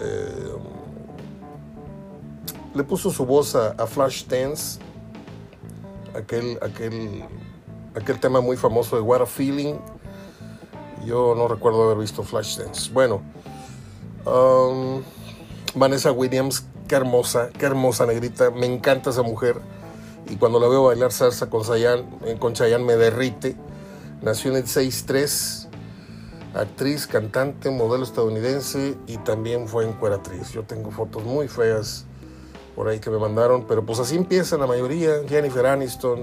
Eh, 0.00 0.52
le 2.74 2.84
puso 2.84 3.10
su 3.10 3.24
voz 3.24 3.54
a, 3.54 3.86
Flash 3.86 4.26
Dance 4.26 4.80
aquel, 6.14 6.58
aquel, 6.60 7.24
aquel 7.94 8.18
tema 8.18 8.40
muy 8.40 8.56
famoso 8.56 8.96
de 8.96 9.02
What 9.02 9.22
a 9.22 9.26
Feeling. 9.26 9.76
Yo 11.06 11.34
no 11.36 11.48
recuerdo 11.48 11.84
haber 11.84 11.98
visto 11.98 12.22
Flashdance. 12.22 12.90
Bueno, 12.92 13.22
um, 14.26 15.02
Vanessa 15.74 16.10
Williams, 16.10 16.66
qué 16.88 16.94
hermosa, 16.96 17.48
qué 17.58 17.66
hermosa 17.66 18.06
negrita. 18.06 18.50
Me 18.50 18.66
encanta 18.66 19.10
esa 19.10 19.22
mujer. 19.22 19.60
Y 20.28 20.36
cuando 20.36 20.58
la 20.58 20.68
veo 20.68 20.84
bailar 20.84 21.12
salsa 21.12 21.50
con 21.50 21.62
Chayanne, 21.62 22.06
eh, 22.24 22.36
con 22.38 22.54
Chayanne 22.54 22.84
me 22.84 22.96
derrite. 22.96 23.56
Nació 24.22 24.52
en 24.52 24.58
el 24.58 24.64
6'3", 24.64 25.68
actriz, 26.54 27.06
cantante, 27.06 27.70
modelo 27.70 28.04
estadounidense 28.04 28.96
y 29.06 29.18
también 29.18 29.68
fue 29.68 29.86
encueratriz. 29.86 30.50
Yo 30.52 30.62
tengo 30.62 30.90
fotos 30.90 31.24
muy 31.24 31.48
feas 31.48 32.06
por 32.74 32.88
ahí 32.88 33.00
que 33.00 33.10
me 33.10 33.18
mandaron, 33.18 33.66
pero 33.66 33.84
pues 33.84 33.98
así 34.00 34.16
empiezan 34.16 34.60
la 34.60 34.66
mayoría, 34.66 35.12
Jennifer 35.28 35.66
Aniston 35.66 36.20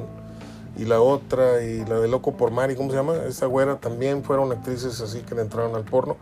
y 0.78 0.86
la 0.86 1.00
otra, 1.00 1.64
y 1.64 1.86
la 1.86 2.00
de 2.00 2.08
Loco 2.08 2.36
por 2.36 2.52
Mari, 2.52 2.76
¿cómo 2.76 2.90
se 2.90 2.96
llama? 2.96 3.18
Esa 3.28 3.46
güera 3.46 3.80
también 3.80 4.24
fueron 4.24 4.52
actrices 4.52 5.00
así 5.00 5.20
que 5.20 5.36
le 5.36 5.44
entraron 5.44 5.76
al 5.76 5.84
porno 5.84 6.18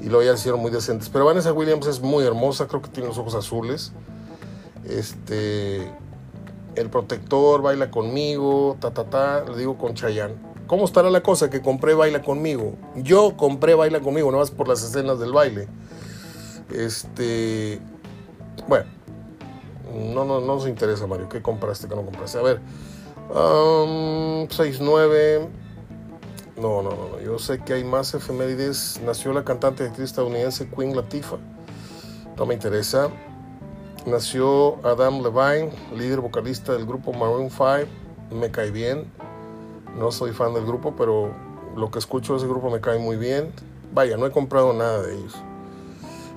y 0.00 0.06
luego 0.06 0.22
ya 0.22 0.34
hicieron 0.34 0.60
muy 0.60 0.70
decentes. 0.70 1.08
Pero 1.08 1.24
Vanessa 1.24 1.52
Williams 1.52 1.86
es 1.86 2.00
muy 2.00 2.24
hermosa, 2.24 2.66
creo 2.66 2.82
que 2.82 2.88
tiene 2.88 3.08
los 3.08 3.18
ojos 3.18 3.34
azules. 3.34 3.92
Este, 4.88 5.90
El 6.74 6.90
Protector, 6.90 7.62
Baila 7.62 7.90
Conmigo, 7.90 8.76
ta, 8.80 8.92
ta, 8.92 9.04
ta, 9.04 9.44
le 9.44 9.56
digo 9.56 9.76
con 9.76 9.94
Chayanne. 9.94 10.34
¿Cómo 10.66 10.84
estará 10.84 11.10
la 11.10 11.22
cosa 11.22 11.50
que 11.50 11.60
compré 11.60 11.94
Baila 11.94 12.22
Conmigo? 12.22 12.74
Yo 12.96 13.36
compré 13.36 13.74
Baila 13.74 14.00
Conmigo, 14.00 14.30
nada 14.30 14.42
más 14.42 14.50
por 14.50 14.68
las 14.68 14.82
escenas 14.82 15.18
del 15.18 15.32
baile. 15.32 15.68
Este, 16.72 17.80
bueno, 18.68 18.86
no, 19.92 20.24
no, 20.24 20.40
no 20.40 20.54
nos 20.54 20.68
interesa, 20.68 21.06
Mario. 21.06 21.28
¿Qué 21.28 21.42
compraste, 21.42 21.88
qué 21.88 21.96
no 21.96 22.04
compraste? 22.04 22.38
A 22.38 22.42
ver. 22.42 22.60
Um, 23.30 24.46
6-9. 24.48 25.48
No, 26.60 26.82
no, 26.82 26.90
no, 26.90 27.20
yo 27.20 27.38
sé 27.38 27.60
que 27.60 27.72
hay 27.72 27.84
más 27.84 28.12
efemérides. 28.12 29.00
Nació 29.06 29.32
la 29.32 29.44
cantante 29.44 29.82
y 29.82 29.86
actriz 29.86 30.10
estadounidense 30.10 30.68
Queen 30.68 30.94
Latifah. 30.94 31.38
No 32.36 32.44
me 32.44 32.52
interesa. 32.52 33.08
Nació 34.04 34.76
Adam 34.86 35.22
Levine, 35.22 35.72
líder 35.96 36.20
vocalista 36.20 36.74
del 36.74 36.84
grupo 36.84 37.14
Maroon 37.14 37.48
5. 37.48 38.36
Me 38.38 38.50
cae 38.50 38.70
bien. 38.70 39.10
No 39.98 40.12
soy 40.12 40.32
fan 40.32 40.52
del 40.52 40.66
grupo, 40.66 40.94
pero 40.96 41.32
lo 41.76 41.90
que 41.90 41.98
escucho 41.98 42.34
de 42.34 42.40
ese 42.40 42.46
grupo 42.46 42.68
me 42.68 42.82
cae 42.82 42.98
muy 42.98 43.16
bien. 43.16 43.52
Vaya, 43.94 44.18
no 44.18 44.26
he 44.26 44.30
comprado 44.30 44.74
nada 44.74 45.00
de 45.00 45.14
ellos. 45.14 45.36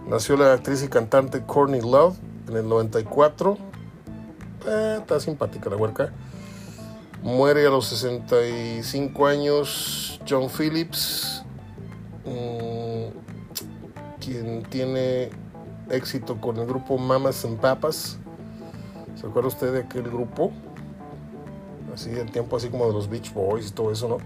Nació 0.07 0.37
la 0.37 0.53
actriz 0.53 0.83
y 0.83 0.87
cantante 0.87 1.43
Courtney 1.43 1.81
Love 1.81 2.15
en 2.47 2.55
el 2.55 2.69
94. 2.69 3.57
Eh, 4.67 4.97
está 5.01 5.19
simpática 5.19 5.69
la 5.69 5.75
huerca. 5.75 6.13
Muere 7.23 7.65
a 7.65 7.69
los 7.69 7.85
65 7.85 9.25
años 9.25 10.19
John 10.27 10.49
Phillips, 10.49 11.41
mm, 12.25 14.19
quien 14.19 14.63
tiene 14.63 15.29
éxito 15.89 16.41
con 16.41 16.57
el 16.57 16.67
grupo 16.67 16.97
Mamas 16.97 17.45
and 17.45 17.61
Papas. 17.61 18.17
¿Se 19.15 19.25
acuerda 19.25 19.47
usted 19.47 19.71
de 19.71 19.79
aquel 19.79 20.03
grupo? 20.03 20.51
Así 21.93 22.09
del 22.09 22.29
tiempo 22.29 22.57
así 22.57 22.67
como 22.67 22.87
de 22.87 22.91
los 22.91 23.09
Beach 23.09 23.33
Boys 23.33 23.69
y 23.69 23.71
todo 23.71 23.89
eso, 23.93 24.09
¿no? 24.09 24.17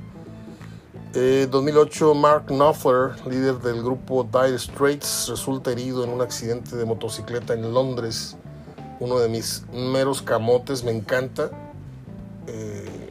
En 1.14 1.52
2008, 1.52 2.16
Mark 2.16 2.46
Knopfler, 2.48 3.12
líder 3.28 3.60
del 3.60 3.84
grupo 3.84 4.24
Dire 4.24 4.58
Straits, 4.58 5.28
resulta 5.30 5.72
herido 5.72 6.04
en 6.04 6.10
un 6.10 6.22
accidente 6.22 6.76
de 6.76 6.86
motocicleta 6.86 7.54
en 7.54 7.74
Londres. 7.76 8.38
Uno 9.00 9.20
de 9.20 9.30
mis 9.30 9.66
meros 9.72 10.24
camotes, 10.24 10.84
me 10.84 10.90
encanta. 10.90 11.52
Eh, 12.48 13.10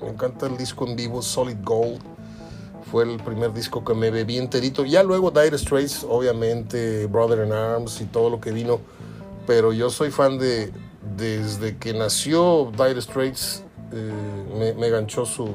me 0.00 0.08
encanta 0.08 0.46
el 0.46 0.56
disco 0.56 0.86
en 0.86 0.96
vivo 0.96 1.20
Solid 1.20 1.58
Gold. 1.62 2.00
Fue 2.90 3.04
el 3.04 3.18
primer 3.18 3.52
disco 3.52 3.84
que 3.84 3.94
me 3.94 4.10
bebí 4.10 4.38
enterito. 4.38 4.84
Ya 4.84 5.02
luego 5.02 5.30
Dire 5.30 5.58
Straits, 5.58 6.04
obviamente, 6.08 7.06
Brother 7.06 7.46
in 7.46 7.52
Arms 7.52 8.00
y 8.00 8.04
todo 8.04 8.30
lo 8.30 8.40
que 8.40 8.52
vino. 8.52 8.80
Pero 9.46 9.72
yo 9.72 9.90
soy 9.90 10.10
fan 10.10 10.38
de, 10.38 10.72
desde 11.16 11.76
que 11.76 11.92
nació 11.92 12.72
Dire 12.76 13.00
Straits, 13.00 13.62
eh, 13.92 14.12
me, 14.58 14.72
me, 14.74 14.88
ganchó 14.88 15.26
su, 15.26 15.48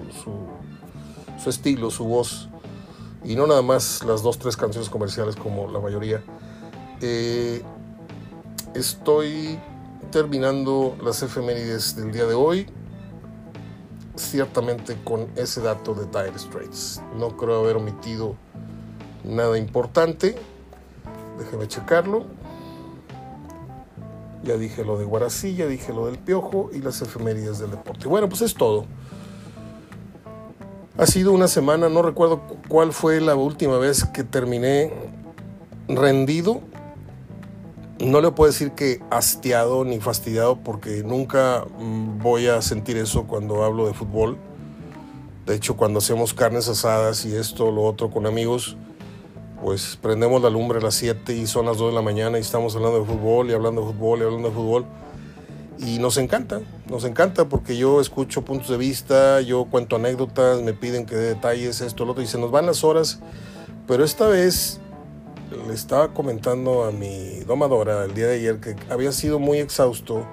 su, 1.42 1.50
estilo, 1.50 1.90
su 1.90 2.06
voz. 2.06 2.50
Y 3.24 3.36
no 3.36 3.48
nada 3.48 3.62
más 3.62 4.04
las 4.06 4.22
dos, 4.22 4.38
tres 4.38 4.56
canciones 4.56 4.90
comerciales 4.90 5.36
como 5.36 5.70
la 5.72 5.80
mayoría. 5.80 6.22
Eh, 7.02 7.64
estoy 8.74 9.60
terminando 10.12 10.96
las 11.04 11.24
efemérides 11.24 11.96
del 11.96 12.12
día 12.12 12.26
de 12.26 12.36
hoy 12.36 12.68
ciertamente 14.16 14.98
con 15.04 15.28
ese 15.36 15.62
dato 15.62 15.94
de 15.94 16.06
Dire 16.06 16.38
Straits. 16.38 17.02
No 17.18 17.36
creo 17.38 17.60
haber 17.60 17.78
omitido 17.78 18.36
nada 19.24 19.58
importante. 19.58 20.36
Déjeme 21.38 21.68
checarlo. 21.68 22.26
Ya 24.44 24.58
dije 24.58 24.86
lo 24.86 24.98
de 24.98 25.06
Guarací, 25.06 25.56
ya 25.56 25.66
dije 25.66 25.92
lo 25.92 26.06
del 26.06 26.20
Piojo 26.20 26.70
y 26.72 26.80
las 26.80 27.02
efemérides 27.02 27.60
del 27.60 27.72
deporte. 27.72 28.08
Bueno, 28.08 28.30
pues 28.30 28.42
es 28.42 28.54
todo. 28.54 28.86
Ha 30.98 31.08
sido 31.08 31.34
una 31.34 31.48
semana, 31.48 31.90
no 31.90 32.02
recuerdo 32.02 32.42
cuál 32.70 32.94
fue 32.94 33.20
la 33.20 33.36
última 33.36 33.78
vez 33.80 34.06
que 34.06 34.24
terminé 34.24 34.94
rendido 35.88 36.62
no 38.00 38.20
le 38.20 38.32
puedo 38.32 38.52
decir 38.52 38.72
que 38.72 39.02
hastiado 39.10 39.86
ni 39.86 40.00
fastidiado 40.00 40.58
porque 40.58 41.04
nunca 41.04 41.66
mm, 41.80 42.20
voy 42.20 42.48
a 42.48 42.62
sentir 42.62 42.98
eso 42.98 43.26
cuando 43.26 43.64
hablo 43.64 43.88
de 43.88 43.94
fútbol. 43.94 44.38
De 45.46 45.56
hecho, 45.56 45.78
cuando 45.78 46.00
hacemos 46.00 46.34
carnes 46.34 46.68
asadas 46.68 47.26
y 47.26 47.36
esto, 47.36 47.72
lo 47.72 47.84
otro 47.84 48.10
con 48.10 48.26
amigos, 48.26 48.78
pues 49.64 49.98
prendemos 50.02 50.42
la 50.42 50.50
lumbre 50.50 50.80
a 50.80 50.82
las 50.82 50.96
7 50.96 51.34
y 51.36 51.48
son 51.48 51.68
las 51.68 51.78
2 51.78 51.92
de 51.92 51.96
la 51.96 52.02
mañana 52.02 52.38
y 52.38 52.42
estamos 52.42 52.76
hablando 52.76 53.00
de 53.00 53.06
fútbol 53.06 53.50
y 53.50 53.54
hablando 53.54 53.82
de 53.82 53.88
fútbol 53.94 54.20
y 54.20 54.24
hablando 54.24 54.50
de 54.50 54.56
fútbol. 54.56 54.86
Y 55.78 56.00
nos 56.00 56.18
encanta, 56.18 56.62
nos 56.90 57.04
encanta 57.04 57.48
porque 57.48 57.78
yo 57.78 58.02
escucho 58.02 58.44
puntos 58.44 58.70
de 58.70 58.78
vista, 58.78 59.42
yo 59.42 59.66
cuento 59.66 59.98
anécdotas, 59.98 60.62
me 60.62 60.74
piden 60.74 61.06
que 61.06 61.16
dé 61.16 61.28
detalles, 61.28 61.82
esto, 61.82 62.06
lo 62.06 62.12
otro, 62.12 62.24
y 62.24 62.28
se 62.28 62.38
nos 62.38 62.52
van 62.52 62.66
las 62.66 62.84
horas. 62.84 63.20
Pero 63.88 64.04
esta 64.04 64.28
vez 64.28 64.80
le 65.68 65.74
estaba 65.74 66.14
comentando 66.14 66.84
a 66.84 66.92
mi 66.92 67.40
domadora 67.42 68.06
el 68.06 68.14
día 68.14 68.28
de 68.28 68.36
ayer 68.36 68.60
que 68.60 68.76
había 68.90 69.12
sido 69.12 69.40
muy 69.40 69.60
exhausto 69.60 70.26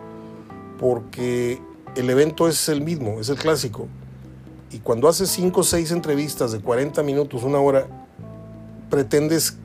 porque 0.78 1.60
el 1.96 2.10
evento 2.10 2.48
es 2.48 2.68
el 2.68 2.80
mismo, 2.80 3.20
es 3.20 3.28
el 3.28 3.36
clásico. 3.36 3.88
Y 4.70 4.78
cuando 4.78 5.08
haces 5.08 5.30
5 5.30 5.60
o 5.60 5.64
6 5.64 5.92
entrevistas 5.92 6.52
de 6.52 6.60
40 6.60 7.02
minutos, 7.02 7.42
una 7.42 7.58
hora, 7.58 7.86
pretendes 8.90 9.58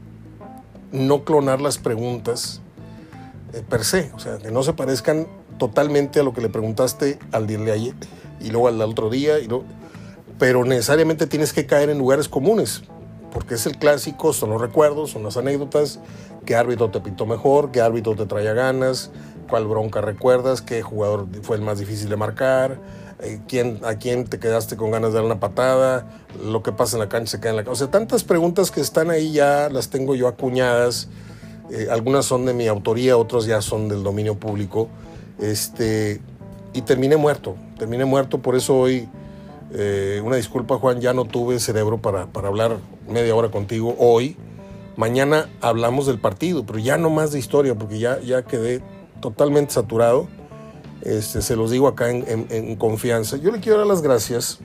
no 0.91 1.23
clonar 1.23 1.61
las 1.61 1.77
preguntas 1.77 2.61
eh, 3.53 3.63
per 3.67 3.83
se, 3.83 4.11
o 4.13 4.19
sea, 4.19 4.37
que 4.37 4.51
no 4.51 4.63
se 4.63 4.73
parezcan 4.73 5.27
totalmente 5.57 6.19
a 6.19 6.23
lo 6.23 6.33
que 6.33 6.41
le 6.41 6.49
preguntaste 6.49 7.19
al 7.31 7.47
día 7.47 7.57
de 7.57 7.71
ayer 7.71 7.95
y 8.39 8.49
luego 8.49 8.67
al 8.67 8.81
otro 8.81 9.09
día, 9.09 9.39
y 9.39 9.47
pero 10.37 10.65
necesariamente 10.65 11.25
tienes 11.25 11.51
que 11.51 11.65
caer 11.65 11.89
en 11.89 11.97
lugares 11.97 12.29
comunes 12.29 12.83
porque 13.37 13.53
es 13.53 13.67
el 13.67 13.77
clásico, 13.77 14.33
son 14.33 14.49
los 14.49 14.59
recuerdos, 14.59 15.11
son 15.11 15.21
las 15.21 15.37
anécdotas, 15.37 15.99
qué 16.43 16.55
árbitro 16.55 16.89
te 16.89 17.01
pintó 17.01 17.27
mejor, 17.27 17.69
qué 17.69 17.81
árbitro 17.81 18.15
te 18.15 18.25
traía 18.25 18.53
ganas, 18.53 19.11
cuál 19.47 19.67
bronca 19.67 20.01
recuerdas, 20.01 20.63
qué 20.63 20.81
jugador 20.81 21.27
fue 21.43 21.57
el 21.57 21.61
más 21.61 21.77
difícil 21.77 22.09
de 22.09 22.15
marcar, 22.15 22.79
eh, 23.19 23.39
quién, 23.47 23.79
a 23.83 23.93
quién 23.99 24.25
te 24.25 24.39
quedaste 24.39 24.75
con 24.75 24.89
ganas 24.89 25.11
de 25.11 25.17
dar 25.17 25.23
una 25.23 25.39
patada, 25.39 26.07
lo 26.43 26.63
que 26.63 26.71
pasa 26.71 26.95
en 26.95 27.01
la 27.01 27.09
cancha 27.09 27.33
se 27.33 27.39
queda 27.39 27.51
en 27.51 27.57
la 27.57 27.61
cancha. 27.61 27.73
O 27.73 27.75
sea, 27.75 27.91
tantas 27.91 28.23
preguntas 28.23 28.71
que 28.71 28.81
están 28.81 29.11
ahí 29.11 29.31
ya 29.31 29.69
las 29.69 29.91
tengo 29.91 30.15
yo 30.15 30.27
acuñadas, 30.27 31.07
eh, 31.69 31.89
algunas 31.91 32.25
son 32.25 32.43
de 32.43 32.55
mi 32.55 32.65
autoría, 32.65 33.17
otras 33.17 33.45
ya 33.45 33.61
son 33.61 33.87
del 33.87 34.01
dominio 34.01 34.33
público, 34.33 34.89
este, 35.37 36.21
y 36.73 36.81
terminé 36.81 37.17
muerto, 37.17 37.55
terminé 37.77 38.03
muerto, 38.03 38.39
por 38.39 38.55
eso 38.55 38.75
hoy 38.75 39.07
eh, 39.73 40.21
una 40.23 40.37
disculpa, 40.37 40.77
Juan, 40.77 41.01
ya 41.01 41.13
no 41.13 41.25
tuve 41.25 41.59
cerebro 41.59 41.97
para, 42.01 42.27
para, 42.27 42.47
hablar 42.47 42.77
media 43.07 43.35
hora 43.35 43.51
contigo 43.51 43.95
hoy. 43.99 44.37
Mañana 44.95 45.49
hablamos 45.61 46.07
del 46.07 46.19
partido, 46.19 46.65
pero 46.65 46.79
ya 46.79 46.97
no 46.97 47.09
más 47.09 47.31
de 47.31 47.39
historia, 47.39 47.75
porque 47.75 47.99
ya, 47.99 48.19
ya 48.21 48.43
quedé 48.43 48.81
totalmente 49.19 49.73
saturado. 49.73 50.27
Este, 51.01 51.41
se 51.41 51.55
los 51.55 51.69
digo 51.69 51.87
acá 51.87 52.09
en, 52.09 52.75
confianza. 52.77 53.37
Yo 53.37 53.51
le 53.51 53.59
quiero 53.59 53.79
dar 53.79 53.87
las 53.87 54.01
gracias. 54.01 54.59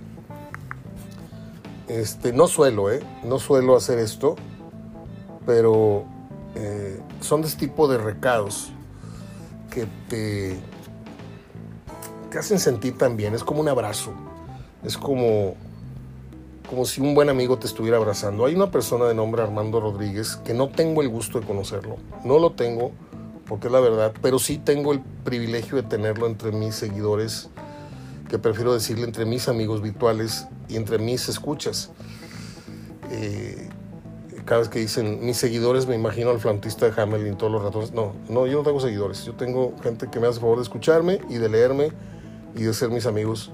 Este, 1.88 2.32
no 2.32 2.46
suelo, 2.46 2.90
¿eh? 2.90 3.00
No 3.24 3.38
suelo 3.38 3.76
hacer 3.76 3.98
esto, 3.98 4.36
pero 5.44 6.04
eh, 6.54 7.00
son 7.20 7.42
de 7.42 7.48
este 7.48 7.66
tipo 7.66 7.88
de 7.88 7.98
recados 7.98 8.72
que 9.70 9.86
te, 10.08 10.58
te 12.30 12.38
hacen 12.38 12.58
sentir 12.58 12.96
tan 12.96 13.16
bien. 13.16 13.34
Es 13.34 13.44
como 13.44 13.60
un 13.60 13.68
abrazo 13.68 14.12
es 14.84 14.96
como, 14.98 15.54
como 16.68 16.84
si 16.84 17.00
un 17.00 17.14
buen 17.14 17.28
amigo 17.28 17.58
te 17.58 17.66
estuviera 17.66 17.96
abrazando. 17.96 18.46
Hay 18.46 18.54
una 18.54 18.70
persona 18.70 19.06
de 19.06 19.14
nombre 19.14 19.42
Armando 19.42 19.80
Rodríguez 19.80 20.36
que 20.36 20.54
no 20.54 20.68
tengo 20.68 21.02
el 21.02 21.08
gusto 21.08 21.40
de 21.40 21.46
conocerlo. 21.46 21.96
No 22.24 22.38
lo 22.38 22.52
tengo 22.52 22.92
porque 23.46 23.66
es 23.66 23.72
la 23.72 23.80
verdad, 23.80 24.12
pero 24.22 24.38
sí 24.38 24.58
tengo 24.58 24.92
el 24.92 25.00
privilegio 25.00 25.76
de 25.76 25.82
tenerlo 25.82 26.26
entre 26.26 26.52
mis 26.52 26.74
seguidores, 26.74 27.50
que 28.28 28.38
prefiero 28.38 28.72
decirle 28.72 29.04
entre 29.04 29.26
mis 29.26 29.48
amigos 29.48 29.82
virtuales 29.82 30.46
y 30.68 30.76
entre 30.76 30.98
mis 30.98 31.28
escuchas. 31.28 31.90
Eh, 33.10 33.68
cada 34.44 34.60
vez 34.60 34.68
que 34.68 34.78
dicen 34.78 35.24
mis 35.24 35.36
seguidores, 35.36 35.86
me 35.86 35.94
imagino 35.94 36.30
al 36.30 36.40
flautista 36.40 36.88
de 36.88 37.00
Hamelin 37.00 37.36
todos 37.36 37.52
los 37.52 37.62
ratones. 37.62 37.92
No, 37.92 38.14
no, 38.28 38.46
yo 38.46 38.58
no 38.58 38.64
tengo 38.64 38.80
seguidores. 38.80 39.24
Yo 39.24 39.34
tengo 39.34 39.74
gente 39.82 40.08
que 40.10 40.18
me 40.18 40.26
hace 40.26 40.40
favor 40.40 40.56
de 40.56 40.62
escucharme 40.62 41.20
y 41.28 41.34
de 41.34 41.48
leerme 41.48 41.92
y 42.56 42.62
de 42.62 42.74
ser 42.74 42.90
mis 42.90 43.06
amigos 43.06 43.52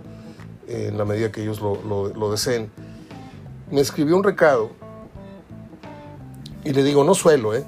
en 0.69 0.99
la 0.99 1.05
medida 1.05 1.33
que 1.33 1.43
ellos 1.43 1.61
lo, 1.61 2.31
deseen. 2.31 2.71
Me 3.71 3.81
escribió 3.81 4.17
un 4.17 4.25
recado 4.25 4.71
y 6.65 6.73
le 6.73 6.83
digo, 6.83 7.05
no 7.05 7.15
suelo, 7.15 7.55
¿eh? 7.55 7.65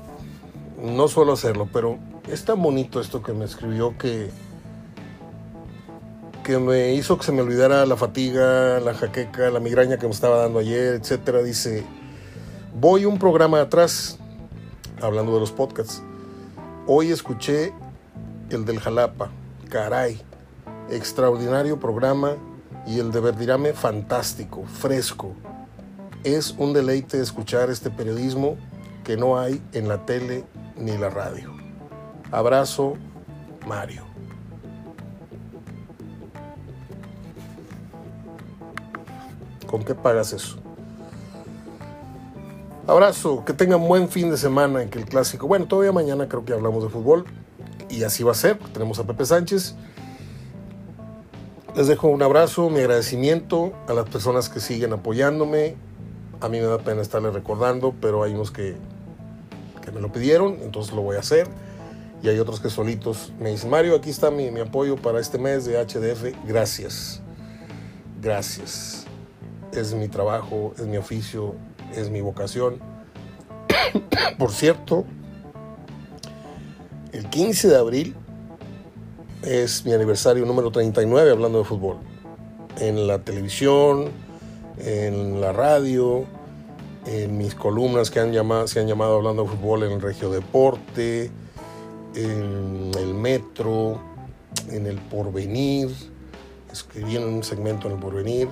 No 0.83 1.09
suelo 1.09 1.33
hacerlo, 1.33 1.69
pero 1.73 1.99
es 2.29 2.45
tan 2.45 2.63
bonito 2.63 3.01
esto 3.01 3.23
que 3.23 3.33
me 3.33 3.45
escribió 3.45 3.97
que, 3.99 4.31
que 6.45 6.59
me 6.59 6.95
hizo 6.95 7.19
que 7.19 7.25
se 7.25 7.33
me 7.33 7.43
olvidara 7.43 7.87
la 7.87 7.97
fatiga, 7.97 8.81
la 8.81 8.95
jaqueca, 8.95 9.51
la 9.51 9.61
migraña 9.61 9.99
que 9.99 10.07
me 10.07 10.13
estaba 10.13 10.39
dando 10.39 10.59
ayer, 10.59 10.95
etcétera. 10.95 11.43
Dice, 11.43 11.85
voy 12.79 13.05
un 13.05 13.19
programa 13.19 13.61
atrás, 13.61 14.19
hablando 15.01 15.35
de 15.35 15.41
los 15.41 15.53
podcasts. 15.53 16.03
Hoy 16.87 17.11
escuché 17.11 17.73
el 18.51 18.65
del 18.65 18.81
Jalapa, 18.81 19.31
caray, 19.69 20.21
extraordinario 20.91 21.79
programa, 21.79 22.37
y 22.91 22.99
el 22.99 23.13
de 23.13 23.21
Verdirame 23.21 23.73
fantástico, 23.73 24.65
fresco. 24.65 25.33
Es 26.25 26.57
un 26.59 26.73
deleite 26.73 27.21
escuchar 27.21 27.71
este 27.71 27.89
periodismo 27.89 28.57
que 29.05 29.17
no 29.17 29.39
hay 29.39 29.63
en 29.73 29.87
la 29.87 30.05
tele 30.05 30.45
ni 30.77 30.99
la 30.99 31.09
radio. 31.09 31.53
Abrazo, 32.33 32.95
Mario. 33.65 34.03
¿Con 39.69 39.85
qué 39.85 39.95
pagas 39.95 40.33
eso? 40.33 40.59
Abrazo, 42.89 43.45
que 43.45 43.53
tengan 43.53 43.87
buen 43.87 44.09
fin 44.09 44.33
de 44.33 44.37
semana 44.37 44.83
en 44.83 44.91
que 44.91 44.99
el 44.99 45.05
clásico. 45.05 45.47
Bueno, 45.47 45.67
todavía 45.67 45.93
mañana 45.93 46.29
creo 46.29 46.45
que 46.45 46.53
hablamos 46.53 46.83
de 46.83 46.89
fútbol 46.89 47.25
y 47.89 48.03
así 48.03 48.25
va 48.25 48.33
a 48.33 48.35
ser. 48.35 48.59
Tenemos 48.73 48.99
a 48.99 49.05
Pepe 49.05 49.25
Sánchez. 49.25 49.77
Les 51.77 51.87
dejo 51.87 52.09
un 52.09 52.21
abrazo, 52.21 52.69
mi 52.69 52.81
agradecimiento 52.81 53.73
a 53.87 53.93
las 53.93 54.09
personas 54.09 54.49
que 54.49 54.59
siguen 54.59 54.93
apoyándome. 54.93 55.77
A 56.41 56.49
mí 56.49 56.59
me 56.59 56.67
da 56.67 56.79
pena 56.79 57.01
estarles 57.01 57.33
recordando, 57.33 57.95
pero 58.01 58.25
hay 58.25 58.35
unos 58.35 58.51
que, 58.51 58.75
que 59.85 59.93
me 59.93 60.01
lo 60.01 60.11
pidieron, 60.11 60.59
entonces 60.63 60.93
lo 60.93 61.03
voy 61.03 61.17
a 61.17 61.21
hacer. 61.21 61.47
Y 62.25 62.29
hay 62.29 62.41
otros 62.41 62.59
que 62.59 62.71
solitos 62.71 63.33
me 63.39 63.51
dicen, 63.51 63.71
Mario, 63.71 63.95
aquí 63.95 64.11
está 64.11 64.33
mi, 64.33 64.51
mi 64.51 64.61
apoyo 64.61 64.97
para 64.97 65.21
este 65.21 65.39
mes 65.39 65.65
de 65.65 65.79
HDF. 65.79 66.35
Gracias. 66.45 67.23
Gracias. 68.21 69.05
Es 69.73 69.95
mi 69.95 70.09
trabajo, 70.09 70.75
es 70.77 70.87
mi 70.87 70.97
oficio, 70.97 71.55
es 71.95 72.11
mi 72.11 72.21
vocación. 72.21 72.81
Por 74.39 74.51
cierto, 74.51 75.05
el 77.13 77.31
15 77.31 77.69
de 77.69 77.77
abril 77.77 78.17
es 79.43 79.87
mi 79.87 79.93
aniversario 79.93 80.45
número 80.45 80.71
39 80.71 81.31
hablando 81.31 81.59
de 81.59 81.65
fútbol. 81.65 81.97
En 82.79 83.07
la 83.07 83.19
televisión, 83.21 84.11
en 84.79 85.41
la 85.41 85.53
radio, 85.53 86.25
en 87.07 87.39
mis 87.39 87.55
columnas 87.55 88.11
que 88.11 88.21
han 88.21 88.33
llamado, 88.33 88.69
se 88.69 88.81
han 88.81 88.87
llamado 88.87 89.17
hablando 89.17 89.45
de 89.45 89.49
fútbol 89.49 89.85
en 89.85 89.93
el 89.93 90.01
Regio 90.01 90.31
Deporte, 90.31 91.31
en 92.15 92.91
el 92.99 93.15
Metro, 93.15 94.01
en 94.71 94.87
el 94.87 94.97
Porvenir, 94.97 95.89
escribí 96.71 97.17
en 97.17 97.25
un 97.25 97.43
segmento 97.43 97.87
en 97.89 97.95
el 97.95 98.01
Porvenir, 98.01 98.49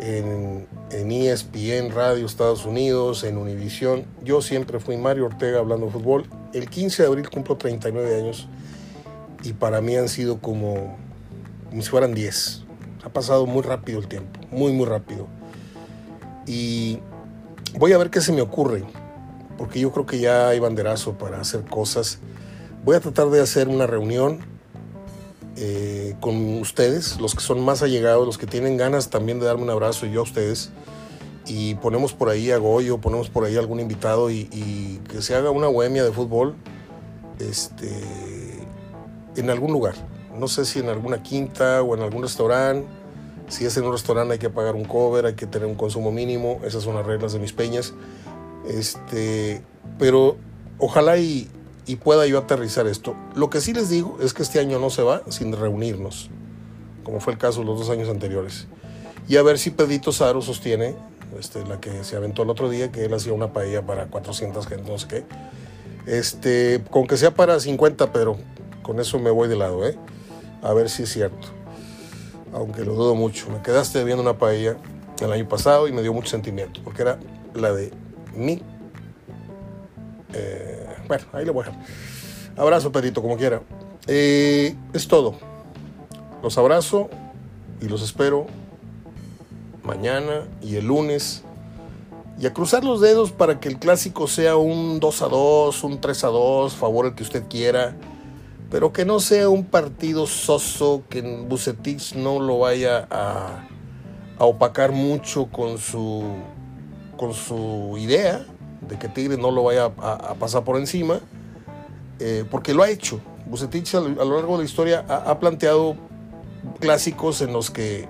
en, 0.00 0.66
en 0.90 1.12
ESPN 1.12 1.90
Radio 1.94 2.26
Estados 2.26 2.66
Unidos, 2.66 3.24
en 3.24 3.36
Univisión. 3.36 4.04
Yo 4.22 4.42
siempre 4.42 4.80
fui 4.80 4.96
Mario 4.96 5.26
Ortega 5.26 5.58
hablando 5.58 5.86
de 5.86 5.92
fútbol. 5.92 6.24
El 6.52 6.68
15 6.68 7.02
de 7.02 7.08
abril 7.08 7.30
cumplo 7.30 7.56
39 7.56 8.20
años 8.20 8.48
y 9.42 9.52
para 9.52 9.80
mí 9.80 9.96
han 9.96 10.08
sido 10.08 10.38
como, 10.38 10.96
como 11.68 11.82
si 11.82 11.88
fueran 11.88 12.14
10. 12.14 12.64
Ha 13.04 13.08
pasado 13.10 13.46
muy 13.46 13.62
rápido 13.62 14.00
el 14.00 14.08
tiempo, 14.08 14.40
muy, 14.50 14.72
muy 14.72 14.86
rápido. 14.86 15.26
Y 16.46 16.98
voy 17.78 17.92
a 17.92 17.98
ver 17.98 18.10
qué 18.10 18.20
se 18.20 18.32
me 18.32 18.42
ocurre, 18.42 18.84
porque 19.56 19.80
yo 19.80 19.92
creo 19.92 20.06
que 20.06 20.18
ya 20.18 20.48
hay 20.48 20.58
banderazo 20.58 21.16
para 21.16 21.40
hacer 21.40 21.64
cosas. 21.64 22.18
Voy 22.84 22.96
a 22.96 23.00
tratar 23.00 23.28
de 23.30 23.40
hacer 23.40 23.68
una 23.68 23.86
reunión 23.86 24.40
eh, 25.56 26.14
con 26.20 26.58
ustedes, 26.60 27.20
los 27.20 27.34
que 27.34 27.40
son 27.40 27.64
más 27.64 27.82
allegados, 27.82 28.26
los 28.26 28.38
que 28.38 28.46
tienen 28.46 28.76
ganas 28.76 29.10
también 29.10 29.40
de 29.40 29.46
darme 29.46 29.64
un 29.64 29.70
abrazo 29.70 30.06
yo 30.06 30.20
a 30.20 30.22
ustedes. 30.22 30.70
Y 31.46 31.76
ponemos 31.76 32.12
por 32.12 32.28
ahí 32.28 32.50
a 32.50 32.58
Goyo, 32.58 32.98
ponemos 32.98 33.30
por 33.30 33.44
ahí 33.44 33.56
algún 33.56 33.80
invitado 33.80 34.30
y, 34.30 34.48
y 34.52 35.00
que 35.08 35.22
se 35.22 35.34
haga 35.34 35.50
una 35.50 35.68
bohemia 35.68 36.04
de 36.04 36.12
fútbol 36.12 36.54
este, 37.40 37.88
en 39.40 39.50
algún 39.50 39.72
lugar. 39.72 39.94
No 40.38 40.48
sé 40.48 40.64
si 40.64 40.78
en 40.78 40.88
alguna 40.88 41.22
quinta 41.22 41.82
o 41.82 41.94
en 41.94 42.02
algún 42.02 42.22
restaurante. 42.22 42.86
Si 43.48 43.64
es 43.64 43.76
en 43.76 43.84
un 43.84 43.92
restaurante 43.92 44.34
hay 44.34 44.38
que 44.38 44.50
pagar 44.50 44.74
un 44.74 44.84
cover, 44.84 45.26
hay 45.26 45.34
que 45.34 45.46
tener 45.46 45.66
un 45.66 45.74
consumo 45.74 46.12
mínimo. 46.12 46.60
Esas 46.64 46.82
son 46.82 46.94
las 46.94 47.06
reglas 47.06 47.32
de 47.32 47.38
mis 47.38 47.52
peñas. 47.52 47.94
Este, 48.68 49.62
pero 49.98 50.36
ojalá 50.78 51.18
y, 51.18 51.48
y 51.86 51.96
pueda 51.96 52.26
yo 52.26 52.38
aterrizar 52.38 52.86
esto. 52.86 53.16
Lo 53.34 53.50
que 53.50 53.60
sí 53.60 53.72
les 53.72 53.88
digo 53.88 54.18
es 54.20 54.34
que 54.34 54.42
este 54.42 54.60
año 54.60 54.78
no 54.78 54.90
se 54.90 55.02
va 55.02 55.22
sin 55.30 55.52
reunirnos, 55.52 56.30
como 57.02 57.18
fue 57.20 57.32
el 57.32 57.38
caso 57.38 57.64
los 57.64 57.78
dos 57.78 57.90
años 57.90 58.08
anteriores. 58.10 58.66
Y 59.26 59.36
a 59.36 59.42
ver 59.42 59.58
si 59.58 59.70
Pedrito 59.70 60.12
Saro 60.12 60.42
sostiene, 60.42 60.94
este, 61.38 61.64
la 61.66 61.80
que 61.80 62.04
se 62.04 62.16
aventó 62.16 62.42
el 62.42 62.50
otro 62.50 62.68
día, 62.68 62.92
que 62.92 63.04
él 63.04 63.14
hacía 63.14 63.32
una 63.32 63.52
paella 63.52 63.82
para 63.82 64.06
400 64.06 64.66
gente, 64.66 64.90
no 64.90 64.98
sé 64.98 65.08
qué. 65.08 65.24
Este, 66.06 66.82
con 66.90 67.06
que 67.06 67.16
sea 67.16 67.34
para 67.34 67.58
50, 67.58 68.12
pero 68.12 68.36
con 68.88 69.00
eso 69.00 69.18
me 69.18 69.30
voy 69.30 69.50
de 69.50 69.56
lado, 69.56 69.86
¿eh? 69.86 69.98
A 70.62 70.72
ver 70.72 70.88
si 70.88 71.02
es 71.02 71.12
cierto. 71.12 71.48
Aunque 72.54 72.86
lo 72.86 72.94
dudo 72.94 73.14
mucho. 73.14 73.50
Me 73.50 73.60
quedaste 73.60 74.02
viendo 74.02 74.22
una 74.22 74.38
paella 74.38 74.78
el 75.20 75.30
año 75.30 75.46
pasado 75.46 75.88
y 75.88 75.92
me 75.92 76.00
dio 76.00 76.14
mucho 76.14 76.30
sentimiento, 76.30 76.80
porque 76.82 77.02
era 77.02 77.18
la 77.52 77.70
de 77.74 77.92
mi 78.34 78.62
eh, 80.32 80.86
bueno, 81.06 81.24
ahí 81.34 81.44
le 81.44 81.50
voy 81.50 81.64
a 81.64 81.66
dejar. 81.66 81.84
Abrazo, 82.56 82.90
Pedrito, 82.90 83.20
como 83.20 83.36
quiera. 83.36 83.60
Eh, 84.06 84.74
es 84.94 85.06
todo. 85.06 85.34
Los 86.42 86.56
abrazo 86.56 87.10
y 87.82 87.88
los 87.88 88.00
espero 88.00 88.46
mañana 89.82 90.48
y 90.62 90.76
el 90.76 90.86
lunes. 90.86 91.42
Y 92.40 92.46
a 92.46 92.54
cruzar 92.54 92.84
los 92.84 93.02
dedos 93.02 93.32
para 93.32 93.60
que 93.60 93.68
el 93.68 93.78
clásico 93.78 94.28
sea 94.28 94.56
un 94.56 94.98
2 94.98 95.22
a 95.22 95.28
2, 95.28 95.84
un 95.84 96.00
3 96.00 96.24
a 96.24 96.28
2, 96.28 96.74
favor 96.74 97.04
el 97.04 97.14
que 97.14 97.22
usted 97.22 97.44
quiera. 97.50 97.94
Pero 98.70 98.92
que 98.92 99.04
no 99.04 99.18
sea 99.20 99.48
un 99.48 99.64
partido 99.64 100.26
soso, 100.26 101.02
que 101.08 101.22
Bucetich 101.22 102.14
no 102.14 102.38
lo 102.38 102.58
vaya 102.58 103.06
a, 103.10 103.66
opacar 104.38 104.92
mucho 104.92 105.46
con 105.46 105.78
su, 105.78 106.22
con 107.16 107.32
su 107.32 107.96
idea 107.98 108.44
de 108.82 108.98
que 108.98 109.08
Tigres 109.08 109.38
no 109.38 109.50
lo 109.50 109.64
vaya 109.64 109.86
a, 109.86 110.34
pasar 110.34 110.64
por 110.64 110.76
encima, 110.76 111.20
eh, 112.18 112.44
porque 112.50 112.74
lo 112.74 112.82
ha 112.82 112.90
hecho. 112.90 113.20
Bucetich 113.46 113.94
a, 113.94 114.00
lo 114.00 114.36
largo 114.36 114.52
de 114.52 114.58
la 114.58 114.64
historia 114.64 115.04
ha, 115.08 115.30
ha, 115.30 115.40
planteado 115.40 115.96
clásicos 116.78 117.40
en 117.40 117.54
los 117.54 117.70
que, 117.70 118.06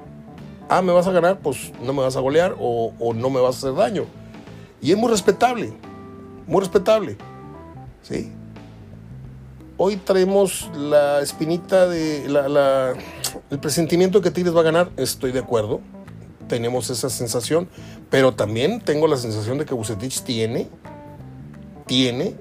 ah, 0.69 0.83
me 0.83 0.93
vas 0.93 1.07
a 1.07 1.13
ganar, 1.13 1.39
pues 1.39 1.73
no 1.83 1.93
me 1.93 2.03
vas 2.03 2.17
a 2.17 2.21
golear 2.21 2.57
o, 2.59 2.93
o, 2.99 3.15
no 3.15 3.31
me 3.31 3.41
vas 3.41 3.57
a 3.57 3.59
hacer 3.59 3.75
daño. 3.75 4.05
Y 4.81 4.91
es 4.91 4.99
muy 4.99 5.09
respetable, 5.11 5.73
muy 6.47 6.61
respetable. 6.61 7.17
¿sí? 8.03 8.33
Hoy 9.79 9.97
traemos 9.97 10.71
la 10.77 11.21
espinita 11.23 11.87
de 11.87 12.29
la, 12.29 12.95
el 13.49 13.59
presentimiento 13.59 14.21
que 14.21 14.31
Tigres 14.31 14.55
va 14.55 14.61
a 14.61 14.65
ganar, 14.65 14.91
estoy 14.97 15.33
de 15.33 15.39
acuerdo 15.39 15.81
tenemos 16.49 16.91
esa 16.91 17.11
sensación, 17.11 17.69
pero 18.11 18.35
también 18.35 18.81
tengo 18.81 19.07
la 19.07 19.17
sensación 19.17 19.59
de 19.59 19.67
que 19.67 19.75
Bucetich 19.75 20.23
tiene, 20.23 20.69
tiene 21.87 22.35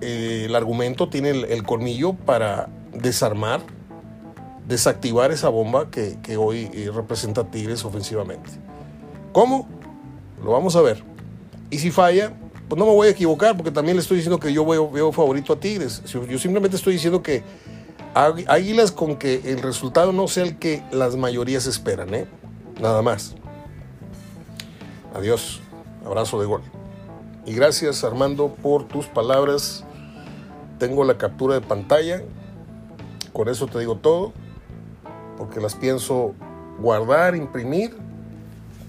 eh, 0.00 0.44
el 0.46 0.56
argumento, 0.56 1.08
tiene 1.10 1.30
el, 1.30 1.44
el, 1.44 1.64
colmillo 1.64 2.14
para 2.14 2.68
desarmar, 2.94 3.60
desactivar 4.66 5.32
esa 5.32 5.50
bomba 5.50 5.90
que, 5.90 6.18
que 6.22 6.36
hoy 6.36 6.70
eh, 6.72 6.90
representa 6.94 7.50
Tigres 7.50 7.84
ofensivamente. 7.84 8.50
¿Cómo? 9.32 9.68
Lo 10.42 10.52
vamos 10.52 10.76
a 10.76 10.82
ver. 10.82 11.02
Y 11.70 11.78
si 11.78 11.90
falla, 11.90 12.32
pues 12.72 12.78
no 12.78 12.86
me 12.86 12.92
voy 12.92 13.08
a 13.08 13.10
equivocar, 13.10 13.54
porque 13.54 13.70
también 13.70 13.98
le 13.98 14.00
estoy 14.00 14.16
diciendo 14.16 14.40
que 14.40 14.50
yo 14.50 14.64
veo, 14.64 15.12
favorito 15.12 15.52
a 15.52 15.60
Tigres. 15.60 16.02
Yo 16.04 16.38
simplemente 16.38 16.74
estoy 16.74 16.94
diciendo 16.94 17.22
que 17.22 17.44
Águilas 18.14 18.92
con 18.92 19.16
que 19.16 19.42
el 19.44 19.60
resultado 19.60 20.10
no 20.10 20.26
sea 20.26 20.44
el 20.44 20.58
que 20.58 20.82
las 20.90 21.14
mayorías 21.16 21.66
esperan, 21.66 22.14
¿eh? 22.14 22.26
Nada 22.80 23.02
más. 23.02 23.34
Adiós. 25.14 25.60
Abrazo 26.06 26.40
de 26.40 26.46
gol. 26.46 26.62
Y 27.44 27.52
gracias 27.52 28.04
Armando 28.04 28.54
por 28.62 28.88
tus 28.88 29.04
palabras. 29.04 29.84
Tengo 30.78 31.04
la 31.04 31.18
captura 31.18 31.56
de 31.56 31.60
pantalla. 31.60 32.22
Con 33.34 33.50
eso 33.50 33.66
te 33.66 33.80
digo 33.80 33.96
todo. 33.96 34.32
Porque 35.36 35.60
las 35.60 35.74
pienso 35.74 36.34
guardar, 36.78 37.36
imprimir 37.36 37.94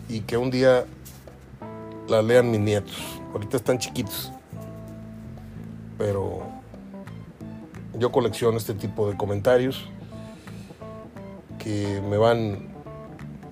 y 0.07 0.22
que 0.22 0.38
un 0.38 0.51
día 0.51 0.85
las 2.07 2.23
lean 2.23 2.49
mis 2.49 2.61
nietos. 2.61 3.19
Ahorita 3.34 3.57
están 3.57 3.80
chiquitos. 3.80 4.31
Pero 5.97 6.43
yo 7.97 8.11
colecciono 8.11 8.57
este 8.57 8.73
tipo 8.73 9.10
de 9.10 9.18
comentarios 9.18 9.89
que 11.60 12.01
me 12.10 12.18
van 12.18 12.73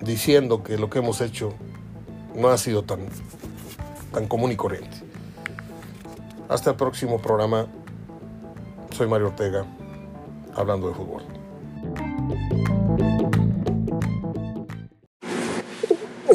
diciendo 0.00 0.62
que 0.62 0.78
lo 0.78 0.90
que 0.90 0.98
hemos 0.98 1.20
hecho 1.20 1.52
no 2.34 2.48
ha 2.48 2.58
sido 2.58 2.82
tan, 2.82 3.00
tan 4.12 4.26
común 4.28 4.52
y 4.52 4.56
corriente. 4.56 4.98
Hasta 6.48 6.70
el 6.70 6.76
próximo 6.76 7.20
programa. 7.20 7.66
Soy 8.90 9.08
Mario 9.08 9.28
Ortega, 9.28 9.64
hablando 10.54 10.88
de 10.88 10.94
fútbol. 10.94 11.41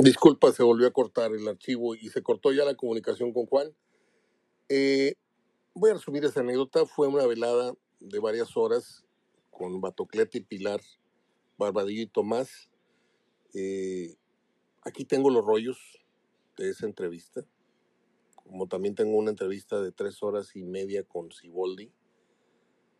Disculpa, 0.07 0.53
se 0.53 0.63
volvió 0.63 0.87
a 0.87 0.91
cortar 0.91 1.33
el 1.33 1.45
archivo 1.49 1.93
y 1.93 2.07
se 2.07 2.23
cortó 2.23 2.53
ya 2.53 2.63
la 2.63 2.75
comunicación 2.75 3.33
con 3.33 3.45
Juan. 3.45 3.75
Eh, 4.69 5.15
voy 5.73 5.89
a 5.89 5.95
resumir 5.95 6.23
esta 6.23 6.39
anécdota. 6.39 6.85
Fue 6.85 7.09
una 7.09 7.25
velada 7.25 7.73
de 7.99 8.19
varias 8.19 8.55
horas 8.55 9.03
con 9.51 9.81
Batocleta 9.81 10.37
y 10.37 10.41
Pilar, 10.45 10.79
Barbadillo 11.57 12.03
y 12.03 12.07
Tomás. 12.07 12.69
Eh, 13.53 14.15
aquí 14.81 15.03
tengo 15.03 15.29
los 15.29 15.43
rollos 15.43 15.77
de 16.55 16.69
esa 16.69 16.85
entrevista, 16.85 17.45
como 18.33 18.65
también 18.67 18.95
tengo 18.95 19.17
una 19.17 19.31
entrevista 19.31 19.81
de 19.81 19.91
tres 19.91 20.23
horas 20.23 20.55
y 20.55 20.63
media 20.63 21.03
con 21.03 21.33
Siboldi, 21.33 21.91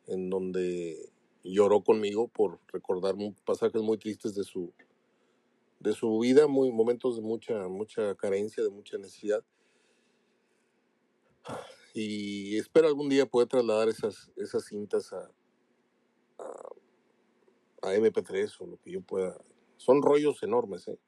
en 0.07 0.29
donde 0.29 1.09
lloró 1.41 1.85
conmigo 1.85 2.27
por 2.27 2.59
recordarme 2.67 3.33
pasajes 3.45 3.81
muy 3.81 3.97
tristes 3.97 4.35
de 4.35 4.43
su, 4.43 4.73
de 5.79 5.93
su 5.93 6.19
vida, 6.19 6.47
muy, 6.47 6.71
momentos 6.71 7.15
de 7.15 7.21
mucha, 7.21 7.67
mucha 7.67 8.15
carencia, 8.15 8.63
de 8.63 8.69
mucha 8.69 8.97
necesidad. 8.97 9.43
Y 11.93 12.57
espero 12.57 12.87
algún 12.87 13.09
día 13.09 13.25
poder 13.25 13.47
trasladar 13.47 13.89
esas, 13.89 14.31
esas 14.35 14.65
cintas 14.65 15.13
a, 15.13 15.31
a, 16.37 17.89
a 17.89 17.95
MP3 17.95 18.55
o 18.59 18.67
lo 18.67 18.77
que 18.77 18.91
yo 18.91 19.01
pueda. 19.01 19.39
Son 19.77 20.01
rollos 20.01 20.43
enormes, 20.43 20.87
¿eh? 20.87 20.99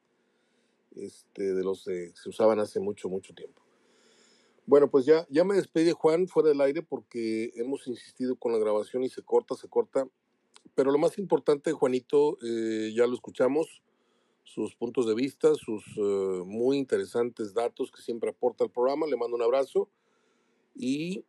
Este, 0.95 1.53
de 1.53 1.63
los 1.63 1.85
que 1.85 2.11
se 2.15 2.29
usaban 2.29 2.59
hace 2.59 2.79
mucho, 2.79 3.09
mucho 3.09 3.33
tiempo. 3.33 3.61
Bueno, 4.65 4.89
pues 4.89 5.05
ya, 5.05 5.25
ya 5.29 5.43
me 5.43 5.55
despedí 5.55 5.91
Juan 5.91 6.27
fuera 6.27 6.49
del 6.49 6.61
aire 6.61 6.81
porque 6.81 7.51
hemos 7.55 7.87
insistido 7.87 8.35
con 8.35 8.51
la 8.51 8.59
grabación 8.59 9.03
y 9.03 9.09
se 9.09 9.23
corta, 9.23 9.55
se 9.55 9.67
corta. 9.67 10.07
Pero 10.75 10.91
lo 10.91 10.97
más 10.97 11.17
importante, 11.17 11.71
Juanito, 11.71 12.37
eh, 12.43 12.93
ya 12.95 13.07
lo 13.07 13.13
escuchamos, 13.13 13.81
sus 14.43 14.75
puntos 14.75 15.07
de 15.07 15.15
vista, 15.15 15.53
sus 15.55 15.85
uh, 15.97 16.43
muy 16.45 16.77
interesantes 16.77 17.53
datos 17.53 17.91
que 17.91 18.01
siempre 18.01 18.31
aporta 18.31 18.63
al 18.63 18.71
programa. 18.71 19.07
Le 19.07 19.17
mando 19.17 19.35
un 19.35 19.43
abrazo. 19.43 19.89
Y 20.75 21.25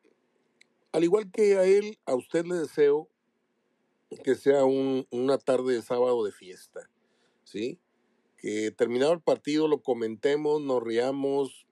al 0.93 1.05
igual 1.05 1.31
que 1.31 1.57
a 1.57 1.65
él, 1.65 1.99
a 2.07 2.15
usted 2.15 2.45
le 2.45 2.57
deseo 2.57 3.09
que 4.25 4.35
sea 4.35 4.65
un, 4.65 5.07
una 5.11 5.39
tarde 5.39 5.75
de 5.75 5.83
sábado 5.83 6.25
de 6.25 6.33
fiesta, 6.33 6.91
¿sí? 7.45 7.79
Que 8.37 8.71
terminado 8.71 9.13
el 9.13 9.21
partido 9.21 9.69
lo 9.69 9.83
comentemos, 9.83 10.61
nos 10.61 10.83
riamos, 10.83 11.67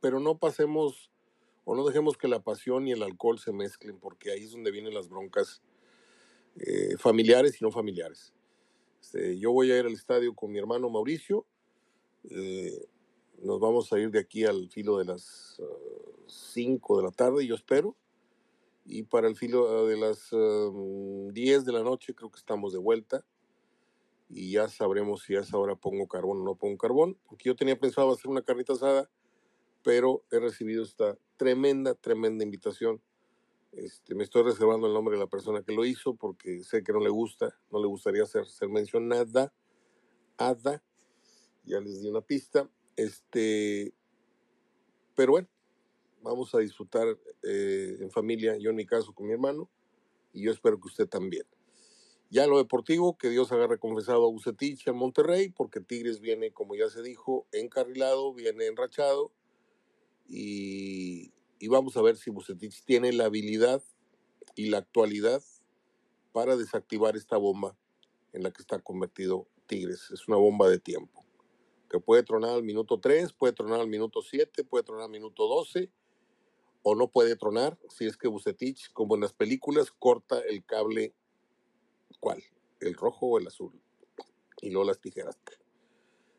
pero 0.00 0.20
no 0.20 0.38
pasemos 0.38 1.10
o 1.64 1.74
no 1.74 1.84
dejemos 1.84 2.16
que 2.16 2.28
la 2.28 2.40
pasión 2.40 2.86
y 2.86 2.92
el 2.92 3.02
alcohol 3.02 3.40
se 3.40 3.52
mezclen, 3.52 3.98
porque 3.98 4.30
ahí 4.30 4.44
es 4.44 4.52
donde 4.52 4.70
vienen 4.70 4.94
las 4.94 5.08
broncas 5.08 5.62
eh, 6.58 6.96
familiares 6.98 7.60
y 7.60 7.64
no 7.64 7.72
familiares. 7.72 8.32
Este, 9.06 9.38
yo 9.38 9.52
voy 9.52 9.70
a 9.70 9.78
ir 9.78 9.86
al 9.86 9.92
estadio 9.92 10.34
con 10.34 10.50
mi 10.50 10.58
hermano 10.58 10.90
Mauricio. 10.90 11.46
Eh, 12.28 12.88
nos 13.40 13.60
vamos 13.60 13.92
a 13.92 14.00
ir 14.00 14.10
de 14.10 14.18
aquí 14.18 14.44
al 14.44 14.68
filo 14.68 14.98
de 14.98 15.04
las 15.04 15.62
5 16.26 16.92
uh, 16.92 16.96
de 16.96 17.02
la 17.04 17.12
tarde, 17.12 17.46
yo 17.46 17.54
espero. 17.54 17.94
Y 18.84 19.04
para 19.04 19.28
el 19.28 19.36
filo 19.36 19.84
uh, 19.84 19.86
de 19.86 19.96
las 19.96 20.32
uh, 20.32 21.30
10 21.32 21.64
de 21.64 21.72
la 21.72 21.84
noche 21.84 22.16
creo 22.16 22.32
que 22.32 22.38
estamos 22.40 22.72
de 22.72 22.80
vuelta. 22.80 23.24
Y 24.28 24.50
ya 24.50 24.68
sabremos 24.68 25.22
si 25.22 25.36
a 25.36 25.40
esa 25.40 25.56
hora 25.56 25.76
pongo 25.76 26.08
carbón 26.08 26.40
o 26.40 26.44
no 26.44 26.56
pongo 26.56 26.76
carbón. 26.76 27.16
Porque 27.26 27.44
yo 27.48 27.54
tenía 27.54 27.78
pensado 27.78 28.10
hacer 28.10 28.28
una 28.28 28.42
carnita 28.42 28.72
asada, 28.72 29.08
pero 29.84 30.24
he 30.32 30.40
recibido 30.40 30.82
esta 30.82 31.16
tremenda, 31.36 31.94
tremenda 31.94 32.42
invitación. 32.42 33.00
Este, 33.76 34.14
me 34.14 34.24
estoy 34.24 34.42
reservando 34.42 34.86
el 34.86 34.94
nombre 34.94 35.16
de 35.16 35.20
la 35.20 35.26
persona 35.26 35.62
que 35.62 35.74
lo 35.74 35.84
hizo 35.84 36.14
porque 36.14 36.64
sé 36.64 36.82
que 36.82 36.92
no 36.92 37.00
le 37.00 37.10
gusta, 37.10 37.54
no 37.70 37.78
le 37.78 37.86
gustaría 37.86 38.24
ser, 38.24 38.46
ser 38.46 38.70
mencionada. 38.70 39.52
Ada, 40.38 40.82
ya 41.64 41.80
les 41.80 42.00
di 42.00 42.08
una 42.08 42.22
pista. 42.22 42.70
Este, 42.96 43.92
pero 45.14 45.32
bueno, 45.32 45.48
vamos 46.22 46.54
a 46.54 46.58
disfrutar 46.58 47.06
eh, 47.42 47.98
en 48.00 48.10
familia, 48.10 48.56
yo 48.56 48.70
en 48.70 48.76
mi 48.76 48.86
caso 48.86 49.14
con 49.14 49.26
mi 49.26 49.34
hermano, 49.34 49.68
y 50.32 50.42
yo 50.42 50.52
espero 50.52 50.80
que 50.80 50.88
usted 50.88 51.08
también. 51.08 51.44
Ya 52.30 52.46
lo 52.46 52.58
deportivo, 52.58 53.16
que 53.16 53.28
Dios 53.28 53.52
haga 53.52 53.66
recompensado 53.66 54.24
a 54.26 54.30
Bucetich 54.30 54.88
en 54.88 54.96
Monterrey, 54.96 55.50
porque 55.50 55.80
Tigres 55.80 56.20
viene, 56.20 56.50
como 56.50 56.74
ya 56.74 56.88
se 56.88 57.02
dijo, 57.02 57.46
encarrilado, 57.52 58.32
viene 58.32 58.66
enrachado, 58.66 59.32
y, 60.26 61.32
y 61.58 61.68
vamos 61.68 61.96
a 61.96 62.02
ver 62.02 62.16
si 62.16 62.30
Bucetich 62.30 62.84
tiene 62.84 63.12
la 63.12 63.26
habilidad 63.26 63.82
y 64.54 64.70
la 64.70 64.78
actualidad 64.78 65.42
para 66.32 66.56
desactivar 66.56 67.16
esta 67.16 67.36
bomba 67.36 67.76
en 68.32 68.42
la 68.42 68.50
que 68.50 68.62
está 68.62 68.78
convertido 68.78 69.48
Tigres. 69.66 70.10
Es 70.12 70.28
una 70.28 70.36
bomba 70.36 70.68
de 70.68 70.78
tiempo 70.78 71.24
que 71.88 72.00
puede 72.00 72.22
tronar 72.22 72.50
al 72.50 72.62
minuto 72.62 73.00
3, 73.00 73.32
puede 73.32 73.52
tronar 73.52 73.80
al 73.80 73.88
minuto 73.88 74.20
7, 74.22 74.64
puede 74.64 74.84
tronar 74.84 75.04
al 75.04 75.10
minuto 75.10 75.46
12, 75.46 75.90
o 76.82 76.94
no 76.94 77.10
puede 77.10 77.36
tronar 77.36 77.78
si 77.88 78.06
es 78.06 78.16
que 78.16 78.28
Bucetich, 78.28 78.92
como 78.92 79.14
en 79.14 79.22
las 79.22 79.32
películas, 79.32 79.90
corta 79.90 80.40
el 80.40 80.64
cable, 80.64 81.14
¿cuál? 82.20 82.42
¿El 82.80 82.94
rojo 82.94 83.26
o 83.26 83.38
el 83.38 83.46
azul? 83.46 83.80
Y 84.62 84.70
luego 84.70 84.86
las 84.86 85.00
tijeras. 85.00 85.38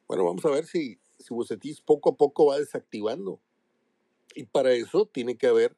Bueno, 0.07 0.23
vamos 0.23 0.45
a 0.45 0.51
ver 0.51 0.65
si, 0.65 0.99
si 1.19 1.33
Bucetich 1.33 1.83
poco 1.83 2.11
a 2.11 2.15
poco 2.17 2.45
va 2.45 2.59
desactivando. 2.59 3.41
Y 4.37 4.45
para 4.45 4.71
eso 4.71 5.07
tiene 5.07 5.35
que 5.35 5.47
haber 5.47 5.75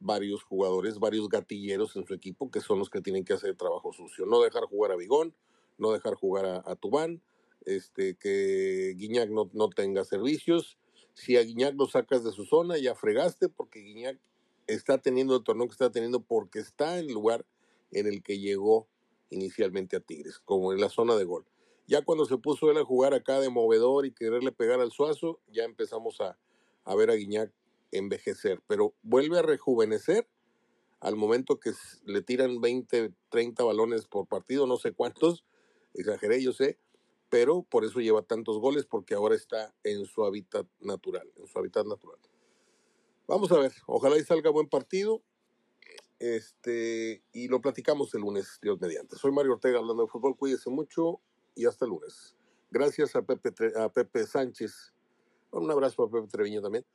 varios 0.00 0.42
jugadores, 0.42 0.98
varios 0.98 1.30
gatilleros 1.30 1.96
en 1.96 2.04
su 2.04 2.12
equipo, 2.12 2.50
que 2.50 2.60
son 2.60 2.78
los 2.78 2.90
que 2.90 3.00
tienen 3.00 3.24
que 3.24 3.32
hacer 3.32 3.48
el 3.48 3.56
trabajo 3.56 3.90
sucio. 3.94 4.26
No 4.26 4.42
dejar 4.42 4.64
jugar 4.64 4.92
a 4.92 4.96
Bigón, 4.96 5.34
no 5.78 5.92
dejar 5.92 6.14
jugar 6.14 6.62
a, 6.66 6.76
Tubán, 6.76 7.22
este, 7.64 8.14
que 8.16 8.92
Guiñac 8.98 9.30
no, 9.30 9.48
no 9.54 9.70
tenga 9.70 10.04
servicios. 10.04 10.76
Si 11.14 11.38
a 11.38 11.42
Guiñac 11.42 11.74
lo 11.74 11.86
sacas 11.86 12.22
de 12.22 12.32
su 12.32 12.44
zona, 12.44 12.76
ya 12.76 12.94
fregaste, 12.94 13.48
porque 13.48 13.80
Guiñac 13.80 14.20
está 14.66 14.98
teniendo 14.98 15.34
el 15.34 15.42
torneo 15.42 15.66
que 15.66 15.72
está 15.72 15.90
teniendo 15.90 16.20
porque 16.20 16.58
está 16.58 16.98
en 16.98 17.06
el 17.06 17.14
lugar 17.14 17.46
en 17.92 18.08
el 18.08 18.22
que 18.22 18.38
llegó 18.38 18.88
inicialmente 19.30 19.96
a 19.96 20.00
Tigres, 20.00 20.38
como 20.38 20.74
en 20.74 20.82
la 20.82 20.90
zona 20.90 21.16
de 21.16 21.24
gol. 21.24 21.46
Ya 21.86 22.02
cuando 22.02 22.26
se 22.26 22.36
puso 22.36 22.70
él 22.70 22.76
a 22.76 22.84
jugar 22.84 23.14
acá 23.14 23.40
de 23.40 23.48
movedor 23.48 24.04
y 24.04 24.12
quererle 24.12 24.52
pegar 24.52 24.80
al 24.80 24.92
suazo, 24.92 25.40
ya 25.50 25.64
empezamos 25.64 26.20
a, 26.20 26.36
a 26.84 26.94
ver 26.94 27.10
a 27.10 27.14
Guiñac 27.14 27.50
envejecer, 27.92 28.62
pero 28.66 28.94
vuelve 29.02 29.38
a 29.38 29.42
rejuvenecer 29.42 30.28
al 31.00 31.16
momento 31.16 31.60
que 31.60 31.72
le 32.04 32.22
tiran 32.22 32.60
20, 32.60 33.12
30 33.28 33.64
balones 33.64 34.06
por 34.06 34.26
partido, 34.26 34.66
no 34.66 34.76
sé 34.76 34.92
cuántos, 34.92 35.44
exageré, 35.94 36.42
yo 36.42 36.52
sé, 36.52 36.78
pero 37.28 37.62
por 37.62 37.84
eso 37.84 38.00
lleva 38.00 38.22
tantos 38.22 38.58
goles, 38.58 38.86
porque 38.86 39.14
ahora 39.14 39.34
está 39.34 39.74
en 39.84 40.04
su 40.04 40.24
hábitat 40.24 40.66
natural, 40.80 41.30
en 41.36 41.46
su 41.46 41.58
hábitat 41.58 41.86
natural. 41.86 42.18
Vamos 43.26 43.50
a 43.52 43.58
ver, 43.58 43.72
ojalá 43.86 44.16
y 44.18 44.22
salga 44.22 44.50
buen 44.50 44.68
partido. 44.68 45.22
Este, 46.18 47.22
y 47.32 47.48
lo 47.48 47.60
platicamos 47.60 48.14
el 48.14 48.22
lunes, 48.22 48.58
Dios 48.62 48.80
mediante. 48.80 49.16
Soy 49.16 49.32
Mario 49.32 49.52
Ortega 49.54 49.78
hablando 49.78 50.04
de 50.04 50.08
fútbol, 50.08 50.36
cuídese 50.36 50.70
mucho 50.70 51.20
y 51.54 51.66
hasta 51.66 51.84
el 51.84 51.90
lunes. 51.90 52.36
Gracias 52.70 53.14
a 53.16 53.22
Pepe, 53.22 53.50
a 53.76 53.90
Pepe 53.90 54.26
Sánchez, 54.26 54.94
un 55.50 55.70
abrazo 55.70 56.04
a 56.04 56.10
Pepe 56.10 56.28
Treviño 56.28 56.62
también, 56.62 56.86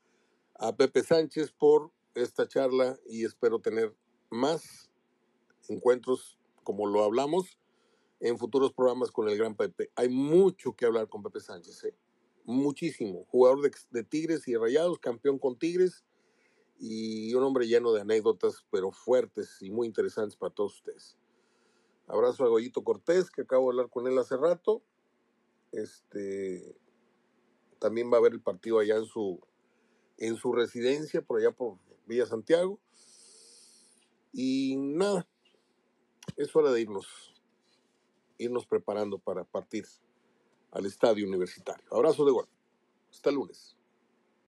a 0.62 0.76
Pepe 0.76 1.02
Sánchez 1.02 1.52
por 1.52 1.92
esta 2.14 2.48
charla 2.48 2.96
y 3.10 3.26
espero 3.26 3.60
tener 3.60 3.96
más 4.30 4.92
encuentros 5.68 6.40
como 6.64 6.86
lo 6.86 7.04
hablamos 7.04 7.58
en 8.20 8.38
futuros 8.38 8.72
programas 8.72 9.10
con 9.10 9.28
el 9.28 9.36
gran 9.40 9.56
Pepe. 9.56 9.90
Hay 9.96 10.08
mucho 10.08 10.76
que 10.76 10.86
hablar 10.86 11.10
con 11.10 11.24
Pepe 11.24 11.40
Sánchez, 11.40 11.86
¿eh? 11.86 11.96
muchísimo. 12.44 13.26
Jugador 13.32 13.72
de, 13.90 14.04
Tigres 14.04 14.48
y 14.48 14.56
Rayados, 14.56 15.00
campeón 15.00 15.40
con 15.40 15.58
Tigres 15.58 16.06
y 16.78 17.34
un 17.34 17.44
hombre 17.44 17.68
lleno 17.68 17.92
de 17.92 18.02
anécdotas, 18.02 18.64
pero 18.70 18.92
fuertes 18.92 19.64
y 19.64 19.72
muy 19.72 19.88
interesantes 19.88 20.36
para 20.36 20.54
todos 20.54 20.76
ustedes. 20.76 21.18
Abrazo 22.06 22.44
a 22.44 22.50
Goyito 22.50 22.84
Cortés, 22.84 23.32
que 23.32 23.42
acabo 23.42 23.66
de 23.66 23.70
hablar 23.72 23.90
con 23.90 24.06
él 24.06 24.16
hace 24.20 24.38
rato. 24.38 24.84
Este 25.72 26.78
también 27.80 28.12
va 28.12 28.18
a 28.18 28.20
haber 28.20 28.34
el 28.34 28.42
partido 28.42 28.78
allá 28.78 28.98
en 28.98 29.06
su 29.06 29.40
en 30.18 30.36
su 30.36 30.54
residencia, 30.54 31.22
por 31.22 31.40
allá 31.40 31.52
por 31.52 31.78
Villa 32.06 32.26
Santiago. 32.26 32.80
Y 34.34 34.76
nada, 34.78 35.28
es 36.38 36.56
hora 36.56 36.72
de 36.72 36.82
irnos 36.82 37.32
irnos 38.42 38.66
preparando 38.66 39.20
para 39.20 39.44
partir 39.44 39.86
al 40.72 40.86
estadio 40.86 41.28
universitario. 41.28 41.86
Abrazo 41.92 42.26
de 42.26 42.32
gol. 42.32 42.48
Hasta 43.12 43.32
lunes. 43.32 43.78